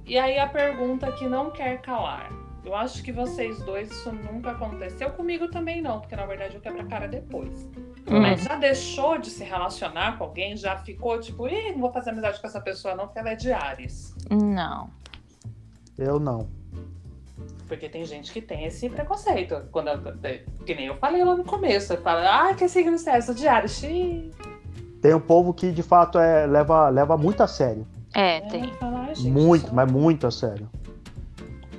E 0.05 0.17
aí 0.17 0.39
a 0.39 0.47
pergunta 0.47 1.11
que 1.11 1.27
não 1.27 1.51
quer 1.51 1.81
calar. 1.81 2.31
Eu 2.67 2.75
acho 2.75 3.01
que 3.01 3.13
vocês 3.13 3.59
dois, 3.63 3.89
isso 3.89 4.11
nunca 4.11 4.51
aconteceu. 4.51 5.09
Comigo 5.11 5.47
também 5.47 5.81
não, 5.81 6.01
porque 6.01 6.17
na 6.17 6.25
verdade 6.25 6.55
eu 6.55 6.59
quebro 6.59 6.81
a 6.81 6.85
cara 6.85 7.07
depois. 7.07 7.63
Hum. 8.05 8.19
Mas 8.19 8.43
já 8.43 8.57
deixou 8.57 9.17
de 9.17 9.29
se 9.29 9.41
relacionar 9.45 10.17
com 10.17 10.25
alguém? 10.25 10.57
Já 10.57 10.75
ficou 10.77 11.17
tipo, 11.17 11.47
ih, 11.47 11.71
não 11.71 11.79
vou 11.79 11.93
fazer 11.93 12.09
amizade 12.09 12.41
com 12.41 12.45
essa 12.45 12.59
pessoa 12.59 12.93
não, 12.93 13.05
porque 13.05 13.19
ela 13.19 13.29
é 13.29 13.35
de 13.35 13.53
Ares. 13.53 14.13
Não. 14.29 14.89
Eu 15.97 16.19
não. 16.19 16.49
Porque 17.69 17.87
tem 17.87 18.03
gente 18.03 18.33
que 18.33 18.41
tem 18.41 18.65
esse 18.65 18.89
preconceito. 18.89 19.61
Quando 19.71 19.87
eu- 19.87 20.01
que 20.65 20.75
nem 20.75 20.87
eu 20.87 20.97
falei 20.97 21.23
lá 21.23 21.35
no 21.37 21.45
começo. 21.45 21.95
Fala, 22.01 22.49
ah, 22.49 22.53
que 22.53 22.67
signo 22.67 22.97
é? 23.07 23.17
Eu 23.17 23.21
sou 23.21 23.33
de 23.33 23.47
Ares. 23.47 23.71
Xiii. 23.79 24.29
Tem 25.01 25.13
um 25.13 25.21
povo 25.21 25.53
que 25.53 25.71
de 25.71 25.83
fato 25.83 26.19
é, 26.19 26.45
leva, 26.45 26.89
leva 26.89 27.15
muito 27.15 27.41
a 27.43 27.47
sério. 27.47 27.87
É, 28.13 28.37
É, 28.37 28.41
tem. 28.41 28.73
fala, 28.73 29.05
"Ai, 29.07 29.15
gente, 29.15 29.31
muito, 29.31 29.73
mas 29.73 29.89
muito 29.89 30.27
a 30.27 30.31
sério. 30.31 30.69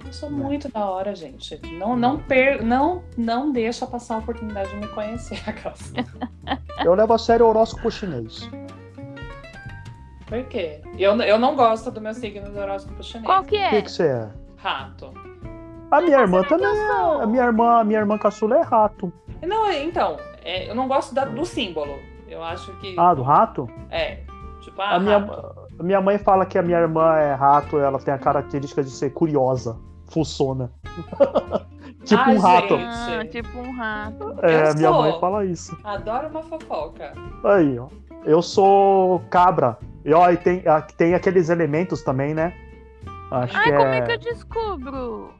Eu 0.08 0.12
sou 0.14 0.30
muito 0.30 0.70
da 0.72 0.86
hora, 0.86 1.14
gente. 1.14 1.60
Não, 1.78 1.94
não, 1.94 2.18
per, 2.18 2.64
não, 2.64 3.02
não 3.14 3.52
deixa 3.52 3.86
passar 3.86 4.14
a 4.14 4.18
oportunidade 4.18 4.70
de 4.70 4.76
me 4.76 4.88
conhecer, 4.88 5.38
aquelas. 5.46 5.92
Eu 6.82 6.94
levo 6.94 7.12
a 7.12 7.18
sério 7.18 7.44
o 7.44 7.50
horóscopo 7.50 7.90
chinês. 7.90 8.48
Por 10.26 10.44
quê? 10.44 10.80
Eu, 10.98 11.14
eu 11.20 11.38
não 11.38 11.54
gosto 11.54 11.90
do 11.90 12.00
meu 12.00 12.14
signo 12.14 12.48
do 12.50 12.58
horóscopo 12.58 13.02
chinês. 13.02 13.26
Qual 13.26 13.44
que 13.44 13.56
O 13.56 13.60
é? 13.60 13.68
que, 13.70 13.82
que 13.82 13.90
você 13.90 14.06
é? 14.06 14.28
Rato. 14.56 15.12
A 15.90 16.00
minha 16.00 16.20
irmã 16.20 16.42
também 16.42 16.66
é. 16.66 16.90
A 17.22 17.26
minha 17.26 17.44
irmã, 17.44 17.80
a 17.80 17.84
minha 17.84 17.98
irmã 17.98 18.16
caçula 18.16 18.56
é 18.56 18.62
rato. 18.62 19.12
Não, 19.42 19.70
então, 19.72 20.16
é, 20.42 20.70
eu 20.70 20.74
não 20.74 20.88
gosto 20.88 21.14
da- 21.14 21.24
do 21.26 21.44
símbolo. 21.44 21.98
Eu 22.26 22.42
acho 22.42 22.72
que. 22.80 22.94
Ah, 22.98 23.12
do 23.12 23.22
rato? 23.22 23.68
É. 23.90 24.20
Tipo, 24.62 24.80
ah, 24.80 24.96
A 24.96 25.00
minha, 25.00 25.18
rato. 25.18 25.66
a 25.78 25.82
minha 25.82 26.00
mãe 26.00 26.16
fala 26.18 26.46
que 26.46 26.56
a 26.58 26.62
minha 26.62 26.78
irmã 26.78 27.14
é 27.16 27.34
rato, 27.34 27.78
ela 27.78 27.98
tem 27.98 28.12
a 28.14 28.18
característica 28.18 28.82
de 28.82 28.90
ser 28.90 29.10
curiosa, 29.10 29.78
fuçona. 30.08 30.70
tipo 32.04 32.20
Ai, 32.20 32.36
um 32.36 32.40
rato. 32.40 32.76
gente. 32.76 32.84
Ah, 32.88 33.24
tipo 33.30 33.58
um 33.58 33.72
rato. 33.76 34.34
É, 34.42 34.70
Eu 34.70 34.74
minha 34.74 34.88
sou. 34.90 35.02
mãe 35.02 35.20
fala 35.20 35.44
isso. 35.44 35.78
Adoro 35.84 36.28
uma 36.28 36.42
fofoca. 36.42 37.12
Aí, 37.44 37.78
ó. 37.78 37.88
Eu 38.24 38.42
sou 38.42 39.20
cabra. 39.30 39.78
E 40.04 40.12
ó, 40.12 40.30
e 40.30 40.36
tem, 40.36 40.62
ah, 40.66 40.80
tem 40.82 41.14
aqueles 41.14 41.48
elementos 41.48 42.02
também, 42.02 42.34
né? 42.34 42.52
Acho 43.30 43.56
Ai, 43.56 43.64
que 43.64 43.72
como 43.72 43.88
é, 43.90 43.98
é 43.98 44.00
que 44.02 44.12
eu 44.12 44.18
descubro? 44.18 45.30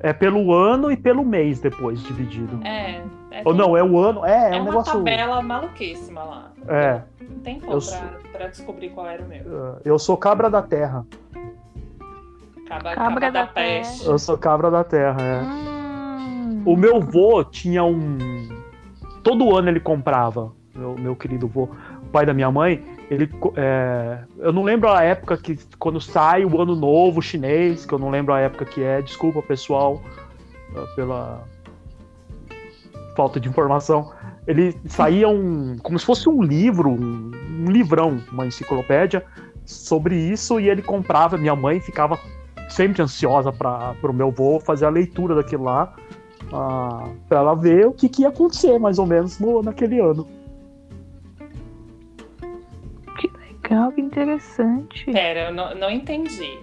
é 0.00 0.12
pelo 0.12 0.52
ano 0.52 0.90
e 0.92 0.96
pelo 0.96 1.24
mês 1.24 1.58
depois 1.58 2.00
dividido. 2.02 2.60
É. 2.64 3.02
é 3.30 3.42
Ou 3.44 3.54
não, 3.54 3.76
é 3.76 3.82
o 3.82 3.98
ano. 3.98 4.24
É, 4.24 4.50
é, 4.52 4.56
é 4.56 4.56
um 4.58 4.62
uma 4.62 4.64
negócio. 4.70 4.92
tabela 4.92 5.42
maluquíssima 5.42 6.22
lá. 6.22 6.52
É. 6.68 7.00
Não 7.20 7.38
tem 7.40 7.58
como 7.58 7.72
Eu 7.72 7.78
pra, 7.78 7.80
sou- 7.80 8.30
pra 8.32 8.46
descobrir 8.48 8.90
qual 8.90 9.06
era 9.06 9.22
o 9.22 9.26
meu. 9.26 9.42
Ah, 9.48 9.78
Eu 9.84 9.98
sou 9.98 10.16
cabra 10.16 10.48
da 10.50 10.62
terra. 10.62 11.04
Cabra, 12.66 12.94
Cabra 12.94 12.94
cabra 12.96 13.32
da, 13.32 13.42
da 13.42 13.46
peste. 13.46 14.06
Eu 14.06 14.18
sou 14.18 14.36
cabra 14.36 14.70
da 14.70 14.82
terra, 14.82 15.22
é. 15.22 15.40
Hum. 15.42 16.62
O 16.64 16.76
meu 16.76 17.00
vô 17.00 17.44
tinha 17.44 17.84
um. 17.84 18.48
Todo 19.22 19.56
ano 19.56 19.68
ele 19.68 19.80
comprava. 19.80 20.52
Meu, 20.74 20.94
meu 20.96 21.16
querido 21.16 21.46
vô, 21.46 21.68
o 22.02 22.06
pai 22.12 22.26
da 22.26 22.34
minha 22.34 22.50
mãe, 22.50 22.84
ele. 23.10 23.30
é, 23.56 24.18
Eu 24.38 24.52
não 24.52 24.64
lembro 24.64 24.90
a 24.90 25.02
época 25.02 25.36
que. 25.36 25.56
Quando 25.78 26.00
sai 26.00 26.44
o 26.44 26.60
ano 26.60 26.74
novo 26.74 27.22
chinês, 27.22 27.86
que 27.86 27.92
eu 27.92 27.98
não 27.98 28.10
lembro 28.10 28.34
a 28.34 28.40
época 28.40 28.64
que 28.64 28.82
é. 28.82 29.00
Desculpa, 29.00 29.40
pessoal, 29.42 30.02
ah, 30.76 30.86
pela 30.96 31.44
falta 33.16 33.38
de 33.38 33.48
informação. 33.48 34.12
Ele 34.46 34.76
saía 34.86 35.28
um. 35.28 35.76
como 35.78 35.98
se 35.98 36.04
fosse 36.04 36.28
um 36.28 36.42
livro, 36.42 36.90
um, 36.90 37.30
um 37.60 37.70
livrão, 37.70 38.20
uma 38.32 38.46
enciclopédia 38.46 39.24
sobre 39.64 40.16
isso, 40.16 40.58
e 40.58 40.68
ele 40.68 40.82
comprava. 40.82 41.38
Minha 41.38 41.54
mãe 41.56 41.80
ficava 41.80 42.18
sempre 42.68 43.02
ansiosa 43.02 43.52
para 43.52 43.94
o 44.02 44.12
meu 44.12 44.30
vô 44.30 44.60
fazer 44.60 44.86
a 44.86 44.90
leitura 44.90 45.34
daquilo 45.34 45.64
lá 45.64 45.94
ah, 46.52 47.08
para 47.28 47.38
ela 47.38 47.54
ver 47.54 47.86
o 47.86 47.92
que, 47.92 48.08
que 48.08 48.22
ia 48.22 48.28
acontecer 48.28 48.78
mais 48.78 48.98
ou 48.98 49.06
menos 49.06 49.38
no, 49.38 49.62
naquele 49.62 50.00
ano. 50.00 50.26
Legal, 53.68 53.90
que 53.90 54.00
interessante. 54.00 55.04
Pera, 55.10 55.48
eu 55.48 55.54
não, 55.54 55.74
não 55.74 55.90
entendi. 55.90 56.58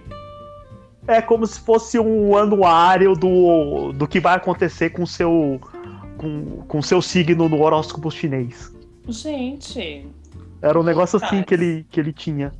É 1.06 1.20
como 1.20 1.46
se 1.46 1.60
fosse 1.60 1.98
um 1.98 2.34
anuário 2.34 3.14
do, 3.14 3.92
do 3.92 4.08
que 4.08 4.18
vai 4.18 4.36
acontecer 4.36 4.90
com 4.90 5.02
o 5.02 5.06
seu 5.06 5.60
com, 6.16 6.62
com 6.66 6.80
seu 6.80 7.02
signo 7.02 7.46
no 7.46 7.60
horóscopo 7.60 8.10
chinês. 8.10 8.72
Gente, 9.06 10.06
Era 10.62 10.80
um 10.80 10.82
negócio 10.82 11.20
assim 11.22 11.42
que 11.42 11.52
ele, 11.52 11.86
que 11.90 12.00
ele 12.00 12.12
tinha. 12.12 12.52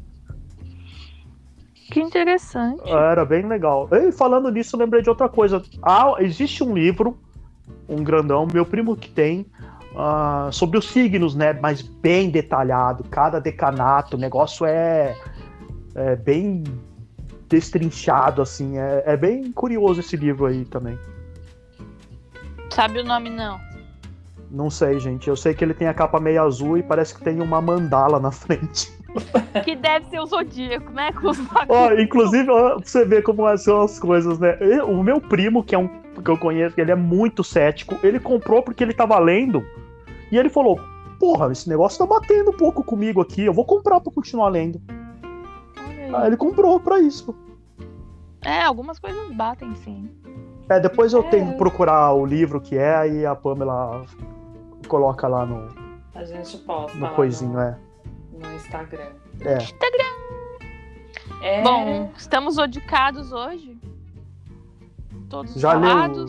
Que 1.91 2.01
interessante. 2.01 2.89
Era 2.89 3.25
bem 3.25 3.47
legal. 3.47 3.89
E 3.93 4.11
falando 4.11 4.51
nisso, 4.51 4.77
eu 4.77 4.81
lembrei 4.81 5.03
de 5.03 5.11
outra 5.11 5.29
coisa. 5.29 5.63
Ah, 5.83 6.15
existe 6.19 6.65
um 6.65 6.75
livro, 6.75 7.19
um 7.89 8.03
grandão, 8.03 8.47
meu 8.51 8.65
primo 8.65 8.97
que 8.97 9.11
tem, 9.11 9.47
ah, 9.97 10.49
sobre 10.51 10.79
os 10.79 10.89
signos, 10.89 11.35
né? 11.35 11.53
Mas 11.53 11.83
bem 11.83 12.31
detalhado, 12.31 13.05
cada 13.05 13.39
decanato, 13.39 14.17
o 14.17 14.21
negócio 14.21 14.65
é, 14.67 15.15
é 15.95 16.17
bem 16.17 16.65
destrinchado, 17.49 18.43
assim. 18.43 18.79
É, 18.79 19.03
é 19.07 19.17
bem 19.17 19.53
curioso 19.53 20.01
esse 20.01 20.17
livro 20.17 20.47
aí 20.47 20.65
também. 20.65 20.99
Sabe 22.71 23.01
o 23.01 23.05
nome, 23.05 23.31
não? 23.31 23.61
Não 24.51 24.71
sei, 24.71 24.99
gente. 24.99 25.29
Eu 25.29 25.37
sei 25.37 25.53
que 25.53 25.65
ele 25.65 25.75
tem 25.75 25.89
a 25.89 25.95
capa 25.95 26.19
meio 26.19 26.43
azul 26.43 26.79
e 26.79 26.83
parece 26.83 27.15
que 27.15 27.23
tem 27.23 27.41
uma 27.41 27.61
mandala 27.61 28.19
na 28.19 28.31
frente. 28.33 28.94
Que 29.65 29.77
deve 29.77 30.07
ser 30.07 30.19
o 30.21 30.27
Zodíaco, 30.27 30.91
né? 30.93 31.13
Com 31.13 31.31
os 31.31 31.39
Ó, 31.69 31.93
inclusive, 31.95 32.51
ó, 32.51 32.77
pra 32.77 32.85
você 32.87 33.05
ver 33.05 33.23
como 33.23 33.57
são 33.57 33.83
as 33.83 33.99
coisas, 33.99 34.39
né? 34.39 34.57
Eu- 34.61 34.89
o 34.91 35.03
meu 35.03 35.21
primo, 35.21 35.63
que 35.63 35.75
é 35.75 35.79
um 35.79 35.89
que 36.23 36.31
eu 36.31 36.39
conheço, 36.39 36.81
ele 36.81 36.91
é 36.93 36.95
muito 36.95 37.43
cético, 37.43 37.99
ele 38.03 38.21
comprou 38.21 38.63
porque 38.63 38.85
ele 38.85 38.93
tava 38.93 39.19
lendo 39.19 39.65
e 40.31 40.39
ele 40.39 40.49
falou: 40.49 40.79
Porra, 41.19 41.51
esse 41.53 41.69
negócio 41.69 41.99
tá 41.99 42.07
batendo 42.07 42.51
um 42.51 42.57
pouco 42.57 42.83
comigo 42.85 43.21
aqui, 43.21 43.45
eu 43.45 43.53
vou 43.53 43.65
comprar 43.65 44.01
pra 44.01 44.13
continuar 44.13 44.49
lendo. 44.49 44.81
Aí 45.77 46.15
aí. 46.15 46.27
ele 46.27 46.37
comprou 46.37 46.79
pra 46.81 47.01
isso. 47.01 47.35
É, 48.45 48.63
algumas 48.63 48.99
coisas 48.99 49.31
batem, 49.33 49.75
sim. 49.77 50.11
É, 50.69 50.79
depois 50.79 51.13
eu 51.13 51.21
É. 51.21 51.29
tenho 51.31 51.53
que 51.53 51.59
procurar 51.59 52.13
o 52.13 52.25
livro 52.27 52.61
que 52.61 52.77
é, 52.77 52.95
aí 52.95 53.27
a 53.27 53.35
Pamela 53.35 54.05
coloca 54.89 55.27
lá 55.27 55.47
no, 55.47 55.69
a 56.15 56.25
gente 56.25 56.59
posta 56.59 56.97
no 56.97 57.05
lá 57.05 57.11
coisinho, 57.11 57.53
no, 57.55 57.61
é. 57.61 57.77
No 58.45 58.55
Instagram. 58.57 59.09
É. 59.41 59.59
É, 61.43 61.63
Bom, 61.63 62.11
estamos 62.17 62.55
zodicados 62.55 63.33
hoje. 63.33 63.77
Todos 65.29 65.55
Já 65.55 65.75
leu? 65.75 66.27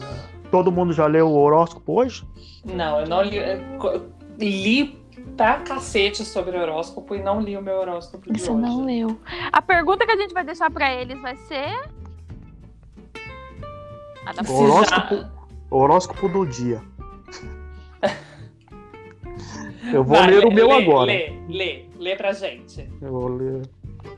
Todo 0.52 0.72
mundo 0.72 0.94
já 0.94 1.06
leu 1.08 1.28
o 1.28 1.36
horóscopo 1.38 2.00
hoje? 2.02 2.26
Não, 2.66 3.00
eu 3.02 3.08
não 3.08 3.22
li. 3.22 3.38
eu 3.38 4.12
li 4.40 5.00
pra 5.38 5.60
cacete 5.60 6.24
sobre 6.26 6.58
horóscopo 6.58 7.16
e 7.16 7.22
não 7.22 7.40
li 7.42 7.56
o 7.58 7.62
meu 7.62 7.76
horóscopo 7.78 8.32
de 8.32 8.40
Você 8.40 8.52
hoje. 8.52 8.62
não 8.62 8.86
leu. 8.86 9.20
A 9.52 9.62
pergunta 9.62 10.06
que 10.06 10.12
a 10.12 10.18
gente 10.18 10.34
vai 10.34 10.44
deixar 10.44 10.70
pra 10.72 10.94
eles 10.94 11.20
vai 11.22 11.36
ser. 11.36 11.90
Da 14.34 14.42
O 14.52 14.64
horóscopo, 14.64 15.16
já- 15.16 15.30
o 15.70 15.78
horóscopo 15.78 16.28
do 16.30 16.46
dia. 16.46 16.82
Eu 19.94 20.04
vou 20.04 20.18
Vai, 20.18 20.28
ler 20.32 20.46
o 20.46 20.52
meu 20.52 20.68
lê, 20.68 20.74
agora. 20.84 21.06
Lê, 21.12 21.34
lê, 21.48 21.85
lê 21.98 22.16
pra 22.16 22.32
gente. 22.34 22.90
Eu 23.02 23.12
vou 23.12 23.28
ler. 23.28 23.62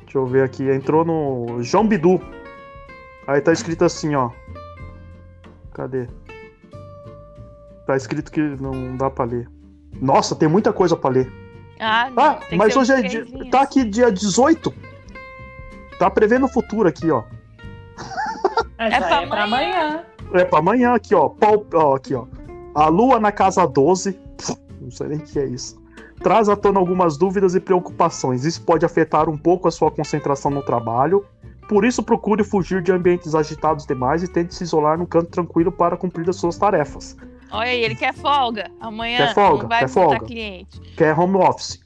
Deixa 0.03 0.17
eu 0.17 0.25
ver 0.25 0.43
aqui. 0.43 0.69
Entrou 0.69 1.05
no 1.05 1.61
João 1.63 1.87
Bidu. 1.87 2.19
Aí 3.27 3.41
tá 3.41 3.51
escrito 3.51 3.83
assim, 3.85 4.15
ó. 4.15 4.31
Cadê? 5.73 6.07
Tá 7.85 7.95
escrito 7.95 8.31
que 8.31 8.41
não 8.41 8.95
dá 8.97 9.09
pra 9.09 9.25
ler. 9.25 9.49
Nossa, 10.01 10.35
tem 10.35 10.47
muita 10.47 10.73
coisa 10.73 10.95
pra 10.95 11.09
ler. 11.09 11.31
Ah, 11.79 12.09
não, 12.09 12.23
Ah, 12.23 12.39
mas 12.53 12.75
hoje 12.75 12.91
é 12.91 13.01
dia, 13.01 13.25
tá 13.51 13.61
aqui 13.61 13.83
dia 13.83 14.11
18. 14.11 14.73
Tá 15.99 16.09
prevendo 16.09 16.45
o 16.45 16.49
futuro 16.49 16.87
aqui, 16.89 17.09
ó. 17.11 17.23
Mas 18.77 18.93
É 18.93 18.99
já 18.99 19.07
pra 19.07 19.21
é 19.23 19.27
pra 19.27 19.43
amanhã. 19.43 20.03
É 20.33 20.45
pra 20.45 20.59
amanhã 20.59 20.93
aqui, 20.93 21.15
ó. 21.15 21.29
Pau, 21.29 21.65
ó. 21.73 21.95
Aqui, 21.95 22.13
ó. 22.13 22.25
A 22.75 22.87
lua 22.87 23.19
na 23.19 23.31
casa 23.31 23.65
12. 23.65 24.13
Pff, 24.13 24.55
Não 24.81 24.91
sei 24.91 25.07
nem 25.07 25.17
o 25.17 25.21
que 25.21 25.39
é 25.39 25.45
isso. 25.45 25.81
Traz 26.21 26.49
à 26.49 26.55
tona 26.55 26.79
algumas 26.79 27.17
dúvidas 27.17 27.55
e 27.55 27.59
preocupações. 27.59 28.43
Isso 28.43 28.61
pode 28.63 28.85
afetar 28.85 29.29
um 29.29 29.37
pouco 29.37 29.67
a 29.67 29.71
sua 29.71 29.91
concentração 29.91 30.51
no 30.51 30.63
trabalho. 30.63 31.23
Por 31.69 31.85
isso, 31.85 32.01
procure 32.01 32.43
fugir 32.43 32.81
de 32.81 32.91
ambientes 32.91 33.35
agitados 33.35 33.85
demais 33.85 34.23
e 34.23 34.27
tente 34.27 34.55
se 34.55 34.63
isolar 34.63 34.97
num 34.97 35.05
canto 35.05 35.29
tranquilo 35.29 35.71
para 35.71 35.97
cumprir 35.97 36.27
as 36.29 36.35
suas 36.37 36.57
tarefas. 36.57 37.15
Olha 37.51 37.69
aí, 37.69 37.83
ele 37.83 37.95
quer 37.95 38.13
folga. 38.13 38.69
Amanhã 38.79 39.17
Quer 39.17 39.33
folga, 39.33 39.61
não 39.63 39.69
vai 39.69 39.79
quer 39.79 39.87
folga. 39.89 40.19
cliente. 40.19 40.79
que 40.79 41.03
é 41.03 41.13
home 41.13 41.35
office. 41.37 41.79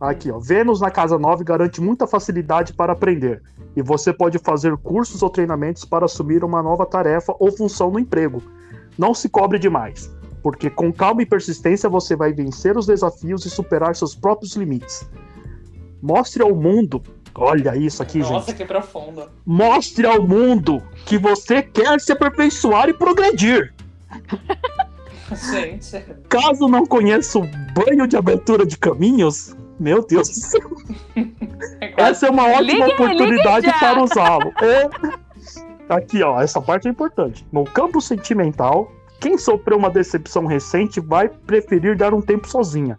Aqui, 0.00 0.30
ó. 0.30 0.38
Vênus 0.38 0.80
na 0.80 0.90
casa 0.90 1.18
9 1.18 1.44
garante 1.44 1.80
muita 1.80 2.06
facilidade 2.06 2.72
para 2.74 2.92
aprender. 2.92 3.42
E 3.74 3.82
você 3.82 4.12
pode 4.12 4.38
fazer 4.38 4.76
cursos 4.76 5.22
ou 5.22 5.30
treinamentos 5.30 5.84
para 5.84 6.04
assumir 6.04 6.44
uma 6.44 6.62
nova 6.62 6.84
tarefa 6.84 7.34
ou 7.38 7.50
função 7.50 7.90
no 7.90 7.98
emprego. 7.98 8.42
Não 8.98 9.14
se 9.14 9.28
cobre 9.28 9.58
demais, 9.58 10.14
porque 10.42 10.68
com 10.68 10.92
calma 10.92 11.22
e 11.22 11.26
persistência 11.26 11.88
você 11.88 12.16
vai 12.16 12.32
vencer 12.32 12.76
os 12.76 12.86
desafios 12.86 13.44
e 13.44 13.50
superar 13.50 13.94
seus 13.94 14.14
próprios 14.14 14.56
limites. 14.56 15.08
Mostre 16.02 16.42
ao 16.42 16.54
mundo. 16.54 17.02
Olha 17.34 17.76
isso 17.76 18.02
aqui, 18.02 18.18
Nossa, 18.18 18.46
gente. 18.46 18.56
que 18.56 18.64
profundo. 18.64 19.28
Mostre 19.46 20.06
ao 20.06 20.22
mundo 20.26 20.82
que 21.06 21.16
você 21.16 21.62
quer 21.62 22.00
se 22.00 22.12
aperfeiçoar 22.12 22.88
e 22.88 22.92
progredir. 22.92 23.72
Gente. 25.50 26.04
Caso 26.28 26.68
não 26.68 26.84
conheça 26.84 27.38
o 27.38 27.48
banho 27.72 28.06
de 28.06 28.16
abertura 28.16 28.66
de 28.66 28.76
caminhos, 28.76 29.56
meu 29.80 30.04
Deus 30.04 30.28
do 30.28 30.34
céu. 30.34 30.70
É. 31.80 31.94
Essa 31.96 32.28
é 32.28 32.30
uma 32.30 32.46
ótima 32.46 32.62
Ligue, 32.62 32.92
oportunidade 32.94 33.66
ligue 33.66 33.78
para 33.78 34.02
usá-lo. 34.02 34.52
É. 34.62 34.88
Aqui, 35.88 36.22
ó, 36.22 36.40
essa 36.40 36.60
parte 36.60 36.88
é 36.88 36.90
importante. 36.90 37.46
No 37.52 37.64
campo 37.64 38.00
sentimental, 38.00 38.90
quem 39.22 39.38
sofreu 39.38 39.78
uma 39.78 39.88
decepção 39.88 40.46
recente 40.46 40.98
vai 40.98 41.28
preferir 41.28 41.96
dar 41.96 42.12
um 42.12 42.20
tempo 42.20 42.48
sozinha. 42.48 42.98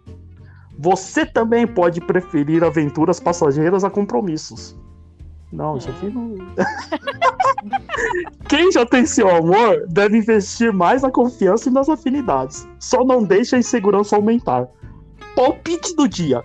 Você 0.78 1.26
também 1.26 1.66
pode 1.66 2.00
preferir 2.00 2.64
aventuras 2.64 3.20
passageiras 3.20 3.84
a 3.84 3.90
compromissos. 3.90 4.74
Não, 5.52 5.76
isso 5.76 5.90
aqui 5.90 6.08
não. 6.08 6.34
Quem 8.48 8.72
já 8.72 8.86
tem 8.86 9.06
seu 9.06 9.28
amor 9.28 9.86
deve 9.88 10.18
investir 10.18 10.72
mais 10.72 11.02
na 11.02 11.10
confiança 11.10 11.68
e 11.68 11.72
nas 11.72 11.88
afinidades. 11.88 12.66
Só 12.80 13.04
não 13.04 13.22
deixe 13.22 13.54
a 13.54 13.58
insegurança 13.58 14.16
aumentar. 14.16 14.66
Palpite 15.36 15.94
do 15.94 16.08
dia: 16.08 16.42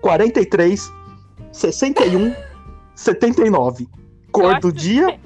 43, 0.00 0.90
61, 1.52 2.34
79. 2.94 3.88
Cor 4.32 4.58
do 4.60 4.72
dia: 4.72 5.20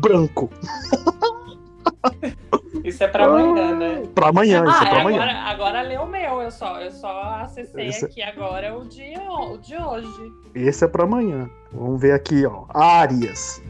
branco. 0.00 0.48
Isso 2.84 3.02
é 3.02 3.08
pra 3.08 3.24
amanhã, 3.24 3.74
né? 3.74 4.02
Pra 4.14 4.28
amanhã, 4.28 4.62
isso 4.64 4.76
Ah, 4.78 4.84
é 4.84 4.88
pra 4.90 4.98
é, 4.98 5.00
amanhã. 5.00 5.22
agora, 5.22 5.38
agora 5.50 5.82
lê 5.82 5.96
o 5.96 6.06
meu. 6.06 6.42
Eu 6.42 6.50
só, 6.50 6.78
eu 6.80 6.90
só 6.92 7.22
acessei 7.40 7.86
Esse- 7.88 8.04
aqui 8.04 8.22
agora 8.22 8.76
o, 8.76 8.84
dia, 8.84 9.20
o 9.22 9.56
de 9.56 9.74
hoje. 9.76 10.32
Esse 10.54 10.84
é 10.84 10.88
pra 10.88 11.04
amanhã. 11.04 11.48
Vamos 11.72 12.00
ver 12.00 12.12
aqui, 12.12 12.44
ó. 12.46 12.66
Áreas. 12.68 13.62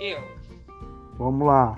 Eu. 0.00 0.18
Vamos 1.18 1.46
lá. 1.46 1.76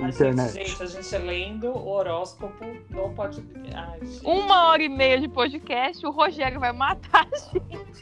A 0.00 0.08
Internet. 0.08 0.52
Gente, 0.52 0.68
gente, 0.78 0.82
a 0.82 0.86
gente 0.86 1.18
lendo 1.18 1.68
o 1.70 1.88
horóscopo 1.88 2.64
no 2.90 3.08
podcast. 3.14 4.20
Uma 4.24 4.68
hora 4.68 4.82
e 4.82 4.88
meia 4.90 5.18
de 5.18 5.26
podcast, 5.26 6.06
o 6.06 6.10
Rogério 6.10 6.60
vai 6.60 6.70
matar 6.72 7.26
a 7.32 7.38
gente 7.38 7.96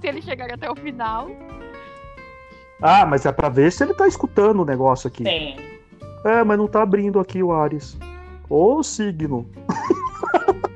se 0.00 0.06
ele 0.06 0.20
chegar 0.20 0.52
até 0.52 0.68
o 0.70 0.74
final. 0.76 1.28
Ah, 2.82 3.06
mas 3.06 3.24
é 3.24 3.32
pra 3.32 3.48
ver 3.48 3.70
se 3.72 3.82
ele 3.82 3.94
tá 3.94 4.06
escutando 4.06 4.60
o 4.62 4.64
negócio 4.64 5.08
aqui. 5.08 5.22
Tem. 5.24 5.77
É, 6.24 6.42
mas 6.44 6.58
não 6.58 6.66
tá 6.66 6.82
abrindo 6.82 7.20
aqui 7.20 7.42
o 7.42 7.52
Ares. 7.52 7.96
Ô 8.48 8.82
signo. 8.82 9.46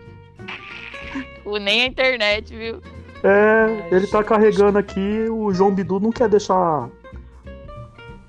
O, 1.44 1.58
nem 1.58 1.82
a 1.82 1.86
internet, 1.86 2.56
viu? 2.56 2.80
É, 3.22 3.88
ele 3.90 4.06
tá 4.06 4.22
carregando 4.22 4.78
aqui, 4.78 5.28
o 5.28 5.52
João 5.52 5.74
Bidu 5.74 6.00
não 6.00 6.10
quer 6.10 6.28
deixar. 6.28 6.88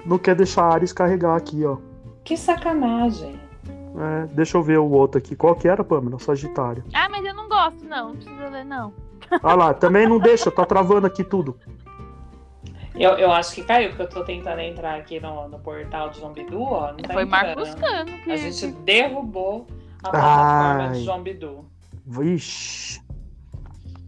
Não 0.06 0.18
quer 0.18 0.35
deixar 0.35 0.65
Ares 0.65 0.91
carregar 0.91 1.35
aqui, 1.35 1.64
ó. 1.64 1.77
Que 2.23 2.35
sacanagem. 2.35 3.40
É, 3.95 4.26
deixa 4.34 4.57
eu 4.57 4.64
ver 4.64 4.80
o 4.80 4.90
outro 4.90 5.19
aqui. 5.19 5.35
Qual 5.35 5.56
que 5.56 5.68
era, 5.68 5.84
Pamela? 5.84 6.19
Sagitário. 6.19 6.84
Ah, 6.94 7.07
mas 7.10 7.23
eu 7.23 7.34
não 7.34 7.48
gosto, 7.48 7.85
não. 7.85 8.10
Não 8.10 8.15
precisa 8.15 8.49
ler, 8.49 8.65
não. 8.65 8.94
Ah 9.41 9.56
lá, 9.56 9.73
também 9.73 10.07
não 10.07 10.19
deixa, 10.19 10.52
tá 10.52 10.65
travando 10.65 11.07
aqui 11.07 11.23
tudo. 11.23 11.57
Eu, 12.95 13.11
eu 13.18 13.32
acho 13.32 13.56
que 13.56 13.64
caiu, 13.64 13.90
porque 13.90 14.03
eu 14.03 14.10
tô 14.10 14.24
tentando 14.24 14.60
entrar 14.60 14.95
aqui 14.99 15.20
no, 15.20 15.48
no 15.48 15.57
portal 15.60 16.10
de 16.10 16.20
João 16.20 16.32
Bidu, 16.32 16.61
ó. 16.61 16.91
Não 16.91 16.98
tá 16.98 17.14
Foi 17.14 17.24
entrando. 17.24 17.30
Marcos 17.30 17.76
Cano 17.76 18.11
que. 18.24 18.32
A 18.32 18.38
gente 18.38 18.68
derrubou 18.68 19.68
a 20.03 20.10
plataforma 20.10 20.84
Ai. 20.84 20.91
de 20.91 21.03
João 21.03 21.24
Bidu. 21.24 21.65
Vixe. 22.06 23.02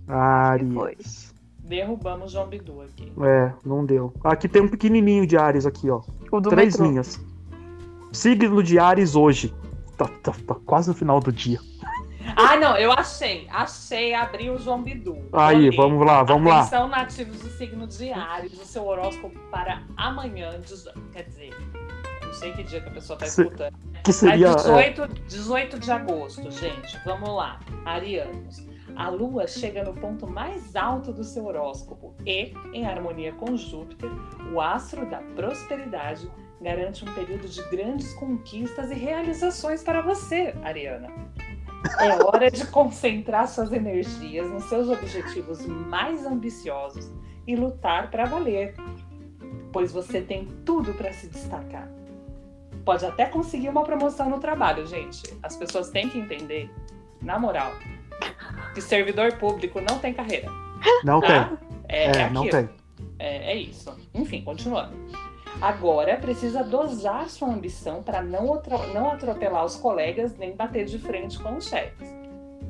Ares. 0.08 1.34
Derrubamos 1.60 2.32
João 2.32 2.48
Bidu 2.48 2.82
aqui. 2.82 3.12
É, 3.24 3.52
não 3.66 3.84
deu. 3.84 4.14
Aqui 4.24 4.48
tem 4.48 4.62
um 4.62 4.68
pequenininho 4.68 5.26
de 5.26 5.36
Ares 5.36 5.66
aqui, 5.66 5.90
ó. 5.90 6.02
O 6.32 6.40
do 6.40 6.50
Três 6.50 6.74
metrô. 6.76 6.88
linhas. 6.88 7.20
Signo 8.12 8.62
de 8.62 8.78
Ares 8.78 9.16
hoje. 9.16 9.54
Tá, 9.98 10.08
tá, 10.22 10.32
tá 10.46 10.56
quase 10.66 10.90
no 10.90 10.94
final 10.94 11.20
do 11.20 11.32
dia. 11.32 11.60
Ah, 12.36 12.56
não, 12.58 12.78
eu 12.78 12.92
achei. 12.92 13.48
Achei, 13.52 14.14
abri 14.14 14.50
o 14.50 14.58
João 14.58 14.82
Bidu. 14.82 15.18
Aí, 15.34 15.70
vamos 15.76 16.06
lá, 16.06 16.24
vamos 16.24 16.50
lá. 16.50 16.62
Atenção 16.62 16.88
nativos 16.88 17.40
do 17.40 17.50
signo 17.50 17.86
de 17.88 18.12
Ares, 18.12 18.54
o 18.54 18.66
seu 18.66 18.86
horóscopo 18.86 19.38
para 19.52 19.84
amanhã. 19.98 20.52
Quer 21.12 21.24
dizer, 21.24 21.54
não 22.24 22.34
sei 22.34 22.52
que 22.54 22.64
dia 22.64 22.82
que 22.82 22.90
a 22.90 22.92
pessoa 22.92 23.18
tá 23.20 23.26
Se- 23.26 23.42
escutando. 23.44 23.76
Que 24.04 24.14
seria. 24.14 24.52
Mas 24.52 24.66
é, 24.66 24.90
18, 24.92 25.08
18 25.28 25.80
de 25.80 25.92
agosto, 25.92 26.52
gente. 26.52 27.00
Vamos 27.06 27.30
lá. 27.30 27.60
Arianos. 27.86 28.66
A 28.96 29.10
Lua 29.10 29.46
chega 29.46 29.84
no 29.84 29.94
ponto 29.94 30.26
mais 30.26 30.74
alto 30.76 31.12
do 31.12 31.24
seu 31.24 31.46
horóscopo 31.46 32.16
e, 32.26 32.54
em 32.74 32.86
harmonia 32.88 33.34
com 33.34 33.58
Júpiter, 33.58 34.10
o 34.54 34.62
astro 34.62 35.06
da 35.10 35.18
prosperidade 35.36 36.30
garante 36.62 37.04
um 37.04 37.14
período 37.14 37.46
de 37.48 37.62
grandes 37.70 38.14
conquistas 38.14 38.90
e 38.92 38.94
realizações 38.94 39.84
para 39.84 40.02
você, 40.02 40.56
Ariana. 40.64 41.10
É 42.00 42.24
hora 42.24 42.50
de 42.50 42.66
concentrar 42.68 43.48
suas 43.48 43.72
energias 43.72 44.50
nos 44.50 44.66
seus 44.66 44.90
objetivos 44.90 45.66
mais 45.66 46.26
ambiciosos 46.26 47.12
e 47.48 47.56
lutar 47.56 48.10
para 48.10 48.26
valer, 48.26 48.74
pois 49.72 49.92
você 49.92 50.22
tem 50.22 50.48
tudo 50.66 50.94
para 50.94 51.14
se 51.14 51.28
destacar. 51.28 51.90
Pode 52.84 53.06
até 53.06 53.26
conseguir 53.26 53.70
uma 53.70 53.84
promoção 53.84 54.30
no 54.30 54.40
trabalho, 54.40 54.86
gente. 54.86 55.24
As 55.42 55.56
pessoas 55.56 55.90
têm 55.90 56.08
que 56.10 56.20
entender, 56.20 56.70
na 57.22 57.40
moral, 57.40 57.72
que 58.74 58.82
servidor 58.82 59.34
público 59.38 59.82
não 59.82 60.00
tem 60.00 60.14
carreira. 60.14 60.50
Não 61.04 61.20
tem. 61.20 61.30
Tá? 61.30 61.58
É, 61.88 62.06
É, 62.06 62.22
é 62.22 62.30
não 62.30 62.48
tem. 62.48 62.70
É, 63.18 63.54
é 63.54 63.56
isso. 63.58 63.96
Enfim, 64.14 64.44
continuando. 64.44 64.96
Agora 65.62 66.18
precisa 66.18 66.64
dosar 66.64 67.30
sua 67.30 67.50
ambição 67.50 68.04
para 68.04 68.22
não, 68.22 68.62
não 68.94 69.12
atropelar 69.12 69.66
os 69.66 69.76
colegas 69.76 70.36
nem 70.38 70.56
bater 70.56 70.86
de 70.86 71.00
frente 71.00 71.40
com 71.40 71.56
os 71.56 71.68
chefes. 71.68 72.10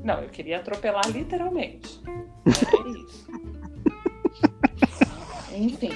Não, 0.03 0.21
eu 0.21 0.29
queria 0.29 0.57
atropelar 0.57 1.07
literalmente. 1.09 1.99
É 2.45 2.89
isso. 2.89 3.25
Enfim, 5.55 5.91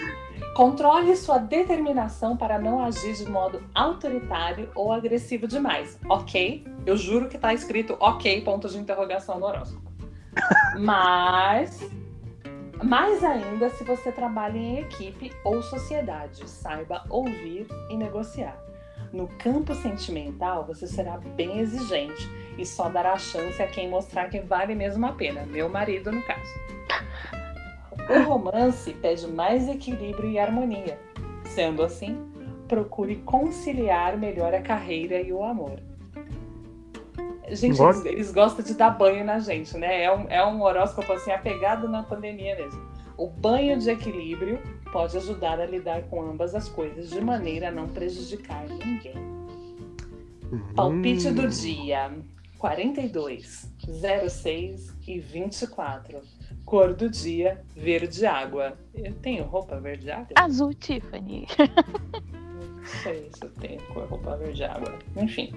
controle 0.55 1.15
sua 1.15 1.37
determinação 1.37 2.35
para 2.35 2.57
não 2.57 2.83
agir 2.83 3.13
de 3.13 3.29
modo 3.29 3.61
autoritário 3.75 4.71
ou 4.73 4.91
agressivo 4.91 5.47
demais. 5.47 5.99
Ok? 6.09 6.65
Eu 6.85 6.97
juro 6.97 7.29
que 7.29 7.37
tá 7.37 7.53
escrito 7.53 7.95
ok, 7.99 8.41
ponto 8.41 8.67
de 8.67 8.77
interrogação 8.77 9.39
no 9.39 9.45
horóscopo. 9.45 9.91
Mas 10.79 11.79
mais 12.83 13.23
ainda 13.23 13.69
se 13.69 13.83
você 13.83 14.11
trabalha 14.11 14.57
em 14.57 14.79
equipe 14.79 15.31
ou 15.43 15.61
sociedade, 15.61 16.49
saiba 16.49 17.03
ouvir 17.09 17.67
e 17.89 17.97
negociar. 17.97 18.57
No 19.11 19.27
campo 19.27 19.73
sentimental, 19.73 20.65
você 20.65 20.85
será 20.85 21.17
bem 21.17 21.59
exigente 21.59 22.29
e 22.57 22.65
só 22.65 22.89
dará 22.89 23.17
chance 23.17 23.61
a 23.61 23.67
quem 23.67 23.89
mostrar 23.89 24.29
que 24.29 24.39
vale 24.39 24.75
mesmo 24.75 25.05
a 25.05 25.11
pena, 25.11 25.45
meu 25.45 25.67
marido 25.67 26.11
no 26.11 26.21
caso. 26.23 26.69
O 28.09 28.23
romance 28.23 28.93
pede 28.93 29.27
mais 29.27 29.67
equilíbrio 29.67 30.29
e 30.29 30.39
harmonia. 30.39 30.99
Sendo 31.43 31.83
assim, 31.83 32.17
procure 32.67 33.17
conciliar 33.17 34.17
melhor 34.17 34.53
a 34.53 34.61
carreira 34.61 35.19
e 35.19 35.33
o 35.33 35.43
amor. 35.43 35.79
Gente, 37.49 37.81
eles, 37.81 38.05
eles 38.05 38.31
gostam 38.31 38.63
de 38.63 38.73
dar 38.75 38.91
banho 38.91 39.25
na 39.25 39.39
gente, 39.39 39.75
né? 39.77 40.03
É 40.03 40.15
um, 40.15 40.27
é 40.29 40.45
um 40.45 40.61
horóscopo 40.61 41.11
assim 41.13 41.31
apegado 41.31 41.87
na 41.87 42.03
pandemia 42.03 42.55
mesmo. 42.55 42.81
O 43.17 43.27
banho 43.27 43.77
de 43.77 43.89
equilíbrio 43.89 44.59
pode 44.91 45.17
ajudar 45.17 45.59
a 45.59 45.65
lidar 45.65 46.03
com 46.03 46.21
ambas 46.21 46.55
as 46.55 46.69
coisas 46.69 47.09
de 47.09 47.19
maneira 47.19 47.69
a 47.69 47.71
não 47.71 47.87
prejudicar 47.87 48.67
ninguém. 48.69 49.15
Palpite 50.75 51.31
do 51.31 51.47
dia: 51.47 52.11
42, 52.57 53.71
06 54.29 54.95
e 55.07 55.19
24. 55.19 56.21
Cor 56.65 56.93
do 56.93 57.09
dia: 57.09 57.61
verde 57.75 58.25
água. 58.25 58.77
Eu 58.93 59.13
tenho 59.15 59.43
roupa 59.43 59.79
verde 59.79 60.11
água? 60.11 60.27
Azul, 60.35 60.73
Tiffany. 60.73 61.47
Não 61.57 62.85
sei 63.03 63.29
se 63.33 63.43
eu 63.43 63.49
tenho 63.51 63.81
cor 63.93 64.07
roupa 64.07 64.37
verde 64.37 64.63
água. 64.63 64.97
Enfim. 65.17 65.51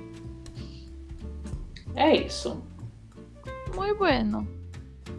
É 1.94 2.16
isso. 2.16 2.62
Muito 3.74 3.96
bueno. 3.96 4.46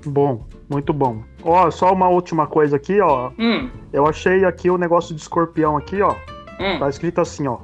Bom, 0.05 0.45
muito 0.69 0.93
bom. 0.93 1.23
Ó, 1.43 1.69
só 1.71 1.93
uma 1.93 2.09
última 2.09 2.45
coisa 2.47 2.75
aqui, 2.75 2.99
ó. 2.99 3.31
Hum, 3.39 3.69
Eu 3.91 4.05
achei 4.05 4.43
aqui 4.45 4.69
o 4.69 4.77
negócio 4.77 5.15
de 5.15 5.21
escorpião 5.21 5.77
aqui, 5.77 6.01
ó. 6.01 6.15
hum. 6.59 6.79
Tá 6.79 6.89
escrito 6.89 7.21
assim, 7.21 7.47
ó. 7.47 7.59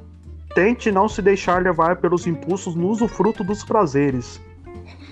Tente 0.56 0.92
não 0.92 1.08
se 1.08 1.22
deixar 1.22 1.62
levar 1.62 1.98
pelos 1.98 2.26
impulsos 2.26 2.76
no 2.76 2.88
usufruto 2.88 3.44
dos 3.44 3.64
prazeres. 3.64 4.42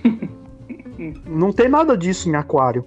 não 1.25 1.51
tem 1.51 1.69
nada 1.69 1.97
disso 1.97 2.29
em 2.29 2.35
aquário. 2.35 2.83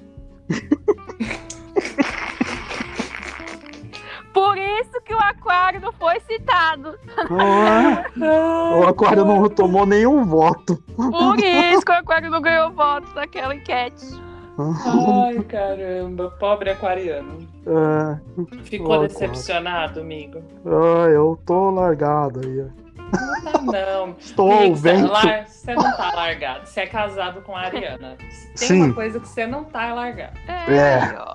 Por 4.32 4.56
isso 4.56 5.00
que 5.04 5.12
o 5.14 5.18
aquário 5.18 5.80
não 5.80 5.92
foi 5.92 6.20
citado. 6.20 6.98
o 8.78 8.86
aquário 8.86 9.24
não 9.24 9.48
tomou 9.48 9.84
nenhum 9.86 10.24
voto. 10.24 10.76
Por 10.96 11.38
isso 11.38 11.84
que 11.84 11.92
o 11.92 11.94
aquário 11.94 12.30
não 12.30 12.40
ganhou 12.40 12.70
votos 12.70 13.12
naquela 13.14 13.54
enquete. 13.54 14.06
Ai, 14.58 15.38
caramba. 15.44 16.30
Pobre 16.38 16.70
aquariano. 16.70 17.38
É, 17.66 18.64
Ficou 18.64 19.00
decepcionado, 19.00 20.00
amigo? 20.00 20.42
ah, 20.66 21.08
eu 21.08 21.38
tô 21.46 21.70
largado 21.70 22.40
aí. 22.44 22.62
ó. 22.62 22.80
Não 23.42 23.66
tá, 23.66 23.86
não. 23.92 24.16
Estou 24.18 24.52
Amigo, 24.52 24.76
você, 24.76 24.92
vendo. 24.92 25.10
lar- 25.10 25.48
você 25.48 25.74
não 25.74 25.96
tá 25.96 26.12
largado. 26.14 26.66
Você 26.68 26.80
é 26.80 26.86
casado 26.86 27.40
com 27.42 27.56
a 27.56 27.60
Ariana. 27.62 28.16
Tem 28.56 28.68
Sim. 28.68 28.84
uma 28.84 28.94
coisa 28.94 29.18
que 29.18 29.26
você 29.28 29.46
não 29.46 29.64
tá 29.64 29.92
largado. 29.94 30.34
É. 30.46 31.16
ó. 31.18 31.34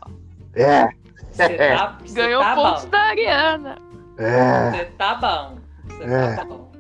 É, 0.55 0.87
Você 1.35 1.49
tá, 1.49 1.97
você 2.03 2.13
Ganhou 2.15 2.41
tá 2.41 2.55
pontos 2.55 2.83
bom. 2.85 2.89
da 2.91 2.99
Ariana. 2.99 3.77
é. 4.17 4.71
Você 4.71 4.85
tá 4.97 5.15
bom. 5.15 5.57
Você 5.89 6.03
É. 6.03 6.35
tá 6.35 6.45
bom. 6.45 6.71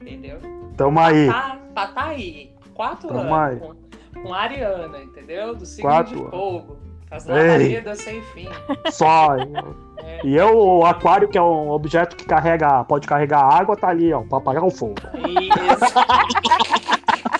Entendeu? 0.00 0.38
Tamo 0.76 1.00
aí. 1.00 1.26
Tá, 1.26 1.58
tá, 1.74 1.86
tá 1.88 2.04
aí. 2.06 2.54
Quatro 2.74 3.08
Tamo 3.08 3.34
anos 3.34 3.62
aí. 3.62 3.68
com, 4.14 4.22
com 4.22 4.34
a 4.34 4.38
Ariana, 4.40 4.98
entendeu? 5.02 5.54
Do 5.54 5.66
signo 5.66 5.90
Quatro 5.90 6.16
de 6.24 6.30
fogo. 6.30 6.76
As 7.10 7.26
Ei. 7.28 7.34
labaredas 7.34 7.98
sem 8.00 8.20
fim. 8.22 8.48
Só. 8.90 9.36
É. 9.36 10.20
E 10.24 10.36
eu, 10.36 10.56
o 10.58 10.84
aquário, 10.84 11.28
que 11.28 11.38
é 11.38 11.42
um 11.42 11.70
objeto 11.70 12.16
que 12.16 12.24
carrega, 12.24 12.84
pode 12.84 13.06
carregar 13.06 13.40
água, 13.42 13.76
tá 13.76 13.88
ali, 13.88 14.12
ó, 14.12 14.22
pra 14.22 14.38
apagar 14.38 14.64
o 14.64 14.70
fogo. 14.70 14.94
Isso. 15.14 15.94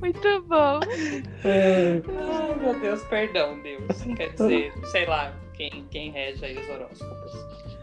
Muito 0.00 0.42
bom. 0.48 0.80
Meu 1.44 2.02
Deus, 2.92 3.04
perdão, 3.08 3.58
Deus. 3.60 4.02
Quer 4.16 4.30
dizer, 4.34 4.72
sei 4.86 5.06
lá, 5.06 5.32
quem, 5.54 5.86
quem 5.90 6.10
rege 6.10 6.44
aí 6.44 6.58
os 6.58 6.68
horóscopos. 6.68 7.32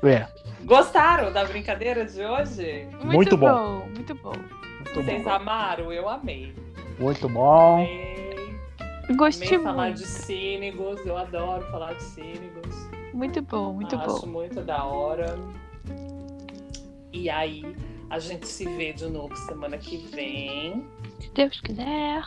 É, 0.04 0.28
Gostaram 0.64 1.32
da 1.32 1.44
brincadeira 1.46 2.06
de 2.06 2.24
hoje? 2.24 2.88
Muito 3.04 3.36
bom. 3.36 3.86
Muito 3.94 4.16
bom. 4.16 4.34
muito 4.34 4.94
Vocês 4.94 5.24
bom. 5.24 5.30
amaram? 5.30 5.92
Eu 5.92 6.08
amei. 6.08 6.54
Muito 7.00 7.28
bom. 7.28 7.76
Amei. 7.82 8.20
Gostei 9.16 9.48
Amei 9.48 9.60
falar 9.64 9.86
muito. 9.86 9.98
de 9.98 10.06
cínigos. 10.06 11.06
Eu 11.06 11.18
adoro 11.18 11.66
falar 11.72 11.94
de 11.94 12.04
cínigos. 12.04 12.76
Muito 13.14 13.42
bom, 13.42 13.74
muito 13.74 13.96
Acho 13.96 14.22
bom. 14.22 14.28
muito 14.28 14.62
da 14.62 14.84
hora. 14.86 15.36
E 17.12 17.30
aí, 17.30 17.66
a 18.10 18.20
gente 18.20 18.48
se 18.48 18.66
vê 18.78 18.94
de 18.94 19.08
novo 19.08 19.36
semana 19.36 19.78
que 19.78 19.98
vem. 19.98 20.86
Se 21.20 21.30
Deus 21.32 21.60
quiser. 21.62 22.24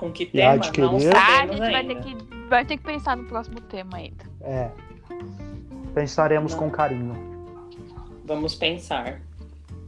Com 0.00 0.10
que 0.10 0.24
tema? 0.24 0.58
de 0.58 0.80
Não 0.80 0.98
querer. 0.98 1.14
Ah, 1.14 1.42
a 1.42 1.46
gente 1.46 1.58
vai 1.58 1.74
ainda. 1.74 1.94
ter, 1.94 2.00
que, 2.02 2.16
vai 2.48 2.64
ter 2.64 2.76
que 2.78 2.82
pensar 2.82 3.18
no 3.18 3.24
próximo 3.24 3.60
tema 3.60 3.98
ainda. 3.98 4.24
É. 4.40 4.70
Pensaremos 5.94 6.52
Não. 6.52 6.58
com 6.58 6.70
carinho. 6.70 7.14
Vamos 8.24 8.54
pensar. 8.54 9.20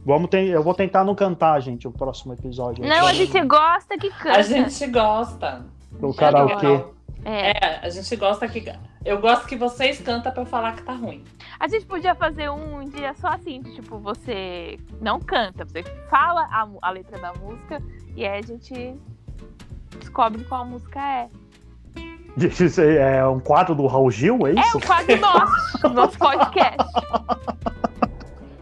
Vamos 0.05 0.29
ten... 0.29 0.49
Eu 0.49 0.61
vou 0.61 0.75
tentar 0.75 1.03
não 1.03 1.15
cantar, 1.15 1.59
gente, 1.61 1.87
o 1.87 1.91
próximo 1.91 2.33
episódio. 2.33 2.85
Não, 2.85 3.07
a 3.07 3.13
gente 3.13 3.41
gosta 3.41 3.97
que 3.97 4.11
canta. 4.11 4.37
A 4.37 4.41
gente 4.43 4.85
gosta. 4.85 5.65
O 5.99 6.13
karaokê. 6.13 6.85
É. 7.25 7.51
É, 7.51 7.79
a 7.81 7.89
gente 7.89 8.15
gosta 8.15 8.47
que. 8.47 8.63
Eu 9.03 9.19
gosto 9.19 9.47
que 9.47 9.55
vocês 9.55 9.99
cantam 9.99 10.31
pra 10.31 10.43
eu 10.43 10.45
falar 10.45 10.75
que 10.75 10.83
tá 10.83 10.93
ruim. 10.93 11.23
A 11.59 11.67
gente 11.67 11.85
podia 11.87 12.13
fazer 12.13 12.51
um 12.51 12.87
dia 12.87 13.15
só 13.15 13.29
assim, 13.29 13.63
tipo, 13.63 13.97
você 13.97 14.77
não 15.01 15.19
canta, 15.19 15.65
você 15.65 15.83
fala 16.09 16.43
a, 16.51 16.67
a 16.81 16.91
letra 16.91 17.17
da 17.19 17.33
música 17.33 17.81
e 18.15 18.25
aí 18.25 18.39
a 18.39 18.41
gente 18.41 18.95
descobre 20.03 20.43
qual 20.43 20.65
música 20.65 20.99
é. 20.99 21.27
Isso 22.37 22.81
aí 22.81 22.97
é 22.97 23.25
um 23.27 23.39
quadro 23.39 23.75
do 23.75 23.85
Raul 23.87 24.09
Gil, 24.11 24.39
é 24.47 24.51
É 24.51 24.53
isso? 24.61 24.77
um 24.77 24.81
quadro 24.81 25.17
nosso, 25.19 25.89
nosso 25.89 26.17
podcast. 26.17 26.77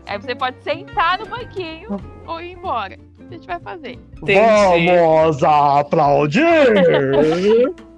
Aí 0.07 0.17
você 0.19 0.35
pode 0.35 0.61
sentar 0.63 1.17
no 1.19 1.25
banquinho 1.25 1.97
ou 2.27 2.41
ir 2.41 2.51
embora. 2.53 2.97
A 3.19 3.33
gente 3.33 3.47
vai 3.47 3.59
fazer. 3.61 3.97
Entendi. 4.21 4.87
Vamos 4.87 5.41
aplaudir! 5.43 6.43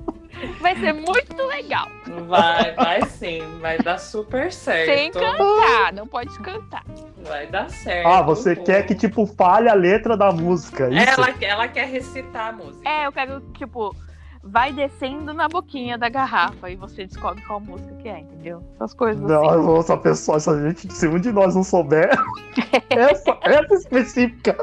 Vai 0.59 0.75
ser 0.77 0.93
muito 0.93 1.35
legal. 1.47 1.87
Vai, 2.27 2.73
vai 2.73 3.01
sim. 3.05 3.41
Vai 3.59 3.77
dar 3.77 3.97
super 3.97 4.51
certo. 4.51 4.85
Sem 4.85 5.11
cantar, 5.11 5.93
não 5.93 6.07
pode 6.07 6.37
cantar. 6.39 6.83
Vai 7.17 7.47
dar 7.47 7.69
certo. 7.69 8.07
ah, 8.07 8.21
você 8.21 8.55
quer 8.55 8.85
que, 8.85 8.95
tipo, 8.95 9.25
fale 9.25 9.69
a 9.69 9.73
letra 9.73 10.17
da 10.17 10.31
música, 10.31 10.89
isso? 10.89 11.21
Ela, 11.21 11.33
ela 11.41 11.67
quer 11.67 11.87
recitar 11.87 12.49
a 12.49 12.51
música. 12.51 12.87
É, 12.87 13.07
eu 13.07 13.11
quero, 13.11 13.41
tipo, 13.53 13.95
vai 14.43 14.73
descendo 14.73 15.33
na 15.33 15.47
boquinha 15.47 15.97
da 15.97 16.09
garrafa 16.09 16.69
e 16.69 16.75
você 16.75 17.05
descobre 17.05 17.41
qual 17.43 17.61
música 17.61 17.93
que 17.95 18.09
é, 18.09 18.19
entendeu? 18.19 18.61
Essas 18.75 18.93
coisas 18.93 19.23
assim. 19.23 19.33
Não, 19.33 19.77
essa 19.79 19.97
pessoa, 19.97 20.37
essa 20.37 20.61
gente, 20.61 20.93
se 20.93 21.07
um 21.07 21.17
de 21.17 21.31
nós 21.31 21.55
não 21.55 21.63
souber, 21.63 22.09
essa, 22.89 23.37
essa 23.43 23.73
específica. 23.75 24.57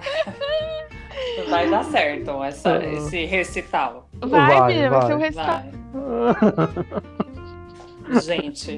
Vai 1.48 1.70
dar 1.70 1.84
certo 1.84 2.42
essa, 2.44 2.76
Ah. 2.78 2.84
esse 2.84 3.24
recital. 3.24 4.08
Vai, 4.20 4.58
Vai, 4.58 4.68
menina, 4.74 4.90
vai 4.90 5.06
ser 5.06 5.14
um. 5.14 5.18
Vai. 5.32 5.70
Gente, 8.20 8.76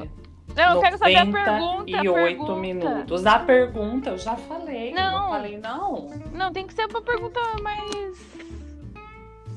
Não, 0.54 0.74
eu 0.76 0.80
quero 0.80 0.96
saber 0.98 1.16
a 1.16 1.24
98 1.24 1.44
pergunta. 1.44 1.98
a 1.98 2.02
pergunta. 2.24 2.54
minutos. 2.56 3.26
A 3.26 3.38
pergunta 3.40 4.10
eu 4.10 4.18
já 4.18 4.36
falei. 4.36 4.92
Não. 4.94 5.12
Não 5.22 5.28
falei, 5.30 5.58
não. 5.58 6.10
Não, 6.32 6.52
tem 6.52 6.66
que 6.66 6.74
ser 6.74 6.86
uma 6.88 7.02
pergunta 7.02 7.40
mais. 7.62 8.36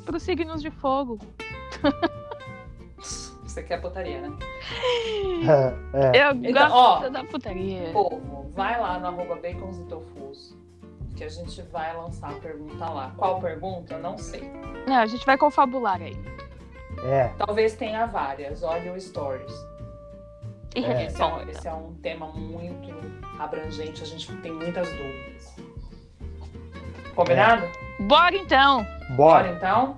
Pros 0.06 0.24
signos 0.24 0.62
de 0.62 0.72
fogo. 0.72 1.20
Você 3.00 3.64
quer 3.64 3.82
putaria, 3.82 4.22
né? 4.22 4.32
É, 5.94 6.18
é. 6.18 6.28
Eu 6.28 6.32
Então, 6.36 6.70
gosto 6.70 7.06
ó. 7.06 7.10
da 7.10 7.24
putaria. 7.24 7.90
Povo, 7.92 8.52
vai 8.56 8.80
lá 8.80 9.00
no 9.00 9.08
arroba 9.08 9.36
bacons 9.36 9.78
e 9.80 9.84
tofus. 9.86 10.56
Que 11.20 11.26
a 11.26 11.30
gente 11.30 11.62
vai 11.64 11.94
lançar 11.98 12.30
a 12.32 12.36
pergunta 12.36 12.86
lá. 12.86 13.12
Qual 13.18 13.42
pergunta? 13.42 13.98
Não 13.98 14.18
sei. 14.18 14.50
Não, 14.88 14.96
a 14.96 15.06
gente 15.06 15.26
vai 15.26 15.38
confabular 15.38 16.02
aí. 16.02 16.18
é. 17.04 17.28
Talvez 17.38 17.74
tenha 17.76 18.06
várias. 18.06 18.64
Olha 18.64 18.94
o 18.94 18.98
stories. 19.02 19.52
E 20.74 20.86
É. 20.86 21.08
Esse, 21.08 21.22
é 21.22 21.26
um, 21.26 21.30
responda. 21.36 21.52
esse 21.52 21.68
é 21.68 21.74
um 21.74 21.94
tema 21.96 22.28
muito 22.28 22.96
abrangente. 23.38 24.02
A 24.02 24.06
gente 24.06 24.34
tem 24.38 24.54
muitas 24.54 24.88
dúvidas. 24.88 25.56
Combinado? 27.14 27.68
Bora 28.00 28.38
então! 28.38 28.86
Bora 29.18 29.44
Bora. 29.44 29.50
então? 29.58 29.98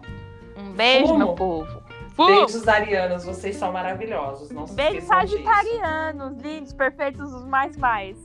Um 0.58 0.72
beijo, 0.72 1.06
Fumo. 1.06 1.18
meu 1.20 1.36
povo. 1.36 1.84
Fumo. 2.16 2.30
Beijos 2.48 2.68
arianos, 2.68 3.26
vocês 3.26 3.56
são 3.58 3.72
maravilhosos. 3.72 4.50
Não 4.50 4.66
se 4.66 4.74
Beijo 4.74 4.98
esqueçam 4.98 5.20
disso. 5.26 5.44
sagitarianos, 5.44 6.38
lindos, 6.42 6.74
perfeitos, 6.74 7.32
os 7.32 7.46
mais 7.46 7.78
mais. 7.78 8.18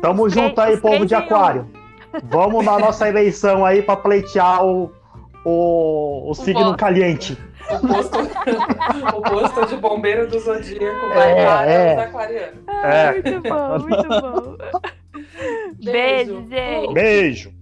Tamo 0.00 0.24
Os 0.24 0.32
junto 0.32 0.58
aí, 0.62 0.78
povo 0.80 1.04
de 1.04 1.14
um. 1.14 1.18
aquário. 1.18 1.70
Vamos 2.24 2.64
na 2.64 2.78
nossa 2.78 3.08
eleição 3.08 3.64
aí 3.64 3.82
pra 3.82 3.96
pleitear 3.96 4.64
o, 4.64 4.92
o, 5.44 6.30
o 6.30 6.34
signo 6.34 6.64
voto. 6.66 6.78
caliente. 6.78 7.36
O 7.70 7.86
posto, 7.86 8.18
o 9.16 9.22
posto 9.22 9.66
de 9.66 9.76
bombeiro 9.76 10.26
do 10.28 10.38
Zodíaco 10.40 11.06
É, 11.12 11.14
vai 11.14 11.34
para 11.34 11.70
é. 11.70 11.94
os 11.94 12.02
aquarianos. 12.02 12.58
É. 12.82 13.12
Muito 13.12 13.42
bom, 13.42 13.78
muito 13.78 14.08
bom. 14.08 14.56
Beijo. 15.84 16.40
Beijo, 16.40 16.48
gente. 16.48 16.94
Beijo. 16.94 17.57